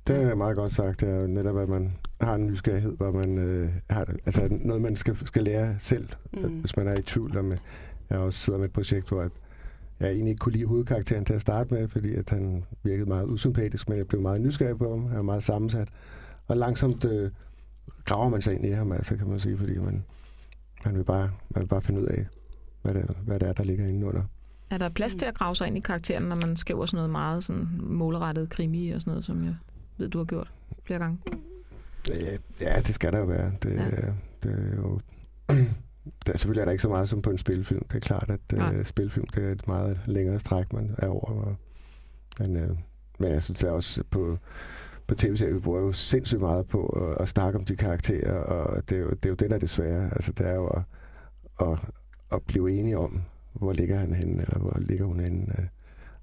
Det 0.06 0.16
er 0.16 0.34
meget 0.34 0.56
godt 0.56 0.72
sagt. 0.72 1.00
Det 1.00 1.08
er 1.08 1.20
jo 1.20 1.26
netop, 1.26 1.58
at 1.58 1.68
man 1.68 1.96
har 2.20 2.34
en 2.34 2.46
nysgerrighed, 2.46 2.96
hvor 2.96 3.12
man 3.12 3.38
øh, 3.38 3.70
har 3.90 4.06
altså 4.26 4.48
noget, 4.50 4.82
man 4.82 4.96
skal, 4.96 5.16
skal 5.26 5.42
lære 5.42 5.76
selv, 5.78 6.08
mm. 6.32 6.42
Mm. 6.42 6.58
hvis 6.60 6.76
man 6.76 6.88
er 6.88 6.98
i 6.98 7.02
tvivl 7.02 7.38
om. 7.38 7.52
Jeg 8.10 8.18
også 8.18 8.38
sidder 8.38 8.58
med 8.58 8.66
et 8.66 8.72
projekt, 8.72 9.08
hvor 9.08 9.22
at 9.22 9.32
jeg 10.00 10.10
egentlig 10.10 10.30
ikke 10.30 10.40
kunne 10.40 10.52
lide 10.52 10.66
hovedkarakteren 10.66 11.24
til 11.24 11.34
at 11.34 11.40
starte 11.40 11.74
med, 11.74 11.88
fordi 11.88 12.14
at 12.14 12.30
han 12.30 12.64
virkede 12.82 13.08
meget 13.08 13.26
usympatisk, 13.26 13.88
men 13.88 13.98
jeg 13.98 14.06
blev 14.06 14.20
meget 14.20 14.40
nysgerrig 14.40 14.78
på 14.78 14.90
ham. 14.90 15.08
Han 15.08 15.18
er 15.18 15.22
meget 15.22 15.42
sammensat. 15.42 15.88
Og 16.48 16.56
langsomt 16.56 17.04
øh, 17.04 17.30
graver 18.04 18.28
man 18.28 18.42
sig 18.42 18.54
ind 18.54 18.64
i 18.64 18.70
ham, 18.70 18.92
altså, 18.92 19.16
kan 19.16 19.28
man 19.28 19.40
sige, 19.40 19.58
fordi 19.58 19.78
man, 19.78 20.04
man, 20.84 20.96
vil 20.96 21.04
bare, 21.04 21.30
man 21.50 21.62
vil 21.62 21.68
bare 21.68 21.82
finde 21.82 22.00
ud 22.00 22.06
af, 22.06 22.26
hvad 22.82 22.94
det, 22.94 23.16
hvad 23.24 23.38
det 23.38 23.48
er, 23.48 23.52
der 23.52 23.64
ligger 23.64 23.86
inde 23.86 24.06
under. 24.06 24.22
Er 24.72 24.78
der 24.78 24.88
plads 24.88 25.14
til 25.14 25.26
at 25.26 25.34
grave 25.34 25.56
sig 25.56 25.66
ind 25.66 25.76
i 25.76 25.80
karakteren, 25.80 26.24
når 26.24 26.46
man 26.46 26.56
skriver 26.56 26.86
sådan 26.86 26.96
noget 26.96 27.10
meget 27.10 27.44
sådan 27.44 27.68
målrettet 27.80 28.50
krimi 28.50 28.90
og 28.90 29.00
sådan 29.00 29.10
noget, 29.10 29.24
som 29.24 29.44
jeg 29.44 29.56
ved, 29.98 30.08
du 30.08 30.18
har 30.18 30.24
gjort 30.24 30.52
flere 30.84 30.98
gange? 30.98 31.18
Øh, 32.10 32.38
Ja, 32.60 32.80
det 32.80 32.94
skal 32.94 33.12
der 33.12 33.18
jo 33.18 33.24
være. 33.24 33.52
Det, 33.62 33.74
Ja. 33.74 33.82
ja. 33.84 34.12
det 34.42 34.50
er 34.50 34.76
jo... 34.76 35.00
Der, 36.26 36.32
selvfølgelig 36.38 36.60
er 36.60 36.64
der 36.64 36.72
ikke 36.72 36.82
så 36.82 36.88
meget 36.88 37.08
som 37.08 37.22
på 37.22 37.30
en 37.30 37.38
spilfilm. 37.38 37.82
Det 37.88 37.94
er 37.94 38.00
klart, 38.00 38.30
at 38.30 38.40
Nej. 38.52 38.78
uh, 38.78 38.84
spilfilm 38.84 39.26
det 39.26 39.44
er 39.44 39.48
et 39.48 39.68
meget 39.68 40.00
længere 40.06 40.40
stræk, 40.40 40.72
man 40.72 40.94
er 40.98 41.06
over. 41.08 41.30
Og, 41.30 41.56
men, 42.40 42.56
uh, 42.56 42.76
men 43.18 43.32
jeg 43.32 43.42
synes 43.42 43.58
det 43.60 43.68
er 43.68 43.72
også 43.72 44.02
på, 44.10 44.38
på 45.06 45.14
tv-serier, 45.14 45.54
vi 45.54 45.60
bruger 45.60 45.80
jo 45.80 45.92
sindssygt 45.92 46.40
meget 46.40 46.66
på 46.66 46.86
at, 46.86 47.22
at 47.22 47.28
snakke 47.28 47.58
om 47.58 47.64
de 47.64 47.76
karakterer, 47.76 48.34
og 48.34 48.88
det 48.88 48.96
er, 48.96 49.00
jo, 49.00 49.10
det 49.10 49.24
er 49.24 49.28
jo 49.28 49.34
det, 49.34 49.50
der 49.50 49.56
er 49.56 49.60
det 49.60 49.70
svære. 49.70 50.04
Altså, 50.04 50.32
det 50.32 50.46
er 50.46 50.54
jo 50.54 50.66
at, 50.66 50.82
at, 51.60 51.78
at 52.32 52.42
blive 52.42 52.70
enige 52.78 52.98
om, 52.98 53.22
hvor 53.52 53.72
ligger 53.72 53.98
han 53.98 54.14
henne, 54.14 54.42
eller 54.42 54.58
hvor 54.58 54.78
ligger 54.80 55.04
hun 55.04 55.20
henne, 55.20 55.46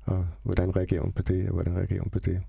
uh, 0.08 0.14
og 0.14 0.28
hvordan 0.44 0.76
reagerer 0.76 1.02
hun 1.02 1.12
på 1.12 1.22
det, 1.22 1.48
og 1.48 1.54
hvordan 1.54 1.76
reagerer 1.76 2.02
hun 2.02 2.10
på 2.10 2.20
det. 2.20 2.42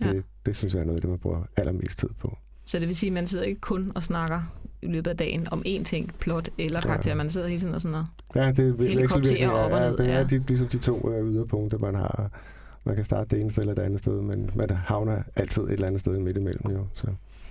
Ja. 0.00 0.12
Det, 0.12 0.24
det 0.46 0.56
synes 0.56 0.74
jeg 0.74 0.80
er 0.80 0.84
noget 0.84 0.96
af 0.96 1.00
det, 1.00 1.10
man 1.10 1.18
bruger 1.18 1.42
allermest 1.56 1.98
tid 1.98 2.08
på. 2.20 2.38
Så 2.64 2.78
det 2.78 2.88
vil 2.88 2.96
sige, 2.96 3.10
at 3.10 3.14
man 3.14 3.26
sidder 3.26 3.44
ikke 3.44 3.60
kun 3.60 3.92
og 3.94 4.02
snakker 4.02 4.42
i 4.82 4.86
løbet 4.86 5.10
af 5.10 5.16
dagen 5.16 5.48
om 5.50 5.62
én 5.66 5.82
ting, 5.84 6.14
plot 6.18 6.48
eller 6.58 6.80
Ja. 6.82 6.88
karakter. 6.88 7.14
Man 7.14 7.30
sidder 7.30 7.46
hele 7.46 7.60
tiden 7.60 7.74
og 7.74 7.80
sådan 7.80 7.92
noget. 7.92 8.06
Ja, 8.34 8.52
det 8.52 8.80
er 8.80 8.88
Helikopterer 8.88 9.50
op 9.50 9.72
og 9.72 9.78
Ja, 9.78 9.88
ned, 9.88 9.96
det 9.98 10.10
er 10.10 10.16
ja. 10.18 10.24
de, 10.24 10.38
ligesom 10.38 10.68
de 10.68 10.78
to 10.78 11.12
øh, 11.12 11.28
yderpunkter, 11.32 11.78
man 11.78 11.94
har. 11.94 12.30
Man 12.84 12.94
kan 12.96 13.04
starte 13.04 13.36
det 13.36 13.42
ene 13.42 13.50
sted 13.50 13.62
eller 13.62 13.74
det 13.74 13.82
andet 13.82 13.98
sted, 14.00 14.20
men 14.22 14.50
man 14.54 14.70
havner 14.70 15.22
altid 15.36 15.62
et 15.62 15.70
eller 15.72 15.86
andet 15.86 16.00
sted 16.00 16.18
midt 16.18 16.36
imellem 16.36 16.72
jo. 16.72 16.86
Så, 16.94 17.06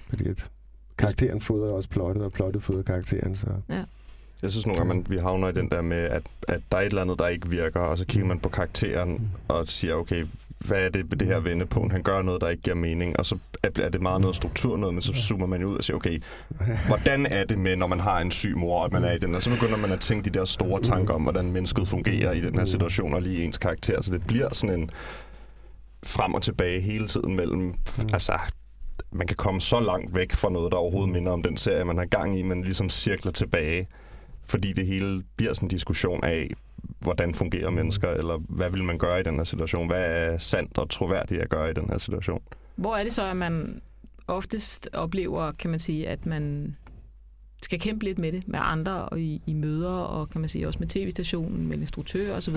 fordi 0.10 0.28
at 0.28 0.50
karakteren 0.98 1.42
fodrer 1.42 1.72
også 1.72 1.90
plottet, 1.90 2.24
og 2.24 2.32
plottet 2.32 2.64
fodrer 2.64 2.82
karakteren. 2.84 3.36
Så. 3.36 3.48
Jeg 4.42 4.52
synes 4.52 4.66
nogle 4.66 4.78
gange, 4.78 4.94
man, 4.94 5.06
vi 5.10 5.18
havner 5.18 5.48
i 5.48 5.52
den 5.52 5.70
der 5.70 5.82
med, 5.82 5.98
at, 5.98 6.24
at 6.48 6.62
der 6.72 6.78
er 6.78 6.82
et 6.82 6.86
eller 6.86 7.02
andet, 7.02 7.20
der 7.20 7.28
ikke 7.28 7.50
virker, 7.50 7.80
og 7.80 7.98
så 7.98 8.06
kigger 8.06 8.28
man 8.28 8.40
på 8.40 8.50
karakteren 8.50 9.32
og 9.48 9.68
siger, 9.68 9.96
okay, 9.96 10.26
hvad 10.60 10.86
er 10.86 10.90
det 10.90 11.20
det 11.20 11.28
her 11.28 11.40
vendepunkt? 11.40 11.92
Han 11.92 12.04
gør 12.04 12.22
noget, 12.22 12.42
der 12.42 12.50
ikke 12.50 12.64
giver 12.64 12.76
mening, 12.76 13.20
og 13.20 13.26
så 13.26 13.38
er 13.64 13.90
det 13.90 14.02
meget 14.02 14.22
noget 14.22 14.36
struktur 14.36 14.78
noget, 14.78 14.94
men 14.94 15.02
så 15.02 15.14
zoomer 15.14 15.46
man 15.46 15.64
ud 15.64 15.78
og 15.78 15.84
siger, 15.84 15.98
okay, 15.98 16.22
hvordan 16.88 17.26
er 17.26 17.44
det 17.44 17.58
med, 17.58 17.76
når 17.76 17.88
man 17.88 18.00
har 18.00 18.20
en 18.20 18.32
syg 18.32 18.58
mor, 18.58 18.84
og 18.84 18.90
man 18.92 19.04
er 19.04 19.12
i 19.12 19.18
den, 19.18 19.36
og 19.36 19.42
så 19.42 19.50
begynder 19.50 19.78
man 19.78 19.92
at 19.92 20.02
tænke 20.02 20.30
de 20.30 20.40
der 20.40 20.46
store 20.46 20.82
tanker 20.82 21.14
om, 21.14 21.22
hvordan 21.22 21.52
mennesket 21.52 21.88
fungerer 21.88 22.32
i 22.32 22.42
den 22.42 22.58
her 22.58 22.66
situation, 22.66 23.14
og 23.14 23.22
lige 23.22 23.44
ens 23.44 23.58
karakter, 23.58 24.02
så 24.02 24.12
det 24.12 24.28
bliver 24.28 24.54
sådan 24.54 24.80
en 24.80 24.92
frem 26.04 26.34
og 26.34 26.42
tilbage 26.44 26.82
hele 26.82 27.08
tiden 27.08 27.36
mellem, 27.36 27.74
altså, 28.14 28.34
man 29.12 29.28
kan 29.28 29.38
komme 29.38 29.62
så 29.62 29.80
langt 29.80 30.16
væk 30.16 30.32
fra 30.32 30.50
noget, 30.50 30.72
der 30.72 30.78
overhovedet 30.78 31.14
minder 31.14 31.32
om 31.32 31.44
den 31.44 31.58
serie, 31.58 31.86
man 31.86 31.98
har 31.98 32.06
gang 32.06 32.40
i, 32.40 32.42
men 32.42 32.64
ligesom 32.64 32.90
cirkler 32.90 33.32
tilbage, 33.32 33.88
fordi 34.46 34.74
det 34.74 34.86
hele 34.88 35.24
bliver 35.36 35.54
sådan 35.54 35.66
en 35.66 35.70
diskussion 35.70 36.24
af, 36.24 36.52
hvordan 37.00 37.34
fungerer 37.34 37.70
mennesker, 37.70 38.10
eller 38.10 38.38
hvad 38.38 38.70
vil 38.70 38.84
man 38.84 38.98
gøre 38.98 39.20
i 39.20 39.24
den 39.24 39.36
her 39.36 39.44
situation? 39.44 39.88
Hvad 39.88 40.06
er 40.06 40.38
sandt 40.38 40.78
og 40.78 40.90
troværdigt 40.90 41.42
at 41.42 41.50
gøre 41.50 41.72
i 41.72 41.74
den 41.74 41.90
her 41.90 41.98
situation? 41.98 42.42
Hvor 42.76 42.96
er 42.96 43.04
det 43.04 43.14
så, 43.14 43.24
at 43.24 43.38
man 43.38 43.82
oftest 44.28 44.90
oplever, 44.94 45.52
kan 45.52 45.70
man 45.70 45.80
sige, 45.80 46.08
at 46.08 46.26
man 46.26 46.76
skal 47.62 47.80
kæmpe 47.80 48.06
lidt 48.06 48.20
med 48.20 48.32
det 48.32 48.48
med 48.48 48.60
andre 48.62 48.92
og 49.06 49.20
i, 49.20 49.42
i 49.46 49.54
møder, 49.54 49.90
og 49.90 50.30
kan 50.30 50.42
man 50.42 50.50
sige 50.50 50.68
også 50.68 50.80
med 50.80 50.88
tv-stationen, 50.88 51.68
med 51.68 51.78
instruktører 51.78 52.36
osv. 52.38 52.56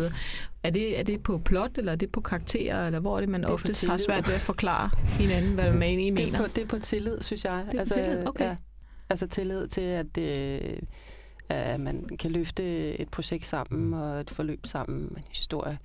Er 0.62 0.70
det, 0.70 0.98
er 0.98 1.03
det 1.03 1.22
på 1.22 1.38
plot, 1.38 1.70
eller 1.79 1.92
er 1.92 1.96
det 1.96 2.12
på 2.12 2.20
karakterer, 2.20 2.87
eller 2.87 3.01
hvor 3.01 3.16
er 3.16 3.20
det, 3.20 3.29
man 3.29 3.40
Det 3.42 3.48
er 3.48 3.53
oftest 3.53 3.87
har 3.87 3.96
svært 3.96 4.29
ved 4.29 4.35
at 4.35 4.40
forklare 4.40 4.90
hinanden, 5.20 5.55
hvad 5.55 5.72
man 5.72 5.83
egentlig 5.83 6.16
Det 6.16 6.24
mener? 6.27 6.38
er, 6.38 6.42
på, 6.42 6.53
det 6.57 6.62
er 6.62 6.66
på 6.66 6.79
tillid, 6.79 7.22
synes 7.22 7.44
jeg. 7.44 7.64
Det 7.72 7.81
er 7.81 7.85
på 7.85 7.88
tillid, 7.94 8.27
okay. 8.29 8.44
Ja, 8.44 8.57
altså 9.11 9.27
tillid 9.27 9.66
til, 9.66 9.81
at, 9.81 10.18
øh, 10.18 10.61
at 11.48 11.80
man 11.80 12.08
kan 12.18 12.30
løfte 12.30 12.64
et 13.00 13.08
projekt 13.08 13.46
sammen 13.46 13.94
og 13.94 14.20
et 14.20 14.30
forløb 14.30 14.66
sammen, 14.66 15.00
en 15.16 15.24
historie. 15.28 15.78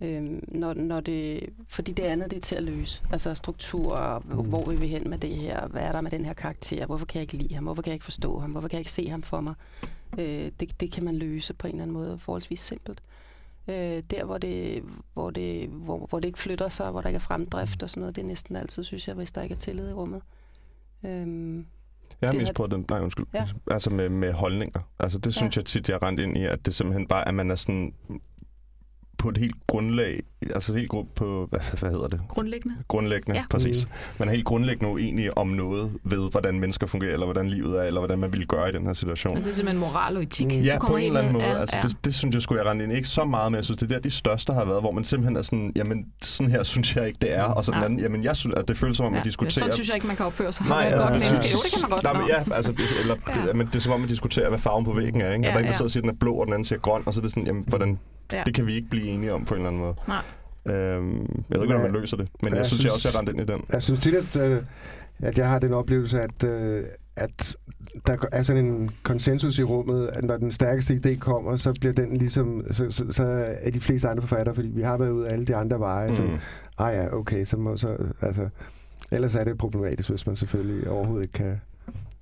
Øhm, 0.00 0.44
når, 0.48 0.74
når 0.74 1.00
det, 1.00 1.48
fordi 1.68 1.92
det 1.92 2.02
andet 2.02 2.30
det 2.30 2.36
er 2.36 2.40
til 2.40 2.54
at 2.54 2.62
løse. 2.62 3.02
Altså 3.12 3.34
struktur, 3.34 3.92
og 3.92 4.20
hvor, 4.20 4.42
hvor 4.42 4.64
vil 4.64 4.80
vi 4.80 4.86
hen 4.86 5.10
med 5.10 5.18
det 5.18 5.36
her? 5.36 5.68
Hvad 5.68 5.82
er 5.82 5.92
der 5.92 6.00
med 6.00 6.10
den 6.10 6.24
her 6.24 6.32
karakter? 6.32 6.86
Hvorfor 6.86 7.06
kan 7.06 7.18
jeg 7.18 7.22
ikke 7.22 7.44
lide 7.44 7.54
ham? 7.54 7.64
Hvorfor 7.64 7.82
kan 7.82 7.90
jeg 7.90 7.94
ikke 7.94 8.04
forstå 8.04 8.38
ham? 8.38 8.50
Hvorfor 8.50 8.68
kan 8.68 8.76
jeg 8.76 8.80
ikke 8.80 8.92
se 8.92 9.08
ham 9.08 9.22
for 9.22 9.40
mig? 9.40 9.54
Øh, 10.18 10.50
det, 10.60 10.80
det 10.80 10.92
kan 10.92 11.04
man 11.04 11.16
løse 11.16 11.54
på 11.54 11.66
en 11.66 11.74
eller 11.74 11.82
anden 11.82 11.94
måde, 11.94 12.18
forholdsvis 12.18 12.60
simpelt. 12.60 13.02
Øh, 13.68 14.02
der, 14.10 14.24
hvor 14.24 14.38
det, 14.38 14.82
hvor, 15.14 15.30
det, 15.30 15.68
hvor, 15.68 16.06
hvor 16.06 16.20
det 16.20 16.28
ikke 16.28 16.38
flytter 16.38 16.68
sig, 16.68 16.90
hvor 16.90 17.00
der 17.00 17.08
ikke 17.08 17.16
er 17.16 17.20
fremdrift 17.20 17.82
og 17.82 17.90
sådan 17.90 18.00
noget, 18.00 18.16
det 18.16 18.22
er 18.22 18.26
næsten 18.26 18.56
altid, 18.56 18.84
synes 18.84 19.08
jeg, 19.08 19.14
hvis 19.14 19.32
der 19.32 19.42
ikke 19.42 19.54
er 19.54 19.58
tillid 19.58 19.90
i 19.90 19.92
rummet. 19.92 20.22
Øhm, 21.04 21.66
Jeg 22.20 22.30
har 22.30 22.38
mest 22.38 22.54
på 22.54 22.66
den, 22.66 22.84
nej 22.90 23.00
undskyld, 23.00 23.26
Ja. 23.34 23.46
altså 23.70 23.90
med, 23.90 24.08
med 24.08 24.32
holdninger. 24.32 24.80
Altså 24.98 25.18
det 25.18 25.34
synes 25.34 25.56
Ja. 25.56 25.60
jeg 25.60 25.66
tit, 25.66 25.88
jeg 25.88 25.94
er 25.94 26.02
rent 26.02 26.20
ind 26.20 26.36
i, 26.36 26.44
at 26.44 26.66
det 26.66 26.74
simpelthen 26.74 27.06
bare, 27.06 27.28
at 27.28 27.34
man 27.34 27.50
er 27.50 27.54
sådan 27.54 27.92
på 29.18 29.28
et 29.28 29.38
helt 29.38 29.54
grundlag, 29.66 30.20
altså 30.54 30.76
helt 30.76 30.90
gru- 30.94 31.12
på, 31.16 31.46
hvad, 31.50 31.60
hvad 31.78 31.90
hedder 31.90 32.08
det? 32.08 32.20
Grundlæggende? 32.28 32.76
Grundlæggende, 32.88 33.32
Ja. 33.38 33.40
ja. 33.40 33.46
præcis. 33.50 33.88
Man 34.18 34.28
er 34.28 34.32
helt 34.32 34.44
grundlæggende 34.44 34.92
uenig 34.92 35.38
om 35.38 35.48
noget 35.48 35.92
ved, 36.04 36.30
hvordan 36.30 36.60
mennesker 36.60 36.86
fungerer, 36.86 37.12
eller 37.12 37.26
hvordan 37.26 37.48
livet 37.48 37.78
er, 37.78 37.82
eller 37.82 38.00
hvordan 38.00 38.18
man 38.18 38.32
ville 38.32 38.46
gøre 38.46 38.68
i 38.68 38.72
den 38.72 38.86
her 38.86 38.92
situation. 38.92 39.32
Altså 39.36 39.48
det 39.48 39.52
er 39.52 39.56
simpelthen 39.56 39.80
moral 39.80 40.16
og 40.16 40.22
etik. 40.22 40.46
Mm. 40.46 40.52
du 40.52 40.56
Ja, 40.58 40.74
på 40.78 40.86
kommer 40.86 40.98
en 40.98 41.06
eller 41.06 41.20
anden 41.20 41.32
måde. 41.32 41.44
Ja, 41.44 41.58
altså, 41.60 41.76
ja. 41.82 41.88
det, 41.88 42.04
det 42.04 42.14
synes 42.14 42.34
jeg 42.34 42.42
skulle 42.42 42.62
jeg 42.62 42.70
rende 42.70 42.84
ind. 42.84 42.92
Ikke 42.92 43.08
så 43.08 43.24
meget, 43.24 43.52
men 43.52 43.56
jeg 43.56 43.64
synes, 43.64 43.78
det 43.78 43.90
er 43.90 43.94
der, 43.94 44.00
de 44.00 44.10
største 44.10 44.52
har 44.52 44.64
været, 44.64 44.80
hvor 44.80 44.92
man 44.92 45.04
simpelthen 45.04 45.36
er 45.36 45.42
sådan, 45.42 45.72
jamen, 45.76 46.06
sådan 46.22 46.50
her 46.52 46.62
synes 46.62 46.96
jeg 46.96 47.06
ikke, 47.06 47.18
det 47.20 47.34
er. 47.36 47.42
Og 47.42 47.64
så 47.64 47.70
den 47.72 47.78
Nej. 47.78 47.84
anden, 47.84 48.00
jamen, 48.00 48.24
jeg 48.24 48.36
synes, 48.36 48.54
at 48.54 48.68
det 48.68 48.78
føles 48.78 48.96
som 48.96 49.06
om, 49.06 49.12
ja. 49.12 49.16
man 49.18 49.24
diskuterer. 49.24 49.50
Sådan 49.60 49.72
synes 49.74 49.88
jeg 49.88 49.94
ikke, 49.96 50.06
man 50.06 50.16
kan 50.16 50.26
opføre 50.26 50.52
sig. 50.52 50.66
Nej, 50.66 50.88
altså, 50.92 51.08
godt 51.08 51.22
synes- 51.24 51.52
Jo, 51.54 51.58
det 51.64 51.72
kan 51.72 51.80
man 51.82 51.90
godt. 51.90 52.02
Nej, 52.02 52.12
men 52.12 52.22
ja, 52.28 52.54
altså, 52.56 52.72
det- 52.72 53.00
eller, 53.00 53.14
Ja. 53.28 53.46
det, 53.48 53.56
men 53.56 53.66
det 53.66 53.76
er 53.76 53.80
som 53.80 53.92
om, 53.92 54.00
man 54.00 54.08
diskuterer, 54.08 54.48
hvad 54.48 54.58
farven 54.58 54.84
på 54.84 54.92
væggen 54.92 55.20
er. 55.20 55.32
Ikke? 55.32 55.44
Ja, 55.44 55.48
og 55.50 55.52
der 55.52 55.58
er 55.58 55.58
en, 55.58 55.62
der 55.64 55.68
ja. 55.68 55.72
sidder 55.72 55.84
og 55.84 55.90
siger, 55.90 56.00
at 56.00 56.04
den 56.04 56.10
er 56.10 56.18
blå, 56.20 56.34
og 56.34 56.46
den 56.46 56.52
anden 56.54 56.64
siger 56.64 56.78
grøn, 56.78 57.02
og 57.06 57.14
så 57.14 57.20
er 57.20 57.22
det 57.22 57.30
sådan, 57.30 57.46
jamen, 57.46 57.64
hvordan, 57.66 57.98
Ja. 58.32 58.42
det 58.46 58.54
kan 58.54 58.66
vi 58.66 58.74
ikke 58.74 58.88
blive 58.88 59.06
enige 59.06 59.32
om 59.34 59.44
på 59.44 59.54
en 59.54 59.60
eller 59.60 59.68
anden 59.68 59.82
måde. 59.82 59.94
Nej. 60.08 60.22
Øhm, 60.66 61.18
jeg 61.18 61.26
ved 61.48 61.62
ikke, 61.62 61.74
hvordan 61.74 61.92
man 61.92 62.00
løser 62.00 62.16
det, 62.16 62.28
men 62.42 62.48
Ja, 62.48 62.54
jeg, 62.54 62.58
jeg 62.58 62.66
synes, 62.66 62.84
jeg 62.84 62.92
også, 62.92 63.08
jeg 63.08 63.14
er 63.14 63.18
rendt 63.18 63.30
ind 63.30 63.40
i 63.40 63.52
den. 63.52 63.62
Jeg 63.72 63.82
synes 63.82 64.00
tit, 64.00 64.14
at, 64.14 64.36
øh, 64.36 64.62
at 65.18 65.38
jeg 65.38 65.48
har 65.48 65.58
den 65.58 65.72
oplevelse, 65.72 66.20
at, 66.20 66.44
øh, 66.44 66.84
at 67.16 67.56
der 68.06 68.16
er 68.32 68.42
sådan 68.42 68.66
en 68.66 68.90
konsensus 69.02 69.58
i 69.58 69.62
rummet, 69.62 70.06
at 70.06 70.24
når 70.24 70.36
den 70.36 70.52
stærkeste 70.52 71.00
idé 71.04 71.18
kommer, 71.18 71.56
så 71.56 71.72
bliver 71.80 71.92
den 71.92 72.16
ligesom, 72.16 72.64
så, 72.70 72.90
så, 72.90 73.04
så 73.12 73.46
er 73.60 73.70
de 73.70 73.80
fleste 73.80 74.08
andre 74.08 74.22
forfattere, 74.22 74.54
fordi 74.54 74.68
vi 74.68 74.82
har 74.82 74.96
været 74.96 75.10
ud 75.10 75.24
af 75.24 75.32
alle 75.32 75.44
de 75.44 75.56
andre 75.56 75.78
veje, 75.78 76.08
mm. 76.08 76.14
så, 76.14 76.22
ah 76.78 76.94
ja, 76.94 77.14
okay, 77.14 77.44
så 77.44 77.56
må 77.56 77.76
så, 77.76 77.96
altså, 78.20 78.48
ellers 79.12 79.34
er 79.34 79.44
det 79.44 79.58
problematisk, 79.58 80.10
hvis 80.10 80.26
man 80.26 80.36
selvfølgelig 80.36 80.90
overhovedet 80.90 81.22
ikke 81.22 81.32
kan, 81.32 81.60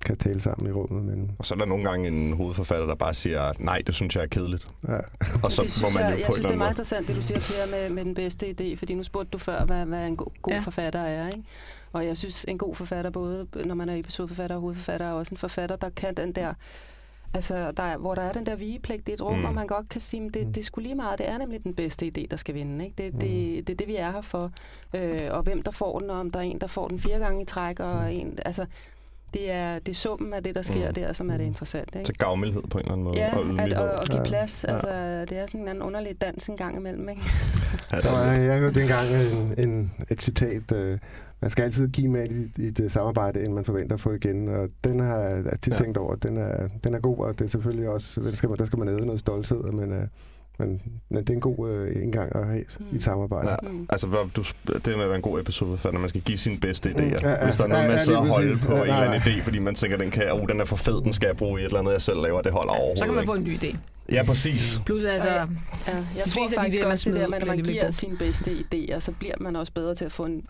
kan 0.05 0.17
tale 0.17 0.41
sammen 0.41 0.69
i 0.69 0.71
rummet, 0.71 1.03
men 1.03 1.31
Og 1.39 1.45
så 1.45 1.53
er 1.53 1.57
der 1.57 1.65
nogle 1.65 1.83
gange 1.89 2.07
en 2.07 2.33
hovedforfatter, 2.33 2.85
der 2.87 2.95
bare 2.95 3.13
siger, 3.13 3.53
nej, 3.59 3.81
det 3.87 3.95
synes 3.95 4.15
jeg 4.15 4.23
er 4.23 4.27
kedeligt. 4.27 4.67
ja. 4.87 4.97
Og 5.43 5.51
så 5.51 5.61
det 5.61 5.79
må 5.81 5.89
man 5.99 6.03
jo 6.03 6.09
jeg, 6.09 6.15
på 6.15 6.19
jeg 6.19 6.33
synes, 6.33 6.45
det 6.45 6.45
er 6.45 6.49
meget 6.49 6.59
måde. 6.59 6.69
interessant, 6.69 7.07
det 7.07 7.15
du 7.15 7.21
siger, 7.21 7.39
Per, 7.39 7.71
med, 7.71 7.89
med 7.89 8.05
den 8.05 8.13
bedste 8.15 8.55
idé, 8.61 8.75
fordi 8.77 8.93
nu 8.93 9.03
spurgte 9.03 9.29
du 9.31 9.37
før, 9.37 9.65
hvad, 9.65 9.85
hvad 9.85 10.07
en 10.07 10.15
god, 10.17 10.27
god 10.41 10.53
Ja. 10.53 10.59
forfatter 10.59 10.99
er, 10.99 11.27
ikke? 11.27 11.43
Og 11.93 12.05
jeg 12.05 12.17
synes, 12.17 12.45
en 12.47 12.57
god 12.57 12.75
forfatter, 12.75 13.11
både 13.11 13.47
når 13.65 13.75
man 13.75 13.89
er 13.89 13.95
episodeforfatter 13.95 14.55
og 14.55 14.61
hovedforfatter, 14.61 15.05
er 15.07 15.11
også 15.11 15.33
en 15.33 15.37
forfatter, 15.37 15.75
der 15.75 15.89
kan 15.89 16.13
den 16.13 16.31
der, 16.31 16.53
altså, 17.33 17.71
der 17.71 17.83
er, 17.83 17.97
hvor 17.97 18.15
der 18.15 18.21
er 18.21 18.31
den 18.33 18.45
der 18.45 18.55
vigepligt 18.55 19.09
i 19.09 19.13
et 19.13 19.21
rum, 19.21 19.33
Mm. 19.33 19.39
mm. 19.39 19.45
og 19.45 19.53
man 19.53 19.67
godt 19.67 19.89
kan 19.89 20.01
sige, 20.01 20.25
at 20.25 20.33
det, 20.33 20.47
det 20.47 20.57
er 20.57 20.63
sgu 20.63 20.81
lige 20.81 20.95
meget, 20.95 21.19
det 21.19 21.29
er 21.29 21.37
nemlig 21.37 21.63
den 21.63 21.73
bedste 21.73 22.11
idé, 22.17 22.25
der 22.31 22.37
skal 22.37 22.55
vinde, 22.55 22.85
ikke? 22.85 23.03
Det, 23.03 23.13
det, 23.13 23.21
det, 23.21 23.67
det 23.67 23.73
er 23.73 23.77
det, 23.77 23.87
vi 23.87 23.95
er 23.95 24.11
her 24.11 24.21
for. 24.21 24.51
Øh, 24.93 25.27
og 25.31 25.43
hvem 25.43 25.61
der 25.61 25.71
får 25.71 25.99
den, 25.99 26.09
og 26.09 26.19
om 26.19 26.31
der 26.31 26.39
er 26.39 26.43
en, 26.43 26.61
der 26.61 26.67
får 26.67 26.87
den 26.87 26.99
fire 26.99 27.19
gange 27.19 27.41
i 27.41 27.45
træk, 27.45 27.79
og 27.79 28.13
en, 28.13 28.39
altså, 28.45 28.65
det 29.35 29.51
er, 29.51 29.79
det 29.79 29.89
er 29.89 29.95
summen 29.95 30.33
af 30.33 30.43
det, 30.43 30.55
der 30.55 30.61
sker 30.61 30.87
Mm. 30.87 30.93
der, 30.93 31.13
som 31.13 31.29
er 31.29 31.37
det 31.37 31.43
interessante, 31.45 31.99
ikke? 31.99 32.07
Til 32.07 32.17
gavmildhed 32.17 32.61
på 32.69 32.77
en 32.77 32.81
eller 32.81 32.91
anden 32.91 33.03
måde. 33.03 33.17
Ja, 33.17 33.37
og 33.37 33.61
at, 33.61 33.73
og, 33.73 33.89
og 33.91 34.05
give 34.05 34.23
plads. 34.25 34.65
Ja. 34.67 34.73
Altså, 34.73 34.89
det 35.29 35.37
er 35.37 35.45
sådan 35.45 35.61
en 35.61 35.67
anden 35.67 35.83
underlig 35.83 36.21
dans 36.21 36.47
en 36.47 36.57
gang 36.57 36.77
imellem, 36.77 37.09
ikke? 37.09 37.21
Ja, 37.91 38.01
Der 38.01 38.11
var, 38.11 38.31
jeg 38.33 38.59
hørte 38.59 38.81
engang 38.81 39.07
en, 39.09 39.69
en, 39.69 39.91
et 40.11 40.21
citat, 40.21 40.71
øh, 40.71 40.99
man 41.41 41.51
skal 41.51 41.63
altid 41.63 41.87
give 41.87 42.07
med 42.11 42.27
i, 42.27 42.61
i 42.63 42.67
et 42.67 42.91
samarbejde, 42.91 43.45
end 43.45 43.53
man 43.53 43.65
forventer 43.65 43.93
at 43.93 43.99
få 43.99 44.11
igen, 44.11 44.47
og 44.49 44.69
den 44.83 44.99
har 44.99 45.17
jeg 45.19 45.43
tit 45.61 45.73
ja. 45.73 45.77
tænkt 45.77 45.97
over. 45.97 46.15
Den 46.15 46.37
er, 46.37 46.67
den 46.83 46.93
er 46.93 46.99
god, 46.99 47.17
og 47.17 47.39
det 47.39 47.45
er 47.45 47.49
selvfølgelig 47.49 47.89
også, 47.89 48.21
der 48.21 48.35
skal 48.35 48.49
man, 48.49 48.57
der 48.57 48.65
skal 48.65 48.79
man 48.79 48.89
æde 48.89 49.05
noget 49.05 49.19
stolthed, 49.19 49.63
men, 49.63 49.93
øh, 49.93 50.07
men, 50.59 50.81
men 51.09 51.19
det 51.19 51.29
er 51.29 51.33
en 51.33 51.39
god 51.41 51.69
øh, 51.69 52.03
indgang 52.03 52.35
at 52.35 52.45
have 52.47 52.63
Mm. 52.79 52.85
i 52.91 52.95
et 52.95 53.03
samarbejde. 53.03 53.49
Ja. 53.49 53.55
Mm. 53.71 53.85
Altså, 53.89 54.07
hvor 54.07 54.29
du, 54.35 54.43
det 54.67 54.85
med 54.85 54.93
at 54.93 54.99
være 54.99 55.15
en 55.15 55.21
god 55.21 55.39
episodeforfatter, 55.41 55.99
man 55.99 56.09
skal 56.09 56.21
give 56.21 56.37
sine 56.37 56.57
bedste 56.57 56.89
idéer. 56.89 57.01
Mm, 57.01 57.09
ja, 57.23 57.29
ja. 57.29 57.43
Hvis 57.45 57.55
der 57.57 57.63
er 57.63 57.67
noget, 57.67 57.83
Ja, 57.83 57.87
man 57.87 57.97
ja, 58.07 58.21
lige 58.21 58.31
holde 58.31 58.57
på 58.57 58.73
Ja, 58.73 58.77
en 58.81 58.81
eller 58.83 58.95
anden 59.01 59.21
idé, 59.21 59.41
fordi 59.41 59.59
man 59.59 59.75
tænker, 59.75 59.97
den, 59.97 60.11
kan, 60.11 60.31
oh, 60.31 60.47
den 60.49 60.61
er 60.61 60.65
for 60.65 60.75
fed, 60.75 61.01
den 61.01 61.13
skal 61.13 61.27
jeg 61.27 61.37
bruge 61.37 61.59
i 61.61 61.63
et 61.63 61.65
eller 61.65 61.79
andet, 61.79 61.91
jeg 61.93 62.01
selv 62.01 62.21
laver, 62.21 62.41
det 62.41 62.51
holder 62.51 62.71
overhovedet 62.71 62.99
Så 62.99 63.05
kan 63.05 63.13
man 63.13 63.25
få 63.25 63.33
en 63.33 63.43
ny 63.43 63.57
idé. 63.57 63.75
Ja, 64.11 64.23
præcis. 64.23 64.81
Plus 64.85 65.03
altså, 65.03 65.29
Ja, 65.29 65.35
Ja, 65.87 65.95
jeg 66.15 66.25
De 66.25 66.29
tror 66.29 66.47
de 66.47 66.53
faktisk 66.55 66.81
man 66.81 66.91
også 66.91 67.09
det 67.09 67.19
der 67.19 67.27
man 67.27 67.41
bliver 67.41 67.63
giver 67.63 67.91
sine 67.91 68.17
bedste 68.17 68.51
idéer, 68.51 68.99
så 68.99 69.11
bliver 69.11 69.33
man 69.39 69.55
også 69.55 69.73
bedre 69.73 69.95
til 69.95 70.05
at 70.05 70.11
få 70.11 70.25
en, 70.25 70.43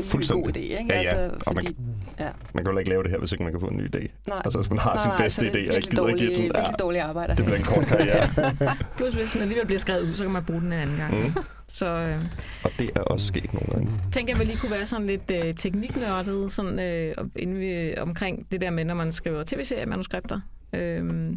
Fuldstændig. 0.00 0.44
god 0.44 0.52
idé. 0.56 0.58
Ikke? 0.58 0.84
Ja, 0.88 0.94
ja. 0.94 0.98
Altså, 0.98 1.30
Og 1.46 1.54
man 1.54 1.64
fordi, 1.64 1.76
ja. 2.20 2.28
Man 2.54 2.64
kan 2.64 2.72
jo 2.72 2.78
ikke 2.78 2.90
lave 2.90 3.02
det 3.02 3.10
her, 3.10 3.18
hvis 3.18 3.32
ikke 3.32 3.44
man 3.44 3.52
kan 3.52 3.60
få 3.60 3.66
en 3.66 3.76
ny 3.76 3.86
idé. 3.96 4.06
Nej, 4.28 4.42
Altså, 4.44 4.58
hvis 4.58 4.70
man 4.70 4.78
har 4.78 4.94
nej, 4.94 5.02
sin 5.02 5.08
nej, 5.08 5.16
bedste 5.18 5.40
så 5.40 5.46
idé, 5.46 5.52
det 5.52 5.66
er 5.66 5.70
og 5.70 5.76
ikke 5.76 5.90
gider 5.90 6.06
give 6.06 6.34
den, 6.34 6.36
ja, 6.36 6.42
virkelig 6.42 6.78
dårlig 6.78 7.00
arbejde. 7.00 7.36
det 7.36 7.44
bliver 7.44 7.58
en 7.58 7.64
kort 7.64 7.86
karriere. 7.86 8.28
plus 8.96 9.14
hvis 9.14 9.30
den 9.30 9.40
alligevel 9.40 9.66
bliver 9.66 9.78
skrevet 9.78 10.02
ud, 10.02 10.14
så 10.14 10.24
kan 10.24 10.32
man 10.32 10.44
bruge 10.44 10.60
den 10.60 10.72
en 10.72 10.78
anden 10.78 10.96
gang. 10.96 11.24
Mm. 11.24 11.32
Så 11.72 11.86
øh, 11.86 12.16
Og 12.64 12.70
det 12.78 12.90
er 12.96 13.00
også 13.00 13.26
sket 13.26 13.54
nogle 13.54 13.66
gange. 13.72 13.90
tænker 14.12 14.32
jeg, 14.32 14.40
at 14.40 14.46
vi 14.46 14.52
lige 14.52 14.60
kunne 14.60 14.72
være 14.72 14.86
sådan 14.86 15.06
lidt 15.06 15.30
øh, 15.44 15.54
tekniknørdet 15.54 16.52
sådan, 16.52 16.78
øh, 16.78 17.14
inden 17.36 17.58
vi, 17.60 17.94
omkring 17.98 18.46
det 18.52 18.60
der 18.60 18.70
med, 18.70 18.84
når 18.84 18.94
man 18.94 19.12
skriver 19.12 19.44
tv-seriemanuskripter. 19.46 20.40
Øh, 20.72 21.32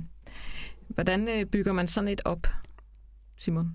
hvordan 0.96 1.28
øh, 1.28 1.46
bygger 1.46 1.74
man 1.74 1.88
sådan 1.88 2.08
et 2.08 2.22
op, 2.26 2.48
Simon? 3.40 3.66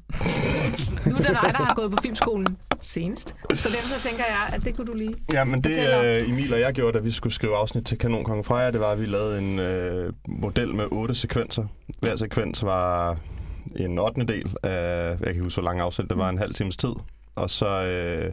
nu 1.06 1.12
er 1.12 1.16
det 1.16 1.26
dig, 1.26 1.52
der 1.52 1.64
har 1.64 1.74
gået 1.76 1.90
på 1.90 1.96
filmskolen 2.02 2.56
senest. 2.80 3.34
Så 3.54 3.68
derfor 3.68 3.88
så 3.88 4.08
tænker 4.08 4.24
jeg, 4.24 4.50
at 4.52 4.64
det 4.64 4.76
kunne 4.76 4.86
du 4.86 4.92
lige... 4.92 5.14
Ja, 5.32 5.44
men 5.44 5.60
det 5.60 5.78
øh, 6.04 6.30
Emil 6.30 6.54
og 6.54 6.60
jeg 6.60 6.72
gjorde, 6.72 6.98
da 6.98 7.02
vi 7.02 7.10
skulle 7.10 7.32
skrive 7.32 7.56
afsnit 7.56 7.86
til 7.86 7.98
Kanon 7.98 8.24
Kongen 8.24 8.44
Freja, 8.44 8.70
det 8.70 8.80
var, 8.80 8.90
at 8.90 9.00
vi 9.00 9.06
lavede 9.06 9.38
en 9.38 9.58
øh, 9.58 10.12
model 10.28 10.74
med 10.74 10.84
otte 10.90 11.14
sekvenser. 11.14 11.66
Hver 12.00 12.16
sekvens 12.16 12.64
var 12.64 13.18
en 13.76 13.98
8. 13.98 14.24
del 14.24 14.54
af, 14.62 15.10
jeg 15.10 15.18
kan 15.18 15.28
ikke 15.28 15.42
huske, 15.42 15.60
hvor 15.60 15.68
lang 15.70 15.80
afsnit, 15.80 16.08
det 16.10 16.18
var 16.18 16.28
en 16.28 16.38
halv 16.38 16.54
times 16.54 16.76
tid. 16.76 16.92
Og 17.34 17.50
så 17.50 17.82
øh, 17.82 18.32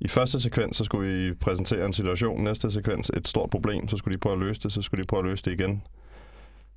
i 0.00 0.08
første 0.08 0.40
sekvens, 0.40 0.76
så 0.76 0.84
skulle 0.84 1.12
vi 1.12 1.34
præsentere 1.34 1.86
en 1.86 1.92
situation. 1.92 2.44
Næste 2.44 2.70
sekvens, 2.70 3.10
et 3.16 3.28
stort 3.28 3.50
problem. 3.50 3.88
Så 3.88 3.96
skulle 3.96 4.14
de 4.14 4.18
prøve 4.18 4.32
at 4.32 4.38
løse 4.38 4.60
det, 4.60 4.72
så 4.72 4.82
skulle 4.82 5.02
de 5.02 5.06
prøve 5.06 5.20
at 5.20 5.30
løse 5.30 5.44
det 5.44 5.52
igen. 5.52 5.82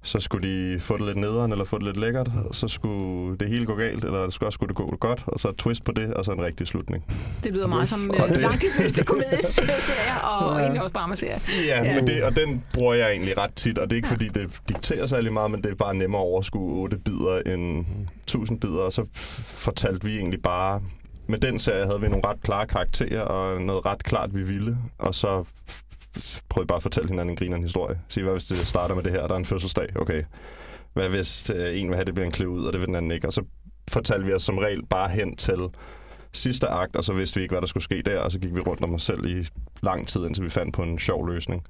Så 0.03 0.19
skulle 0.19 0.47
de 0.73 0.79
få 0.79 0.97
det 0.97 1.05
lidt 1.05 1.17
nederen, 1.17 1.51
eller 1.51 1.65
få 1.65 1.77
det 1.77 1.85
lidt 1.85 1.97
lækkert. 1.97 2.29
Så 2.51 2.67
skulle 2.67 3.37
det 3.37 3.49
hele 3.49 3.65
gå 3.65 3.75
galt, 3.75 4.03
eller 4.05 4.23
det 4.23 4.33
skulle 4.33 4.47
også 4.47 4.55
skulle 4.55 4.67
det 4.67 4.75
gå 4.75 4.95
godt. 4.99 5.23
Og 5.27 5.39
så 5.39 5.49
et 5.49 5.55
twist 5.57 5.83
på 5.83 5.91
det, 5.91 6.13
og 6.13 6.25
så 6.25 6.31
en 6.31 6.41
rigtig 6.41 6.67
slutning. 6.67 7.03
Det 7.43 7.53
lyder 7.53 7.67
meget 7.67 7.81
Yes. 7.81 7.89
som 7.89 8.09
Og 8.09 8.17
øh, 8.29 8.29
det- 8.33 8.41
langt 8.41 8.61
de 8.61 8.67
fleste 8.77 9.03
komedieserier, 9.03 10.15
og, 10.23 10.55
Ja. 10.57 10.61
egentlig 10.63 10.81
også 10.83 10.93
dramaserier. 10.93 11.39
Ja, 11.67 11.83
Ja. 11.83 11.95
Men 11.95 12.07
det, 12.07 12.23
og 12.23 12.35
den 12.35 12.63
bruger 12.73 12.93
jeg 12.93 13.11
egentlig 13.11 13.37
ret 13.37 13.53
tit, 13.55 13.77
og 13.77 13.89
det 13.89 13.91
er 13.93 13.97
ikke 13.97 14.07
fordi, 14.07 14.27
det 14.27 14.49
dikterer 14.69 15.05
særlig 15.07 15.33
meget, 15.33 15.51
men 15.51 15.61
det 15.63 15.71
er 15.71 15.75
bare 15.75 15.93
nemmere 15.95 16.21
at 16.21 16.25
overskue 16.27 16.81
8 16.81 16.97
bidder 16.97 17.41
end 17.53 17.85
1000 18.27 18.59
bidder, 18.59 18.79
og 18.81 18.93
så 18.93 19.05
fortalte 19.45 20.05
vi 20.05 20.17
egentlig 20.17 20.41
bare, 20.41 20.81
med 21.27 21.37
den 21.39 21.59
serie 21.59 21.85
havde 21.85 22.01
vi 22.01 22.07
nogle 22.07 22.27
ret 22.27 22.41
klare 22.41 22.67
karakterer, 22.67 23.21
og 23.21 23.61
noget 23.61 23.85
ret 23.85 24.03
klart, 24.03 24.35
vi 24.35 24.43
ville, 24.43 24.77
og 24.97 25.15
så 25.15 25.43
prøvede 26.49 26.67
bare 26.67 26.75
at 26.75 26.83
fortælle 26.83 27.09
hinanden 27.09 27.29
en 27.29 27.35
grinerende 27.37 27.65
historie. 27.67 27.99
Sige, 28.09 28.23
hvad 28.23 28.33
hvis 28.33 28.43
det 28.47 28.57
starter 28.57 28.95
med 28.95 29.03
det 29.03 29.11
her, 29.11 29.27
der 29.27 29.33
er 29.33 29.37
en 29.39 29.45
fødselsdag, 29.45 29.87
okay. 29.99 30.23
Hvad 30.93 31.09
hvis 31.09 31.51
øh, 31.55 31.79
en 31.81 31.87
vil 31.87 31.95
have, 31.95 32.05
det 32.05 32.13
bliver 32.13 32.25
en 32.25 32.31
klæde 32.31 32.49
ud, 32.49 32.65
og 32.65 32.73
det 32.73 32.81
vil 32.81 32.87
den 32.87 32.95
anden 32.95 33.11
ikke, 33.11 33.27
og 33.27 33.33
så 33.33 33.43
fortalte 33.87 34.25
vi 34.25 34.33
os 34.33 34.41
som 34.43 34.57
regel 34.57 34.85
bare 34.85 35.09
hen 35.09 35.35
til 35.35 35.59
sidste 36.33 36.67
akt, 36.67 36.95
og 36.95 37.03
så 37.03 37.13
vidste 37.13 37.35
vi 37.35 37.41
ikke, 37.41 37.53
hvad 37.53 37.61
der 37.61 37.67
skulle 37.67 37.83
ske 37.83 38.01
der, 38.01 38.19
og 38.19 38.31
så 38.31 38.39
gik 38.39 38.55
vi 38.55 38.59
rundt 38.59 38.83
om 38.83 38.93
os 38.93 39.03
selv 39.03 39.25
i 39.25 39.47
lang 39.81 40.07
tid, 40.07 40.25
indtil 40.25 40.43
vi 40.43 40.49
fandt 40.49 40.75
på 40.75 40.83
en 40.83 40.99
sjov 40.99 41.27
løsning. 41.27 41.63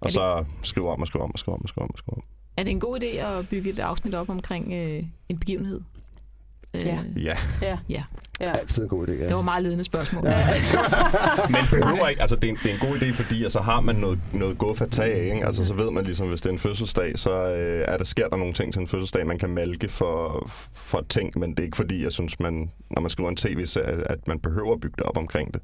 Og 0.00 0.04
det- 0.04 0.12
så 0.12 0.44
skrive 0.62 0.90
om 0.90 1.00
og 1.00 1.06
skrive 1.06 1.24
om 1.24 1.30
og 1.32 1.38
skrive 1.38 1.54
om 1.54 1.60
og 1.62 1.68
skrive 1.68 1.82
om 1.84 1.90
og 1.92 1.98
skrive 1.98 2.16
om. 2.16 2.22
Er 2.56 2.62
det 2.64 2.70
en 2.70 2.80
god 2.80 3.00
idé 3.02 3.06
at 3.06 3.48
bygge 3.48 3.70
et 3.70 3.78
afsnit 3.78 4.14
op 4.14 4.28
omkring 4.28 4.72
øh, 4.72 5.02
en 5.28 5.38
begivenhed? 5.38 5.80
Øh, 6.74 6.80
Ja. 6.86 6.98
Ja, 7.16 7.36
Ja. 7.88 8.02
ja. 8.40 8.50
Altid 8.52 8.82
en 8.82 8.88
god 8.88 9.08
idé, 9.08 9.12
ja. 9.12 9.26
Det 9.26 9.34
var 9.34 9.42
meget 9.42 9.62
ledende 9.62 9.84
spørgsmål. 9.84 10.26
Ja. 10.26 10.46
men 11.50 11.60
behøver 11.70 12.08
ikke, 12.08 12.20
altså 12.20 12.36
det 12.36 12.44
er, 12.44 12.48
en, 12.52 12.58
det 12.62 12.70
er 12.70 12.74
en 12.74 12.80
god 12.80 12.96
idé, 12.98 13.12
fordi 13.12 13.42
altså, 13.42 13.60
har 13.60 13.80
man 13.80 13.96
noget, 13.96 14.18
noget 14.32 14.58
guf 14.58 14.80
at 14.82 14.90
tage 14.90 15.14
af, 15.14 15.34
ikke? 15.34 15.46
Altså, 15.46 15.64
så 15.64 15.74
ved 15.74 15.90
man 15.90 16.04
ligesom, 16.04 16.28
hvis 16.28 16.40
det 16.40 16.48
er 16.48 16.52
en 16.52 16.58
fødselsdag, 16.58 17.18
så 17.18 17.30
øh, 17.54 17.84
er 17.88 17.96
der, 17.96 18.04
sker 18.04 18.28
der 18.28 18.36
nogle 18.36 18.54
ting 18.54 18.72
til 18.72 18.80
en 18.80 18.88
fødselsdag, 18.88 19.26
man 19.26 19.38
kan 19.38 19.50
malke 19.50 19.88
for, 19.88 20.46
for 20.74 21.04
ting, 21.08 21.38
men 21.38 21.50
det 21.50 21.58
er 21.60 21.64
ikke 21.64 21.76
fordi, 21.76 22.02
jeg 22.04 22.12
synes, 22.12 22.40
man, 22.40 22.70
når 22.90 23.00
man 23.00 23.10
skriver 23.10 23.30
en 23.30 23.36
tv-serie, 23.36 24.10
at 24.10 24.28
man 24.28 24.38
behøver 24.40 24.72
at 24.74 24.80
bygge 24.80 24.94
det 24.98 25.04
op 25.04 25.16
omkring 25.16 25.54
det. 25.54 25.62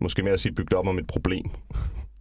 Måske 0.00 0.22
mere 0.22 0.32
at 0.32 0.40
sige, 0.40 0.52
bygge 0.54 0.70
det 0.70 0.78
op 0.78 0.86
om 0.88 0.98
et 0.98 1.06
problem. 1.06 1.50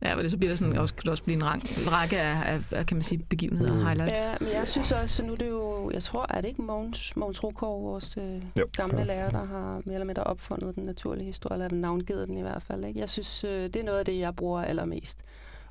Ja, 0.05 0.15
men 0.15 0.23
det 0.23 0.31
så 0.31 0.37
bliver 0.37 0.51
der 0.51 0.55
sådan, 0.57 0.77
også, 0.77 0.95
kan 0.95 1.01
det 1.01 1.09
også 1.09 1.23
blive 1.23 1.35
en, 1.35 1.43
rang, 1.45 1.61
en 1.63 1.91
række 1.91 2.19
af, 2.21 2.53
af, 2.53 2.61
af, 2.71 2.85
kan 2.85 2.97
man 2.97 3.03
sige, 3.03 3.17
begivenheder 3.29 3.71
og 3.71 3.77
Mm. 3.77 3.85
highlights. 3.85 4.19
Ja, 4.19 4.35
men 4.39 4.49
jeg 4.53 4.67
synes 4.67 4.91
også, 4.91 5.23
nu 5.25 5.31
er 5.33 5.37
det 5.37 5.49
jo, 5.49 5.91
jeg 5.93 6.03
tror, 6.03 6.25
er 6.29 6.41
det 6.41 6.47
ikke 6.47 6.61
Mogens, 6.61 7.15
Mogens 7.15 7.43
Rukov, 7.43 7.83
vores 7.83 8.17
øh, 8.17 8.41
Jo. 8.59 8.65
gamle 8.77 8.97
Ja. 8.97 9.03
lærer, 9.03 9.29
der 9.29 9.45
har 9.45 9.81
mere 9.85 9.93
eller 9.93 10.05
mindre 10.05 10.23
opfundet 10.23 10.75
den 10.75 10.83
naturlige 10.85 11.25
historie, 11.25 11.63
eller 11.63 11.77
navngivet 11.77 12.27
den 12.27 12.37
i 12.37 12.41
hvert 12.41 12.63
fald. 12.63 12.85
Ikke? 12.85 12.99
Jeg 12.99 13.09
synes, 13.09 13.43
øh, 13.43 13.63
det 13.63 13.75
er 13.75 13.83
noget 13.83 13.99
af 13.99 14.05
det, 14.05 14.19
jeg 14.19 14.35
bruger 14.35 14.61
allermest. 14.61 15.17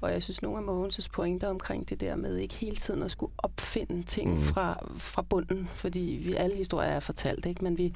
Og 0.01 0.13
jeg 0.13 0.23
synes, 0.23 0.43
nogle 0.43 0.59
af 0.59 0.63
Mogens' 0.89 1.07
pointer 1.13 1.49
omkring 1.49 1.89
det 1.89 2.01
der 2.01 2.17
med 2.17 2.37
ikke 2.37 2.55
hele 2.55 2.77
tiden 2.77 3.03
at 3.03 3.11
skulle 3.11 3.33
opfinde 3.39 4.03
ting 4.03 4.31
Mm. 4.31 4.37
mm. 4.37 4.43
fra, 4.43 4.87
fra 4.97 5.23
bunden, 5.23 5.69
fordi 5.75 6.21
vi 6.25 6.35
alle 6.35 6.57
historier 6.57 6.89
er 6.91 7.01
fortalt, 7.01 7.47
ikke? 7.47 7.65
Men 7.65 7.79
vi, 7.79 7.95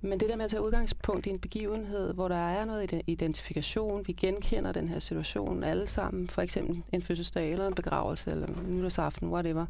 men 0.00 0.20
det 0.20 0.28
der 0.28 0.36
med 0.36 0.44
at 0.44 0.50
tage 0.50 0.62
udgangspunkt 0.62 1.26
i 1.26 1.30
en 1.30 1.38
begivenhed, 1.38 2.14
hvor 2.14 2.28
der 2.28 2.48
er 2.48 2.64
noget 2.64 3.02
identifikation, 3.06 4.06
vi 4.06 4.12
genkender 4.12 4.72
den 4.72 4.88
her 4.88 4.98
situation 4.98 5.64
alle 5.64 5.86
sammen, 5.86 6.28
for 6.28 6.42
eksempel 6.42 6.82
en 6.92 7.02
fødselsdag 7.02 7.52
eller 7.52 7.66
en 7.66 7.74
begravelse 7.74 8.30
eller 8.30 8.46
en 8.46 8.76
nytårsaften, 8.76 9.28
whatever. 9.28 9.66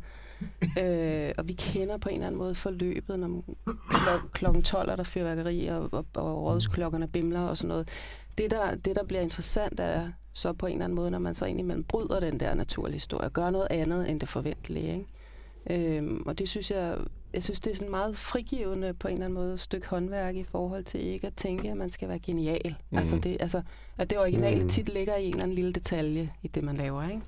øh, 0.79 1.33
og 1.39 1.49
vi 1.49 1.53
kender 1.53 1.97
på 1.97 2.09
en 2.09 2.15
eller 2.15 2.27
anden 2.27 2.39
måde 2.39 2.55
forløbet, 2.55 3.19
når 3.19 3.43
klokken 4.33 4.63
12 4.63 4.91
er 4.91 4.97
der 4.97 5.03
fyrværkeri, 5.03 5.67
og, 5.67 5.89
og, 5.93 6.07
og 6.15 6.43
rådsklokkerne 6.43 7.09
bimler 7.09 7.41
og 7.41 7.57
sådan 7.57 7.69
noget. 7.69 7.89
Det 8.39 8.51
der, 8.51 8.75
det, 8.75 8.97
der 8.97 9.05
bliver 9.05 9.23
interessant, 9.23 9.81
er 9.81 10.09
så 10.33 10.53
på 10.53 10.67
en 10.67 10.73
eller 10.73 10.85
anden 10.85 10.97
måde, 10.97 11.11
når 11.11 11.19
man 11.19 11.35
så 11.35 11.47
indimellem 11.47 11.85
bryder 11.85 12.21
den 12.21 12.41
der 12.41 12.55
naturlige 12.55 12.95
historie, 12.95 13.27
og 13.27 13.33
gør 13.33 13.51
noget 13.51 13.67
andet 13.71 14.11
end 14.11 14.21
det 14.21 14.29
forventelige. 14.29 14.93
Ikke? 14.93 15.07
Øhm, 15.71 16.23
og 16.27 16.39
det 16.39 16.49
synes 16.49 16.71
jeg, 16.71 16.99
jeg 17.35 17.43
synes, 17.43 17.61
det 17.61 17.71
er 17.71 17.75
sådan 17.77 17.91
meget 17.91 18.17
frigivende 18.19 18.95
på 18.95 19.09
en 19.09 19.15
eller 19.15 19.25
anden 19.27 19.35
måde 19.39 19.59
stykke 19.59 19.87
håndværk 19.89 20.37
i 20.37 20.45
forhold 20.45 20.85
til 20.85 21.07
ikke 21.07 21.27
at 21.27 21.35
tænke, 21.35 21.71
at 21.71 21.77
man 21.77 21.91
skal 21.91 22.09
være 22.09 22.19
genial. 22.19 22.69
Mhm. 22.69 22.75
Mm. 22.91 22.99
Altså, 22.99 23.17
det, 23.19 23.37
altså, 23.41 23.63
at 23.99 24.11
det 24.11 24.19
originale 24.19 24.59
Mhm. 24.61 24.69
tit 24.69 24.89
ligger 24.89 25.17
i 25.17 25.25
en 25.25 25.31
eller 25.31 25.43
anden 25.43 25.55
lille 25.55 25.73
detalje 25.73 26.31
i 26.43 26.49
det, 26.49 26.65
man 26.65 26.77
laver. 26.77 27.09
Ikke? 27.09 27.23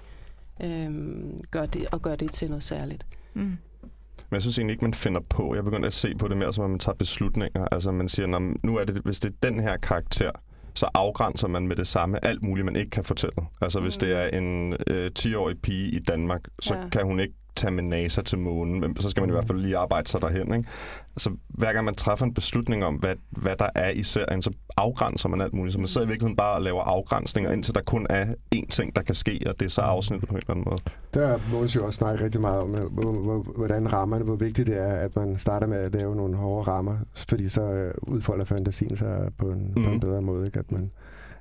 Øhm, 0.63 1.41
gør 1.51 1.67
det, 1.67 1.87
og 1.93 2.03
gør 2.03 2.17
det 2.17 2.33
til 2.33 2.49
noget 2.49 2.63
særligt. 2.65 3.07
Mm. 3.35 3.41
Men 3.43 4.35
jeg 4.37 4.43
synes 4.43 4.59
egentlig 4.59 4.73
ikke, 4.75 4.85
man 4.85 4.95
finder 4.95 5.21
på. 5.21 5.55
Jeg 5.55 5.65
begynder 5.65 5.87
at 5.87 5.93
se 5.93 6.15
på 6.15 6.29
det 6.29 6.37
mere, 6.37 6.53
som 6.53 6.65
at 6.65 6.71
man 6.71 6.79
tager 6.79 6.97
beslutninger. 6.97 7.65
Altså 7.73 7.93
man 7.93 8.09
siger, 8.09 8.27
"Nå, 8.27 8.39
men 8.39 8.57
nu 8.63 8.77
er 8.77 8.85
det, 8.85 8.97
hvis 9.05 9.21
det 9.21 9.29
er 9.43 9.49
den 9.49 9.61
her 9.61 9.77
karakter, 9.77 10.31
så 10.75 10.89
afgrænser 10.95 11.49
man 11.49 11.69
med 11.69 11.77
det 11.77 11.87
samme 11.87 12.25
alt 12.25 12.43
muligt, 12.43 12.65
man 12.65 12.77
ikke 12.77 12.91
kan 12.91 13.05
fortælle. 13.05 13.35
Altså 13.61 13.81
hvis 13.81 13.97
Mm. 13.97 14.01
det 14.01 14.13
er 14.17 14.39
en 14.39 14.77
øh, 14.87 15.11
10-årig 15.19 15.59
pige 15.63 15.91
i 15.91 15.99
Danmark, 15.99 16.41
så 16.63 16.75
Ja. 16.75 16.89
kan 16.89 17.05
hun 17.05 17.21
ikke 17.21 17.35
tage 17.61 17.71
med 17.71 17.83
NASA 17.83 18.23
til 18.23 18.39
månen, 18.39 18.81
men 18.81 18.97
så 19.01 19.11
skal 19.11 19.21
man 19.21 19.31
i 19.31 19.33
hvert 19.33 19.47
fald 19.47 19.59
lige 19.59 19.77
arbejde 19.77 20.09
sig 20.09 20.21
derhen. 20.21 20.55
Ikke? 20.55 20.69
Altså, 21.17 21.31
hver 21.49 21.73
gang 21.73 21.85
man 21.85 21.95
træffer 21.95 22.27
en 22.27 22.35
beslutning 22.35 22.85
om, 22.85 22.95
hvad, 22.95 23.15
hvad 23.31 23.57
der 23.59 23.69
er 23.75 23.91
i 23.91 24.03
serien, 24.03 24.43
så 24.43 24.51
afgrænser 24.77 25.29
man 25.29 25.41
alt 25.41 25.55
muligt. 25.55 25.73
Så 25.73 25.79
man 25.79 25.89
sidder 25.89 26.07
i 26.07 26.11
virkeligheden 26.11 26.37
bare 26.37 26.55
og 26.55 26.63
laver 26.63 26.83
afgrænsninger, 26.83 27.53
indtil 27.53 27.75
der 27.75 27.81
kun 27.83 28.07
er 28.11 28.27
én 28.55 28.69
ting, 28.71 28.97
der 28.97 29.03
kan 29.03 29.15
ske, 29.15 29.41
og 29.47 29.61
det 29.61 29.67
er 29.67 29.71
så 29.71 29.81
afsnittet 29.81 30.29
på 30.29 30.35
en 30.35 30.39
eller 30.39 30.51
anden 30.51 30.65
måde. 30.69 30.81
Der 31.15 31.39
Måns 31.53 31.77
jo 31.77 31.87
også 31.87 31.97
snakket 31.97 32.23
rigtig 32.25 32.41
meget 32.41 32.61
om, 32.61 32.75
øh, 32.75 32.93
hvor, 32.93 33.13
hvor, 33.13 33.43
hvordan 33.57 33.93
rammerne, 33.93 34.25
hvor 34.25 34.37
vigtigt 34.37 34.67
det 34.69 34.79
er, 34.81 34.93
at 34.95 35.17
man 35.17 35.39
starter 35.39 35.67
med 35.67 35.79
at 35.79 35.93
lave 35.95 36.17
nogle 36.17 36.37
hårde 36.37 36.71
rammer, 36.71 36.97
fordi 37.15 37.49
så 37.49 37.63
øh, 37.63 37.95
udfolder 38.03 38.45
fantasien 38.45 38.97
sig 38.97 39.29
på 39.39 39.47
en, 39.51 39.67
mm. 39.67 39.73
på 39.75 39.81
en 39.81 39.91
Mhm. 39.91 40.01
bedre 40.01 40.23
måde. 40.23 40.47
Ikke? 40.47 40.59
At 40.59 40.73
man, 40.73 40.91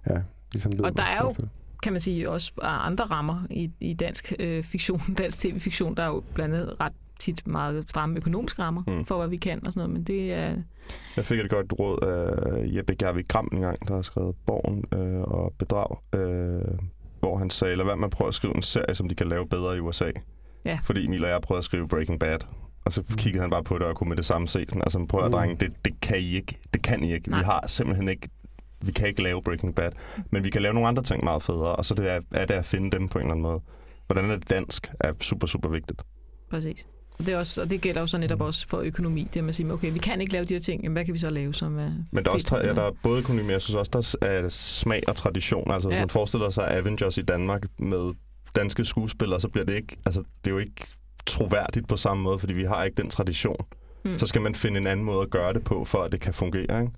ja, 0.10 0.18
ligesom 0.54 0.72
ved, 0.72 0.82
Og 0.82 0.98
der 0.98 1.04
er 1.04 1.22
jo-. 1.24 1.36
Kan 1.84 1.94
man 1.94 2.00
sige, 2.02 2.30
også 2.30 2.52
andre 2.62 3.04
rammer 3.06 3.44
i, 3.50 3.72
i 3.80 3.94
dansk 3.94 4.34
øh, 4.40 4.64
fiktion, 4.64 5.02
dansk 5.18 5.40
tv-fiktion. 5.40 5.96
Der 5.98 6.04
er 6.04 6.08
jo 6.08 6.24
blandt 6.36 6.56
andet 6.56 6.76
ret 6.82 6.94
tit 7.20 7.48
meget 7.48 7.86
stramme 7.90 8.18
økonomiske 8.18 8.62
rammer 8.62 8.84
Mm. 8.88 8.94
mm. 8.94 9.06
for, 9.06 9.18
hvad 9.18 9.28
vi 9.28 9.38
kan 9.38 9.66
og 9.66 9.74
sådan 9.74 9.90
noget, 9.90 9.94
men 9.94 10.04
det 10.04 10.34
er... 10.34 10.56
Jeg 11.16 11.26
fik 11.26 11.40
et 11.40 11.50
godt 11.50 11.74
råd 11.80 12.04
af 12.04 12.76
Jeppe 12.76 12.96
Gervig 12.96 13.26
Gram 13.30 13.50
en 13.54 13.62
gang, 13.62 13.88
der 13.88 13.96
har 13.96 14.02
skrevet 14.02 14.36
Borgen 14.46 14.86
øh, 15.00 15.22
og 15.22 15.54
Bedrag, 15.58 15.98
øh, 16.16 16.78
hvor 17.20 17.38
han 17.38 17.50
sagde, 17.50 17.76
lad 17.76 17.86
være 17.86 17.98
med 17.98 18.06
at 18.06 18.12
prøve 18.12 18.28
at 18.28 18.34
skrive 18.34 18.56
en 18.56 18.62
serie, 18.62 18.96
som 18.96 19.10
de 19.10 19.16
kan 19.16 19.28
lave 19.28 19.48
bedre 19.48 19.78
i 19.78 19.80
USA. 19.80 20.12
Ja. 20.66 20.80
Fordi 20.84 21.06
Emil 21.06 21.24
og 21.24 21.30
jeg 21.30 21.42
prøvede 21.42 21.58
at 21.60 21.64
skrive 21.64 21.88
Breaking 21.88 22.20
Bad, 22.20 22.38
og 22.86 22.94
så 22.94 23.04
kiggede 23.18 23.42
han 23.42 23.50
bare 23.50 23.64
på 23.64 23.78
det 23.78 23.88
og 23.88 23.96
kunne 23.96 24.08
med 24.10 24.18
det 24.18 24.26
samme 24.26 24.48
se 24.48 24.66
sådan, 24.70 24.82
altså 24.82 25.06
prøv 25.10 25.22
at 25.26 25.32
Mm. 25.32 25.32
drenge, 25.32 25.56
det, 25.56 25.86
det 25.86 26.02
kan 26.02 26.20
I 26.20 26.36
ikke. 26.36 26.60
Det 26.74 26.82
kan 26.82 27.04
I 27.04 27.14
ikke. 27.14 27.30
Nej. 27.30 27.40
Vi 27.40 27.46
har 27.46 27.64
simpelthen 27.68 28.10
ikke 28.10 28.30
vi 28.82 28.92
kan 28.92 29.08
ikke 29.08 29.24
lave 29.24 29.42
Breaking 29.44 29.76
Bad, 29.76 29.92
men 30.32 30.44
vi 30.44 30.50
kan 30.50 30.62
lave 30.62 30.74
nogle 30.74 30.88
andre 30.88 31.04
ting 31.04 31.24
meget 31.24 31.44
federe, 31.44 31.76
og 31.76 31.86
så 31.86 31.94
det 31.94 32.12
er, 32.12 32.20
er 32.32 32.46
det 32.46 32.54
at 32.54 32.66
finde 32.66 32.92
dem 32.92 33.08
på 33.08 33.18
en 33.18 33.22
eller 33.24 33.32
anden 33.32 33.44
måde. 33.44 33.60
Hvordan 34.08 34.30
er 34.32 34.36
det 34.36 34.50
dansk, 34.50 34.92
er 35.00 35.14
super, 35.22 35.48
super 35.48 35.70
vigtigt. 35.70 36.02
Præcis. 36.52 36.88
Og 37.20 37.26
det, 37.26 37.34
er 37.34 37.38
også, 37.38 37.62
og 37.62 37.70
det 37.70 37.82
gælder 37.82 38.02
jo 38.02 38.08
så 38.08 38.18
netop 38.18 38.42
også 38.42 38.68
for 38.68 38.78
økonomi. 38.80 39.24
Det 39.24 39.36
er, 39.36 39.42
at 39.42 39.44
man 39.46 39.54
siger, 39.54 39.74
okay, 39.74 39.94
vi 39.94 40.00
kan 40.00 40.22
ikke 40.22 40.34
lave 40.34 40.46
de 40.46 40.54
her 40.54 40.62
ting, 40.62 40.84
jamen, 40.84 40.94
hvad 40.94 41.06
kan 41.06 41.14
vi 41.14 41.20
så 41.20 41.30
lave, 41.30 41.54
som 41.54 41.78
er 41.80 41.92
Men 42.12 42.24
der 42.26 42.30
er, 42.32 42.34
også, 42.34 42.58
ja, 42.64 42.74
der 42.74 42.82
er 42.82 42.92
både 43.04 43.20
økonomi, 43.20 43.42
men 43.42 43.52
jeg 43.52 43.62
synes 43.62 43.76
også, 43.76 44.16
der 44.22 44.28
er 44.28 44.50
smag 44.50 45.04
og 45.08 45.16
tradition. 45.16 45.72
Altså, 45.72 45.88
hvis 45.90 45.96
Ja. 45.96 46.02
man 46.02 46.10
forestiller 46.10 46.50
sig 46.50 46.72
Avengers 46.78 47.18
i 47.18 47.22
Danmark 47.22 47.64
med 47.80 48.14
danske 48.56 48.86
skuespillere, 48.86 49.40
så 49.42 49.48
bliver 49.48 49.66
det 49.66 49.76
ikke, 49.76 49.98
altså, 50.06 50.20
det 50.46 50.48
er 50.48 50.52
jo 50.52 50.58
ikke 50.58 50.86
troværdigt 51.26 51.88
på 51.88 51.98
samme 51.98 52.24
måde, 52.24 52.40
fordi 52.40 52.54
vi 52.54 52.64
har 52.64 52.84
ikke 52.84 53.02
den 53.02 53.10
tradition. 53.10 53.66
Mm. 54.06 54.20
Så 54.20 54.26
skal 54.28 54.42
man 54.42 54.56
finde 54.56 54.78
en 54.80 54.88
anden 54.88 55.06
måde 55.06 55.22
at 55.22 55.30
gøre 55.30 55.54
det 55.54 55.64
på, 55.64 55.86
for 55.86 56.02
at 56.04 56.12
det 56.12 56.22
kan 56.22 56.34
fungere, 56.34 56.82
ikke? 56.82 56.94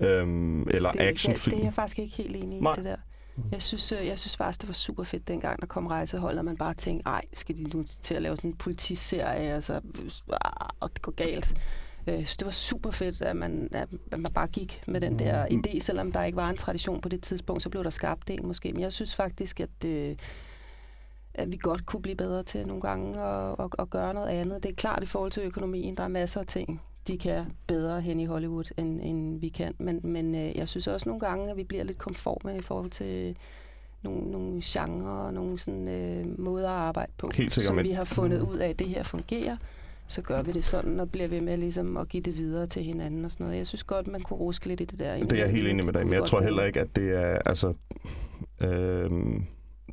Øhm, 0.00 0.62
eller 0.62 0.90
Det, 0.92 1.00
det, 1.00 1.06
actionfilm. 1.06 1.54
det 1.56 1.60
er 1.62 1.66
jeg 1.66 1.74
faktisk 1.74 1.98
ikke 1.98 2.16
helt 2.16 2.36
enig 2.36 2.58
i, 2.58 2.60
Nej. 2.60 2.74
det 2.74 2.84
der. 2.84 2.96
Jeg 3.52 3.62
synes, 3.62 3.92
øh, 3.92 4.06
jeg 4.06 4.18
synes 4.18 4.36
faktisk, 4.36 4.60
det 4.60 4.68
var 4.68 4.72
super 4.74 5.04
fedt 5.04 5.28
dengang, 5.28 5.60
der 5.60 5.66
kom 5.66 5.86
rejseholdet, 5.86 6.38
og 6.38 6.44
man 6.44 6.56
bare 6.56 6.74
tænkte, 6.74 7.06
ej, 7.08 7.22
skal 7.32 7.56
de 7.56 7.62
nu 7.64 7.84
til 8.02 8.14
at 8.14 8.22
lave 8.22 8.36
sådan 8.36 8.50
en 8.50 8.56
politiserie, 8.56 9.52
altså, 9.52 9.80
og 10.80 10.90
det 10.92 11.02
går 11.02 11.12
galt. 11.12 11.54
Øh, 12.06 12.14
Jeg 12.14 12.26
synes, 12.26 12.36
det 12.36 12.44
var 12.44 12.52
super 12.52 12.90
fedt, 12.90 13.22
at 13.22 13.36
man, 13.36 13.68
at 13.72 13.88
man 14.10 14.24
bare 14.34 14.46
gik 14.46 14.82
med 14.86 15.00
den 15.00 15.18
der 15.18 15.46
Mm. 15.50 15.62
idé, 15.66 15.78
selvom 15.78 16.12
der 16.12 16.24
ikke 16.24 16.36
var 16.36 16.50
en 16.50 16.56
tradition 16.56 17.00
på 17.00 17.08
det 17.08 17.22
tidspunkt, 17.22 17.62
så 17.62 17.68
blev 17.68 17.84
der 17.84 17.90
skabt 17.90 18.30
en 18.30 18.46
måske. 18.46 18.72
Men 18.72 18.82
jeg 18.82 18.92
synes 18.92 19.14
faktisk, 19.14 19.60
at, 19.60 19.84
øh, 19.86 20.16
at 21.34 21.52
vi 21.52 21.56
godt 21.56 21.86
kunne 21.86 22.02
blive 22.02 22.16
bedre 22.16 22.42
til 22.42 22.66
nogle 22.66 22.82
gange 22.82 23.20
at, 23.20 23.54
at, 23.58 23.66
at 23.78 23.90
gøre 23.90 24.14
noget 24.14 24.28
andet. 24.28 24.62
Det 24.62 24.70
er 24.70 24.74
klart 24.74 25.02
i 25.02 25.06
forhold 25.06 25.30
til 25.30 25.42
økonomien, 25.42 25.96
der 25.96 26.02
er 26.02 26.08
masser 26.08 26.40
af 26.40 26.46
ting, 26.46 26.82
de 27.08 27.18
kan 27.18 27.44
bedre 27.66 28.00
hen 28.00 28.20
i 28.20 28.24
Hollywood, 28.24 28.64
end, 28.78 29.00
end 29.02 29.40
vi 29.40 29.48
kan. 29.48 29.74
Men, 29.78 30.00
men 30.02 30.34
øh, 30.34 30.56
jeg 30.56 30.68
synes 30.68 30.86
også 30.86 31.08
nogle 31.08 31.20
gange, 31.20 31.50
at 31.50 31.56
vi 31.56 31.64
bliver 31.64 31.84
lidt 31.84 31.98
konforme 31.98 32.56
i 32.58 32.60
forhold 32.60 32.90
til 32.90 33.36
nogle, 34.02 34.30
nogle 34.30 34.60
genrer 34.64 35.10
og 35.10 35.34
nogle 35.34 35.58
sådan, 35.58 35.88
øh, 35.88 36.40
måder 36.40 36.68
at 36.68 36.74
arbejde 36.74 37.12
på, 37.18 37.30
Helt 37.34 37.52
sikkert, 37.54 37.66
som 37.66 37.76
men- 37.76 37.84
vi 37.84 37.90
har 37.90 38.04
fundet 38.04 38.40
ud 38.42 38.56
af, 38.56 38.68
at 38.68 38.78
det 38.78 38.88
her 38.88 39.02
fungerer. 39.02 39.56
Så 40.06 40.22
gør 40.22 40.42
vi 40.42 40.52
det 40.52 40.64
sådan, 40.64 41.00
og 41.00 41.10
bliver 41.10 41.28
ved 41.28 41.40
med 41.40 41.56
ligesom, 41.56 41.96
at 41.96 42.08
give 42.08 42.22
det 42.22 42.36
videre 42.36 42.66
til 42.66 42.82
hinanden 42.82 43.24
og 43.24 43.30
sådan 43.30 43.44
noget. 43.44 43.58
Jeg 43.58 43.66
synes 43.66 43.84
godt, 43.84 44.06
man 44.06 44.20
kunne 44.20 44.36
ruske 44.38 44.66
lidt 44.68 44.80
i 44.80 44.84
det 44.84 44.98
der. 44.98 45.18
Det 45.18 45.32
er 45.32 45.36
jeg 45.44 45.50
helt 45.52 45.68
enig 45.68 45.84
med 45.84 45.92
dig, 45.92 46.04
men 46.06 46.12
jeg 46.12 46.24
tror 46.24 46.40
heller 46.40 46.64
ikke, 46.64 46.80
at 46.80 46.96
det 46.96 47.10
er, 47.20 47.38
altså, 47.46 47.74
øhm, 48.60 49.44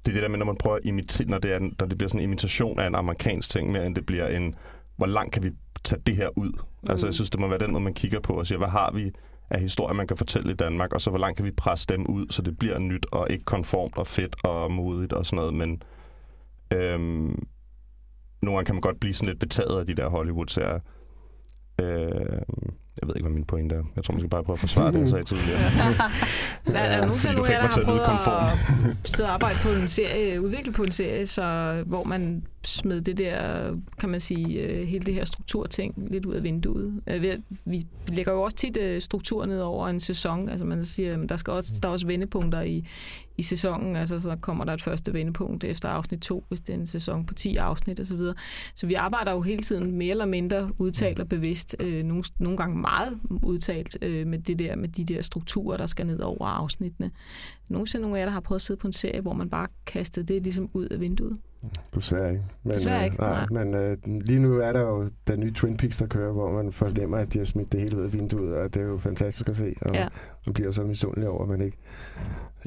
det 0.06 0.08
er 0.08 0.14
det 0.14 0.24
der 0.24 0.28
med, 0.30 0.38
når 0.38 0.46
man 0.46 0.56
prøver 0.56 0.76
at 0.76 0.82
imitere, 0.86 1.28
når 1.28 1.38
det, 1.40 1.54
er, 1.54 1.60
når 1.60 1.86
det 1.88 1.98
bliver 1.98 2.08
sådan 2.10 2.20
en 2.22 2.30
imitation 2.30 2.80
af 2.80 2.88
en 2.88 2.96
amerikansk 2.96 3.50
ting, 3.50 3.72
mere 3.72 3.86
end 3.86 3.96
det 3.96 4.06
bliver 4.06 4.28
en, 4.28 4.56
hvor 4.98 5.06
langt 5.08 5.34
kan 5.34 5.44
vi 5.44 5.52
tage 5.84 6.02
det 6.06 6.16
her 6.16 6.30
ud? 6.38 6.52
Mm. 6.52 6.90
Altså, 6.90 7.08
jeg 7.08 7.14
synes, 7.14 7.30
det 7.30 7.40
må 7.40 7.48
være 7.48 7.60
den 7.60 7.72
måde, 7.72 7.84
man 7.84 7.94
kigger 7.94 8.20
på 8.20 8.34
og 8.34 8.48
siger, 8.48 8.58
hvad 8.58 8.68
har 8.68 8.92
vi 8.92 9.12
af 9.50 9.60
historier, 9.60 9.94
man 9.94 10.08
kan 10.08 10.18
fortælle 10.18 10.52
i 10.52 10.56
Danmark, 10.56 10.94
og 10.94 11.02
så 11.02 11.10
hvor 11.10 11.20
langt 11.20 11.38
kan 11.38 11.46
vi 11.46 11.52
presse 11.52 11.88
dem 11.90 12.06
ud, 12.06 12.26
så 12.30 12.42
det 12.42 12.60
bliver 12.60 12.80
nyt 12.80 13.06
og 13.12 13.28
ikke 13.30 13.46
konformt 13.46 13.98
og 13.98 14.08
fedt 14.08 14.36
og 14.44 14.72
modigt 14.72 15.14
og 15.14 15.26
sådan 15.26 15.38
noget, 15.38 15.54
men 15.54 15.84
øhm, 16.74 17.44
nogle 18.42 18.58
gange 18.58 18.66
kan 18.66 18.76
man 18.76 18.82
godt 18.82 19.00
blive 19.00 19.14
sådan 19.14 19.28
lidt 19.28 19.40
betaget 19.40 19.80
af 19.80 19.86
de 19.86 19.94
der 19.94 20.10
Hollywood-serier. 20.10 20.80
Øh, 21.82 22.42
jeg 23.02 23.08
ved 23.08 23.16
ikke, 23.16 23.28
hvad 23.28 23.36
min 23.36 23.44
pointe 23.46 23.76
er. 23.76 23.84
Jeg 23.96 24.04
tror, 24.04 24.12
man 24.14 24.22
skal 24.22 24.30
bare 24.30 24.44
prøve 24.44 24.54
at 24.56 24.60
forsvare 24.60 24.92
det, 24.94 25.00
jeg 25.00 25.10
sagde 25.10 25.24
tidligere. 25.24 25.60
Der 26.66 26.80
er 26.80 26.98
der 26.98 27.06
nogen 27.08 27.20
du 27.24 27.30
nu 27.32 27.38
mig 27.38 27.48
der 27.48 27.62
har 27.62 27.82
prøvet 27.84 28.02
konform. 28.02 28.94
at 29.04 29.10
sidde 29.10 29.30
og 29.30 29.34
arbejde 29.34 29.58
på 29.64 29.70
en 29.70 29.88
serie, 29.88 30.42
udvikle 30.42 30.72
på 30.74 30.84
en 30.84 30.92
serie, 30.92 31.28
så, 31.28 31.44
hvor 31.86 32.04
man 32.04 32.44
smed 32.64 33.02
det 33.02 33.18
der, 33.18 33.72
kan 34.00 34.10
man 34.10 34.20
sige, 34.20 34.60
øh, 34.62 34.88
hele 34.88 35.06
det 35.06 35.14
her 35.14 35.26
strukturting 35.26 36.12
lidt 36.12 36.26
ud 36.26 36.34
af 36.34 36.44
vinduet. 36.44 37.02
Øh, 37.08 37.38
Vi 37.66 37.82
lægger 38.08 38.34
jo 38.34 38.42
også 38.42 38.58
tit 38.58 38.78
øh, 38.78 39.02
struktur 39.02 39.46
ned 39.46 39.60
over 39.62 39.88
en 39.88 40.00
sæson. 40.00 40.50
Altså 40.50 40.66
man 40.66 40.86
siger, 40.86 41.18
der, 41.18 41.38
skal 41.38 41.54
også, 41.54 41.74
der 41.84 41.88
er 41.90 41.94
også 41.94 42.08
vendepunkter 42.08 42.62
i, 42.62 42.88
i 43.38 43.44
sæsonen. 43.44 43.96
Altså 43.96 44.20
så 44.20 44.36
kommer 44.36 44.66
der 44.66 44.74
et 44.74 44.82
første 44.82 45.14
vendepunkt 45.14 45.64
efter 45.64 45.90
afsnit 45.90 46.20
2, 46.20 46.46
hvis 46.48 46.62
det 46.62 46.76
er 46.76 46.80
en 46.80 46.86
sæson 46.86 47.26
på 47.26 47.34
10 47.34 47.56
afsnit 47.56 48.00
osv. 48.00 48.06
Så, 48.06 48.16
videre. 48.16 48.36
så 48.76 48.88
vi 48.88 48.94
arbejder 48.94 49.32
jo 49.32 49.42
hele 49.42 49.62
tiden 49.62 49.92
mere 49.92 50.12
eller 50.12 50.26
mindre 50.26 50.72
udtalt 50.78 51.20
og 51.20 51.30
bevidst, 51.30 51.76
øh, 51.80 52.04
nogle, 52.04 52.24
nogle 52.40 52.58
gange 52.58 52.78
meget 52.78 53.20
udtalt 53.44 53.98
øh, 54.02 54.28
med 54.28 54.40
det 54.40 54.60
der 54.60 54.76
med 54.76 54.90
de 54.90 55.06
der 55.06 55.22
strukturer, 55.22 55.78
der 55.78 55.86
skal 55.86 56.06
ned 56.06 56.20
over 56.20 56.46
afsnittene. 56.46 57.12
Nogensinde 57.70 58.02
nogle 58.02 58.18
af 58.18 58.20
jer, 58.20 58.26
der 58.26 58.34
har 58.34 58.40
prøvet 58.40 58.58
at 58.60 58.62
sidde 58.62 58.80
på 58.80 58.88
en 58.88 58.94
serie, 58.94 59.22
hvor 59.22 59.34
man 59.34 59.50
bare 59.50 59.68
kastede 59.86 60.34
det 60.34 60.44
ligesom 60.44 60.70
ud 60.74 60.86
af 60.86 61.00
vinduet? 61.00 61.38
Desværre 61.96 62.30
ikke. 62.32 62.44
Men, 62.64 62.74
Desværre 62.74 63.06
ikke, 63.06 63.24
øh, 63.26 63.30
nej. 63.30 63.46
Men 63.64 63.74
øh, 63.74 63.98
lige 64.06 64.40
nu 64.40 64.60
er 64.60 64.72
der 64.72 64.80
jo 64.80 65.10
den 65.28 65.40
nye 65.40 65.54
Twin 65.54 65.78
Peaks, 65.78 65.98
der 65.98 66.08
kører, 66.08 66.32
hvor 66.32 66.52
man 66.52 66.72
fornemmer, 66.72 67.18
at 67.18 67.34
de 67.34 67.38
har 67.38 67.46
smidt 67.46 67.72
det 67.72 67.80
hele 67.82 67.98
ud 67.98 68.04
af 68.04 68.14
vinduet, 68.14 68.56
og 68.56 68.74
det 68.74 68.82
er 68.82 68.86
jo 68.86 68.98
fantastisk 68.98 69.50
at 69.50 69.56
se. 69.56 69.74
Og 69.82 69.94
Ja. 69.94 70.08
man 70.46 70.54
bliver 70.54 70.68
jo 70.68 70.74
så 70.74 70.84
misundelig 70.84 71.30
over, 71.30 71.44
at 71.44 71.50
man 71.50 71.62
ikke 71.62 71.78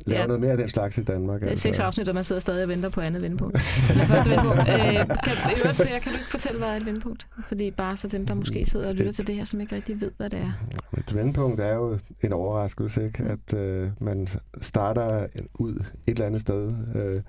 laver 0.07 0.21
Ja. 0.21 0.27
noget 0.27 0.41
mere 0.41 0.51
af 0.53 0.57
den 0.59 0.69
slags 0.69 0.99
i 0.99 1.03
Danmark. 1.03 1.41
Det 1.41 1.47
er 1.47 1.51
altså. 1.51 1.63
seks 1.63 1.81
afsnit, 1.81 2.09
og 2.09 2.15
man 2.15 2.25
sidder 2.25 2.41
stadig 2.41 2.63
og 2.63 2.69
venter 2.69 2.89
på 2.89 3.01
andet 3.01 3.23
vendepunkt. 3.23 3.55
Eller 3.91 4.05
første 4.05 4.31
vendepunkt. 4.31 4.59
Øh, 4.61 4.67
kan, 4.67 5.33
øvrigt, 5.59 5.77
Per, 5.77 5.99
kan 6.03 6.13
du 6.13 6.19
ikke 6.19 6.31
fortælle, 6.31 6.59
hvad 6.59 6.69
er 6.69 6.77
et 6.77 6.87
vendepunkt? 6.87 7.27
Fordi 7.49 7.71
bare 7.71 7.97
så 7.97 8.09
dem, 8.09 8.27
der 8.27 8.35
måske 8.35 8.67
sidder 8.67 8.89
og 8.89 8.95
lytter 8.95 9.13
til 9.13 9.27
det 9.27 9.35
her, 9.35 9.45
som 9.45 9.61
ikke 9.61 9.77
rigtig 9.77 10.01
ved, 10.01 10.11
hvad 10.17 10.31
det 10.31 10.39
er. 10.39 10.53
Et 10.99 11.15
vendepunkt 11.17 11.61
er 11.61 11.75
jo 11.75 11.99
en 12.23 12.33
overraskelse, 12.33 13.05
ikke? 13.05 13.23
at 13.25 13.59
øh, 13.59 13.91
man 14.01 14.27
starter 14.61 15.27
ud 15.55 15.75
et 15.75 15.85
eller 16.07 16.27
andet 16.27 16.41
sted, 16.41 16.73
øh, 16.95 17.23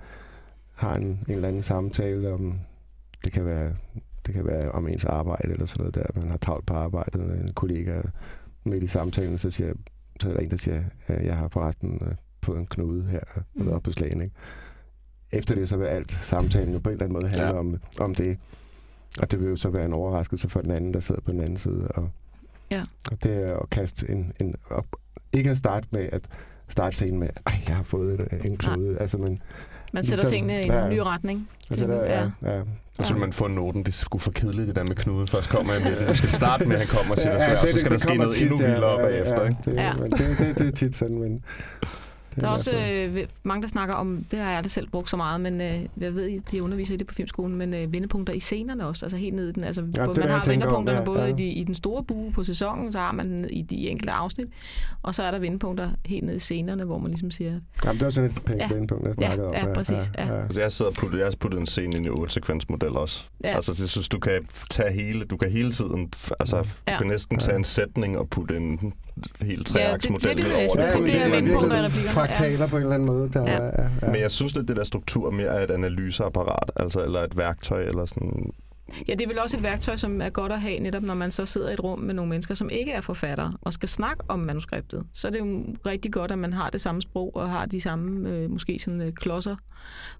har 0.76 0.94
en, 0.94 1.04
en 1.04 1.24
eller 1.28 1.48
anden 1.48 1.62
samtale 1.62 2.32
om, 2.32 2.58
det 3.24 3.32
kan 3.32 3.44
være 3.46 3.74
det 4.26 4.34
kan 4.34 4.46
være 4.46 4.72
om 4.72 4.88
ens 4.88 5.04
arbejde 5.04 5.52
eller 5.52 5.66
sådan 5.66 5.80
noget 5.80 5.94
der. 5.94 6.20
Man 6.20 6.30
har 6.30 6.36
travlt 6.36 6.66
på 6.66 6.74
arbejdet 6.74 7.20
med 7.26 7.40
en 7.40 7.52
kollega 7.52 8.00
midt 8.64 8.82
i 8.82 8.86
samtalen, 8.86 9.38
så, 9.38 9.50
siger, 9.50 9.72
så 10.20 10.28
er 10.28 10.32
der 10.32 10.40
en, 10.40 10.50
der 10.50 10.56
siger, 10.56 10.82
at 11.06 11.24
jeg 11.26 11.36
har 11.36 11.48
forresten 11.48 12.00
øh, 12.06 12.14
fået 12.42 12.58
en 12.58 12.66
knude 12.66 13.02
her 13.04 13.20
Mm. 13.54 13.62
mm. 13.62 13.68
oppe 13.68 13.84
på 13.84 13.92
slagen. 13.92 14.20
Ikke? 14.20 14.34
Efter 15.32 15.54
det 15.54 15.68
så 15.68 15.76
vil 15.76 15.86
alt 15.86 16.12
samtalen 16.12 16.72
jo 16.72 16.78
på 16.78 16.90
en 16.90 16.92
eller 16.92 17.04
anden 17.04 17.12
måde 17.20 17.28
handle 17.28 17.46
Ja. 17.46 17.52
om, 17.58 17.76
om 18.00 18.14
det. 18.14 18.38
Og 19.22 19.30
det 19.30 19.40
vil 19.40 19.48
jo 19.48 19.56
så 19.56 19.70
være 19.70 19.84
en 19.84 19.92
overraskelse 19.92 20.48
for 20.48 20.60
den 20.60 20.70
anden, 20.70 20.94
der 20.94 21.00
sidder 21.00 21.20
på 21.20 21.30
den 21.32 21.40
anden 21.40 21.56
side. 21.56 21.88
Og, 21.88 22.10
Ja. 22.70 22.82
og 23.12 23.22
det 23.22 23.50
er 23.50 23.56
at 23.56 23.70
kaste 23.70 24.10
en... 24.10 24.32
en 24.40 24.54
op, 24.70 24.86
ikke 25.32 25.50
at 25.50 25.58
starte 25.58 25.86
med 25.90 26.08
at 26.12 26.28
starte 26.68 26.96
scenen 26.96 27.18
med, 27.18 27.28
ej, 27.46 27.52
jeg 27.68 27.76
har 27.76 27.82
fået 27.82 28.20
en, 28.32 28.50
en 28.50 28.56
knude. 28.56 28.98
Altså, 28.98 29.18
men, 29.18 29.42
Man 29.96 30.04
sætter 30.04 30.24
Ligesom- 30.24 30.30
tingene 30.30 30.60
i 30.62 30.64
en 30.64 30.72
ja. 30.72 30.88
ny 30.88 30.98
retning. 30.98 31.48
altså, 31.70 31.86
der, 31.86 32.04
ja, 32.04 32.22
ja. 32.54 32.60
Så 33.02 33.12
vil 33.12 33.20
man 33.20 33.32
få 33.32 33.48
noten, 33.48 33.82
det 33.82 33.94
sgu 33.94 34.18
for 34.18 34.30
kedeligt, 34.30 34.66
det 34.68 34.76
der 34.76 34.84
med 34.84 34.96
knuden. 34.96 35.28
Først 35.28 35.48
kommer 35.48 35.72
jeg 35.72 36.08
Du 36.08 36.14
skal 36.14 36.30
starte 36.30 36.64
med, 36.64 36.72
at 36.76 36.78
han 36.80 36.88
kommer 36.88 37.12
og 37.12 37.18
siger, 37.18 37.32
ja, 37.32 37.60
og 37.60 37.68
så 37.68 37.78
skal 37.78 37.92
der 37.92 37.98
ske 37.98 38.14
noget 38.14 38.34
tit, 38.34 38.42
endnu 38.42 38.60
ja, 38.64 38.70
vildere 38.70 39.00
ja, 39.00 39.06
bagefter. 39.06 39.42
Ja, 39.42 39.48
ikke? 39.48 39.60
det, 39.64 39.74
Ja. 39.76 39.82
ja. 39.82 39.92
Men 39.94 40.10
det, 40.10 40.20
det, 40.38 40.58
det 40.58 40.66
er 40.66 40.70
tit 40.72 40.94
sådan, 40.94 41.18
men... 41.20 41.42
Det 42.36 42.42
Der 42.44 42.48
er 42.48 42.52
også 42.52 42.70
øh, 43.16 43.26
mange, 43.42 43.62
der 43.62 43.68
snakker 43.68 43.94
om, 43.94 44.24
det 44.30 44.38
har 44.38 44.46
jeg 44.48 44.56
aldrig 44.56 44.70
selv 44.70 44.88
brugt 44.90 45.10
så 45.10 45.16
meget, 45.16 45.40
men 45.40 45.60
øh, 45.60 45.80
jeg 46.00 46.14
ved, 46.14 46.38
de 46.50 46.62
underviser 46.62 46.94
i 46.94 46.96
det 46.96 47.06
på 47.06 47.14
filmskolen, 47.14 47.56
men 47.56 47.74
øh, 47.74 47.92
vendepunkter 47.92 48.32
i 48.34 48.40
scenerne 48.40 48.86
også, 48.86 49.04
altså 49.04 49.16
helt 49.16 49.34
ned 49.34 49.48
i 49.48 49.52
den. 49.52 49.64
Altså, 49.64 49.80
Ja, 49.80 49.86
ja, 49.86 49.92
det 49.92 49.98
er 50.02 50.06
man 50.06 50.16
det, 50.22 50.30
har 50.30 50.40
tænker 50.42 50.66
om, 50.66 50.86
vendepunkterne 50.86 50.98
ja, 50.98 51.04
både 51.04 51.20
ja. 51.20 51.26
i, 51.26 51.32
de, 51.32 51.44
i 51.44 51.64
den 51.64 51.74
store 51.74 52.04
bue 52.04 52.32
på 52.32 52.44
sæsonen, 52.44 52.92
så 52.92 52.98
har 52.98 53.12
man 53.12 53.30
den 53.30 53.46
i 53.50 53.62
de 53.62 53.88
enkelte 53.88 54.12
afsnit, 54.12 54.46
og 55.02 55.14
så 55.14 55.22
er 55.22 55.30
der 55.30 55.38
vendepunkter 55.38 55.90
helt 56.06 56.24
ned 56.24 56.34
i 56.36 56.38
scenerne, 56.38 56.84
hvor 56.84 56.98
man 56.98 57.10
ligesom 57.10 57.30
siger, 57.30 57.60
Jamen, 57.84 57.98
det 57.98 58.04
var 58.04 58.10
sådan 58.10 58.30
et 58.30 58.42
pænt 58.46 58.58
Ja. 58.60 58.66
ja. 58.70 58.74
vendepunkt, 58.74 59.06
jeg 59.06 59.14
snakkede 59.14 59.48
Ja, 59.52 59.62
om. 59.62 59.68
ja, 59.68 59.74
præcis, 59.74 60.10
ja. 60.18 60.42
Altså, 60.42 60.60
jeg 60.60 60.72
sidder 60.72 60.90
og 60.90 60.96
puttet, 60.96 61.18
jeg 61.18 61.26
har 61.26 61.34
puttet 61.40 61.60
en 61.60 61.66
scene 61.66 61.96
ind 61.96 62.06
i 62.06 62.08
8 62.08 62.32
sekvensmodel 62.34 62.88
også. 62.96 63.22
Ja. 63.44 63.48
Altså, 63.54 63.72
det 63.72 63.90
synes 63.90 64.08
du 64.08 64.18
kan 64.18 64.46
tage 64.70 64.92
hele, 64.92 65.24
du 65.24 65.36
kan 65.36 65.50
hele 65.50 65.72
tiden, 65.72 66.12
altså, 66.40 66.56
du 66.62 66.68
Ja. 66.88 66.98
kan 66.98 67.06
næsten 67.06 67.38
tage 67.38 67.56
en 67.56 67.64
sætning 67.64 68.18
og 68.18 68.28
putte 68.28 68.56
en 68.56 68.92
helt 69.42 69.66
treaksmodel 69.66 70.28
det 70.28 70.36
ned 70.36 70.44
vil 70.44 70.52
jeg 70.52 70.58
over 70.60 70.68
sige. 70.68 70.82
det. 70.86 70.92
det 70.92 70.96
på 70.98 71.02
bliver 71.02 71.16
en 71.16 71.22
eller 71.22 71.36
anden 71.36 71.50
vendepunkter 71.50 71.76
måde. 71.76 71.82
i 71.82 71.86
replikkerne, 71.86 72.20
ja. 72.20 72.25
Fraktaler 72.26 72.66
på 72.66 72.76
en 72.76 72.82
eller 72.82 72.94
anden 72.94 73.06
måde. 73.06 73.30
Der, 73.32 73.42
Ja. 73.42 73.52
ja. 73.52 73.64
Ja, 73.64 73.70
ja. 74.02 74.10
Men 74.10 74.20
jeg 74.20 74.30
synes, 74.30 74.56
at 74.56 74.68
det 74.68 74.76
der 74.76 74.84
struktur 74.84 75.30
mere 75.30 75.46
er 75.48 75.64
et 75.64 75.70
analyseapparat, 75.70 76.70
altså, 76.76 77.04
eller 77.04 77.20
et 77.20 77.36
værktøj, 77.36 77.82
eller 77.82 78.06
sådan... 78.06 78.52
Ja, 79.08 79.12
det 79.12 79.20
er 79.20 79.28
vel 79.28 79.38
også 79.38 79.56
et 79.56 79.62
værktøj, 79.62 79.96
som 79.96 80.20
er 80.20 80.28
godt 80.28 80.52
at 80.52 80.60
have, 80.60 80.78
netop 80.78 81.02
når 81.02 81.14
man 81.14 81.30
så 81.30 81.46
sidder 81.46 81.70
i 81.70 81.72
et 81.72 81.80
rum 81.84 81.98
med 81.98 82.14
nogle 82.14 82.28
mennesker, 82.30 82.54
som 82.54 82.70
ikke 82.70 82.92
er 82.92 83.00
forfattere, 83.00 83.52
og 83.62 83.72
skal 83.72 83.88
snakke 83.88 84.24
om 84.28 84.38
manuskriptet. 84.38 85.02
Så 85.12 85.26
er 85.28 85.32
det 85.32 85.38
jo 85.38 85.64
rigtig 85.86 86.12
godt, 86.12 86.30
at 86.32 86.38
man 86.38 86.52
har 86.52 86.70
det 86.70 86.80
samme 86.80 87.02
sprog, 87.02 87.36
og 87.36 87.50
har 87.50 87.66
de 87.66 87.80
samme, 87.80 88.28
øh, 88.30 88.50
måske 88.50 88.78
sådan 88.78 89.00
øh, 89.00 89.12
klodser, 89.12 89.56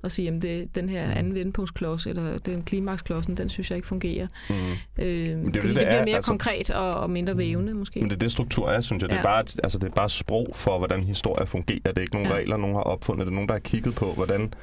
og 0.03 0.11
sige, 0.13 0.29
at 0.29 0.43
det, 0.43 0.75
den 0.75 0.89
her 0.89 1.11
anden 1.11 1.35
vendepunktsklods, 1.35 2.07
eller 2.07 2.39
den 2.39 2.63
klimaksklodsen, 2.63 3.37
den 3.37 3.49
synes 3.49 3.71
jeg 3.71 3.77
ikke 3.77 3.89
fungerer. 3.89 4.27
Mm. 4.51 4.55
Øh, 4.55 5.07
det 5.07 5.31
er 5.33 5.37
det, 5.37 5.55
det, 5.55 5.63
bliver 5.63 5.81
er, 5.81 6.05
mere 6.07 6.17
altså- 6.17 6.31
konkret 6.31 6.71
og, 6.71 6.95
og 6.95 7.11
mindre 7.11 7.37
vævende, 7.39 7.75
måske. 7.75 8.01
Men 8.01 8.11
det 8.11 8.17
er 8.17 8.21
det, 8.21 8.33
struktur 8.33 8.69
er, 8.71 8.81
synes 8.81 9.03
jeg. 9.03 9.11
Det 9.11 9.15
er, 9.17 9.21
Ja. 9.21 9.25
bare, 9.27 9.45
altså, 9.63 9.79
det 9.79 9.87
er 9.89 9.95
bare 9.95 10.09
sprog 10.11 10.47
for, 10.55 10.79
hvordan 10.79 11.03
historier 11.03 11.47
fungerer. 11.47 11.79
Det 11.85 11.97
er 11.97 12.01
ikke 12.01 12.15
nogen 12.15 12.29
Ja. 12.29 12.35
ja. 12.35 12.41
regler, 12.41 12.57
nogen 12.57 12.77
har 12.77 12.83
opfundet. 12.83 13.27
Det 13.27 13.31
er 13.31 13.35
nogen, 13.35 13.49
der 13.49 13.55
har 13.55 13.59
kigget 13.61 13.95
på, 13.95 14.13
hvordan 14.13 14.55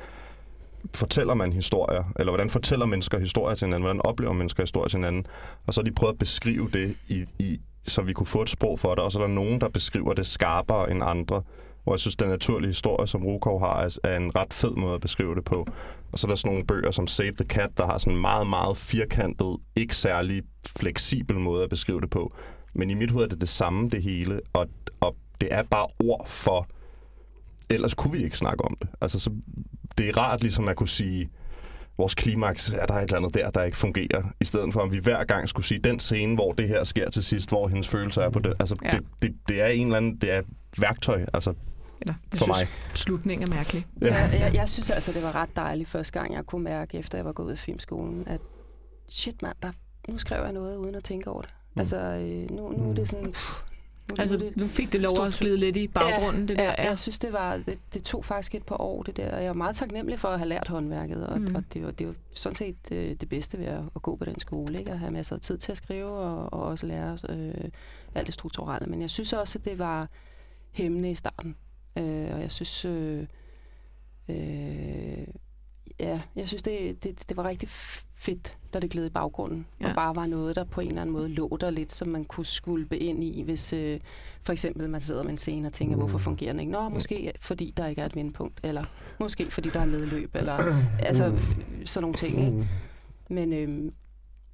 fortæller 0.95 1.33
man 1.33 1.53
historier, 1.53 2.03
eller 2.19 2.31
hvordan 2.31 2.49
fortæller 2.49 2.85
mennesker 2.85 3.19
historier 3.19 3.55
til 3.55 3.65
hinanden, 3.65 3.83
hvordan 3.83 4.05
oplever 4.05 4.33
mennesker 4.33 4.63
historier 4.63 4.87
til 4.87 4.97
hinanden, 4.97 5.25
og 5.67 5.73
så 5.73 5.81
har 5.81 5.85
de 5.85 5.91
prøvet 5.95 6.13
at 6.13 6.19
beskrive 6.19 6.69
det, 6.73 6.95
i, 7.07 7.25
i, 7.39 7.59
så 7.87 8.01
vi 8.01 8.13
kunne 8.13 8.27
få 8.27 8.41
et 8.41 8.49
sprog 8.49 8.79
for 8.79 8.95
det, 8.95 9.03
og 9.03 9.11
så 9.11 9.19
er 9.19 9.27
der 9.27 9.33
nogen, 9.33 9.61
der 9.61 9.69
beskriver 9.69 10.13
det 10.13 10.27
skarpere 10.27 10.91
end 10.91 11.03
andre, 11.03 11.41
hvor 11.83 11.93
jeg 11.93 11.99
synes, 11.99 12.15
den 12.15 12.29
naturlige 12.29 12.69
historie, 12.69 13.07
som 13.07 13.25
Rukov 13.25 13.59
har, 13.59 13.97
er, 14.03 14.17
en 14.17 14.35
ret 14.35 14.53
fed 14.53 14.71
måde 14.71 14.93
at 14.93 15.01
beskrive 15.01 15.35
det 15.35 15.45
på. 15.45 15.67
Og 16.11 16.19
så 16.19 16.27
er 16.27 16.29
der 16.29 16.35
sådan 16.35 16.51
nogle 16.51 16.65
bøger 16.65 16.91
som 16.91 17.07
Save 17.07 17.31
the 17.31 17.45
Cat, 17.45 17.69
der 17.77 17.85
har 17.85 17.97
sådan 17.97 18.13
en 18.13 18.21
meget, 18.21 18.47
meget 18.47 18.77
firkantet, 18.77 19.57
ikke 19.75 19.95
særlig 19.95 20.43
fleksibel 20.67 21.39
måde 21.39 21.63
at 21.63 21.69
beskrive 21.69 22.01
det 22.01 22.09
på. 22.09 22.33
Men 22.73 22.89
i 22.89 22.93
mit 22.93 23.11
hoved 23.11 23.25
er 23.25 23.29
det 23.29 23.41
det 23.41 23.49
samme, 23.49 23.89
det 23.89 24.03
hele, 24.03 24.39
og, 24.53 24.67
og 25.01 25.15
det 25.41 25.49
er 25.51 25.63
bare 25.63 25.87
ord 25.99 26.27
for, 26.27 26.67
ellers 27.73 27.93
kunne 27.93 28.13
vi 28.17 28.23
ikke 28.23 28.37
snakke 28.37 28.65
om 28.65 28.77
det. 28.81 28.89
Altså, 29.01 29.19
så, 29.19 29.31
det 29.97 30.09
er 30.09 30.17
rart 30.17 30.41
ligesom 30.41 30.67
at 30.67 30.75
kunne 30.75 30.89
sige, 30.89 31.29
vores 31.97 32.15
klimaks, 32.15 32.69
er 32.69 32.85
der 32.85 32.93
et 32.93 33.03
eller 33.03 33.17
andet 33.17 33.33
der, 33.33 33.49
der 33.49 33.63
ikke 33.63 33.77
fungerer, 33.77 34.23
i 34.41 34.45
stedet 34.45 34.73
for, 34.73 34.81
at 34.81 34.91
vi 34.91 34.97
hver 34.99 35.23
gang 35.23 35.49
skulle 35.49 35.65
sige, 35.65 35.79
den 35.79 35.99
scene, 35.99 36.35
hvor 36.35 36.51
det 36.51 36.67
her 36.67 36.83
sker 36.83 37.09
til 37.09 37.23
sidst, 37.23 37.49
hvor 37.49 37.67
hendes 37.67 37.87
følelser 37.87 38.21
er 38.21 38.29
på 38.29 38.39
det. 38.39 38.53
Altså, 38.59 38.75
Ja. 38.83 38.91
det, 38.91 39.01
det, 39.21 39.35
det 39.47 39.61
er 39.61 39.67
en 39.67 39.85
eller 39.87 39.97
anden, 39.97 40.15
det 40.15 40.31
er 40.33 40.41
værktøj, 40.79 41.25
altså 41.33 41.53
Eller, 42.01 42.13
jeg 42.31 42.37
for 42.39 42.45
synes, 42.45 42.57
mig. 42.57 42.67
slutningen 42.95 43.51
er 43.51 43.55
mærkelig. 43.55 43.85
Ja. 44.01 44.15
Jeg, 44.15 44.29
jeg, 44.39 44.53
jeg 44.53 44.69
synes 44.69 44.89
altså, 44.89 45.11
det 45.11 45.23
var 45.23 45.35
ret 45.35 45.49
dejligt 45.55 45.89
første 45.89 46.19
gang, 46.19 46.33
jeg 46.33 46.45
kunne 46.45 46.63
mærke, 46.63 46.97
efter 46.97 47.17
jeg 47.17 47.25
var 47.25 47.31
gået 47.31 47.45
ud 47.45 47.51
af 47.51 47.57
filmskolen, 47.57 48.23
at 48.27 48.41
shit 49.09 49.41
mand, 49.41 49.55
der, 49.63 49.71
nu 50.09 50.17
skriver 50.17 50.43
jeg 50.43 50.53
noget 50.53 50.77
uden 50.77 50.95
at 50.95 51.03
tænke 51.03 51.29
over 51.29 51.41
det. 51.41 51.53
Mm. 51.75 51.79
Altså, 51.79 51.97
øh, 51.97 52.51
nu, 52.57 52.69
nu 52.71 52.89
er 52.89 52.93
det 52.93 53.09
sådan... 53.09 53.31
Pff, 53.31 53.61
nu, 54.17 54.21
Altså, 54.21 54.37
det, 54.37 54.57
nu 54.57 54.67
fik 54.67 54.93
det 54.93 55.01
lov 55.01 55.25
at 55.25 55.33
glide 55.33 55.57
lidt 55.57 55.77
i 55.77 55.87
baggrunden, 55.87 56.47
det 56.47 56.57
der. 56.57 56.63
Ja, 56.63 56.83
jeg 56.89 56.97
synes, 56.97 57.19
det 57.19 57.33
var 57.33 57.57
det, 57.57 57.79
det 57.93 58.03
tog 58.03 58.25
faktisk 58.25 58.55
et 58.55 58.63
par 58.63 58.81
år, 58.81 59.03
det 59.03 59.17
der. 59.17 59.31
og 59.35 59.41
Jeg 59.43 59.49
er 59.49 59.53
meget 59.53 59.75
taknemmelig 59.75 60.19
for 60.19 60.27
at 60.27 60.39
have 60.39 60.49
lært 60.49 60.67
håndværket, 60.67 61.27
og, 61.27 61.41
Mm. 61.41 61.47
mm. 61.47 61.55
og 61.55 61.63
det, 61.73 61.83
var, 61.85 61.91
det 61.91 62.07
var 62.07 62.13
sådan 62.33 62.55
set 62.55 62.89
det, 62.89 63.21
det 63.21 63.29
bedste 63.29 63.57
ved 63.59 63.65
at, 63.65 63.83
at 63.95 64.01
gå 64.01 64.15
på 64.15 64.25
den 64.25 64.39
skole, 64.39 64.79
ikke? 64.79 64.91
at 64.91 64.99
have 64.99 65.11
masser 65.11 65.35
af 65.35 65.41
tid 65.41 65.57
til 65.57 65.71
at 65.71 65.77
skrive, 65.77 66.09
og, 66.11 66.53
og 66.53 66.61
også 66.61 66.87
lære 66.87 67.17
øh, 67.29 67.53
alt 68.15 68.25
det 68.27 68.33
strukturelle. 68.33 68.87
Men 68.87 69.01
jeg 69.01 69.09
synes 69.09 69.33
også, 69.33 69.59
at 69.59 69.65
det 69.65 69.79
var 69.79 70.09
hæmmende 70.71 71.11
i 71.11 71.15
starten. 71.15 71.55
Øh, 71.97 72.29
og 72.33 72.41
jeg 72.41 72.51
synes... 72.51 72.85
Øh, 72.85 73.25
øh, 74.29 75.27
ja, 75.99 76.21
jeg 76.35 76.47
synes, 76.47 76.63
det, 76.63 77.03
det, 77.03 77.29
det 77.29 77.37
var 77.37 77.43
rigtig 77.47 77.69
fedt, 78.15 78.57
da 78.73 78.79
det 78.79 78.89
gled 78.91 79.05
i 79.05 79.09
baggrunden. 79.09 79.65
Ja. 79.81 79.89
Og 79.89 79.95
bare 79.95 80.15
var 80.15 80.25
noget, 80.25 80.55
der 80.55 80.63
på 80.63 80.81
en 80.81 80.87
eller 80.87 81.01
anden 81.01 81.13
måde 81.13 81.29
lå 81.29 81.57
der 81.61 81.69
lidt, 81.69 81.93
som 81.93 82.07
man 82.07 82.25
kunne 82.25 82.45
skulpe 82.45 82.97
ind 82.97 83.23
i, 83.23 83.41
hvis 83.41 83.73
øh, 83.73 83.99
for 84.43 84.53
eksempel 84.53 84.89
man 84.89 85.01
sidder 85.01 85.23
med 85.23 85.31
en 85.31 85.37
scene 85.37 85.67
og 85.67 85.73
tænker, 85.73 85.95
Mm. 85.95 85.99
hvorfor 85.99 86.17
fungerer 86.17 86.51
den 86.53 86.59
ikke? 86.59 86.71
Nå, 86.71 86.89
måske 86.89 87.31
fordi 87.39 87.73
der 87.77 87.87
ikke 87.87 88.01
er 88.01 88.05
et 88.05 88.15
vindpunkt, 88.15 88.59
eller 88.63 88.83
måske 89.19 89.51
fordi 89.51 89.69
der 89.69 89.79
er 89.79 89.85
medløb, 89.85 90.35
eller 90.35 90.57
altså 91.07 91.29
Mm. 91.29 91.85
sådan 91.85 92.01
nogle 92.03 92.17
ting. 92.17 92.39
Ikke? 92.39 92.51
Mm. 92.51 92.65
Men 93.29 93.53
øhm, 93.53 93.93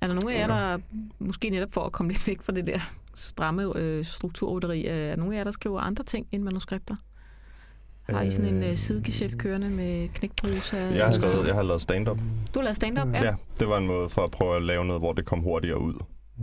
Er 0.01 0.07
der 0.07 0.15
nogen 0.15 0.29
af 0.35 0.39
jer, 0.39 0.47
der 0.47 0.79
måske 1.19 1.49
netop 1.49 1.71
for 1.71 1.81
at 1.81 1.91
komme 1.91 2.11
lidt 2.11 2.27
væk 2.27 2.41
fra 2.41 2.53
det 2.53 2.67
der 2.67 2.79
stramme 3.15 3.77
øh, 3.77 4.05
strukturrytteri, 4.05 4.85
er 4.85 4.93
der 5.09 5.15
nogen 5.15 5.33
af 5.33 5.37
jer, 5.37 5.43
der 5.43 5.51
skriver 5.51 5.79
andre 5.79 6.03
ting 6.03 6.27
end 6.31 6.43
manuskripter? 6.43 6.95
Har 8.11 8.21
I 8.21 8.31
sådan 8.31 8.53
en 8.55 8.63
øh, 8.63 8.75
sidegeschæft 8.77 9.37
kørende 9.37 9.69
med 9.69 10.09
knækbruser? 10.13 10.77
Jeg 10.77 11.05
har, 11.05 11.11
skrevet, 11.11 11.47
jeg 11.47 11.55
har 11.55 11.63
lavet 11.63 11.81
stand-up. 11.81 12.17
Du 12.53 12.59
har 12.59 12.61
lavet 12.63 12.75
stand-up, 12.75 13.07
ja. 13.13 13.23
Ja. 13.23 13.33
det 13.59 13.69
var 13.69 13.77
en 13.77 13.87
måde 13.87 14.09
for 14.09 14.23
at 14.23 14.31
prøve 14.31 14.55
at 14.55 14.61
lave 14.63 14.85
noget, 14.85 15.01
hvor 15.01 15.13
det 15.13 15.25
kom 15.25 15.39
hurtigere 15.39 15.81
ud. 15.81 15.93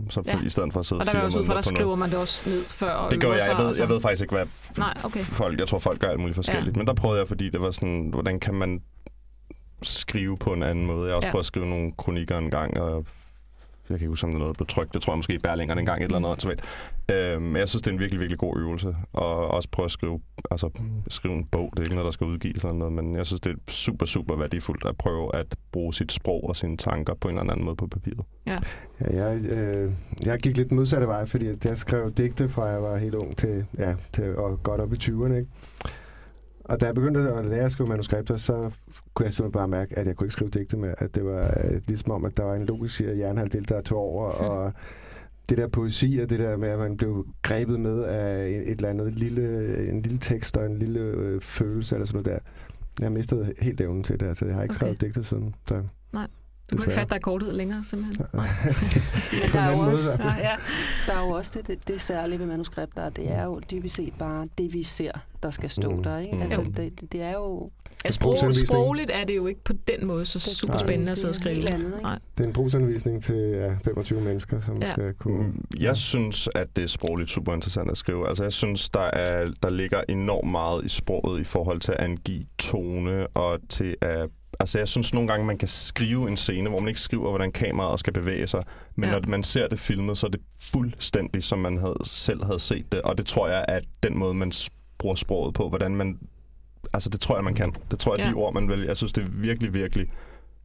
Så 0.09 0.23
Ja. 0.25 0.37
ja. 0.37 0.43
i 0.45 0.49
stedet 0.49 0.73
for 0.73 0.79
at 0.79 0.85
sidde 0.85 0.99
Og 1.01 1.05
der 1.05 1.11
går 1.13 1.19
også 1.19 1.39
ud 1.39 1.43
måneder 1.45 1.53
der 1.53 1.61
på 1.61 1.69
noget. 1.69 1.77
skriver 1.77 1.95
man 1.95 2.09
det 2.09 2.17
også 2.17 2.49
ned 2.49 2.63
før. 2.63 2.89
og 2.91 3.11
Det 3.11 3.21
gør 3.21 3.31
jeg. 3.33 3.41
Jeg 3.47 3.65
ved, 3.65 3.77
jeg 3.79 3.89
ved 3.89 4.01
faktisk 4.01 4.21
ikke, 4.21 4.35
hvad 4.35 4.45
Nej, 4.77 4.93
okay. 5.03 5.19
folk... 5.19 5.59
Jeg 5.59 5.67
tror, 5.67 5.79
folk 5.79 5.99
gør 5.99 6.07
alt 6.07 6.19
muligt 6.19 6.35
forskelligt. 6.35 6.75
Ja. 6.75 6.79
Men 6.79 6.87
der 6.87 6.93
prøvede 6.93 7.19
jeg, 7.19 7.27
fordi 7.27 7.49
det 7.49 7.61
var 7.61 7.71
sådan, 7.71 8.09
hvordan 8.13 8.39
kan 8.39 8.53
man 8.53 8.81
skrive 9.81 10.37
på 10.37 10.53
en 10.53 10.63
anden 10.63 10.85
måde. 10.85 11.01
Jeg 11.03 11.11
har 11.11 11.15
også 11.15 11.27
ja. 11.27 11.31
prøvet 11.31 11.41
at 11.41 11.45
skrive 11.45 11.65
nogle 11.69 11.91
kronikker 11.97 12.37
en 12.37 12.49
gang, 12.51 12.79
og 12.79 13.05
jeg 13.89 13.99
kan 13.99 14.05
ikke 14.05 14.07
huske, 14.07 14.25
om 14.25 14.31
det 14.31 14.35
er 14.35 14.39
noget, 14.39 14.53
der 14.53 14.57
blev 14.57 14.67
trykt. 14.67 14.93
Det 14.93 15.01
tror 15.01 15.13
jeg 15.13 15.17
måske 15.17 15.33
i 15.33 15.37
Berlingeren 15.37 15.79
en 15.79 15.85
gang, 15.85 15.99
et 15.99 16.03
eller 16.03 16.17
andet 16.17 16.31
åndssvagt. 16.31 16.61
Øh, 17.11 17.41
men 17.41 17.55
jeg 17.55 17.69
synes, 17.69 17.81
det 17.81 17.89
er 17.89 17.93
en 17.93 17.99
virkelig, 17.99 18.19
virkelig 18.19 18.39
god 18.39 18.57
øvelse. 18.57 18.95
Og 19.13 19.47
også 19.47 19.69
prøve 19.71 19.85
at 19.85 19.91
skrive, 19.91 20.19
altså, 20.51 20.69
skrive 21.07 21.33
en 21.33 21.45
bog. 21.45 21.69
Det 21.73 21.79
er 21.79 21.83
ikke 21.83 21.95
noget, 21.95 22.05
der 22.05 22.11
skal 22.11 22.27
udgives 22.27 22.63
eller 22.63 22.73
noget, 22.73 22.93
men 22.93 23.15
jeg 23.15 23.25
synes, 23.25 23.41
det 23.41 23.51
er 23.51 23.71
super, 23.71 24.05
super 24.05 24.35
værdifuldt 24.35 24.85
at 24.85 24.97
prøve 24.97 25.35
at 25.35 25.55
bruge 25.71 25.93
sit 25.93 26.11
sprog 26.11 26.49
og 26.49 26.55
sine 26.55 26.77
tanker 26.77 27.13
på 27.13 27.29
en 27.29 27.37
eller 27.37 27.51
anden 27.51 27.65
måde 27.65 27.75
på 27.75 27.87
papiret. 27.87 28.25
Ja, 28.45 28.59
jeg, 28.99 29.39
øh, 29.41 29.91
jeg 30.25 30.39
gik 30.39 30.57
lidt 30.57 30.71
modsatte 30.71 31.07
vej, 31.07 31.25
fordi 31.25 31.45
jeg 31.63 31.77
skrev 31.77 32.11
digte 32.11 32.49
fra 32.49 32.65
jeg 32.65 32.83
var 32.83 32.97
helt 32.97 33.15
ung 33.15 33.37
til, 33.37 33.65
ja, 33.77 33.95
til 34.13 34.35
og 34.35 34.63
godt 34.63 34.81
op 34.81 34.93
i 34.93 34.95
20'erne. 34.95 35.33
Ikke? 35.33 35.47
Og 36.69 36.79
da 36.79 36.85
jeg 36.85 36.95
begyndte 36.95 37.19
at 37.19 37.45
lære 37.45 37.65
at 37.65 37.71
skrive 37.71 37.89
manuskripter, 37.89 38.37
så 38.37 38.71
kunne 39.13 39.25
jeg 39.25 39.33
simpelthen 39.33 39.51
bare 39.59 39.67
mærke, 39.67 39.99
at 39.99 40.07
jeg 40.07 40.15
kunne 40.15 40.25
ikke 40.25 40.33
skrive 40.33 40.49
digte 40.49 40.77
med. 40.77 40.93
At 40.97 41.15
det 41.15 41.25
var 41.25 41.43
øh, 41.63 41.81
ligesom 41.87 42.11
om, 42.11 42.25
at 42.25 42.37
der 42.37 42.43
var 42.43 42.55
en 42.55 42.65
logisk 42.65 42.99
hjernehalvdel, 42.99 43.69
der 43.69 43.81
tog 43.81 43.99
over. 43.99 44.25
Og 44.49 44.73
det 45.49 45.57
der 45.57 45.67
poesi 45.67 46.19
og 46.23 46.29
det 46.29 46.39
der 46.39 46.57
med, 46.57 46.69
at 46.69 46.79
man 46.79 46.97
blev 46.97 47.25
grebet 47.41 47.79
med 47.79 48.03
af 48.03 48.47
et, 48.47 48.71
eller 48.71 48.89
andet 48.89 49.19
lille, 49.19 49.87
en 49.89 50.01
lille 50.01 50.17
tekst 50.17 50.57
og 50.57 50.65
en 50.65 50.77
lille 50.77 50.99
øh, 50.99 51.41
følelse 51.41 51.95
eller 51.95 52.05
sådan 52.05 52.23
noget 52.23 52.41
der, 52.99 53.03
Jeg 53.03 53.11
mistet 53.11 53.53
helt 53.59 53.81
evnen 53.81 54.03
til 54.03 54.19
det. 54.19 54.25
Altså, 54.27 54.45
jeg 54.45 54.55
har 54.55 54.63
ikke 54.63 54.71
Okay. 54.71 54.77
skrevet 54.77 55.01
digte 55.01 55.23
siden. 55.23 55.55
Så, 55.67 55.83
Nej. 56.13 56.27
Du 56.71 56.75
kan 56.77 56.85
ikke 56.85 56.95
fatte 56.95 57.09
dig 57.09 57.17
i 57.17 57.19
korthed 57.19 57.51
længere, 57.53 57.83
simpelthen. 57.89 58.25
Nej. 58.33 58.47
Men 59.31 59.41
der 59.53 59.59
er, 59.61 59.71
jo 59.71 59.77
måde, 59.77 59.91
også, 59.91 60.17
fald. 60.17 60.31
Ja, 60.39 60.55
der 61.07 61.13
er 61.13 61.25
jo 61.25 61.29
også 61.29 61.51
det, 61.53 61.67
det, 61.67 61.87
det 61.87 62.01
særlige 62.01 62.39
ved 62.39 62.45
manuskripter. 62.45 63.09
Det 63.09 63.31
er 63.31 63.43
jo 63.43 63.61
dybest 63.71 63.95
set 63.95 64.13
bare 64.19 64.47
det, 64.57 64.73
vi 64.73 64.83
ser, 64.83 65.11
der 65.43 65.51
skal 65.51 65.69
stå 65.69 65.89
Mm. 65.91 66.03
der. 66.03 66.17
Ikke? 66.17 66.35
Mm. 66.35 66.41
Altså, 66.41 66.65
det, 66.77 67.11
det 67.11 67.21
er 67.21 67.31
jo 67.33 67.69
Ja, 68.05 68.11
sprog, 68.11 68.55
sprogligt 68.55 69.11
er 69.13 69.23
det 69.23 69.35
jo 69.35 69.47
ikke 69.47 69.63
på 69.63 69.73
den 69.87 70.07
måde 70.07 70.25
så 70.25 70.39
super 70.39 70.77
spændende 70.77 71.11
at 71.11 71.17
sidde 71.17 71.31
og 71.31 71.35
skrive. 71.35 71.69
andet? 71.71 72.01
Nej. 72.01 72.19
Det 72.37 72.43
er 72.43 72.47
en 72.47 72.53
brugsanvisning 72.53 73.23
til 73.23 73.35
ja, 73.35 73.75
25 73.83 74.21
mennesker, 74.21 74.59
som 74.59 74.77
Ja. 74.81 74.85
ja. 74.87 74.91
skal 74.91 75.13
kunne... 75.13 75.43
Mm, 75.47 75.65
Jeg 75.79 75.97
synes, 75.97 76.49
at 76.55 76.67
det 76.75 76.83
er 76.83 76.87
sprogligt 76.87 77.29
super 77.29 77.53
interessant 77.53 77.91
at 77.91 77.97
skrive. 77.97 78.27
Altså, 78.29 78.43
jeg 78.43 78.53
synes, 78.53 78.89
der, 78.89 78.99
er, 78.99 79.51
der 79.63 79.69
ligger 79.69 80.01
enormt 80.09 80.51
meget 80.51 80.85
i 80.85 80.89
sproget 80.89 81.41
i 81.41 81.43
forhold 81.43 81.79
til 81.79 81.91
at 81.91 81.97
angive 81.99 82.45
tone 82.57 83.27
og 83.27 83.59
til 83.69 83.95
at... 84.01 84.29
Altså, 84.59 84.77
jeg 84.77 84.87
synes 84.87 85.13
nogle 85.13 85.27
gange, 85.29 85.45
man 85.45 85.57
kan 85.57 85.67
skrive 85.67 86.27
en 86.29 86.37
scene, 86.37 86.69
hvor 86.69 86.79
man 86.79 86.87
ikke 86.87 86.99
skriver, 86.99 87.29
hvordan 87.29 87.51
kameraet 87.51 87.99
skal 87.99 88.13
bevæge 88.13 88.47
sig. 88.47 88.63
Men 88.95 89.09
Ja. 89.09 89.19
når 89.19 89.27
man 89.29 89.43
ser 89.43 89.67
det 89.67 89.79
filmet, 89.79 90.17
så 90.17 90.25
er 90.27 90.31
det 90.31 90.41
fuldstændig, 90.61 91.43
som 91.43 91.59
man 91.59 91.77
havde, 91.77 91.95
selv 92.03 92.43
havde 92.43 92.59
set 92.59 92.91
det. 92.91 93.01
Og 93.01 93.17
det 93.17 93.25
tror 93.27 93.47
jeg 93.47 93.65
er 93.67 93.79
den 94.03 94.17
måde, 94.17 94.33
man 94.33 94.51
bruger 94.97 95.15
sproget 95.15 95.53
på. 95.53 95.69
Hvordan 95.69 95.95
man... 95.95 96.19
Altså, 96.93 97.09
det 97.09 97.21
tror 97.21 97.35
jeg, 97.35 97.43
man 97.43 97.53
kan. 97.53 97.75
Det 97.91 97.99
tror 97.99 98.15
jeg, 98.17 98.25
Ja. 98.25 98.29
de 98.31 98.35
ord, 98.35 98.53
man 98.53 98.69
vælger. 98.69 98.85
Jeg 98.85 98.97
synes, 98.97 99.13
det 99.13 99.23
er 99.23 99.27
virkelig, 99.31 99.73
virkelig 99.73 100.07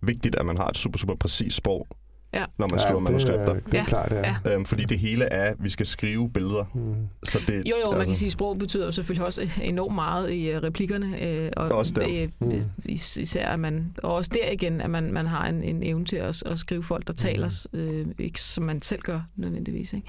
vigtigt, 0.00 0.34
at 0.34 0.46
man 0.46 0.56
har 0.56 0.68
et 0.68 0.76
super, 0.78 0.98
super 0.98 1.14
præcist 1.14 1.56
sprog, 1.56 1.86
Ja. 2.34 2.44
når 2.58 2.68
man 2.70 2.78
skriver 2.80 2.94
det, 2.94 3.02
manuskripter. 3.02 3.40
er- 3.40 3.54
Det 3.54 3.74
er 3.74 3.78
Ja. 3.78 3.84
klart, 3.84 4.12
ja. 4.12 4.34
Ja. 4.44 4.54
Øhm, 4.54 4.64
fordi 4.64 4.84
det 4.84 4.98
hele 4.98 5.24
er, 5.24 5.50
at 5.50 5.56
vi 5.58 5.70
skal 5.70 5.86
skrive 5.86 6.30
billeder. 6.30 6.64
Mm. 6.74 6.94
Så 7.22 7.38
det, 7.46 7.54
Jo, 7.66 7.74
jo, 7.84 7.90
man 7.90 7.92
kan 7.92 8.00
altså, 8.00 8.14
sige, 8.18 8.26
at 8.26 8.32
sprog 8.32 8.58
betyder 8.58 8.90
selvfølgelig 8.90 9.26
også 9.26 9.48
enormt 9.62 9.94
meget 9.94 10.30
i 10.30 10.50
øh, 10.50 10.62
replikkerne. 10.62 11.22
Øh, 11.22 11.50
og 11.56 11.68
Også 11.68 11.92
der. 11.96 12.06
det, 12.06 12.30
Mm. 12.40 12.50
øh, 12.52 12.62
is- 12.84 13.16
især, 13.16 13.48
at 13.48 13.60
man, 13.60 13.92
og 14.02 14.14
også 14.14 14.30
der 14.34 14.50
igen, 14.52 14.80
at 14.80 14.90
man, 14.90 15.12
man 15.12 15.26
har 15.26 15.46
en, 15.48 15.62
en 15.62 15.82
evne 15.82 16.04
til 16.04 16.16
at, 16.16 16.42
at 16.46 16.58
skrive 16.58 16.82
folk, 16.82 17.06
der 17.06 17.12
taler, 17.12 17.66
øh, 17.72 18.06
ikke 18.18 18.40
som 18.40 18.64
man 18.64 18.82
selv 18.82 19.00
gør 19.02 19.20
nødvendigvis. 19.36 19.92
Ikke? 19.92 20.06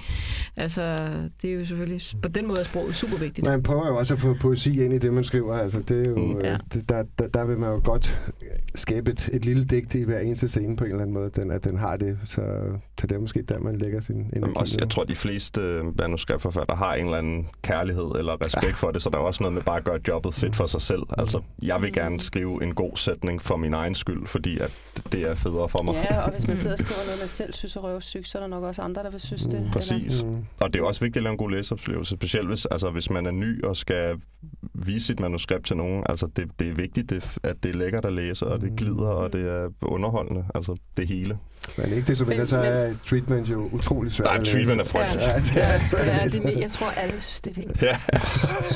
Altså, 0.56 0.96
det 1.42 1.50
er 1.50 1.54
jo 1.54 1.64
selvfølgelig, 1.64 2.00
på 2.22 2.28
den 2.28 2.46
måde 2.46 2.60
er 2.60 2.64
sproget 2.64 2.94
super 2.94 3.16
vigtigt. 3.18 3.46
Man 3.46 3.62
prøver 3.62 3.86
jo 3.88 3.96
også 3.96 4.14
at 4.14 4.20
få 4.20 4.34
poesi 4.40 4.84
ind 4.84 4.92
i 4.94 4.98
det, 4.98 5.12
man 5.12 5.24
skriver. 5.24 5.54
Altså, 5.54 5.80
det 5.80 6.06
er 6.06 6.10
jo, 6.10 6.16
Mm. 6.16 6.22
mm. 6.22 6.40
Ja. 6.40 6.56
det, 6.74 6.88
der, 6.88 7.04
der, 7.18 7.28
der 7.28 7.44
vil 7.44 7.58
man 7.58 7.70
jo 7.70 7.80
godt 7.84 8.20
skabe 8.74 9.10
et, 9.10 9.28
et 9.32 9.44
lille 9.44 9.64
digt 9.64 9.94
i 9.94 10.02
hver 10.02 10.18
eneste 10.20 10.48
scene 10.48 10.76
på 10.76 10.84
en 10.84 10.90
eller 10.90 11.02
anden 11.02 11.14
måde, 11.14 11.30
den, 11.36 11.50
at 11.50 11.64
den 11.64 11.78
har 11.78 11.96
det. 11.96 12.13
Så, 12.24 12.34
så 13.00 13.06
det 13.06 13.12
er 13.12 13.18
måske 13.20 13.42
der, 13.42 13.58
man 13.58 13.78
lægger 13.78 14.00
sin 14.00 14.16
energi. 14.16 14.40
Jamen, 14.40 14.56
også, 14.56 14.76
jeg 14.80 14.90
tror, 14.90 15.04
de 15.04 15.14
fleste 15.16 15.60
øh, 15.60 15.98
manuskriptforfattere 15.98 16.76
har 16.76 16.94
en 16.94 17.04
eller 17.04 17.18
anden 17.18 17.48
kærlighed 17.62 18.10
eller 18.18 18.46
respekt 18.46 18.76
for 18.76 18.90
det, 18.90 19.02
så 19.02 19.10
der 19.10 19.16
er 19.16 19.22
også 19.22 19.42
noget 19.42 19.54
med 19.54 19.62
bare 19.62 19.76
at 19.76 19.84
gøre 19.84 19.98
jobbet 20.08 20.34
fedt 20.34 20.56
for 20.56 20.66
sig 20.66 20.82
selv. 20.82 21.02
Altså, 21.18 21.40
jeg 21.62 21.80
vil 21.82 21.88
Mm. 21.88 21.92
gerne 21.94 22.20
skrive 22.20 22.62
en 22.62 22.74
god 22.74 22.96
sætning 22.96 23.42
for 23.42 23.56
min 23.56 23.74
egen 23.74 23.94
skyld, 23.94 24.26
fordi 24.26 24.58
at 24.58 24.72
det 25.12 25.22
er 25.30 25.34
federe 25.34 25.68
for 25.68 25.82
mig. 25.82 25.94
Ja, 26.10 26.20
og 26.20 26.32
hvis 26.32 26.46
Mm. 26.46 26.50
man 26.50 26.56
sidder 26.56 26.74
og 26.74 26.78
skriver 26.78 27.04
noget, 27.04 27.20
man 27.20 27.28
selv 27.28 27.54
synes 27.54 27.76
er 27.76 27.80
røvsygt, 27.80 28.28
så 28.28 28.38
er 28.38 28.42
der 28.42 28.48
nok 28.48 28.64
også 28.64 28.82
andre, 28.82 29.02
der 29.02 29.10
vil 29.10 29.20
synes 29.20 29.42
det. 29.42 29.62
Mm, 29.62 29.70
præcis. 29.70 30.20
Eller? 30.20 30.32
Mm. 30.36 30.44
Og 30.60 30.74
det 30.74 30.80
er 30.80 30.84
også 30.84 31.00
vigtigt 31.00 31.16
at 31.16 31.22
lave 31.22 31.32
en 31.32 31.38
god 31.38 31.50
læseoplevelse, 31.50 32.14
specielt 32.16 32.48
hvis, 32.48 32.66
altså, 32.66 32.90
hvis 32.90 33.10
man 33.10 33.26
er 33.26 33.30
ny 33.30 33.64
og 33.64 33.76
skal 33.76 34.16
vise 34.74 35.06
sit 35.06 35.20
manuskript 35.20 35.66
til 35.66 35.76
nogen. 35.76 36.02
Altså, 36.08 36.26
det, 36.36 36.50
det 36.58 36.68
er 36.68 36.72
vigtigt, 36.74 37.10
det, 37.10 37.36
at 37.42 37.56
det 37.62 37.70
er 37.70 37.74
lækkert 37.78 38.04
at 38.04 38.12
læse, 38.12 38.46
og 38.46 38.60
det 38.60 38.72
glider, 38.76 39.06
og 39.08 39.32
det 39.32 39.48
er 39.48 39.68
underholdende. 39.82 40.44
Altså, 40.54 40.76
det 40.96 41.08
hele. 41.08 41.38
Men 41.78 41.92
ikke 41.92 42.06
det 42.06 42.18
så 42.18 42.24
mindre, 42.24 42.38
Men- 42.38 42.46
så 42.46 42.56
men- 42.56 42.64
er 42.66 42.94
treatment 43.08 43.50
jo 43.50 43.68
utrolig 43.72 44.12
svært 44.12 44.26
Nej, 44.26 44.44
treatment 44.44 44.80
er 44.80 44.84
frygteligt. 44.84 45.22
Ja, 45.26 45.34
det 45.38 45.74
er, 45.74 45.78
så 45.90 45.96
Ja, 45.96 46.24
det, 46.52 46.60
jeg 46.60 46.70
tror, 46.70 46.86
alle 46.90 47.20
synes, 47.20 47.40
det 47.40 47.58
er 47.58 47.62
det. 47.62 47.82
Ja, 47.82 47.86
Ja, 47.86 48.18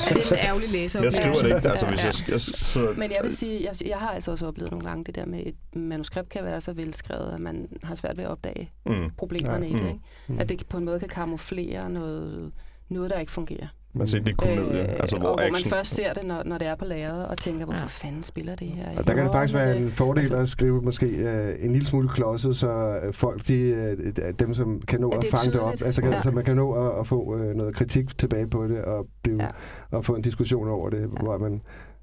det 0.09 0.31
er 0.31 0.35
en 0.35 0.37
ærgerlig 0.47 0.69
læser. 0.69 1.01
jeg 1.01 1.13
skriver 1.13 1.33
det 1.41 1.55
ikke. 1.55 1.69
Altså, 1.69 1.85
hvis 1.85 1.99
Ja. 1.99 2.05
jeg, 2.05 2.31
jeg 2.31 2.41
sidder... 2.41 2.93
Men 2.93 3.11
jeg 3.11 3.19
vil 3.23 3.37
sige, 3.37 3.63
jeg, 3.63 3.87
jeg 3.87 3.97
har 3.97 4.09
altså 4.09 4.31
også 4.31 4.47
oplevet 4.47 4.71
nogle 4.71 4.85
gange 4.85 5.03
det 5.03 5.15
der 5.15 5.25
med, 5.25 5.39
at 5.39 5.47
et 5.47 5.75
manuskript 5.75 6.29
kan 6.29 6.43
være 6.43 6.61
så 6.61 6.73
velskrevet, 6.73 7.31
at 7.33 7.39
man 7.41 7.67
har 7.83 7.95
svært 7.95 8.17
ved 8.17 8.23
at 8.23 8.29
opdage 8.29 8.71
Mm. 8.85 9.09
problemerne 9.17 9.65
Ja. 9.65 9.71
i 9.71 9.77
det. 9.77 9.85
Ikke? 9.87 9.99
Mm. 10.27 10.39
At 10.39 10.49
det 10.49 10.67
på 10.69 10.77
en 10.77 10.85
måde 10.85 10.99
kan 10.99 11.09
kamuflere 11.09 11.89
noget, 11.89 12.51
noget 12.89 13.09
der 13.09 13.19
ikke 13.19 13.31
fungerer. 13.31 13.67
Man 13.93 14.07
ser, 14.07 14.19
det 14.19 14.29
er 14.31 14.35
komedie, 14.35 14.79
altså, 14.79 15.17
hvor 15.17 15.27
og 15.29 15.35
hvor 15.35 15.43
man 15.45 15.55
action... 15.55 15.69
først 15.69 15.95
ser 15.95 16.13
det, 16.13 16.25
når, 16.25 16.43
når 16.45 16.57
det 16.57 16.67
er 16.67 16.75
på 16.75 16.85
lageret, 16.85 17.27
og 17.27 17.37
tænker, 17.37 17.65
hvorfor 17.65 17.79
Ja. 17.81 17.85
fanden 17.87 18.23
spiller 18.23 18.55
det 18.55 18.67
her? 18.67 18.97
Og 18.97 19.07
der 19.07 19.13
kan 19.13 19.23
det 19.23 19.31
faktisk 19.33 19.53
være 19.53 19.77
en 19.77 19.89
fordel 19.91 20.19
altså- 20.21 20.35
at 20.37 20.49
skrive 20.49 20.81
måske 20.81 21.05
øh, 21.05 21.55
en 21.65 21.71
lille 21.71 21.87
smule 21.87 22.09
klodset, 22.09 22.57
så 22.57 22.99
øh, 23.03 23.13
folk, 23.13 23.47
de, 23.47 23.55
øh, 23.61 23.97
dem 24.39 24.53
som 24.53 24.81
kan 24.87 25.01
nå 25.01 25.09
At 25.09 25.25
fange 25.31 25.51
det 25.51 25.59
op, 25.61 25.73
altså 25.85 26.01
kan, 26.01 26.11
Ja. 26.11 26.21
så 26.21 26.31
man 26.31 26.43
kan 26.43 26.55
nå 26.55 26.71
at, 26.73 26.99
at 26.99 27.07
få 27.07 27.37
øh, 27.37 27.55
noget 27.55 27.75
kritik 27.75 28.17
tilbage 28.17 28.47
på 28.47 28.67
det, 28.67 28.81
og, 28.81 29.05
blive, 29.23 29.43
Ja. 29.43 29.49
og 29.91 30.05
få 30.05 30.15
en 30.15 30.21
diskussion 30.21 30.67
over 30.67 30.89
det, 30.89 31.01
Ja. 31.01 31.23
hvor 31.23 31.37
man 31.37 31.61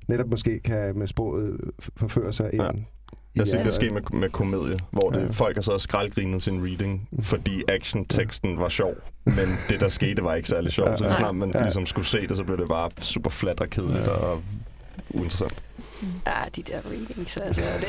netop 0.08 0.26
måske 0.30 0.58
kan 0.60 0.98
med 0.98 1.06
sproget 1.06 1.56
f- 1.82 1.88
forføre 1.96 2.32
sig 2.32 2.50
ind 2.52 2.62
Ja. 2.62 2.68
Jeg 3.36 3.40
har 3.40 3.46
set 3.46 3.58
ja, 3.58 3.64
det 3.64 3.74
ske 3.74 3.90
med, 3.90 4.02
med 4.12 4.30
komedie, 4.30 4.78
hvor 4.90 5.10
det, 5.10 5.20
Ja. 5.20 5.26
folk 5.30 5.56
har 5.56 5.62
så 5.62 5.78
skraldgrinet 5.78 6.42
sin 6.42 6.62
reading, 6.68 7.08
fordi 7.22 7.62
action-teksten 7.68 8.58
var 8.58 8.68
sjov, 8.68 8.94
men 9.24 9.58
det, 9.68 9.80
der 9.80 9.88
skete, 9.88 10.24
var 10.24 10.34
ikke 10.34 10.48
særlig 10.48 10.72
sjovt. 10.72 10.90
Ja. 10.90 10.96
Så 10.96 11.02
snart 11.02 11.20
Ja. 11.20 11.32
man 11.32 11.50
Ja. 11.54 11.62
ligesom 11.62 11.86
skulle 11.86 12.06
se 12.06 12.26
det, 12.26 12.36
så 12.36 12.44
blev 12.44 12.58
det 12.58 12.68
bare 12.68 12.90
super 13.00 13.30
flat 13.30 13.60
og 13.60 13.70
kedeligt 13.70 14.04
Ja. 14.06 14.10
og 14.10 14.42
uinteressant. 15.10 15.62
Ja, 16.26 16.32
de 16.56 16.62
der 16.62 16.80
readings, 16.90 17.36
altså. 17.36 17.62
Det. 17.80 17.88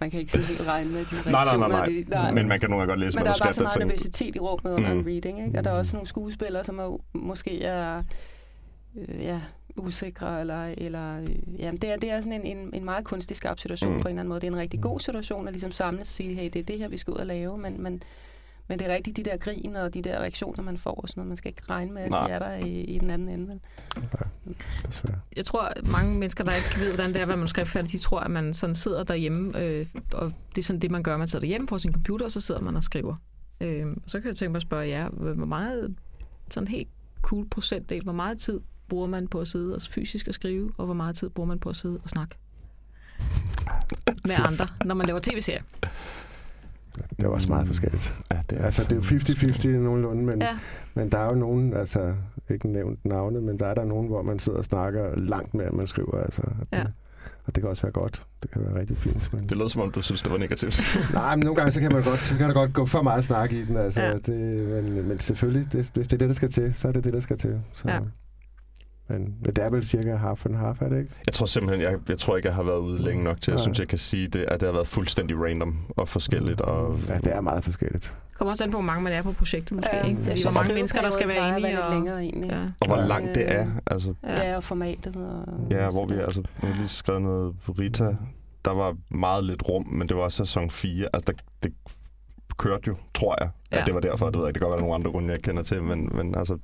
man 0.00 0.10
kan 0.10 0.20
ikke 0.20 0.32
sådan 0.32 0.46
helt 0.46 0.66
regne 0.66 0.90
med 0.90 1.04
de 1.04 1.14
Nej, 1.14 1.22
nej, 1.32 1.42
reaktioner. 1.44 1.68
nej, 1.68 1.84
De, 1.86 2.04
nej. 2.08 2.30
Men 2.32 2.48
man 2.48 2.60
kan 2.60 2.70
nogle 2.70 2.80
gange 2.80 2.90
godt 2.90 3.00
læse 3.00 3.18
Men 3.18 3.24
der 3.26 3.32
er 3.32 3.38
bare 3.42 3.52
så 3.52 3.60
meget 3.60 3.66
og 3.74 3.80
tænke, 3.80 3.86
nervøsitet 3.88 4.36
i 4.36 4.38
rummet 4.38 4.70
under 4.72 4.92
Mm. 4.94 4.98
en 5.00 5.06
reading, 5.06 5.46
ikke? 5.46 5.58
Og 5.58 5.64
der 5.64 5.70
er 5.70 5.74
også 5.74 5.96
nogle 5.96 6.06
skuespillere, 6.08 6.64
som 6.64 6.78
er, 6.78 6.98
måske 7.14 7.62
er 7.62 8.02
øh, 9.08 9.22
ja, 9.24 9.40
usikre, 9.76 10.40
eller, 10.40 10.74
eller 10.78 11.20
øh, 11.20 11.60
ja, 11.60 11.70
det, 11.70 11.84
er, 11.84 11.96
det 11.96 12.10
er 12.10 12.20
sådan 12.20 12.46
en, 12.46 12.56
en, 12.58 12.70
en 12.74 12.84
meget 12.84 13.04
kunstig 13.04 13.36
skarp 13.36 13.58
situation 13.58 13.94
Mm. 13.94 14.00
på 14.00 14.08
en 14.08 14.12
eller 14.12 14.20
anden 14.20 14.28
måde. 14.28 14.40
Det 14.40 14.46
er 14.46 14.52
en 14.52 14.58
rigtig 14.58 14.80
god 14.82 15.00
situation 15.00 15.46
at 15.46 15.52
ligesom 15.52 15.72
samles 15.72 16.00
og 16.00 16.06
sige, 16.06 16.34
hey, 16.34 16.44
det 16.44 16.56
er 16.56 16.62
det 16.62 16.78
her, 16.78 16.88
vi 16.88 16.96
skal 16.96 17.12
ud 17.12 17.18
og 17.18 17.26
lave, 17.26 17.58
men, 17.58 17.82
men, 17.82 18.02
men 18.68 18.78
det 18.78 18.88
er 18.90 18.94
rigtigt 18.94 19.16
de 19.16 19.22
der 19.22 19.36
grin 19.36 19.76
og 19.76 19.94
de 19.94 20.02
der 20.02 20.18
reaktioner, 20.18 20.62
man 20.62 20.78
får 20.78 20.90
og 20.90 21.08
sådan 21.08 21.20
noget. 21.20 21.28
Man 21.28 21.36
skal 21.36 21.48
ikke 21.48 21.62
regne 21.70 21.92
med, 21.92 22.02
at 22.02 22.10
Nej. 22.10 22.26
de 22.26 22.32
er 22.32 22.38
der 22.38 22.52
i, 22.54 22.80
i 22.80 22.98
den 22.98 23.10
anden 23.10 23.28
ende. 23.28 23.46
Vel? 23.46 23.60
desværre. 24.86 25.18
Jeg 25.36 25.44
tror, 25.44 25.62
at 25.62 25.86
mange 25.86 26.18
mennesker, 26.18 26.44
der 26.44 26.52
ikke 26.54 26.80
ved, 26.80 26.94
hvordan 26.94 27.08
det 27.08 27.16
er 27.16 27.22
at 27.22 27.28
være 27.28 27.36
manuskriptforfatter, 27.36 27.90
de 27.90 27.98
tror, 27.98 28.20
at 28.20 28.30
man 28.30 28.52
sådan 28.54 28.76
sidder 28.76 29.04
derhjemme, 29.04 29.58
øh, 29.60 29.86
og 30.12 30.32
det 30.54 30.62
er 30.62 30.66
sådan 30.66 30.80
det, 30.80 30.90
man 30.90 31.02
gør. 31.02 31.16
Man 31.16 31.26
sidder 31.28 31.40
derhjemme 31.40 31.66
på 31.66 31.78
sin 31.78 31.92
computer, 31.92 32.24
og 32.26 32.32
så 32.32 32.40
sidder 32.40 32.60
man 32.60 32.76
og 32.76 32.82
skriver. 32.82 33.16
Øh, 33.60 33.86
så 34.06 34.20
kan 34.20 34.28
jeg 34.28 34.36
tænke 34.36 34.52
mig 34.52 34.56
at 34.56 34.62
spørge 34.62 34.88
jer, 34.88 35.08
hvor 35.08 35.44
meget, 35.46 35.94
sådan 36.50 36.68
helt 36.68 36.88
cool 37.22 37.48
procentdel, 37.48 38.02
hvor 38.02 38.12
meget 38.12 38.38
tid 38.38 38.60
bruger 38.92 39.06
man 39.06 39.28
på 39.28 39.40
at 39.40 39.48
sidde 39.48 39.74
og 39.74 39.82
fysisk 39.90 40.28
at 40.28 40.34
skrive, 40.34 40.72
og 40.78 40.84
hvor 40.84 40.94
meget 40.94 41.16
tid 41.16 41.30
bruger 41.30 41.46
man 41.48 41.58
på 41.58 41.68
at 41.68 41.76
sidde 41.76 42.00
og 42.04 42.10
snakke 42.10 42.34
med 44.24 44.34
andre, 44.38 44.66
når 44.84 44.94
man 44.94 45.06
laver 45.06 45.20
tv-serier? 45.22 45.62
Det 47.16 47.24
er 47.24 47.28
også 47.28 47.48
meget 47.48 47.66
forskelligt. 47.66 48.14
ja, 48.32 48.40
det 48.50 48.60
er, 48.60 48.64
Altså, 48.64 48.82
det 48.84 48.92
er 48.92 48.96
jo 48.96 49.02
50-50 49.02 49.68
nogenlunde, 49.68 50.22
men, 50.22 50.42
Ja. 50.42 50.58
men 50.94 51.12
der 51.12 51.18
er 51.18 51.26
jo 51.26 51.34
nogen, 51.34 51.74
altså 51.74 52.14
ikke 52.50 52.68
nævnt 52.68 53.04
navne, 53.04 53.40
men 53.40 53.58
der 53.58 53.66
er 53.66 53.74
der 53.74 53.84
nogen, 53.84 54.06
hvor 54.08 54.22
man 54.22 54.38
sidder 54.38 54.58
og 54.58 54.64
snakker 54.64 55.16
langt 55.16 55.54
mere, 55.54 55.66
end 55.68 55.76
man 55.76 55.86
skriver. 55.86 56.20
Altså, 56.24 56.42
og 56.42 56.66
det, 56.72 56.78
Ja. 56.78 56.84
Og 57.46 57.54
det 57.54 57.62
kan 57.62 57.70
også 57.70 57.82
være 57.82 57.92
godt. 57.92 58.22
Det 58.42 58.50
kan 58.50 58.62
være 58.64 58.80
rigtig 58.80 58.96
fint. 58.96 59.32
Men... 59.32 59.48
det 59.48 59.56
lød 59.56 59.68
som 59.68 59.82
om, 59.82 59.90
du 59.90 60.02
synes, 60.02 60.22
det 60.22 60.32
var 60.32 60.38
negativt. 60.38 60.82
Nej, 61.14 61.36
men 61.36 61.44
nogle 61.44 61.56
gange 61.56 61.72
så 61.72 61.80
kan 61.80 61.92
man 61.92 62.02
godt, 62.02 62.18
så 62.20 62.36
kan 62.36 62.48
der 62.48 62.54
godt 62.54 62.72
gå 62.72 62.86
for 62.86 63.02
meget 63.02 63.24
snak 63.24 63.52
i 63.52 63.64
den. 63.64 63.76
Altså, 63.76 64.02
ja. 64.02 64.14
det, 64.14 64.66
men, 64.68 65.08
men 65.08 65.18
selvfølgelig, 65.18 65.72
det, 65.72 65.90
hvis 65.94 66.08
det 66.08 66.12
er 66.12 66.18
det, 66.18 66.28
der 66.28 66.32
skal 66.34 66.50
til, 66.50 66.74
så 66.74 66.88
er 66.88 66.92
det 66.92 67.04
det, 67.04 67.12
der 67.12 67.20
skal 67.20 67.38
til. 67.38 67.60
Så, 67.72 67.88
Ja. 67.88 67.98
Men, 69.08 69.18
men 69.42 69.54
det 69.54 69.58
er 69.58 69.70
vel 69.70 69.84
cirka 69.84 70.14
half 70.14 70.46
and 70.46 70.56
half, 70.56 70.82
er 70.82 70.88
det 70.88 70.98
ikke? 70.98 71.10
Jeg 71.26 71.34
tror 71.34 71.46
simpelthen, 71.46 71.82
jeg, 71.92 71.98
jeg 72.08 72.18
tror 72.18 72.36
ikke, 72.36 72.48
jeg 72.48 72.54
har 72.56 72.62
været 72.62 72.78
ude 72.78 73.02
længe 73.02 73.24
nok 73.24 73.40
til, 73.40 73.50
at 73.50 73.54
jeg 73.54 73.60
synes, 73.60 73.78
jeg 73.78 73.88
kan 73.88 73.98
sige, 73.98 74.28
det, 74.28 74.44
at 74.48 74.60
det 74.60 74.66
har 74.68 74.72
været 74.72 74.86
fuldstændig 74.86 75.36
random 75.44 75.76
og 75.96 76.08
forskelligt. 76.08 76.60
Og, 76.60 76.98
Ja, 77.08 77.16
det 77.18 77.34
er 77.36 77.40
meget 77.40 77.64
forskelligt. 77.64 78.16
Det 78.28 78.38
kommer 78.38 78.50
også 78.52 78.64
an 78.64 78.70
på, 78.70 78.76
hvor 78.76 78.82
mange 78.82 79.02
man 79.02 79.12
er 79.12 79.22
på 79.22 79.32
projektet 79.32 79.76
måske. 79.76 79.96
Ja, 79.96 80.02
ikke? 80.06 80.22
Fordi, 80.22 80.36
synes, 80.38 80.54
hvor 80.56 80.62
mange 80.62 80.74
mennesker, 80.74 81.00
der 81.02 81.10
skal 81.10 81.28
være 81.28 81.48
at 81.48 81.54
Og, 81.86 81.92
længere 81.92 82.22
egentlig. 82.22 82.50
ja, 82.50 82.62
og 82.80 82.86
hvor 82.86 82.96
langt 83.06 83.34
det 83.34 83.52
er. 83.52 83.66
Altså, 83.86 84.14
ja. 84.24 84.48
Ja, 84.50 84.56
og 84.56 84.62
formatet. 84.64 85.16
Og, 85.16 85.44
Ja, 85.70 85.90
hvor 85.90 86.06
vi 86.06 86.14
altså, 86.14 86.42
jeg 86.62 86.68
har 86.70 86.76
lige 86.76 86.88
skrevet 86.88 87.22
noget 87.22 87.54
på 87.64 87.72
Rita. 87.72 88.16
Der 88.64 88.70
var 88.70 88.96
meget 89.10 89.44
lidt 89.44 89.68
rum, 89.68 89.86
men 89.86 90.08
det 90.08 90.16
var 90.16 90.28
sæson 90.28 90.70
4. 90.70 91.08
Altså, 91.14 91.32
der, 91.32 91.38
det 91.62 91.72
kørte 92.58 92.82
jo, 92.88 92.96
tror 93.14 93.36
jeg, 93.40 93.50
at 93.70 93.78
Ja. 93.78 93.84
det 93.84 93.94
var 93.94 94.00
derfor. 94.00 94.26
Det 94.26 94.34
ved 94.36 94.42
jeg 94.44 94.48
ikke, 94.48 94.54
det 94.54 94.60
kan 94.62 94.68
godt 94.68 94.76
være 94.76 94.80
nogle 94.88 94.94
andre 94.94 95.10
grunde, 95.10 95.28
jeg 95.28 95.34
ikke 95.34 95.44
kender 95.48 95.62
til, 95.62 95.82
men, 95.82 96.10
men 96.14 96.34
altså, 96.34 96.58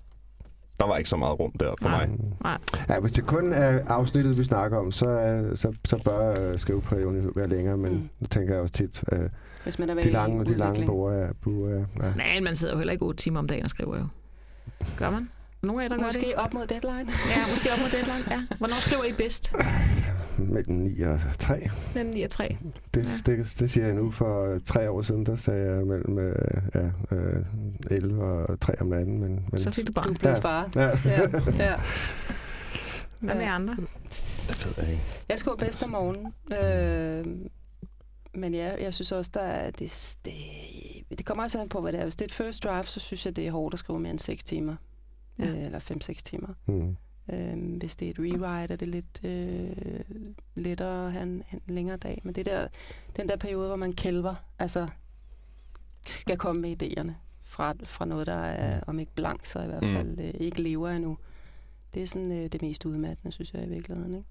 der 0.80 0.86
var 0.86 0.96
ikke 0.96 1.10
så 1.10 1.16
meget 1.16 1.40
rum 1.40 1.52
der 1.60 1.74
for 1.82 1.88
Nej. 1.88 2.06
mig. 2.06 2.18
Nej. 2.42 2.58
Ja, 2.88 3.00
hvis 3.00 3.12
det 3.12 3.26
kun 3.26 3.52
er 3.52 3.80
afsnittet, 3.86 4.38
vi 4.38 4.44
snakker 4.44 4.78
om, 4.78 4.92
så, 4.92 5.06
så, 5.54 5.72
så 5.84 5.98
bør 6.04 6.40
øh, 6.50 6.58
skriveperioden 6.58 7.22
jo 7.24 7.32
være 7.34 7.48
længere, 7.48 7.76
men 7.76 7.92
Mm. 7.92 8.08
nu 8.20 8.26
tænker 8.26 8.52
jeg 8.54 8.62
også 8.62 8.74
tit, 8.74 9.04
øh, 9.12 9.20
Hvis 9.64 9.78
man 9.78 9.90
er 9.90 9.94
de 9.94 10.10
lange, 10.10 10.44
de 10.44 10.54
lange 10.54 10.70
udvikling. 10.70 10.86
bord 10.90 11.12
er... 11.12 11.18
Er 11.18 11.84
ja. 12.02 12.32
Men 12.34 12.44
man 12.44 12.56
sidder 12.56 12.74
jo 12.74 12.78
heller 12.78 12.92
ikke 12.92 13.04
8 13.04 13.22
timer 13.22 13.38
om 13.38 13.46
dagen 13.48 13.64
og 13.64 13.70
skriver 13.70 13.98
jo. 13.98 14.06
Gør 14.96 15.10
man? 15.10 15.28
Nogle 15.62 15.80
af 15.82 15.84
jer, 15.84 15.88
der 15.88 15.96
gør 15.96 16.10
det? 16.10 16.16
Måske 16.16 16.38
op 16.38 16.54
mod 16.54 16.66
deadline. 16.66 17.10
Ja, 17.36 17.40
måske 17.50 17.68
op 17.72 17.78
mod 17.78 17.90
deadline. 17.96 18.24
Ja. 18.30 18.40
Hvornår 18.58 18.80
skriver 18.80 19.04
I 19.04 19.12
bedst? 19.12 19.54
Mellem 20.38 20.76
9 20.76 21.00
og 21.02 21.20
3. 21.38 21.68
Mellem 21.94 22.12
9 22.14 22.22
og 22.22 22.30
3. 22.30 22.56
Det, 22.94 23.28
ja. 23.28 23.32
det, 23.32 23.56
det 23.60 23.70
siger 23.70 23.86
jeg 23.86 23.94
nu. 23.94 24.10
For 24.10 24.44
øh, 24.44 24.60
tre 24.64 24.90
år 24.90 25.02
siden, 25.02 25.26
der 25.26 25.36
sagde 25.36 25.72
jeg 25.72 25.86
mellem 25.86 26.18
øh, 26.18 26.34
ja, 26.74 27.16
øh, 27.16 27.44
11 27.90 28.22
og 28.24 28.60
3 28.60 28.80
om 28.80 28.86
natten. 28.86 29.18
Men, 29.20 29.44
men, 29.52 29.60
Så 29.60 29.70
fik 29.70 29.86
du 29.86 29.92
Du 29.92 29.92
barn. 29.92 30.14
blev 30.14 30.30
Ja. 30.32 30.38
far. 30.38 30.70
Ja. 30.74 30.86
Ja, 31.04 31.20
ja. 31.64 31.74
Hvad 33.20 33.34
med 33.34 33.44
andre? 33.44 33.76
Det 34.48 34.66
ved 34.66 34.84
jeg 34.84 34.92
ikke. 34.92 35.02
Jeg 35.28 35.38
skriver 35.38 35.56
bedst 35.56 35.84
om 35.84 35.90
morgenen. 35.90 36.32
Øh, 36.52 37.26
men 38.34 38.54
ja, 38.54 38.82
jeg 38.82 38.94
synes 38.94 39.12
også, 39.12 39.30
der 39.34 39.40
er 39.40 39.70
det, 39.70 40.16
det, 40.24 40.34
det 41.18 41.26
kommer 41.26 41.44
også 41.44 41.60
an 41.60 41.68
på, 41.68 41.80
hvad 41.80 41.92
det 41.92 42.00
er. 42.00 42.04
Hvis 42.04 42.16
det 42.16 42.22
er 42.22 42.26
et 42.28 42.32
first 42.34 42.64
draft, 42.64 42.88
så 42.90 43.00
synes 43.00 43.26
jeg, 43.26 43.36
det 43.36 43.46
er 43.46 43.50
hårdt 43.50 43.72
at 43.74 43.78
skrive 43.78 44.00
mere 44.00 44.10
end 44.10 44.18
6 44.18 44.44
timer. 44.44 44.76
Ja. 45.38 45.44
Øh, 45.44 45.62
eller 45.64 45.78
5-6 45.80 46.12
timer. 46.24 46.48
Mm. 46.66 46.96
Øh, 47.32 47.76
hvis 47.78 47.96
det 47.96 48.06
er 48.06 48.10
et 48.10 48.18
rewrite, 48.18 48.72
er 48.72 48.76
det 48.76 48.88
lidt 48.88 49.24
øh, 49.24 50.00
lettere 50.54 51.06
at 51.06 51.12
have 51.12 51.22
en, 51.22 51.42
en 51.52 51.60
længere 51.66 51.96
dag. 51.96 52.20
Men 52.24 52.34
det 52.34 52.46
der, 52.46 52.68
den 53.16 53.28
der 53.28 53.36
periode, 53.36 53.66
hvor 53.66 53.76
man 53.76 53.92
kælver, 53.92 54.34
altså 54.58 54.88
skal 56.06 56.36
komme 56.38 56.62
med 56.62 56.82
idéerne 56.82 57.12
fra, 57.42 57.74
fra 57.84 58.04
noget, 58.04 58.26
der 58.26 58.34
er, 58.34 58.80
om 58.86 58.98
ikke 58.98 59.12
blank, 59.14 59.44
så 59.44 59.62
i 59.62 59.66
hvert 59.66 59.82
Mm. 59.82 59.88
fald 59.94 60.18
øh, 60.18 60.34
ikke 60.34 60.62
lever 60.62 60.90
endnu. 60.90 61.18
Det 61.94 62.02
er 62.02 62.06
sådan 62.06 62.32
øh, 62.32 62.52
det 62.52 62.62
mest 62.62 62.84
udmattende, 62.86 63.32
synes 63.32 63.54
jeg 63.54 63.64
i 63.64 63.68
virkeligheden. 63.68 64.14
Ikke? 64.14 64.28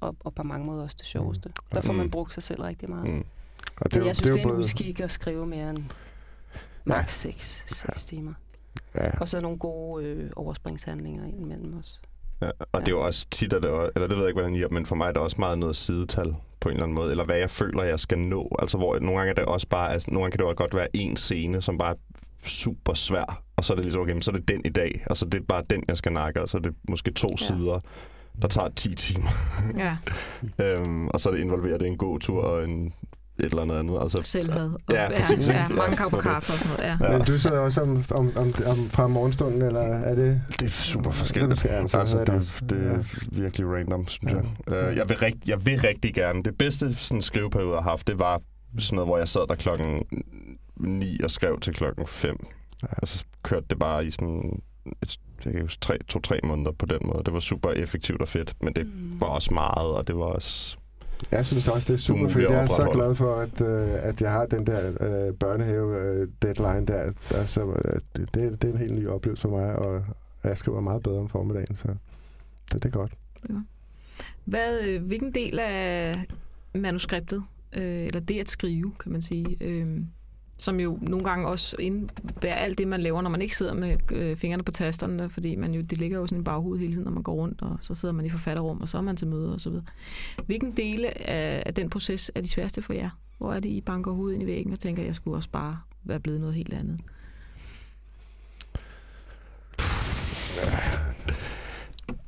Og, 0.00 0.16
og 0.20 0.34
på 0.34 0.42
mange 0.42 0.66
måder 0.66 0.82
også 0.82 0.96
det 0.98 1.06
sjoveste. 1.06 1.52
Der 1.72 1.80
får 1.80 1.92
man 1.92 2.06
Mm. 2.06 2.10
brugt 2.10 2.34
sig 2.34 2.42
selv 2.42 2.62
rigtig 2.62 2.90
meget. 2.90 3.10
Mm. 3.10 3.24
Og 3.76 3.86
Men 3.94 4.06
jeg 4.06 4.16
synes, 4.16 4.30
det 4.30 4.40
er, 4.40 4.48
jo 4.48 4.54
en 4.54 4.60
uskik 4.60 5.00
at 5.00 5.10
skrive 5.12 5.46
mere 5.46 5.70
end 5.70 5.84
maks 6.84 7.20
6, 7.20 7.64
6 7.76 8.06
timer. 8.06 8.34
Ja. 8.94 9.18
Og 9.18 9.28
så 9.28 9.40
nogle 9.40 9.58
gode 9.58 10.04
øh, 10.04 10.30
overspringshandlinger 10.36 11.24
indimellem 11.24 11.78
os. 11.78 12.00
Ja, 12.44 12.50
og 12.72 12.80
det 12.80 12.88
er 12.88 12.92
jo 12.92 13.00
også 13.04 13.26
tit, 13.30 13.52
at 13.52 13.62
det, 13.62 13.70
er- 13.70 13.88
eller 13.94 14.08
det 14.08 14.16
ved 14.16 14.24
jeg 14.24 14.28
ikke, 14.28 14.40
hvordan 14.40 14.54
I 14.56 14.62
er, 14.62 14.68
men 14.70 14.86
for 14.86 14.94
mig 14.96 15.08
er 15.08 15.12
det 15.12 15.20
også 15.22 15.36
meget 15.38 15.58
noget 15.58 15.76
sidetal 15.76 16.34
på 16.60 16.68
en 16.68 16.72
eller 16.72 16.82
anden 16.84 16.94
måde, 16.94 17.10
eller 17.10 17.24
hvad 17.24 17.36
jeg 17.38 17.50
føler, 17.50 17.82
jeg 17.82 18.00
skal 18.00 18.18
nå. 18.18 18.56
Altså, 18.58 18.76
hvor 18.76 18.98
nogle 18.98 19.18
gange 19.18 19.30
er 19.30 19.34
det 19.34 19.44
også 19.44 19.66
bare, 19.68 19.92
altså, 19.92 20.08
nogle 20.10 20.24
gange 20.24 20.30
kan 20.32 20.38
det 20.46 20.50
jo 20.50 20.54
godt 20.56 20.74
være 20.74 20.96
en 20.96 21.16
scene, 21.16 21.62
som 21.62 21.78
bare 21.78 21.90
er 21.90 21.96
super 22.46 22.94
svær, 22.94 23.42
og 23.56 23.64
så 23.64 23.72
er 23.72 23.74
det 23.74 23.84
ligesom, 23.84 24.02
okay, 24.02 24.20
så 24.20 24.30
er 24.30 24.34
det 24.36 24.48
den 24.48 24.62
i 24.64 24.68
dag, 24.68 25.04
og 25.10 25.16
så 25.16 25.24
er 25.26 25.30
det 25.30 25.46
bare 25.48 25.62
den, 25.70 25.82
jeg 25.88 25.96
skal 25.96 26.12
nakke, 26.12 26.42
og 26.42 26.48
så 26.48 26.56
er 26.56 26.60
det 26.62 26.74
måske 26.88 27.10
to 27.10 27.28
ja. 27.28 27.32
Ja. 27.40 27.46
sider, 27.46 27.80
der 28.42 28.48
tager 28.48 28.68
10 28.68 28.94
timer, 28.94 29.28
Ja, 29.78 29.96
øhm, 30.64 31.08
og 31.08 31.20
så 31.20 31.30
det 31.30 31.38
involveret 31.38 31.82
i 31.82 31.86
en 31.86 31.96
god 31.96 32.20
tur 32.20 32.42
og 32.42 32.64
en, 32.64 32.92
et 33.38 33.44
eller 33.44 33.62
andet 33.62 33.78
andet. 33.78 33.98
Altså, 34.02 34.22
selvhed. 34.22 34.70
Og, 34.72 34.80
Ja, 34.90 35.08
præcis, 35.16 35.30
Ja, 35.48 35.52
ikke? 35.52 35.52
ja, 35.52 35.68
mange 35.68 35.90
Ja, 35.90 35.96
kopper 35.96 36.20
kaffe 36.20 36.52
og 36.52 36.58
sådan 36.58 36.72
noget, 36.76 37.00
ja. 37.00 37.12
Ja. 37.12 37.18
Men 37.18 37.26
du 37.26 37.38
sidder 37.38 37.58
også 37.58 37.80
om, 37.82 38.04
om, 38.10 38.32
om, 38.36 38.54
om 38.66 38.90
fra 38.90 39.06
morgenstunden, 39.06 39.62
eller 39.62 39.80
er 39.80 40.14
det... 40.14 40.42
Det 40.48 40.62
er 40.62 40.68
super 40.68 41.10
forskelligt. 41.10 41.62
Det 41.62 41.72
er- 41.72 41.98
altså, 41.98 42.18
er 42.18 42.24
det, 42.24 42.60
det- 42.70 42.86
er 42.86 42.90
ja. 42.92 42.98
virkelig 43.32 43.66
random, 43.68 44.06
synes 44.08 44.32
Ja. 44.32 44.38
jeg. 44.82 44.90
Uh, 44.90 44.96
jeg, 44.96 45.08
vil 45.08 45.16
rigt, 45.18 45.48
jeg 45.48 45.66
vil 45.66 45.80
rigtig 45.80 46.14
gerne. 46.14 46.42
Det 46.42 46.58
bedste 46.58 46.94
sådan, 46.94 47.22
skriveperiode, 47.22 47.74
jeg 47.74 47.82
har 47.82 47.90
haft, 47.90 48.06
det 48.06 48.18
var 48.18 48.40
sådan 48.78 48.96
noget, 48.96 49.08
hvor 49.08 49.18
jeg 49.18 49.28
sad 49.28 49.46
der 49.48 49.54
klokken 49.54 50.02
9 50.76 51.20
og 51.24 51.30
skrev 51.30 51.60
til 51.60 51.74
klokken 51.74 52.06
5. 52.06 52.46
Ja. 52.82 52.86
Og 52.98 53.08
så 53.08 53.24
kørte 53.42 53.66
det 53.70 53.78
bare 53.78 54.06
i 54.06 54.10
sådan 54.10 54.60
et, 55.02 55.16
jeg 55.44 55.52
kan 55.52 55.62
huske, 55.62 55.80
tre, 55.80 55.98
to-tre 56.08 56.40
måneder 56.44 56.72
på 56.78 56.86
den 56.86 56.98
måde. 57.04 57.22
Det 57.24 57.34
var 57.34 57.40
super 57.40 57.70
effektivt 57.70 58.20
og 58.22 58.28
fedt, 58.28 58.54
men 58.62 58.72
det 58.72 58.86
Mm. 58.86 59.20
var 59.20 59.26
også 59.26 59.54
meget, 59.54 59.88
og 59.96 60.06
det 60.08 60.16
var 60.16 60.24
også... 60.24 60.76
Jeg 61.30 61.46
synes 61.46 61.68
også, 61.68 61.92
det 61.92 61.98
er 61.98 62.02
super 62.02 62.28
fedt. 62.28 62.50
Jeg 62.50 62.62
er 62.62 62.66
så 62.66 62.90
glad 62.92 63.14
for, 63.14 63.36
at, 63.36 63.60
øh, 63.60 64.08
at 64.08 64.22
jeg 64.22 64.32
har 64.32 64.46
den 64.46 64.66
der 64.66 64.88
øh, 64.88 65.34
børnehave-deadline 65.34 66.86
der. 66.86 67.12
der 67.30 67.44
så, 67.46 67.66
øh, 67.84 68.00
det, 68.16 68.34
det, 68.34 68.62
det 68.62 68.68
er 68.68 68.72
en 68.72 68.78
helt 68.78 68.98
ny 68.98 69.08
oplevelse 69.08 69.42
for 69.42 69.48
mig, 69.48 69.76
og 69.76 70.04
jeg 70.44 70.58
skriver 70.58 70.80
meget 70.80 71.02
bedre 71.02 71.18
om 71.18 71.28
formiddagen, 71.28 71.76
så 71.76 71.88
det, 72.72 72.82
det 72.82 72.84
er 72.84 72.98
godt. 72.98 73.12
Hvad, 74.44 74.80
øh, 74.80 75.02
hvilken 75.02 75.34
del 75.34 75.58
af 75.58 76.14
manuskriptet, 76.74 77.44
øh, 77.72 78.06
eller 78.06 78.20
det 78.20 78.40
at 78.40 78.48
skrive, 78.48 78.92
kan 79.00 79.12
man 79.12 79.22
sige, 79.22 79.56
øh, 79.60 80.00
som 80.58 80.80
jo 80.80 80.98
nogle 81.02 81.24
gange 81.24 81.48
også 81.48 81.76
indebærer 81.78 82.54
alt 82.54 82.78
det, 82.78 82.88
man 82.88 83.00
laver, 83.00 83.22
når 83.22 83.30
man 83.30 83.42
ikke 83.42 83.56
sidder 83.56 83.74
med 83.74 84.12
øh, 84.12 84.36
fingrene 84.36 84.62
på 84.62 84.72
tasterne, 84.72 85.30
fordi 85.30 85.56
man 85.56 85.74
jo, 85.74 85.80
det 85.80 85.98
ligger 85.98 86.18
jo 86.18 86.26
sådan 86.26 86.40
i 86.40 86.44
baghovedet 86.44 86.80
hele 86.80 86.92
tiden, 86.92 87.04
når 87.04 87.10
man 87.10 87.22
går 87.22 87.34
rundt, 87.34 87.62
og 87.62 87.78
så 87.80 87.94
sidder 87.94 88.14
man 88.14 88.26
i 88.26 88.30
forfatterrum, 88.30 88.80
og 88.80 88.88
så 88.88 88.98
er 88.98 89.02
man 89.02 89.16
til 89.16 89.26
møder 89.26 89.52
og 89.52 89.60
så 89.60 89.70
videre. 89.70 89.84
Hvilken 90.46 90.72
dele 90.76 91.28
af, 91.28 91.62
af 91.66 91.74
den 91.74 91.90
proces 91.90 92.32
er 92.34 92.40
de 92.40 92.48
sværeste 92.48 92.82
for 92.82 92.92
jer? 92.92 93.10
Hvor 93.38 93.52
er 93.52 93.60
det, 93.60 93.68
I 93.68 93.80
banker 93.80 94.12
hovedet 94.12 94.34
ind 94.34 94.42
i 94.42 94.46
væggen 94.46 94.72
og 94.72 94.80
tænker, 94.80 95.02
at 95.02 95.06
jeg 95.06 95.14
skulle 95.14 95.36
også 95.36 95.48
bare 95.48 95.78
være 96.04 96.20
blevet 96.20 96.40
noget 96.40 96.54
helt 96.54 96.72
andet? 96.72 97.00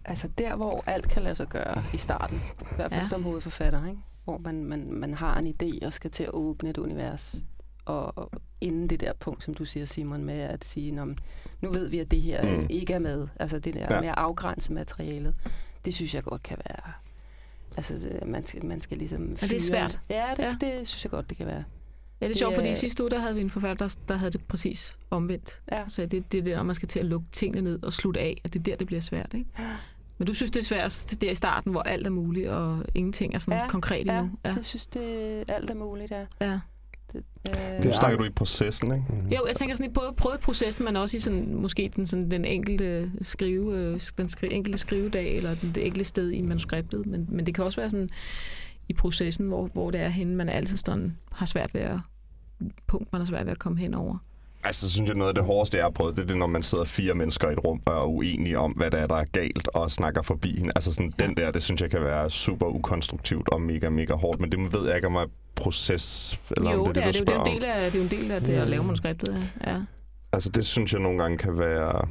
Altså 0.04 0.28
der, 0.38 0.56
hvor 0.56 0.84
alt 0.86 1.08
kan 1.08 1.22
lade 1.22 1.34
sig 1.34 1.48
gøre 1.48 1.84
i 1.94 1.96
starten. 1.96 2.36
I 2.60 2.74
hvert 2.76 2.90
fald 2.90 3.02
ja. 3.02 3.08
som 3.08 3.22
hovedforfatter, 3.22 3.86
ikke? 3.86 4.00
Hvor 4.24 4.38
man, 4.38 4.64
man, 4.64 4.92
man 4.92 5.14
har 5.14 5.38
en 5.38 5.54
idé 5.62 5.86
og 5.86 5.92
skal 5.92 6.10
til 6.10 6.24
at 6.24 6.30
åbne 6.32 6.70
et 6.70 6.78
univers. 6.78 7.42
Og 7.86 8.30
inden 8.60 8.90
det 8.90 9.00
der 9.00 9.12
punkt, 9.20 9.44
som 9.44 9.54
du 9.54 9.64
siger, 9.64 9.86
Simon, 9.86 10.24
med 10.24 10.34
at 10.38 10.64
sige, 10.64 10.92
"Nå, 10.92 11.04
men 11.04 11.18
nu 11.60 11.72
ved 11.72 11.88
vi, 11.88 11.98
at 11.98 12.10
det 12.10 12.22
her 12.22 12.56
Mm. 12.60 12.66
ikke 12.70 12.94
er 12.94 12.98
med. 12.98 13.28
Altså 13.40 13.58
det 13.58 13.74
der 13.74 13.80
Ja. 13.80 13.94
ja. 13.94 14.00
med 14.00 14.08
at 14.08 14.14
afgrænse 14.18 14.72
materialet. 14.72 15.34
Det 15.84 15.94
synes 15.94 16.14
jeg 16.14 16.22
godt 16.24 16.42
kan 16.42 16.56
være... 16.70 16.92
Altså, 17.76 17.94
det, 17.94 18.28
man, 18.28 18.44
skal, 18.44 18.64
man 18.66 18.80
skal 18.80 18.98
ligesom... 18.98 19.28
det 19.28 19.42
er 19.42 19.46
fyre- 19.48 19.60
svært? 19.60 20.00
Ja, 20.10 20.24
det, 20.36 20.42
Ja. 20.42 20.46
ja, 20.46 20.56
det 20.78 20.88
synes 20.88 21.04
jeg 21.04 21.10
godt, 21.10 21.28
det 21.28 21.36
kan 21.36 21.46
være. 21.46 21.54
Ja, 21.56 21.62
det 22.20 22.24
er 22.24 22.28
Det 22.28 22.36
sjovt, 22.38 22.54
fordi 22.54 22.74
sidste 22.74 23.02
uge, 23.02 23.10
der 23.10 23.18
havde 23.18 23.34
vi 23.34 23.40
en 23.40 23.50
forfatter, 23.50 23.86
der, 23.88 23.96
der 24.08 24.14
havde 24.16 24.30
det 24.32 24.44
præcis 24.44 24.96
omvendt. 25.10 25.62
Ja. 25.72 25.84
Så 25.88 26.06
det, 26.06 26.32
det 26.32 26.38
er 26.38 26.42
der, 26.42 26.56
når 26.56 26.62
man 26.62 26.74
skal 26.74 26.88
til 26.88 26.98
at 26.98 27.04
lukke 27.06 27.26
tingene 27.32 27.62
ned 27.62 27.82
og 27.82 27.92
slutte 27.92 28.20
af, 28.20 28.40
at 28.44 28.52
det 28.52 28.58
er 28.58 28.62
der, 28.62 28.76
det 28.76 28.86
bliver 28.86 29.00
svært, 29.00 29.34
ikke? 29.34 29.50
Men 30.18 30.26
du 30.26 30.34
synes, 30.34 30.50
det 30.50 30.60
er 30.60 30.64
svært 30.64 31.06
det 31.10 31.20
der 31.20 31.30
i 31.30 31.34
starten, 31.34 31.72
hvor 31.72 31.82
alt 31.82 32.06
er 32.06 32.10
muligt, 32.10 32.48
og 32.48 32.84
ingenting 32.94 33.34
er 33.34 33.38
sådan 33.38 33.60
Ja, 33.60 33.68
konkret 33.68 34.06
Ja, 34.06 34.18
endnu. 34.18 34.38
Ja. 34.44 34.52
det 34.52 34.64
synes 34.64 34.86
det 34.86 35.00
alt 35.50 35.70
er 35.70 35.74
muligt, 35.74 36.10
ja. 36.10 36.26
ja. 36.40 36.60
Det, 37.46 37.76
øh, 37.78 37.84
Nu 37.84 37.90
er 37.90 37.94
snakker 37.94 38.18
du 38.18 38.24
i 38.24 38.30
processen, 38.30 38.92
ikke? 38.92 39.04
Mm. 39.08 39.28
Jo, 39.28 39.46
jeg 39.46 39.56
tænker 39.56 39.74
sådan 39.74 39.90
i 39.90 39.94
både 39.94 40.12
prøvet 40.16 40.40
processen, 40.40 40.84
men 40.84 40.96
også 40.96 41.16
i 41.16 41.20
sådan, 41.20 41.54
måske 41.54 41.92
den, 41.96 42.06
sådan, 42.06 42.30
den 42.30 42.44
enkelte 42.44 43.12
skrive, 43.22 43.78
øh, 43.78 44.00
den 44.18 44.28
skri, 44.28 44.48
enkelte 44.52 44.78
skrivedag, 44.78 45.36
eller 45.36 45.54
den, 45.54 45.72
det 45.74 45.86
enkelte 45.86 46.04
sted 46.04 46.30
i 46.30 46.42
manuskriptet. 46.42 47.06
Men, 47.06 47.26
men 47.28 47.46
det 47.46 47.54
kan 47.54 47.64
også 47.64 47.80
være 47.80 47.90
sådan 47.90 48.08
i 48.88 48.92
processen, 48.92 49.46
hvor, 49.46 49.66
hvor 49.72 49.90
det 49.90 50.00
er 50.00 50.08
henne, 50.08 50.34
man 50.34 50.48
altid 50.48 50.76
sådan 50.76 51.16
har 51.32 51.46
svært 51.46 51.74
ved 51.74 51.80
at 51.80 51.98
punkt, 52.86 53.12
man 53.12 53.20
har 53.20 53.26
svært 53.26 53.46
ved 53.46 53.52
at 53.52 53.58
komme 53.58 53.78
hen 53.78 53.94
over. 53.94 54.18
Altså, 54.66 54.88
så 54.88 54.92
synes 54.94 55.08
jeg, 55.08 55.16
noget 55.16 55.28
af 55.28 55.34
det 55.34 55.44
hårdeste, 55.44 55.76
jeg 55.76 55.84
har 55.84 55.90
prøvet, 55.90 56.16
det 56.16 56.22
er 56.22 56.26
det, 56.26 56.36
når 56.36 56.46
man 56.46 56.62
sidder 56.62 56.84
fire 56.84 57.14
mennesker 57.14 57.48
i 57.48 57.52
et 57.52 57.64
rum 57.64 57.80
og 57.86 57.94
er 57.98 58.04
uenige 58.04 58.58
om, 58.58 58.72
hvad 58.72 58.90
der 58.90 58.98
er, 58.98 59.06
der 59.06 59.14
er 59.16 59.24
galt, 59.24 59.68
og 59.74 59.90
snakker 59.90 60.22
forbi 60.22 60.56
hende. 60.58 60.72
Altså, 60.76 60.92
sådan, 60.92 61.12
ja. 61.20 61.26
den 61.26 61.36
der, 61.36 61.50
det 61.50 61.62
synes 61.62 61.80
jeg 61.80 61.90
kan 61.90 62.00
være 62.04 62.30
super 62.30 62.66
ukonstruktivt 62.66 63.48
og 63.48 63.60
mega, 63.60 63.88
mega 63.88 64.14
hårdt, 64.14 64.40
men 64.40 64.52
det 64.52 64.72
ved 64.72 64.86
jeg 64.86 64.96
ikke, 64.96 65.06
om 65.06 65.14
er 65.14 65.26
proces, 65.54 66.40
eller 66.56 66.72
jo, 66.72 66.84
om 66.86 66.94
det 66.94 67.02
er 67.02 67.12
det, 67.12 67.18
det, 67.18 67.26
du 67.28 67.32
er, 67.32 67.44
det, 67.44 67.50
er 67.50 67.54
jo- 67.54 67.60
det, 67.60 67.68
er 67.68 67.72
spørger 67.72 67.80
jo 67.80 67.80
en 67.80 67.80
del 67.80 67.84
af, 67.84 67.92
det 67.92 67.98
er 67.98 68.02
en 68.04 68.10
del 68.22 68.30
af 68.32 68.40
det 68.42 68.52
at 68.54 68.68
lave 68.68 68.82
manuskriptet, 68.84 69.46
ja. 69.64 69.72
ja. 69.72 69.80
Altså, 70.32 70.50
det 70.50 70.66
synes 70.66 70.92
jeg 70.92 71.00
nogle 71.00 71.18
gange 71.22 71.38
kan 71.38 71.58
være 71.58 72.08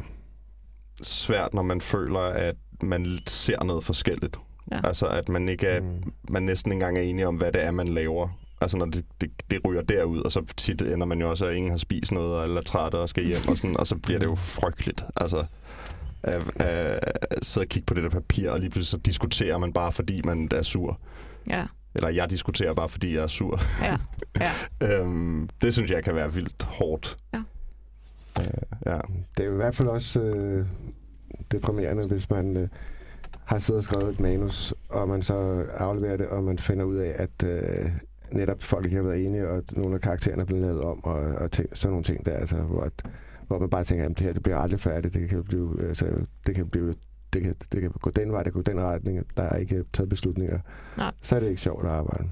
svært, 1.03 1.53
når 1.53 1.61
man 1.61 1.81
føler, 1.81 2.19
at 2.19 2.55
man 2.81 3.17
ser 3.27 3.63
noget 3.63 3.83
forskelligt. 3.83 4.37
Ja. 4.71 4.79
Altså, 4.83 5.07
at 5.07 5.29
man 5.29 5.49
ikke 5.49 5.67
er, 5.67 5.81
Mm. 5.81 6.13
man 6.29 6.43
næsten 6.43 6.71
ikke 6.71 6.75
engang 6.75 6.97
er 6.97 7.01
enige 7.01 7.27
om, 7.27 7.35
hvad 7.35 7.51
det 7.51 7.63
er, 7.63 7.71
man 7.71 7.87
laver. 7.87 8.29
Altså, 8.61 8.77
når 8.77 8.85
det, 8.85 9.05
det, 9.21 9.31
det 9.51 9.59
ryger 9.65 9.81
derud, 9.81 10.21
og 10.21 10.31
så 10.31 10.45
tit 10.57 10.81
ender 10.81 11.05
man 11.05 11.19
jo 11.19 11.29
også, 11.29 11.45
at 11.45 11.55
ingen 11.55 11.71
har 11.71 11.77
spist 11.77 12.11
noget, 12.11 12.43
eller 12.43 12.57
er 12.57 12.61
træt 12.61 12.93
og 12.93 13.09
skal 13.09 13.23
hjem, 13.25 13.47
og, 13.47 13.57
sådan, 13.57 13.77
og 13.79 13.87
så 13.87 13.95
bliver 13.95 14.19
det 14.19 14.25
jo 14.25 14.35
frygteligt. 14.35 15.05
Altså, 15.15 15.45
at, 16.23 16.41
at, 16.55 17.17
at 17.31 17.45
sidde 17.45 17.63
og 17.65 17.69
kigge 17.69 17.85
på 17.85 17.93
det 17.93 18.03
der 18.03 18.09
papir, 18.09 18.49
og 18.49 18.59
lige 18.59 18.69
pludselig 18.69 18.87
så 18.87 18.97
diskuterer 18.97 19.57
man 19.57 19.73
bare, 19.73 19.91
fordi 19.91 20.21
man 20.25 20.49
er 20.51 20.61
sur. 20.61 20.99
ja. 21.47 21.65
Eller 21.97 22.09
jeg 22.09 22.29
diskuterer 22.29 22.73
bare, 22.73 22.89
fordi 22.89 23.15
jeg 23.15 23.23
er 23.23 23.27
sur. 23.27 23.61
ja. 23.81 23.97
ja. 24.39 24.51
øhm, 24.99 25.49
det 25.61 25.73
synes 25.73 25.91
jeg 25.91 26.03
kan 26.03 26.15
være 26.15 26.33
vildt 26.33 26.63
hårdt. 26.63 27.17
Ja. 27.33 27.41
Øh, 28.39 28.47
ja. 28.85 28.99
Det 29.37 29.45
er 29.45 29.51
i 29.51 29.55
hvert 29.55 29.75
fald 29.75 29.87
også 29.87 30.19
øh, 30.19 30.65
deprimerende, 31.51 32.07
hvis 32.07 32.29
man 32.29 32.57
øh, 32.57 32.67
har 33.45 33.59
siddet 33.59 33.77
og 33.79 33.83
skrevet 33.83 34.13
et 34.13 34.19
manus, 34.19 34.73
og 34.89 35.09
man 35.09 35.21
så 35.21 35.65
afleverer 35.77 36.17
det, 36.17 36.27
og 36.27 36.43
man 36.43 36.59
finder 36.59 36.85
ud 36.85 36.95
af, 36.95 37.15
at 37.15 37.43
øh, 37.43 37.91
netop 38.31 38.63
folk 38.63 38.85
ikke 38.85 38.95
har 38.97 39.03
været 39.03 39.25
enige, 39.25 39.47
og 39.49 39.63
nogle 39.71 39.95
af 39.95 40.01
karaktererne 40.01 40.41
er 40.41 40.45
blevet 40.45 40.61
lavet 40.63 40.81
om, 40.81 41.03
og, 41.03 41.13
og 41.15 41.51
ting, 41.51 41.77
sådan 41.77 41.91
nogle 41.91 42.03
ting 42.03 42.25
der, 42.25 42.31
altså, 42.31 42.55
hvor, 42.57 42.81
at, 42.81 42.93
hvor 43.47 43.59
man 43.59 43.69
bare 43.69 43.83
tænker, 43.83 44.05
at 44.05 44.09
det 44.09 44.19
her 44.19 44.33
det 44.33 44.43
bliver 44.43 44.57
aldrig 44.57 44.79
færdigt, 44.79 45.13
det 45.13 45.29
kan 45.29 45.43
blive, 45.43 45.87
altså, 45.87 46.05
det 46.47 46.55
kan 46.55 46.69
blive 46.69 46.95
det 47.33 47.43
kan, 47.43 47.55
det 47.71 47.81
kan 47.81 47.91
gå 48.01 48.09
den 48.09 48.31
vej, 48.31 48.43
det 48.43 48.53
kan 48.53 48.63
gå 48.63 48.71
den 48.71 48.81
retning, 48.81 49.23
der 49.37 49.43
er 49.43 49.57
ikke 49.57 49.83
taget 49.93 50.09
beslutninger. 50.09 50.59
Nej. 50.97 51.11
Så 51.21 51.35
er 51.35 51.39
det 51.39 51.49
ikke 51.49 51.61
sjovt 51.61 51.85
at 51.85 51.91
arbejde. 51.91 52.29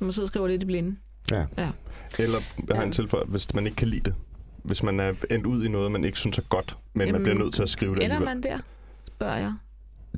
Man 0.00 0.12
sidder 0.12 0.24
og 0.24 0.28
skriver 0.28 0.48
lidt 0.48 0.62
i 0.62 0.66
blinde. 0.66 0.96
Ja. 1.30 1.46
ja. 1.58 1.70
Eller, 2.18 2.38
jeg 2.68 2.76
har 2.76 2.82
en 2.82 2.88
Ja. 2.88 2.92
tilføj, 2.92 3.24
hvis 3.24 3.54
man 3.54 3.64
ikke 3.64 3.76
kan 3.76 3.88
lide 3.88 4.00
det. 4.00 4.14
Hvis 4.62 4.82
man 4.82 5.00
er 5.00 5.12
endt 5.30 5.46
ud 5.46 5.64
i 5.64 5.68
noget, 5.68 5.92
man 5.92 6.04
ikke 6.04 6.18
synes 6.18 6.38
er 6.38 6.42
godt, 6.48 6.76
men 6.94 7.00
Jamen, 7.00 7.12
man 7.12 7.22
bliver 7.22 7.38
nødt 7.38 7.54
til 7.54 7.62
at 7.62 7.68
skrive 7.68 7.94
det 7.94 8.04
Ender 8.04 8.16
alligevel. 8.16 8.42
man 8.42 8.42
der, 8.52 8.58
spørger 9.06 9.36
jeg. 9.36 9.54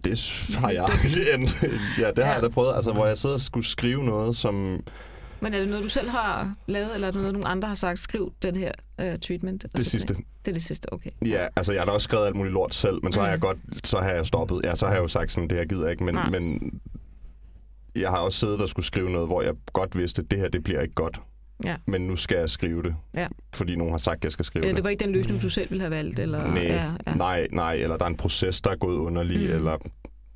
Det 0.04 0.32
har 0.58 0.70
jeg. 0.70 0.88
Ja, 1.98 2.10
det 2.10 2.24
har 2.24 2.30
Ja. 2.30 2.32
jeg 2.32 2.42
da 2.42 2.48
prøvet. 2.48 2.74
Altså, 2.76 2.92
hvor 2.92 3.06
jeg 3.06 3.18
sidder 3.18 3.34
og 3.34 3.40
skulle 3.40 3.66
skrive 3.66 4.04
noget, 4.04 4.36
som... 4.36 4.82
Men 5.40 5.54
er 5.54 5.58
det 5.58 5.68
noget, 5.68 5.84
du 5.84 5.88
selv 5.88 6.10
har 6.10 6.54
lavet, 6.66 6.94
eller 6.94 7.06
er 7.08 7.12
det 7.12 7.20
noget, 7.20 7.32
nogle 7.32 7.48
andre 7.48 7.68
har 7.68 7.74
sagt, 7.74 7.98
skriv 7.98 8.32
den 8.42 8.56
her 8.56 8.72
uh, 9.02 9.20
treatment? 9.20 9.64
Det 9.76 9.86
sidste. 9.86 10.14
Det 10.14 10.48
er 10.48 10.52
det 10.52 10.64
sidste, 10.64 10.92
okay. 10.92 11.10
Ja, 11.26 11.46
altså, 11.56 11.72
jeg 11.72 11.80
har 11.80 11.86
da 11.86 11.92
også 11.92 12.04
skrevet 12.04 12.26
alt 12.26 12.36
muligt 12.36 12.52
lort 12.52 12.74
selv, 12.74 12.98
men 13.02 13.12
så 13.12 13.20
har 13.20 13.26
Mm. 13.26 13.30
jeg 13.30 13.40
godt... 13.40 13.58
Så 13.84 13.98
har 13.98 14.10
jeg 14.10 14.26
stoppet. 14.26 14.60
Ja, 14.64 14.74
så 14.74 14.86
har 14.86 14.92
jeg 14.94 15.02
jo 15.02 15.08
sagt 15.08 15.32
sådan, 15.32 15.48
det 15.50 15.58
her 15.58 15.64
gider 15.64 15.82
jeg 15.82 15.90
ikke, 15.90 16.04
men... 16.04 16.14
Nej. 16.14 16.28
men 16.30 16.72
jeg 17.96 18.10
har 18.10 18.18
også 18.18 18.38
siddet 18.38 18.60
og 18.60 18.68
skulle 18.68 18.86
skrive 18.86 19.10
noget, 19.10 19.26
hvor 19.28 19.42
jeg 19.42 19.54
godt 19.72 19.98
vidste, 19.98 20.22
at 20.22 20.30
det 20.30 20.38
her, 20.38 20.48
det 20.48 20.64
bliver 20.64 20.80
ikke 20.80 20.94
godt. 20.94 21.20
Ja. 21.64 21.76
Men 21.86 22.00
nu 22.06 22.16
skal 22.16 22.36
jeg 22.38 22.50
skrive 22.50 22.82
det. 22.82 22.94
Ja. 23.14 23.26
Fordi 23.54 23.76
nogen 23.76 23.90
har 23.92 23.98
sagt, 23.98 24.16
at 24.16 24.24
jeg 24.24 24.32
skal 24.32 24.44
skrive 24.44 24.62
Det, 24.62 24.68
det. 24.68 24.76
det 24.76 24.84
var 24.84 24.90
ikke 24.90 25.04
den 25.04 25.12
løsning, 25.12 25.42
du 25.42 25.48
selv 25.48 25.70
ville 25.70 25.80
have 25.82 25.90
valgt? 25.90 26.18
Eller, 26.18 26.46
Nej, 26.46 26.62
ja, 26.62 26.90
ja. 27.06 27.14
nej, 27.14 27.48
nej, 27.52 27.72
eller 27.74 27.96
der 27.96 28.04
er 28.04 28.08
en 28.10 28.16
proces, 28.16 28.60
der 28.60 28.70
er 28.70 28.76
gået 28.76 28.96
underlig, 28.96 29.40
Mm. 29.40 29.46
mm. 29.46 29.52
eller 29.54 29.76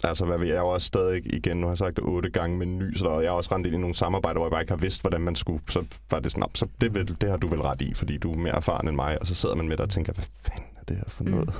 altså, 0.05 0.25
hvad 0.25 0.39
ved 0.39 0.47
jeg, 0.47 0.53
jeg 0.55 0.59
er 0.61 0.65
jo 0.65 0.69
også 0.69 0.87
stadig, 0.87 1.35
igen, 1.35 1.57
nu 1.57 1.67
har 1.67 1.71
jeg 1.73 1.79
sagt 1.79 1.97
det 1.97 2.05
otte 2.05 2.31
gange 2.31 2.59
med 2.59 2.67
ny, 2.67 2.97
så 2.97 3.05
der, 3.05 3.21
jeg 3.21 3.31
har 3.31 3.37
også 3.37 3.55
rendt 3.55 3.67
ind 3.67 3.77
i 3.77 3.79
nogle 3.79 3.95
samarbejder, 3.95 4.39
hvor 4.39 4.47
jeg 4.47 4.51
bare 4.51 4.61
ikke 4.63 4.73
har 4.73 4.77
vidst, 4.79 5.01
hvordan 5.01 5.21
man 5.21 5.37
skulle, 5.37 5.61
så 5.69 5.85
var 6.11 6.21
det 6.21 6.33
sådan, 6.33 6.41
"Nå, 6.41 6.51
så 6.55 6.67
det, 6.81 6.95
vil, 6.95 7.17
det 7.21 7.31
har 7.31 7.37
du 7.37 7.47
vel 7.49 7.63
ret 7.63 7.81
i, 7.83 7.95
fordi 7.95 8.17
du 8.19 8.33
er 8.33 8.37
mere 8.37 8.55
erfaren 8.57 8.89
end 8.89 8.97
mig, 8.97 9.21
og 9.21 9.27
så 9.27 9.35
sidder 9.35 9.55
man 9.55 9.69
med 9.69 9.77
dig 9.77 9.85
og 9.85 9.91
tænker, 9.91 10.13
hvad 10.13 10.25
fanden 10.43 10.65
er 10.81 10.85
det 10.89 10.97
her 10.97 11.05
for 11.09 11.25
Mm. 11.25 11.31
noget? 11.31 11.51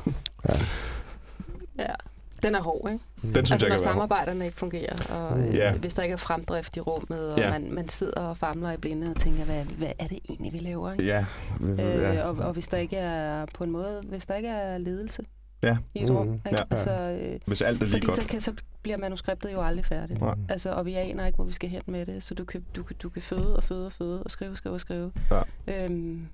Ja. 1.79 1.95
Den 2.43 2.55
er 2.55 2.63
hård, 2.63 2.91
ikke? 2.93 3.05
Den 3.23 3.31
synes 3.33 3.51
altså, 3.51 3.55
jeg 3.55 3.59
når 3.61 3.65
kan 3.67 3.71
være 3.71 3.79
samarbejderne 3.79 4.45
ikke 4.45 4.59
fungerer, 4.59 4.97
og 5.11 5.39
øh, 5.41 5.55
Ja. 5.55 5.75
hvis 5.77 5.95
der 5.95 6.03
ikke 6.03 6.13
er 6.13 6.17
fremdrift 6.17 6.77
i 6.77 6.81
rummet, 6.81 7.33
og 7.33 7.39
Ja. 7.39 7.51
man, 7.51 7.73
man 7.75 7.89
sidder 7.89 8.21
og 8.21 8.37
famler 8.37 8.73
i 8.73 8.77
blinde 8.77 9.11
og 9.11 9.17
tænker, 9.17 9.45
hvad, 9.45 9.65
hvad 9.65 9.93
er 9.99 10.07
det 10.07 10.19
egentlig, 10.29 10.53
vi 10.53 10.59
laver? 10.59 10.93
Ikke? 10.93 11.05
Ja, 11.05 11.25
Øh, 11.61 11.79
ja. 11.79 12.23
og, 12.23 12.37
og 12.37 12.53
hvis 12.53 12.69
der 12.69 12.77
ikke 12.77 12.97
er 12.97 13.47
på 13.55 13.65
en 13.65 13.71
måde, 13.71 14.03
hvis 14.09 14.27
der 14.27 14.35
ikke 14.35 14.49
er 14.49 14.79
ledelse 14.79 15.23
Ja. 15.63 15.77
i 15.95 16.03
et 16.05 16.11
rum, 16.11 16.27
Mhm. 16.27 16.35
ikke? 16.35 16.49
Ja. 16.51 16.57
Altså, 16.71 16.91
øh, 16.93 17.41
hvis 17.47 17.63
alt 17.63 17.77
er 17.77 17.85
lige 17.85 17.91
fordi 17.93 18.07
godt. 18.07 18.15
så, 18.15 18.27
kan, 18.27 18.41
så 18.41 18.53
bliver 18.83 18.97
manuskriptet 18.97 19.53
jo 19.53 19.63
aldrig 19.63 19.85
færdigt. 19.85 20.21
Nej. 20.21 20.35
Altså, 20.49 20.73
og 20.73 20.87
vi 20.87 20.95
aner 20.95 21.27
ikke, 21.27 21.37
hvor 21.37 21.45
vi 21.45 21.53
skal 21.53 21.69
hen 21.71 21.83
med 21.87 22.07
det, 22.07 22.23
så 22.23 22.35
du 22.35 22.45
kan, 22.45 22.65
du, 22.77 22.83
kan- 22.83 22.97
du 23.03 23.09
kan 23.09 23.23
føde 23.23 23.57
og 23.57 23.65
føde 23.65 23.87
og 23.87 23.93
føde 23.93 24.23
og 24.23 24.31
skrive, 24.31 24.57
skrive 24.57 24.75
og 24.75 24.81
skrive. 24.81 25.13
Ja. 25.31 25.85
Øhm, 25.85 26.29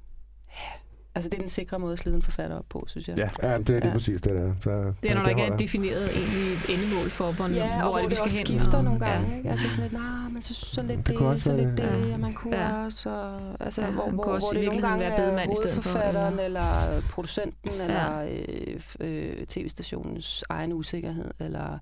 altså, 1.16 1.28
det 1.30 1.36
er 1.36 1.40
den 1.42 1.48
sikre 1.48 1.78
måde 1.78 1.92
at 1.92 1.98
slide 1.98 2.16
en 2.16 2.22
forfatter 2.22 2.56
op 2.58 2.64
på, 2.68 2.84
synes 2.88 3.08
jeg. 3.08 3.16
Ja. 3.16 3.28
Ja, 3.50 3.58
det 3.58 3.70
er 3.70 3.74
lige 3.74 3.86
Ja. 3.86 3.92
præcis 3.92 4.22
det 4.22 4.32
der. 4.32 4.54
Så, 4.60 4.70
Det 5.02 5.10
er, 5.10 5.14
når 5.14 5.22
der 5.22 5.30
ikke 5.30 5.42
er 5.42 5.56
defineret 5.56 6.10
egentlig 6.16 6.52
endemål 6.74 7.10
for, 7.10 7.32
hvor, 7.32 7.48
Ja, 7.48 7.74
hvor 7.74 7.82
og 7.84 7.90
hvor 7.90 7.98
det, 7.98 8.04
vi 8.04 8.08
det 8.08 8.16
skal 8.16 8.32
hen. 8.32 8.46
skifter 8.46 8.78
og- 8.78 8.84
nogle 8.84 9.06
ja. 9.06 9.12
gange. 9.12 9.36
Ikke? 9.36 9.50
Altså 9.50 9.68
sådan 9.68 9.82
lidt, 9.82 9.92
nej, 9.92 10.28
men 10.32 10.42
så, 10.42 10.54
så 10.54 10.82
lidt 10.82 11.06
Det 11.06 11.18
det, 11.18 11.42
så 11.42 11.56
lidt 11.56 11.78
det, 11.78 12.08
ja. 12.10 12.16
man 12.16 12.34
kunne 12.34 12.56
Ja. 12.56 12.84
også. 12.84 13.10
Og, 13.10 13.40
altså, 13.60 13.82
Ja, 13.82 13.90
hvor, 13.90 14.10
hvor, 14.10 14.24
hvor 14.24 14.52
i 14.54 14.56
det 14.56 14.66
nogle 14.66 14.82
gange 14.82 15.00
være 15.00 15.12
er 15.12 15.24
bedemand 15.24 15.52
i 15.52 15.56
stedet 15.56 15.70
for, 15.74 15.82
hovedforfatteren, 15.90 16.38
eller- 16.40 16.44
eller, 16.90 17.00
producenten, 17.10 17.70
eller 17.80 18.20
øh, 18.20 18.80
øh, 19.00 19.46
tv-stationens 19.46 20.44
egen 20.48 20.72
usikkerhed. 20.72 21.30
Eller, 21.40 21.78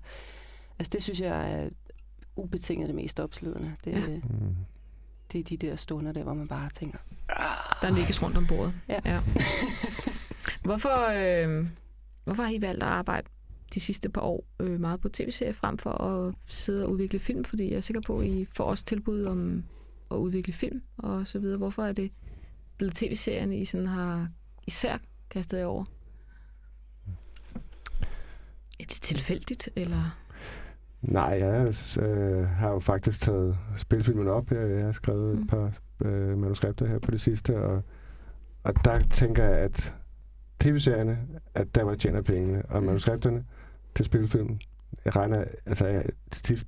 altså, 0.79 0.89
det 0.93 1.03
synes 1.03 1.19
jeg 1.21 1.51
er 1.53 1.69
ubetinget 2.35 2.87
det 2.87 2.95
mest 2.95 3.19
opslidende. 3.19 3.71
Det, 3.85 3.91
Ja. 3.91 3.99
Det 5.31 5.39
er 5.39 5.43
de 5.43 5.57
der 5.57 5.75
stunder 5.75 6.11
der, 6.11 6.23
hvor 6.23 6.33
man 6.33 6.47
bare 6.47 6.69
tænker, 6.69 6.97
Der 7.81 7.89
nikkes 7.91 8.23
rundt 8.23 8.37
om 8.37 8.47
bordet. 8.47 8.73
Ja. 8.89 8.99
ja. 9.05 9.19
Hvorfor, 10.63 11.07
øh, 11.09 11.67
hvorfor 12.23 12.43
har 12.43 12.51
I 12.51 12.61
valgt 12.61 12.83
at 12.83 12.89
arbejde 12.89 13.27
de 13.73 13.79
sidste 13.79 14.09
par 14.09 14.21
år 14.21 14.43
øh, 14.59 14.79
meget 14.79 15.01
på 15.01 15.09
tv-serier 15.09 15.53
frem 15.53 15.77
for 15.77 15.89
at 15.91 16.35
sidde 16.47 16.85
og 16.85 16.91
udvikle 16.91 17.19
film? 17.19 17.45
Fordi 17.45 17.69
jeg 17.69 17.77
er 17.77 17.81
sikker 17.81 18.01
på, 18.01 18.19
at 18.19 18.27
I 18.27 18.47
får 18.55 18.63
også 18.63 18.85
tilbud 18.85 19.25
om 19.25 19.63
at 20.11 20.15
udvikle 20.15 20.53
film 20.53 20.81
og 20.97 21.27
så 21.27 21.39
videre. 21.39 21.57
Hvorfor 21.57 21.83
er 21.83 21.91
det 21.91 22.11
blevet 22.77 22.95
tv-serierne, 22.95 23.57
I 23.57 23.65
sådan 23.65 23.87
har 23.87 24.29
især 24.67 24.97
kastet 25.29 25.57
jer 25.57 25.65
over? 25.65 25.85
Er 28.79 28.83
det 28.83 28.89
tilfældigt, 28.89 29.69
eller? 29.75 30.24
Nej, 31.07 31.37
jeg 31.39 31.73
øh, 32.01 32.47
har 32.47 32.71
jo 32.71 32.79
faktisk 32.79 33.21
taget 33.21 33.57
spilfilmen 33.77 34.27
op. 34.27 34.51
Jeg, 34.51 34.69
jeg 34.71 34.85
har 34.85 34.91
skrevet 34.91 35.35
Mm. 35.35 35.41
et 35.43 35.49
par 35.49 35.77
øh, 36.05 36.37
manuskripter 36.37 36.85
her 36.87 36.99
på 36.99 37.11
det 37.11 37.21
sidste, 37.21 37.57
og, 37.63 37.81
og 38.63 38.73
der 38.85 38.99
tænker 39.11 39.43
jeg, 39.43 39.57
at 39.57 39.93
tv-serierne, 40.59 41.19
at 41.55 41.75
der 41.75 41.83
var 41.83 41.95
tjener 41.95 42.21
pengene, 42.21 42.65
og 42.65 42.79
Mm. 42.81 42.85
manuskripterne 42.85 43.43
til 43.95 44.05
spilfilmen, 44.05 44.59
jeg 45.05 45.15
regner, 45.15 45.43
altså 45.65 45.87
jeg, 45.87 46.05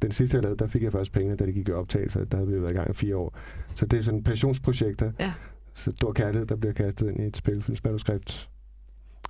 den 0.01 0.11
sidste 0.11 0.35
jeg 0.35 0.43
lavede, 0.43 0.59
der 0.59 0.67
fik 0.67 0.83
jeg 0.83 0.91
først 0.91 1.11
pengene, 1.11 1.35
da 1.35 1.45
det 1.45 1.53
gik 1.53 1.67
i 1.69 1.71
optagelse, 1.71 2.25
der 2.25 2.37
havde 2.37 2.49
vi 2.51 2.61
været 2.61 2.71
i 2.71 2.75
gang 2.75 2.89
i 2.89 2.93
fire 2.93 3.15
år. 3.17 3.37
Så 3.75 3.85
det 3.85 3.99
er 3.99 4.03
sådan 4.03 4.23
passionsprojekter, 4.23 5.11
Ja. 5.19 5.33
så 5.73 5.91
stor 5.91 6.13
kærlighed, 6.13 6.45
der 6.47 6.55
bliver 6.55 6.73
kastet 6.73 7.09
ind 7.09 7.19
i 7.19 7.25
et 7.25 7.37
spilfilmsmanuskript, 7.37 8.49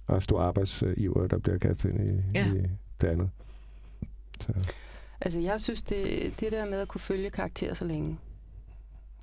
og 0.07 0.23
stor 0.23 0.41
arbejdsiver, 0.41 1.27
der 1.27 1.37
bliver 1.37 1.57
kastet 1.57 1.93
ind 1.93 2.09
i, 2.09 2.21
Ja. 2.35 2.47
i 2.53 2.57
det 3.01 3.07
andet. 3.07 3.29
Så. 4.41 4.53
Altså, 5.21 5.39
jeg 5.39 5.61
synes, 5.61 5.81
det, 5.81 6.33
det 6.39 6.51
der 6.51 6.65
med 6.65 6.79
at 6.79 6.87
kunne 6.87 7.01
følge 7.01 7.29
karakterer 7.29 7.73
så 7.73 7.85
længe, 7.85 8.17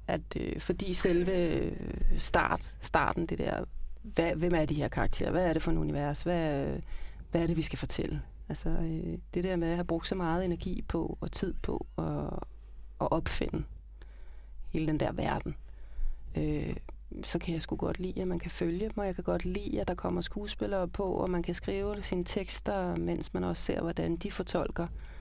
at 0.07 0.21
øh, 0.37 0.61
fordi 0.61 0.93
selve 0.93 1.33
øh, 1.33 1.73
start, 2.19 2.77
starten, 2.81 3.27
det 3.27 3.39
der, 3.39 3.65
hvad, 4.03 4.35
hvem 4.35 4.55
er 4.55 4.65
de 4.65 4.75
her 4.75 4.89
karakterer? 4.89 5.31
Hvad 5.31 5.47
er 5.47 5.53
det 5.53 5.63
for 5.63 5.71
en 5.71 5.79
univers? 5.79 6.23
Hvad, 6.23 6.67
øh, 6.67 6.81
hvad 7.31 7.43
er 7.43 7.47
det, 7.47 7.57
vi 7.57 7.63
skal 7.63 7.79
fortælle? 7.79 8.23
Altså, 8.49 8.69
øh, 8.69 9.19
det 9.35 9.45
der 9.45 9.57
med 9.57 9.69
at 9.69 9.75
have 9.75 9.85
brugt 9.85 10.09
så 10.09 10.15
meget 10.15 10.45
energi 10.45 10.83
på 10.89 11.19
og 11.21 11.33
tid 11.33 11.55
på 11.63 11.87
at, 11.99 12.39
at 13.01 13.13
opfinde 13.13 13.65
hele 14.69 14.87
den 14.87 15.01
der 15.01 15.13
verden, 15.13 15.55
øh, 16.37 16.77
så 17.23 17.39
kan 17.39 17.55
jeg 17.55 17.63
sgu 17.63 17.77
godt 17.77 17.99
lide, 17.99 18.23
at 18.23 18.29
man 18.29 18.39
kan 18.39 18.51
følge 18.51 18.81
dem, 18.81 18.99
og 18.99 19.07
jeg 19.07 19.15
kan 19.15 19.25
godt 19.25 19.45
lide, 19.45 19.81
at 19.81 19.89
der 19.89 19.95
kommer 19.95 20.21
skuespillere 20.21 20.89
på, 20.89 21.05
og 21.05 21.31
man 21.31 21.43
kan 21.43 21.55
skrive 21.55 22.03
sine 22.03 22.25
tekster, 22.25 22.97
mens 22.97 23.35
man 23.35 23.45
også 23.45 23.63
ser, 23.63 23.81
hvordan 23.81 24.17
de 24.17 24.31
fortolker 24.31 24.85
øh, 24.85 25.14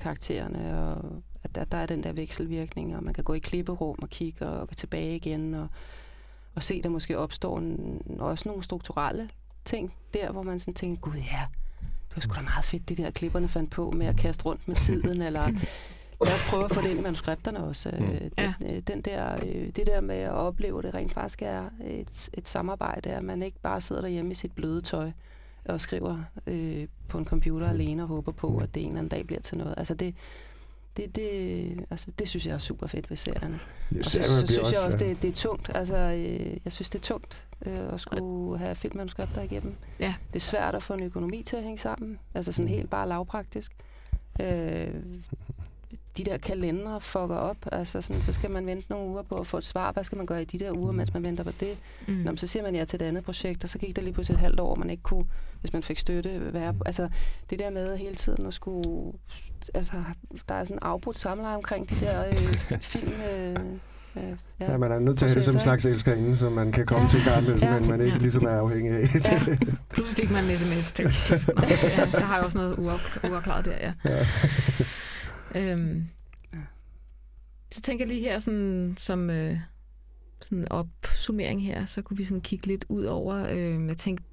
karaktererne, 0.00 0.78
og 0.78 1.22
at 1.44 1.54
der, 1.54 1.64
der 1.64 1.78
er 1.78 1.86
den 1.86 2.02
der 2.02 2.12
vekselvirkning, 2.12 2.96
og 2.96 3.04
man 3.04 3.14
kan 3.14 3.24
gå 3.24 3.34
i 3.34 3.38
klipperum 3.38 3.98
og 4.02 4.08
kigge 4.08 4.46
og 4.46 4.68
gå 4.68 4.74
tilbage 4.74 5.16
igen, 5.16 5.54
og, 5.54 5.68
og 6.54 6.62
se, 6.62 6.82
der 6.82 6.88
måske 6.88 7.18
opstår 7.18 7.58
en, 7.58 8.00
også 8.18 8.48
nogle 8.48 8.62
strukturelle 8.62 9.30
ting 9.64 9.94
der, 10.14 10.32
hvor 10.32 10.42
man 10.42 10.60
sådan 10.60 10.74
tænker, 10.74 11.00
gud 11.00 11.14
ja, 11.14 11.46
det 11.82 12.16
var 12.16 12.20
sgu 12.20 12.34
da 12.34 12.40
meget 12.40 12.64
fedt, 12.64 12.88
det 12.88 12.96
der 12.96 13.10
klipperne 13.10 13.48
fandt 13.48 13.70
på 13.70 13.90
med 13.90 14.06
at 14.06 14.16
kaste 14.16 14.44
rundt 14.44 14.68
med 14.68 14.76
tiden, 14.76 15.22
eller 15.22 15.48
lad 16.24 16.34
os 16.34 16.42
prøve 16.48 16.64
at 16.64 16.70
få 16.70 16.80
det 16.80 16.90
ind 16.90 16.98
i 16.98 17.02
manuskripterne 17.02 17.64
også. 17.64 17.90
Mm. 17.98 18.04
Øh, 18.04 18.20
den, 18.38 18.54
øh, 18.70 18.82
den 18.86 19.00
der, 19.00 19.44
øh, 19.44 19.66
det 19.76 19.86
der 19.86 20.00
med 20.00 20.16
at 20.16 20.32
opleve, 20.32 20.82
det 20.82 20.94
rent 20.94 21.12
faktisk 21.12 21.42
er 21.42 21.70
et, 21.84 22.28
et 22.34 22.48
samarbejde, 22.48 23.10
at 23.10 23.24
man 23.24 23.42
ikke 23.42 23.58
bare 23.62 23.80
sidder 23.80 24.02
derhjemme 24.02 24.30
i 24.30 24.34
sit 24.34 24.52
bløde 24.52 24.80
tøj 24.80 25.10
og 25.68 25.80
skriver 25.80 26.18
øh, 26.46 26.86
på 27.08 27.18
en 27.18 27.24
computer 27.24 27.68
alene 27.68 28.02
og 28.02 28.08
håber 28.08 28.32
på, 28.32 28.56
at 28.58 28.74
det 28.74 28.80
en 28.82 28.88
eller 28.88 28.98
anden 28.98 29.08
dag 29.10 29.26
bliver 29.26 29.40
til 29.40 29.58
noget. 29.58 29.74
Altså 29.76 29.94
det, 29.94 30.14
det, 30.96 31.16
det, 31.16 31.84
altså 31.90 32.10
det 32.18 32.28
synes 32.28 32.46
jeg 32.46 32.54
er 32.54 32.58
super 32.58 32.86
fedt 32.86 33.10
ved 33.10 33.16
serierne. 33.16 33.60
Ja, 33.92 33.98
Og 33.98 34.04
så, 34.04 34.10
så 34.22 34.46
synes 34.46 34.72
jeg 34.72 34.80
også, 34.86 34.98
det, 34.98 35.22
det 35.22 35.28
er 35.28 35.34
tungt. 35.34 35.70
Altså, 35.74 35.96
øh, 35.96 36.56
jeg 36.64 36.72
synes, 36.72 36.90
det 36.90 36.98
er 36.98 37.02
tungt 37.02 37.46
øh, 37.66 37.92
at 37.94 38.00
skulle 38.00 38.58
have 38.58 38.74
filmmanuskripter 38.74 39.42
igennem. 39.42 39.74
Ja. 40.00 40.14
Det 40.28 40.36
er 40.36 40.40
svært 40.40 40.74
at 40.74 40.82
få 40.82 40.94
en 40.94 41.02
økonomi 41.02 41.42
til 41.42 41.56
at 41.56 41.62
hænge 41.62 41.78
sammen. 41.78 42.18
Altså 42.34 42.52
sådan 42.52 42.64
Mm. 42.70 42.76
helt 42.76 42.90
bare 42.90 43.08
lavpraktisk. 43.08 43.72
Øh, 44.40 44.88
de 46.16 46.24
der 46.24 46.36
kalendere 46.38 47.00
fucker 47.00 47.36
op. 47.36 47.56
Altså 47.72 48.00
sådan, 48.00 48.22
så 48.22 48.32
skal 48.32 48.50
man 48.50 48.66
vente 48.66 48.86
nogle 48.90 49.08
uger 49.08 49.22
på 49.22 49.34
at 49.34 49.46
få 49.46 49.56
et 49.58 49.64
svar. 49.64 49.92
Hvad 49.92 50.04
skal 50.04 50.16
man 50.16 50.26
gøre 50.26 50.42
i 50.42 50.44
de 50.44 50.58
der 50.58 50.76
uger, 50.76 50.90
Mm. 50.90 50.96
mens 50.96 51.14
man 51.14 51.22
venter 51.22 51.44
på 51.44 51.50
det? 51.60 51.76
Mm. 52.08 52.14
Nå, 52.14 52.30
men 52.30 52.38
så 52.38 52.46
siger 52.46 52.62
man 52.62 52.74
ja 52.74 52.84
til 52.84 53.00
det 53.00 53.06
andet 53.06 53.24
projekt, 53.24 53.64
og 53.64 53.70
så 53.70 53.78
gik 53.78 53.96
der 53.96 54.02
lige 54.02 54.12
pludselig 54.14 54.34
et 54.34 54.40
halvt 54.40 54.60
år, 54.60 54.74
man 54.74 54.90
ikke 54.90 55.02
kunne, 55.02 55.24
hvis 55.60 55.72
man 55.72 55.82
fik 55.82 55.98
støtte, 55.98 56.52
være 56.52 56.74
Altså, 56.86 57.08
det 57.50 57.58
der 57.58 57.70
med 57.70 57.96
hele 57.96 58.14
tiden 58.14 58.46
at 58.46 58.54
skulle... 58.54 59.12
Altså, 59.74 59.92
der 60.48 60.54
er 60.54 60.64
sådan 60.64 60.76
en 60.76 60.80
afbrudt 60.82 61.18
samleje 61.18 61.56
omkring 61.56 61.90
de 61.90 61.94
der 62.00 62.26
øh, 62.28 62.36
film... 62.92 63.12
Øh, 63.32 63.50
øh, 64.16 64.22
ja. 64.60 64.72
Ja, 64.72 64.78
man 64.78 64.92
er 64.92 64.98
nødt 64.98 65.18
til 65.18 65.24
at 65.24 65.30
have 65.30 65.36
det 65.36 65.44
som 65.44 65.54
en 65.54 65.60
slags 65.60 65.86
elskerinde, 65.86 66.36
som 66.36 66.52
man 66.52 66.72
kan 66.72 66.86
komme 66.86 67.04
Ja. 67.04 67.10
til 67.10 67.18
en 67.18 67.24
gang 67.24 67.38
imellem, 67.44 67.62
Ja. 67.62 67.78
men 67.80 67.88
man 67.88 68.00
ikke 68.00 68.12
Ja. 68.12 68.18
ligesom 68.18 68.44
er 68.44 68.50
afhængig 68.50 68.92
af. 68.92 69.00
Ja. 69.28 69.56
Pludselig 69.90 70.16
fik 70.16 70.30
man 70.30 70.44
en 70.44 70.58
sms 70.58 70.92
til 70.92 71.04
ja, 71.04 72.04
der 72.12 72.24
har 72.24 72.36
jeg 72.36 72.44
også 72.44 72.58
noget 72.58 72.74
uaf- 72.76 73.28
uafklaret 73.30 73.64
der, 73.64 73.72
ja. 73.80 73.92
Ja. 74.04 74.26
Øhm, 75.54 76.06
Ja. 76.54 76.58
så 77.74 77.80
tænker 77.80 78.04
jeg 78.04 78.14
lige 78.14 78.20
her 78.20 78.38
sådan, 78.38 78.94
som 78.96 79.30
øh, 79.30 79.58
sådan 80.42 80.66
opsummering 80.72 81.62
her, 81.64 81.84
så 81.84 82.02
kunne 82.02 82.16
vi 82.16 82.24
sådan 82.24 82.40
kigge 82.40 82.66
lidt 82.66 82.84
ud 82.88 83.04
over, 83.04 83.46
øh, 83.50 83.86
jeg 83.88 83.96
tænkte, 83.96 84.24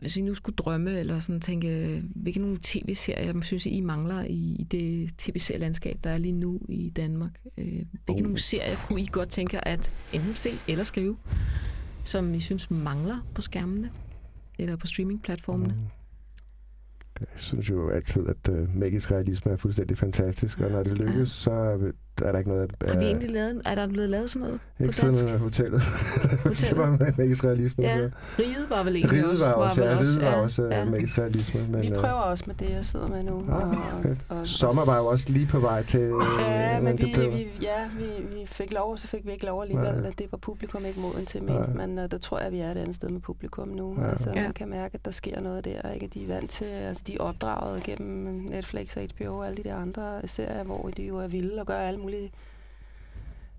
hvis 0.00 0.16
vi 0.16 0.20
nu 0.22 0.34
skulle 0.34 0.56
drømme, 0.56 0.98
eller 0.98 1.18
sådan 1.18 1.40
tænke, 1.40 2.02
hvilke 2.14 2.40
nogle 2.40 2.58
tv-serier, 2.62 3.32
man 3.32 3.42
synes, 3.42 3.66
I 3.66 3.80
mangler 3.80 4.24
i, 4.24 4.56
i 4.58 4.64
det 4.70 5.10
tv-serielandskab, 5.18 5.98
der 6.04 6.10
er 6.10 6.18
lige 6.18 6.32
nu 6.32 6.60
i 6.68 6.90
Danmark. 6.90 7.30
Øh, 7.58 7.64
hvilke 7.66 7.86
Oh. 8.08 8.20
nogle 8.20 8.38
serier 8.38 8.76
kunne 8.88 9.00
I 9.02 9.06
godt 9.12 9.28
tænke 9.28 9.68
at 9.68 9.92
enten 10.12 10.34
se 10.34 10.50
eller 10.68 10.84
skrive, 10.84 11.16
som 12.04 12.34
I 12.34 12.40
synes 12.40 12.70
mangler 12.70 13.18
på 13.34 13.42
skærmene, 13.42 13.90
eller 14.58 14.76
på 14.76 14.86
streamingplatformene? 14.86 15.74
Mm. 15.74 15.80
Jeg 17.20 17.28
synes 17.34 17.70
jo 17.70 17.90
altid, 17.90 18.26
at 18.28 18.48
uh, 18.48 18.76
magisk 18.76 19.10
realisme 19.10 19.52
er 19.52 19.56
fuldstændig 19.56 19.98
fantastisk, 19.98 20.60
og 20.60 20.70
når 20.70 20.82
det 20.82 20.98
lykkes, 20.98 21.30
så 21.30 21.78
er 22.24 22.32
der 22.32 22.38
ikke 22.38 22.50
noget... 22.50 22.70
Har 22.88 22.94
vi 22.98 23.04
øh, 23.04 23.10
egentlig 23.10 23.30
lavet, 23.30 23.62
er 23.66 23.74
der 23.74 23.86
blevet 23.86 24.08
lavet 24.10 24.30
sådan 24.30 24.46
noget 24.46 24.60
på 24.78 24.82
Ikke 24.82 24.96
siden 24.96 25.14
dansk? 25.14 25.34
uh, 25.34 25.40
hotellet. 25.40 25.80
det 26.22 26.38
Hotellet? 26.40 26.76
var 26.78 27.12
magisk 27.18 27.44
realisme. 27.44 27.84
Ja, 27.84 27.98
så. 27.98 28.10
Riget 28.38 28.66
var 28.70 28.82
vel 28.82 28.96
egentlig 28.96 29.12
Riget 29.12 29.30
også. 29.32 29.44
var 29.46 29.52
også, 29.52 29.80
vel 29.80 29.90
ja, 29.90 29.98
Riget 29.98 30.20
var 30.22 30.34
også 30.34 30.62
ja. 30.64 30.82
uh, 30.84 30.90
magisk 30.90 31.18
realisme. 31.18 31.60
Men, 31.70 31.82
Vi 31.82 31.88
øh, 31.88 31.94
prøver 31.94 32.12
også 32.14 32.44
med 32.46 32.54
det, 32.54 32.70
jeg 32.70 32.84
sidder 32.86 33.08
med 33.08 33.22
nu. 33.22 33.44
Ah, 33.50 33.68
og, 33.70 33.76
fedt. 34.02 34.26
og, 34.28 34.46
Sommer 34.48 34.84
var 34.86 34.96
jo 34.96 35.06
også 35.06 35.26
lige 35.28 35.46
på 35.46 35.58
vej 35.58 35.82
til... 35.82 36.12
Ja, 36.40 36.76
øh, 36.76 36.84
men 36.84 36.96
det 36.96 37.06
vi, 37.06 37.12
blev- 37.14 37.32
vi, 37.32 37.46
ja, 37.62 37.88
vi, 37.98 38.04
vi 38.34 38.46
fik 38.46 38.72
lov, 38.72 38.92
og 38.92 38.98
så 38.98 39.06
fik 39.06 39.26
vi 39.26 39.32
ikke 39.32 39.46
lov 39.46 39.62
alligevel. 39.62 39.94
Nej. 40.02 40.12
Det 40.18 40.26
var 40.32 40.38
publikum 40.38 40.84
ikke 40.84 41.00
moden 41.00 41.26
til 41.26 41.42
men, 41.42 41.56
men 41.76 41.98
uh, 41.98 42.04
der 42.10 42.18
tror 42.18 42.38
jeg, 42.40 42.52
vi 42.52 42.58
er 42.58 42.70
et 42.70 42.76
andet 42.76 42.94
sted 42.94 43.08
med 43.08 43.20
publikum 43.20 43.68
nu. 43.68 43.96
Ja. 44.00 44.10
Altså, 44.10 44.30
Ja. 44.34 44.42
man 44.42 44.52
kan 44.52 44.68
mærke, 44.68 44.94
at 44.94 45.04
der 45.04 45.10
sker 45.10 45.40
noget 45.40 45.64
der, 45.64 45.92
ikke? 45.94 46.06
At 46.06 46.14
de 46.14 46.22
er 46.24 46.26
vant 46.34 46.50
til, 46.50 46.64
altså 46.64 47.02
de 47.06 47.14
er 47.14 47.18
opdraget 47.20 47.82
gennem 47.82 48.46
Netflix 48.50 48.96
og 48.96 49.02
HBO 49.16 49.36
og 49.38 49.46
alle 49.46 49.56
de 49.56 49.68
der 49.68 49.76
andre 49.76 50.20
serier, 50.28 50.64
hvor 50.64 50.90
de 50.96 51.02
jo 51.02 51.16
er 51.18 51.28
vilde 51.28 51.60
og 51.60 51.66
gør 51.66 51.74
alle 51.78 52.00
mulige 52.06 52.32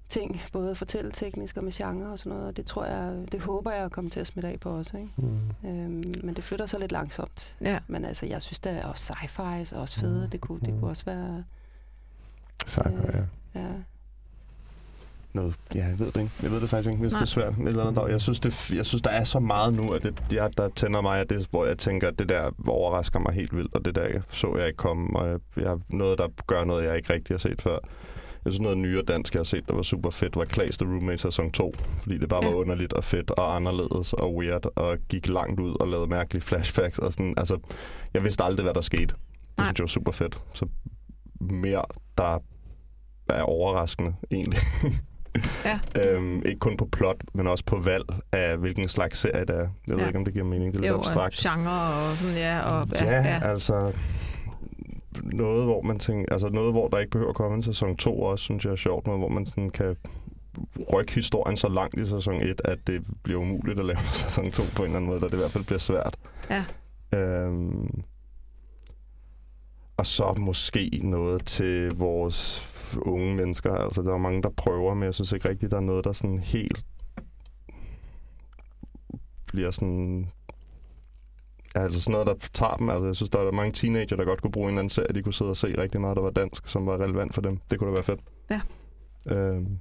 ting, 0.09 0.41
både 0.53 0.75
fortælleteknisk 0.75 1.57
og 1.57 1.63
med 1.63 1.71
genre 1.71 2.11
og 2.11 2.19
sådan 2.19 2.29
noget. 2.29 2.47
Og 2.47 2.57
det 2.57 2.65
tror 2.65 2.85
jeg, 2.85 3.25
det 3.31 3.39
håber 3.41 3.71
jeg 3.71 3.85
at 3.85 3.91
komme 3.91 4.09
til 4.09 4.19
at 4.19 4.27
smitte 4.27 4.47
af 4.49 4.59
på 4.59 4.69
også. 4.77 4.97
Ikke? 4.97 5.09
Mm. 5.17 5.69
Øhm, 5.69 6.03
men 6.23 6.35
det 6.35 6.43
flytter 6.43 6.65
sig 6.65 6.79
lidt 6.79 6.91
langsomt. 6.91 7.55
Ja. 7.61 7.79
Men 7.87 8.05
altså, 8.05 8.25
jeg 8.25 8.41
synes, 8.41 8.59
der 8.59 8.71
er 8.71 8.85
også 8.85 9.13
sci-fi 9.13 9.75
er 9.75 9.79
også 9.79 9.99
fede. 9.99 10.23
Mm. 10.23 10.29
Det, 10.29 10.41
kunne, 10.41 10.59
det 10.59 10.73
Mm. 10.73 10.79
kunne 10.79 10.91
også 10.91 11.05
være... 11.05 11.43
Sejt, 12.65 12.93
ja. 13.13 13.19
Ja. 13.61 13.67
Noget, 15.33 15.55
ja, 15.75 15.85
jeg 15.85 15.99
ved 15.99 16.05
det 16.11 16.21
ikke. 16.21 16.31
Jeg 16.43 16.51
ved 16.51 16.61
det 16.61 16.69
faktisk 16.69 16.89
ikke, 16.89 16.99
hvis 17.01 17.11
Nej. 17.11 17.19
det 17.19 17.25
er 17.25 17.29
svært. 17.29 17.53
Et 17.53 17.67
eller 17.67 17.83
andet 17.85 17.95
dag. 18.03 18.09
Jeg 18.11 18.21
synes, 18.21 18.39
det, 18.39 18.71
jeg 18.71 18.85
synes, 18.85 19.01
der 19.01 19.09
er 19.09 19.23
så 19.23 19.39
meget 19.39 19.73
nu, 19.73 19.91
at 19.93 20.03
det, 20.03 20.23
jeg, 20.31 20.57
der 20.57 20.69
tænder 20.69 21.01
mig, 21.01 21.19
at 21.19 21.29
det, 21.29 21.47
hvor 21.51 21.65
jeg 21.65 21.77
tænker, 21.77 22.07
at 22.07 22.19
det 22.19 22.29
der 22.29 22.51
overrasker 22.67 23.19
mig 23.19 23.33
helt 23.33 23.55
vildt, 23.55 23.73
og 23.73 23.85
det 23.85 23.95
der 23.95 24.21
så 24.29 24.55
jeg 24.57 24.67
ikke 24.67 24.77
komme, 24.77 25.19
og 25.19 25.29
jeg, 25.29 25.39
jeg, 25.57 25.77
noget, 25.89 26.17
der 26.17 26.27
gør 26.47 26.63
noget, 26.63 26.83
jeg 26.85 26.97
ikke 26.97 27.13
rigtig 27.13 27.33
har 27.33 27.39
set 27.39 27.61
før. 27.61 27.79
Jeg 28.47 28.53
synes, 28.53 28.59
noget 28.63 28.77
nyere 28.77 29.01
dansk, 29.01 29.33
jeg 29.33 29.39
har 29.39 29.43
set, 29.43 29.67
der 29.67 29.75
var 29.75 29.81
super 29.81 30.09
fedt, 30.09 30.35
var 30.35 30.45
Klaas 30.45 30.77
The 30.77 30.87
Roommate 30.87 31.17
sæson 31.17 31.51
2. 31.51 31.75
Fordi 32.01 32.17
det 32.17 32.29
bare 32.29 32.43
Ja. 32.45 32.49
var 32.49 32.55
underligt 32.57 32.93
og 32.93 33.03
fedt 33.03 33.31
og 33.31 33.55
anderledes 33.55 34.13
og 34.13 34.35
weird, 34.35 34.65
og 34.75 34.97
gik 35.09 35.27
langt 35.27 35.59
ud 35.59 35.75
og 35.79 35.87
lavede 35.87 36.07
mærkelige 36.07 36.41
flashbacks. 36.41 36.99
Og 36.99 37.13
sådan, 37.13 37.33
altså, 37.37 37.57
jeg 38.13 38.23
vidste 38.23 38.43
aldrig, 38.43 38.63
hvad 38.63 38.73
der 38.73 38.81
skete. 38.81 39.05
Det 39.05 39.15
Nej. 39.57 39.65
synes 39.67 39.79
jeg 39.79 39.83
var 39.83 39.87
super 39.87 40.11
fedt. 40.11 40.37
Så 40.53 40.65
mere, 41.41 41.83
der 42.17 42.39
er 43.29 43.41
overraskende, 43.41 44.13
egentlig. 44.31 44.59
Ja. 45.65 45.79
øhm, 46.15 46.41
ikke 46.45 46.59
kun 46.59 46.77
på 46.77 46.85
plot, 46.91 47.17
men 47.33 47.47
også 47.47 47.63
på 47.65 47.79
valg 47.79 48.05
af, 48.31 48.57
hvilken 48.57 48.87
slags 48.89 49.19
serie 49.19 49.45
det 49.45 49.55
er. 49.55 49.59
Jeg 49.87 49.95
ved 49.95 49.97
Ja. 49.97 50.07
ikke, 50.07 50.19
om 50.19 50.25
det 50.25 50.33
giver 50.33 50.45
mening. 50.45 50.73
Det 50.73 50.77
er 50.77 50.81
lidt 50.81 50.89
Jo, 50.91 50.97
og 50.99 51.05
abstrakt. 51.05 51.35
genre 51.35 51.93
og 52.11 52.17
sådan, 52.17 52.35
ja. 52.35 52.61
Og, 52.61 52.83
Ja, 53.01 53.05
ja, 53.05 53.21
ja, 53.21 53.39
altså 53.51 53.91
noget, 55.23 55.63
hvor 55.63 55.81
man 55.81 55.99
tænker, 55.99 56.33
altså 56.33 56.49
noget, 56.49 56.73
hvor 56.73 56.87
der 56.87 56.99
ikke 56.99 57.11
behøver 57.11 57.29
at 57.29 57.35
komme 57.35 57.55
en 57.55 57.63
sæson 57.63 57.97
2 57.97 58.21
også, 58.21 58.43
synes 58.43 58.65
jeg 58.65 58.71
er 58.71 58.75
sjovt, 58.75 59.05
noget, 59.05 59.21
hvor 59.21 59.29
man 59.29 59.45
sådan 59.45 59.69
kan 59.69 59.95
rykke 60.93 61.13
historien 61.13 61.57
så 61.57 61.69
langt 61.69 61.99
i 61.99 62.05
sæson 62.05 62.41
1, 62.41 62.61
at 62.65 62.79
det 62.87 63.03
bliver 63.23 63.39
umuligt 63.39 63.79
at 63.79 63.85
lave 63.85 63.99
sæson 64.13 64.51
2 64.51 64.63
på 64.75 64.81
en 64.81 64.85
eller 64.85 64.97
anden 64.97 65.09
måde, 65.09 65.19
da 65.19 65.25
det 65.25 65.33
i 65.33 65.37
hvert 65.37 65.51
fald 65.51 65.65
bliver 65.65 65.79
svært. 65.79 66.17
Ja. 66.49 66.65
Øhm, 67.17 68.03
og 69.97 70.07
så 70.07 70.33
måske 70.37 70.99
noget 71.03 71.45
til 71.45 71.95
vores 71.95 72.69
unge 72.97 73.35
mennesker. 73.35 73.73
Altså, 73.75 74.01
der 74.01 74.13
er 74.13 74.17
mange, 74.17 74.41
der 74.41 74.49
prøver, 74.49 74.93
men 74.93 75.03
jeg 75.03 75.13
synes 75.13 75.31
ikke 75.31 75.49
rigtigt, 75.49 75.71
der 75.71 75.77
er 75.77 75.81
noget, 75.81 76.05
der 76.05 76.11
sådan 76.11 76.39
helt 76.39 76.85
bliver 79.47 79.71
sådan... 79.71 80.31
Ja, 81.77 81.83
altså 81.83 82.01
sådan 82.01 82.11
noget, 82.11 82.27
der 82.27 82.47
tager 82.53 82.75
dem. 82.75 82.89
Altså, 82.89 83.05
jeg 83.05 83.15
synes, 83.15 83.29
der 83.29 83.39
er 83.39 83.51
mange 83.51 83.71
teenager, 83.71 84.15
der 84.15 84.25
godt 84.25 84.41
kunne 84.41 84.51
bruge 84.51 84.65
en 84.65 84.69
eller 84.69 84.79
anden 84.79 84.89
serie, 84.89 85.13
de 85.13 85.23
kunne 85.23 85.33
sidde 85.33 85.49
og 85.49 85.57
se 85.57 85.81
rigtig 85.81 86.01
meget, 86.01 86.15
der 86.15 86.21
var 86.21 86.29
dansk, 86.29 86.67
som 86.67 86.85
var 86.85 86.97
relevant 87.01 87.33
for 87.33 87.41
dem. 87.41 87.59
Det 87.69 87.79
kunne 87.79 87.87
da 87.87 87.93
være 87.93 88.03
fedt. 88.03 88.19
Ja. 88.49 88.61
Øhm, 89.25 89.79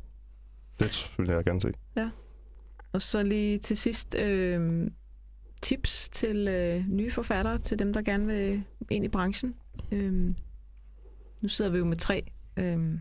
det 0.80 1.10
ville 1.18 1.34
jeg 1.34 1.44
gerne 1.44 1.60
se. 1.60 1.72
Og 2.92 3.02
så 3.02 3.22
lige 3.22 3.58
til 3.58 3.76
sidst 3.76 4.14
øh, 4.14 4.90
tips 5.62 6.08
til 6.08 6.48
øh, 6.48 6.88
nye 6.88 7.10
forfattere, 7.10 7.58
til 7.58 7.78
dem, 7.78 7.92
der 7.92 8.02
gerne 8.02 8.26
vil 8.26 8.62
ind 8.90 9.04
i 9.04 9.08
branchen. 9.08 9.54
Øh, 9.92 10.34
nu 11.42 11.48
sidder 11.48 11.70
vi 11.70 11.78
jo 11.78 11.84
med 11.84 11.96
tre 11.96 12.24
øh, 12.56 12.98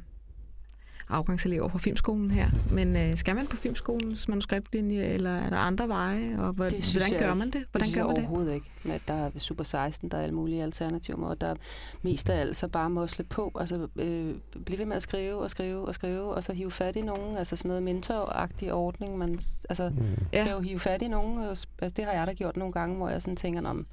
afgangselever 1.09 1.67
på 1.67 1.77
filmskolen 1.77 2.31
her, 2.31 2.45
men 2.71 2.97
øh, 2.97 3.15
skal 3.17 3.35
man 3.35 3.47
på 3.47 3.55
filmskolens 3.57 4.27
manuskriptlinje, 4.27 5.03
eller 5.03 5.29
er 5.29 5.49
der 5.49 5.57
andre 5.57 5.87
veje, 5.87 6.35
og 6.39 6.53
hvor, 6.53 6.63
Det 6.63 6.73
synes 6.73 6.91
hvordan 6.93 7.11
jeg 7.11 7.19
gør 7.19 7.25
ikke. 7.27 7.37
man 7.39 7.47
det? 7.47 7.53
Det 7.53 7.67
Hvordan 7.71 7.85
synes 7.87 7.95
gør 7.95 8.01
jeg 8.01 8.07
man 8.07 8.15
det? 8.15 8.23
overhovedet 8.23 8.53
ikke. 8.53 8.65
Men 8.83 8.99
der 9.07 9.13
er 9.13 9.29
Super 9.37 9.63
16, 9.63 10.09
der 10.09 10.17
er 10.17 10.21
alle 10.21 10.35
mulige 10.35 10.63
alternative 10.63 11.17
måder. 11.17 11.35
Der 11.35 11.47
er 11.47 11.55
mest 12.01 12.29
af 12.29 12.39
alt 12.39 12.55
så 12.57 12.67
bare 12.67 12.89
mosle 12.89 13.25
på. 13.25 13.51
Altså, 13.59 13.87
øh, 13.95 14.35
blive 14.65 14.79
ved 14.79 14.85
med 14.85 14.95
at 14.95 15.01
skrive 15.01 15.35
og 15.37 15.49
skrive 15.49 15.87
og 15.87 15.93
skrive, 15.93 16.33
og 16.33 16.43
så 16.43 16.53
hive 16.53 16.71
fat 16.71 16.95
i 16.95 17.01
nogen. 17.01 17.37
Altså 17.37 17.55
sådan 17.55 17.69
noget 17.69 17.83
mentoragtig 17.83 18.73
ordning. 18.73 19.17
Man 19.17 19.39
altså, 19.69 19.89
Mm. 19.89 20.03
Ja. 20.33 20.43
kan 20.43 20.51
jo 20.53 20.59
hive 20.59 20.79
fat 20.79 21.01
i 21.01 21.07
nogen. 21.07 21.37
Og, 21.37 21.49
altså, 21.49 21.67
det 21.95 22.05
har 22.05 22.11
jeg 22.11 22.27
da 22.27 22.33
gjort 22.33 22.57
nogle 22.57 22.73
gange, 22.73 22.95
hvor 22.97 23.09
jeg 23.09 23.21
sådan 23.21 23.35
tænker, 23.35 23.69
om 23.69 23.85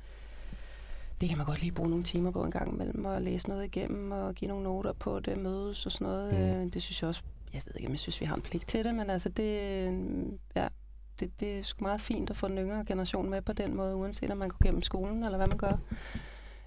det 1.22 1.28
kan 1.28 1.38
man 1.38 1.46
godt 1.46 1.60
lige 1.60 1.72
bruge 1.72 1.90
nogle 1.90 2.04
timer 2.04 2.30
på 2.30 2.44
en 2.44 2.50
gang 2.50 2.74
imellem, 2.74 3.04
og 3.04 3.22
læse 3.22 3.48
noget 3.48 3.64
igennem, 3.64 4.12
og 4.12 4.34
give 4.34 4.48
nogle 4.48 4.64
noter 4.64 4.92
på 4.92 5.20
det, 5.20 5.38
mødes 5.38 5.86
og 5.86 5.92
sådan 5.92 6.06
noget. 6.06 6.34
Mm. 6.34 6.40
Øh, 6.40 6.72
det 6.72 6.82
synes 6.82 7.02
jeg 7.02 7.08
også, 7.08 7.22
jeg 7.52 7.62
ved 7.66 7.72
ikke, 7.76 7.86
om 7.86 7.92
jeg 7.92 7.98
synes, 7.98 8.20
vi 8.20 8.26
har 8.26 8.34
en 8.34 8.42
pligt 8.42 8.68
til 8.68 8.84
det, 8.84 8.94
men 8.94 9.10
altså 9.10 9.28
det, 9.28 9.62
øh, 9.62 9.92
ja, 10.56 10.68
det, 11.20 11.40
det 11.40 11.58
er 11.58 11.62
sgu 11.62 11.84
meget 11.84 12.00
fint 12.00 12.30
at 12.30 12.36
få 12.36 12.48
den 12.48 12.58
yngre 12.58 12.84
generation 12.84 13.30
med 13.30 13.42
på 13.42 13.52
den 13.52 13.74
måde, 13.74 13.96
uanset 13.96 14.30
om 14.30 14.38
man 14.38 14.48
går 14.48 14.64
gennem 14.64 14.82
skolen, 14.82 15.24
eller 15.24 15.36
hvad 15.36 15.46
man 15.46 15.58
gør. 15.58 15.78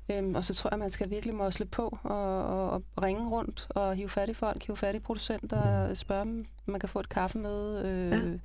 Øhm, 0.10 0.36
og 0.36 0.44
så 0.44 0.54
tror 0.54 0.70
jeg, 0.72 0.80
man 0.80 0.90
skal 0.90 1.10
virkelig 1.10 1.36
mosle 1.36 1.66
på 1.66 1.98
og, 2.04 2.46
og, 2.46 2.84
og 2.96 3.04
ringe 3.04 3.30
rundt 3.30 3.68
og 3.70 3.96
hive 3.96 4.10
fat 4.10 4.30
i 4.30 4.34
folk, 4.34 4.66
hive 4.66 4.78
fat 4.78 4.96
i 4.96 5.00
producenter 5.00 5.88
og 5.90 5.98
spørge 5.98 6.26
dem, 6.26 6.46
om 6.68 6.72
man 6.72 6.80
kan 6.80 6.90
få 6.90 7.00
et 7.00 7.10
kaffemøde. 7.10 7.82
Øh, 7.86 8.12
ja. 8.12 8.38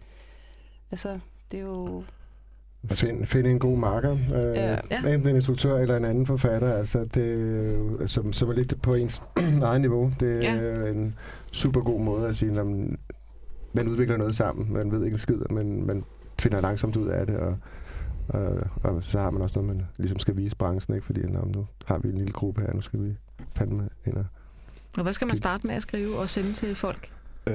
Altså, 0.90 1.18
det 1.50 1.60
er 1.60 1.64
jo... 1.64 2.04
Find, 2.88 3.26
find 3.26 3.46
en 3.46 3.58
god 3.58 3.78
marker. 3.78 4.12
Øh, 4.12 4.18
Ja. 4.56 4.76
Ja. 4.90 4.98
Enten 5.14 5.28
en 5.28 5.34
instruktør 5.36 5.76
eller 5.78 5.96
en 5.96 6.04
anden 6.04 6.26
forfatter, 6.26 6.72
altså 6.74 7.04
det, 7.04 7.36
jo- 7.78 8.06
som, 8.06 8.32
som 8.32 8.48
er 8.48 8.52
lidt 8.52 8.82
på 8.82 8.94
ens 8.94 9.22
eget 9.62 9.80
niveau. 9.80 10.12
Det 10.20 10.44
er 10.46 10.54
Ja. 10.54 10.90
en 10.90 11.14
super 11.52 11.80
god 11.80 12.00
måde 12.00 12.28
at 12.28 12.36
sige, 12.36 12.60
at 12.60 12.66
man 13.72 13.88
udvikler 13.88 14.16
noget 14.16 14.36
sammen. 14.36 14.72
Man 14.72 14.92
ved 14.92 15.04
ikke 15.04 15.14
en 15.14 15.18
skid, 15.18 15.38
men 15.50 15.86
man 15.86 16.04
finder 16.38 16.60
langsomt 16.60 16.96
ud 16.96 17.08
af 17.08 17.26
det, 17.26 17.36
og, 17.36 17.56
og, 18.28 18.56
og 18.82 19.04
så 19.04 19.18
har 19.18 19.30
man 19.30 19.42
også 19.42 19.60
noget, 19.60 19.76
man 19.76 19.86
ligesom 19.96 20.18
skal 20.18 20.36
vise 20.36 20.56
branchen, 20.56 20.94
ikke? 20.94 21.06
fordi 21.06 21.20
nå, 21.26 21.44
nu 21.54 21.66
har 21.84 21.98
vi 21.98 22.08
en 22.08 22.18
lille 22.18 22.32
gruppe 22.32 22.60
her, 22.60 22.74
nu 22.74 22.80
skal 22.80 23.02
vi 23.04 23.16
fandme 23.56 23.88
ind 24.06 24.16
og 24.16 24.24
Og 24.96 25.02
hvad 25.02 25.12
skal 25.12 25.26
man 25.26 25.36
starte 25.36 25.66
med 25.66 25.74
at 25.74 25.82
skrive 25.82 26.18
og 26.18 26.28
sende 26.28 26.52
til 26.52 26.74
folk? 26.74 27.12
Øh, 27.46 27.54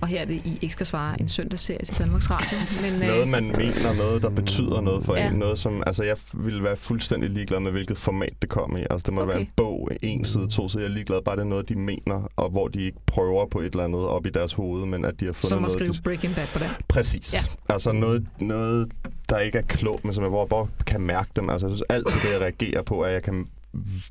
Og 0.00 0.08
her 0.08 0.20
er 0.20 0.24
det, 0.24 0.34
I 0.44 0.58
ikke 0.62 0.72
skal 0.72 0.86
svare 0.86 1.20
en 1.20 1.28
søndagsserie 1.28 1.84
til 1.84 1.98
Danmarks 1.98 2.30
Radio. 2.30 2.58
Men, 2.82 3.02
øh, 3.02 3.08
noget, 3.08 3.28
man 3.28 3.44
mener, 3.44 3.96
noget, 3.96 4.22
der 4.22 4.28
betyder 4.30 4.80
noget 4.80 5.04
for 5.04 5.16
Ja. 5.16 5.28
en. 5.30 5.34
Noget, 5.34 5.58
som, 5.58 5.82
altså, 5.86 6.04
jeg 6.04 6.16
ville 6.34 6.62
være 6.64 6.76
fuldstændig 6.76 7.30
ligeglad 7.30 7.60
med, 7.60 7.70
hvilket 7.70 7.98
format 7.98 8.32
det 8.42 8.50
kom 8.50 8.76
i. 8.76 8.80
Altså, 8.90 9.06
det 9.06 9.14
må 9.14 9.20
Okay. 9.20 9.32
være 9.32 9.40
en 9.40 9.50
bog, 9.56 9.88
en 10.02 10.24
side, 10.24 10.48
to 10.48 10.68
sider. 10.68 10.84
Jeg 10.84 10.90
er 10.90 10.94
ligeglad, 10.94 11.22
bare 11.24 11.36
det 11.36 11.42
er 11.42 11.46
noget, 11.46 11.68
de 11.68 11.74
mener, 11.74 12.28
og 12.36 12.50
hvor 12.50 12.68
de 12.68 12.82
ikke 12.82 12.98
prøver 13.06 13.46
på 13.46 13.60
et 13.60 13.64
eller 13.66 13.84
andet 13.84 14.00
op 14.06 14.26
i 14.26 14.30
deres 14.30 14.52
hoved, 14.52 14.86
men 14.86 15.04
at 15.04 15.20
de 15.20 15.24
har 15.24 15.32
fundet 15.32 15.48
som 15.48 15.56
at 15.58 15.60
noget... 15.60 15.72
skrive 15.72 15.92
de... 15.92 16.02
Breaking 16.02 16.34
Bad 16.34 16.46
på 16.52 16.58
dansk. 16.58 16.88
Præcis. 16.88 17.34
Ja. 17.34 17.38
Altså 17.74 17.92
noget, 17.92 18.26
noget, 18.40 18.92
der 19.28 19.38
ikke 19.38 19.58
er 19.58 19.62
klogt, 19.62 20.04
men 20.04 20.14
som 20.14 20.22
jeg 20.24 20.28
hvor 20.30 20.46
bare 20.46 20.66
kan 20.86 21.00
mærke 21.00 21.30
dem. 21.36 21.50
Altså, 21.50 21.66
jeg 21.66 21.76
synes 21.76 21.86
altid, 21.90 22.20
det 22.20 22.32
jeg 22.32 22.40
reagerer 22.40 22.82
på, 22.82 22.94
er, 23.02 23.06
at 23.06 23.12
jeg 23.14 23.22
kan 23.22 23.46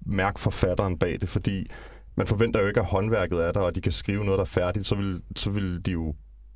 mærke 0.05 0.39
forfatteren 0.39 0.97
bag 0.97 1.17
det, 1.21 1.29
fordi 1.29 1.67
man 2.17 2.27
forventer 2.27 2.59
jo 2.61 2.67
ikke, 2.67 2.79
at 2.79 2.85
håndværket 2.85 3.45
er 3.45 3.51
der, 3.51 3.59
og 3.59 3.75
de 3.75 3.81
kan 3.81 3.91
skrive 3.91 4.23
noget, 4.25 4.37
der 4.37 4.41
er 4.43 4.45
færdigt, 4.45 4.87
så 4.87 4.95
vil, 4.95 5.21
så 5.35 5.49
vil 5.49 5.85
de 5.85 5.91
jo 5.91 6.15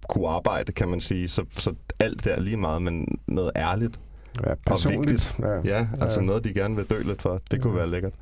kunne 0.10 0.28
arbejde, 0.30 0.72
kan 0.72 0.88
man 0.90 1.00
sige. 1.02 1.28
Så, 1.28 1.46
så 1.52 1.74
alt 2.00 2.24
det 2.24 2.34
er 2.34 2.40
lige 2.40 2.58
meget, 2.58 2.82
men 2.82 3.08
noget 3.28 3.52
ærligt. 3.56 4.00
ja, 4.48 4.54
personligt. 4.68 5.36
Ja. 5.40 5.60
Ja, 5.66 5.88
altså 6.02 6.20
Ja. 6.20 6.26
noget, 6.26 6.44
de 6.44 6.54
gerne 6.54 6.76
vil 6.76 6.86
dø 6.90 7.02
lidt 7.06 7.22
for. 7.22 7.42
Det 7.52 7.62
kunne 7.62 7.74
Ja. 7.74 7.80
være 7.80 7.90
lækkert. 7.90 8.14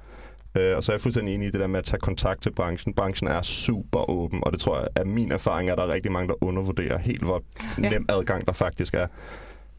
Øh, 0.58 0.78
og 0.78 0.84
så 0.84 0.92
er 0.92 0.94
jeg 0.94 1.02
fuldstændig 1.02 1.36
enig 1.36 1.48
i 1.48 1.52
det 1.52 1.60
der 1.60 1.68
med 1.68 1.80
at 1.80 1.86
tage 1.86 2.00
kontakt 2.00 2.42
til 2.42 2.52
branchen. 2.54 2.94
Branchen 2.94 3.28
er 3.30 3.42
super 3.42 4.10
åben, 4.10 4.40
og 4.44 4.52
det 4.54 4.60
tror 4.62 4.80
jeg, 4.80 4.88
at 4.96 5.08
min 5.08 5.32
erfaring 5.32 5.70
er, 5.70 5.74
at 5.74 5.78
der 5.78 5.84
er 5.84 5.94
rigtig 5.94 6.12
mange, 6.12 6.28
der 6.28 6.44
undervurderer 6.44 6.98
helt, 6.98 7.24
hvor 7.24 7.44
Ja. 7.82 7.90
nem 7.90 8.06
adgang 8.10 8.46
der 8.48 8.54
faktisk 8.54 8.94
er. 8.94 9.08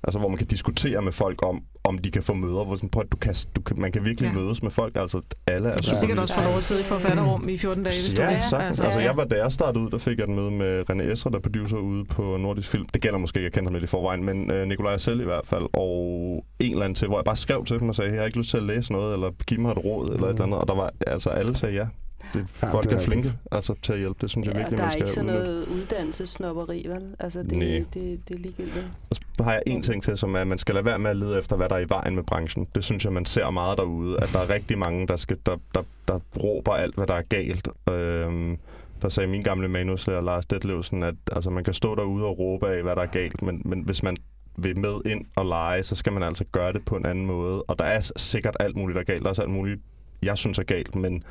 Altså, 0.04 0.18
hvor 0.18 0.28
man 0.28 0.38
kan 0.38 0.46
diskutere 0.46 1.02
med 1.02 1.12
folk 1.12 1.46
om, 1.46 1.62
om 1.84 1.98
de 1.98 2.10
kan 2.10 2.22
få 2.22 2.34
møder. 2.34 2.64
Hvor 2.64 2.74
sådan, 2.76 2.88
prøv, 2.88 3.00
at 3.06 3.12
du 3.12 3.16
kan, 3.16 3.34
du 3.56 3.60
kan, 3.60 3.80
man 3.80 3.92
kan 3.92 4.04
virkelig 4.04 4.28
Ja. 4.28 4.40
mødes 4.40 4.62
med 4.62 4.70
folk. 4.70 4.96
Altså, 4.96 5.20
alle 5.46 5.68
er 5.68 5.76
Du 5.76 5.82
kan 5.88 5.96
sikkert 5.96 6.18
også 6.18 6.34
få 6.34 6.40
lov 6.42 6.56
at 6.56 6.62
sidde 6.64 6.80
i 6.80 6.82
et 6.82 6.86
forfatterrum 6.86 7.48
i 7.48 7.58
14 7.58 7.84
dage, 7.84 7.94
hvis 8.06 8.14
du 8.14 8.22
Ja, 8.22 8.28
vil. 8.28 8.36
sagtens. 8.50 8.66
Altså, 8.68 8.82
Altså, 8.82 9.00
jeg 9.00 9.16
var, 9.16 9.24
da 9.24 9.42
jeg 9.42 9.52
startede 9.52 9.84
ud, 9.84 9.90
der 9.90 9.98
fik 9.98 10.18
jeg 10.18 10.24
et 10.24 10.30
møde 10.30 10.50
med 10.50 10.90
René 10.90 11.02
Esra, 11.12 11.30
der 11.30 11.36
er 11.36 11.40
producer 11.40 11.76
ude 11.76 12.04
på 12.04 12.36
Nordisk 12.36 12.68
Film. 12.68 12.86
Det 12.94 13.02
gælder 13.02 13.18
måske 13.18 13.36
ikke, 13.38 13.44
jeg 13.44 13.52
kendte 13.52 13.66
ham 13.68 13.74
lidt 13.74 13.84
i 13.84 13.86
forvejen, 13.86 14.24
men 14.24 14.50
øh, 14.50 14.68
Nikolaj 14.68 14.96
selv 14.96 15.20
i 15.20 15.24
hvert 15.24 15.46
fald. 15.46 15.66
Og 15.72 16.44
en 16.58 16.70
eller 16.70 16.84
anden 16.84 16.94
til, 16.94 17.08
hvor 17.08 17.18
jeg 17.18 17.24
bare 17.24 17.36
skrev 17.36 17.64
til 17.64 17.80
dem 17.80 17.88
og 17.88 17.94
sagde, 17.94 18.10
jeg 18.10 18.20
har 18.20 18.26
ikke 18.26 18.38
lyst 18.38 18.50
til 18.50 18.56
at 18.56 18.62
læse 18.62 18.92
noget, 18.92 19.12
eller 19.14 19.30
give 19.46 19.60
mig 19.60 19.70
et 19.70 19.84
råd, 19.84 20.10
eller 20.14 20.26
et 20.26 20.30
eller 20.32 20.42
andet. 20.44 20.58
Og 20.58 20.68
der 20.68 20.74
var, 20.74 20.90
altså 21.06 21.30
alle 21.30 21.56
sagde 21.56 21.74
ja. 21.74 21.86
Det 22.34 22.40
er 22.62 22.66
Ja, 22.66 22.72
folk 22.72 22.84
det 22.84 22.92
er 22.92 22.96
er 22.96 23.00
flinke 23.00 23.32
altså, 23.52 23.74
til 23.82 23.92
at 23.92 23.98
hjælpe. 23.98 24.18
Det 24.20 24.30
synes 24.30 24.46
jeg 24.46 24.54
Ja, 24.54 24.58
virkelig, 24.58 24.78
der 24.78 24.84
man 24.84 24.88
er 24.88 24.92
skal 24.92 25.02
ikke 25.02 25.12
sådan 25.12 25.30
udnytte. 25.30 25.46
noget 25.48 25.66
uddannelsesnopperi, 25.68 26.86
vel? 26.88 27.02
Altså, 27.18 27.42
det, 27.42 27.50
det, 27.50 27.94
det, 27.94 28.20
det 28.28 28.34
er 28.34 28.38
ligegyldigt. 28.38 28.84
Og 29.10 29.16
så 29.36 29.42
har 29.44 29.52
jeg 29.52 29.62
en 29.66 29.82
ting 29.82 30.02
til, 30.02 30.18
som 30.18 30.34
er, 30.34 30.38
at 30.40 30.46
man 30.46 30.58
skal 30.58 30.74
lade 30.74 30.84
være 30.84 30.98
med 30.98 31.10
at 31.10 31.16
lede 31.16 31.38
efter, 31.38 31.56
hvad 31.56 31.68
der 31.68 31.74
er 31.74 31.78
i 31.80 31.88
vejen 31.88 32.14
med 32.14 32.22
branchen. 32.22 32.66
Det 32.74 32.84
synes 32.84 33.04
jeg, 33.04 33.12
man 33.12 33.24
ser 33.24 33.50
meget 33.50 33.78
derude, 33.78 34.16
at 34.22 34.30
der 34.32 34.38
er 34.38 34.50
rigtig 34.50 34.78
mange, 34.78 35.06
der, 35.06 35.16
skal, 35.16 35.36
der, 35.46 35.56
der, 35.74 35.82
der 36.08 36.18
råber 36.42 36.72
alt, 36.72 36.94
hvad 36.94 37.06
der 37.06 37.14
er 37.14 37.22
galt. 37.22 37.68
Øhm, 37.90 38.58
der 39.02 39.08
sagde 39.08 39.26
min 39.30 39.42
gamle 39.42 39.68
manuslærer 39.68 40.20
Lars 40.20 40.46
Detlevsen, 40.46 41.02
at 41.02 41.14
altså, 41.32 41.50
man 41.50 41.64
kan 41.64 41.74
stå 41.74 41.94
derude 41.94 42.24
og 42.24 42.38
råbe 42.38 42.68
af, 42.68 42.82
hvad 42.82 42.96
der 42.96 43.02
er 43.02 43.06
galt, 43.06 43.42
men, 43.42 43.62
men 43.64 43.80
hvis 43.80 44.02
man 44.02 44.16
vil 44.56 44.78
med 44.78 44.94
ind 45.06 45.24
og 45.36 45.46
lege, 45.46 45.82
så 45.82 45.94
skal 45.94 46.12
man 46.12 46.22
altså 46.22 46.44
gøre 46.52 46.72
det 46.72 46.84
på 46.84 46.96
en 46.96 47.06
anden 47.06 47.26
måde. 47.26 47.62
Og 47.62 47.78
der 47.78 47.84
er 47.84 48.10
sikkert 48.16 48.56
alt 48.60 48.76
muligt, 48.76 48.94
der 48.94 49.00
er 49.00 49.04
galt. 49.04 49.20
Der 49.20 49.26
er 49.26 49.30
også 49.30 49.42
alt 49.42 49.50
muligt, 49.50 49.80
jeg 50.22 50.38
synes 50.38 50.58
er 50.58 50.62
galt, 50.62 50.94
men 50.94 51.22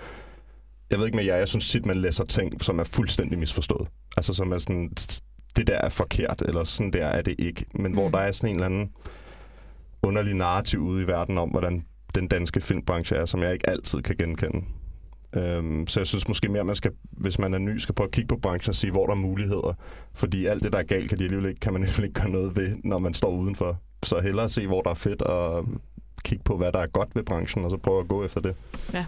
jeg 0.92 1.00
ved 1.00 1.06
ikke 1.06 1.16
med 1.16 1.26
jer, 1.26 1.36
jeg 1.36 1.48
synes 1.48 1.70
tit, 1.70 1.86
man 1.86 1.98
læser 1.98 2.26
ting, 2.26 2.64
som 2.64 2.80
er 2.80 2.84
fuldstændig 2.84 3.40
misforstået. 3.40 3.88
Altså 4.18 4.34
som 4.34 4.52
er 4.52 4.58
sådan, 4.58 4.90
det 5.56 5.68
der 5.68 5.78
er 5.78 5.90
forkert, 5.90 6.42
eller 6.48 6.64
sådan 6.64 6.94
der 6.94 7.06
er 7.06 7.22
det 7.22 7.36
ikke. 7.40 7.66
Men 7.74 7.92
mm. 7.92 7.98
hvor 7.98 8.10
der 8.10 8.18
er 8.18 8.32
sådan 8.32 8.50
en 8.50 8.56
eller 8.56 8.66
anden 8.66 8.90
underlig 10.04 10.34
narrativ 10.34 10.80
ude 10.80 11.04
i 11.04 11.08
verden 11.08 11.38
om, 11.38 11.50
hvordan 11.50 11.86
den 12.16 12.28
danske 12.28 12.62
filmbranche 12.62 13.16
er, 13.16 13.26
som 13.26 13.44
jeg 13.44 13.54
ikke 13.54 13.70
altid 13.70 14.02
kan 14.02 14.16
genkende. 14.16 14.66
Øhm, 15.36 15.88
så 15.88 16.00
jeg 16.00 16.08
synes 16.08 16.28
måske 16.28 16.50
mere, 16.50 16.64
man 16.64 16.76
skal, 16.76 16.92
hvis 17.12 17.40
man 17.40 17.54
er 17.54 17.58
ny, 17.58 17.78
skal 17.78 17.96
prøve 17.96 18.08
at 18.08 18.12
kigge 18.12 18.28
på 18.28 18.38
branchen 18.38 18.70
og 18.70 18.76
sige, 18.76 18.92
hvor 18.92 19.06
der 19.06 19.14
er 19.14 19.18
muligheder. 19.18 19.74
Fordi 20.14 20.46
alt 20.46 20.64
det, 20.64 20.74
der 20.74 20.80
er 20.80 20.84
galt, 20.84 21.10
kan, 21.10 21.20
de 21.20 21.24
alligevel 21.24 21.50
ikke, 21.50 21.60
kan 21.60 21.74
man 21.74 21.82
alligevel 21.82 22.06
ikke 22.06 22.22
gøre 22.22 22.30
noget 22.30 22.56
ved, 22.56 22.78
når 22.84 22.98
man 22.98 23.14
står 23.14 23.30
udenfor. 23.30 23.78
Så 24.04 24.20
hellere 24.20 24.50
se, 24.50 24.68
hvor 24.68 24.82
der 24.82 24.90
er 24.90 24.94
fedt, 24.96 25.22
og 25.22 25.66
kigge 26.24 26.44
på, 26.44 26.58
hvad 26.58 26.72
der 26.72 26.80
er 26.80 26.88
godt 26.88 27.16
ved 27.16 27.24
branchen, 27.24 27.66
og 27.66 27.72
så 27.72 27.78
prøve 27.78 28.00
at 28.00 28.08
gå 28.08 28.26
efter 28.26 28.42
det. 28.42 28.56
Ja. 28.94 29.06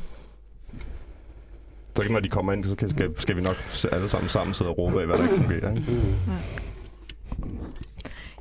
Så 1.95 2.01
kan, 2.01 2.11
når 2.11 2.19
de 2.19 2.29
kommer 2.29 2.53
ind, 2.53 2.65
så 2.65 2.75
kan, 2.75 2.89
skal, 2.89 3.19
skal 3.19 3.35
vi 3.35 3.41
nok 3.41 3.55
alle 3.91 4.09
sammen 4.09 4.29
sammen 4.29 4.53
sidde 4.53 4.69
og 4.69 4.77
råbe 4.77 4.99
af, 4.99 5.05
hvad 5.05 5.15
der 5.15 5.23
ikke 5.23 5.35
fungerer. 5.35 5.75
Ikke? 5.75 5.91
Mm. 5.91 7.57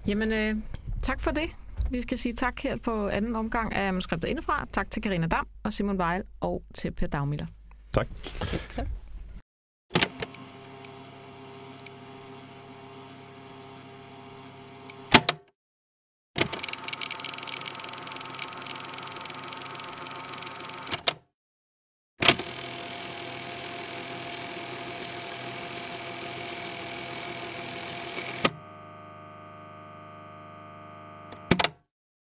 Jamen, 0.07 0.33
øh, 0.33 0.57
tak 1.03 1.21
for 1.21 1.31
det. 1.31 1.51
Vi 1.91 2.01
skal 2.01 2.19
sige 2.19 2.33
tak 2.33 2.61
her 2.61 2.77
på 2.77 3.09
anden 3.09 3.37
omgang 3.37 3.75
af 3.75 3.93
manuskriptet 3.93 4.29
indefra. 4.29 4.67
Tak 4.73 4.91
til 4.91 5.03
Karina 5.03 5.27
Dam 5.27 5.47
og 5.63 5.73
Simon 5.73 6.01
Weil 6.01 6.23
og 6.41 6.63
til 6.75 6.91
Per 6.91 7.07
Dagmiller. 7.07 7.47
Tak. 7.93 8.09
Tak. 8.77 8.87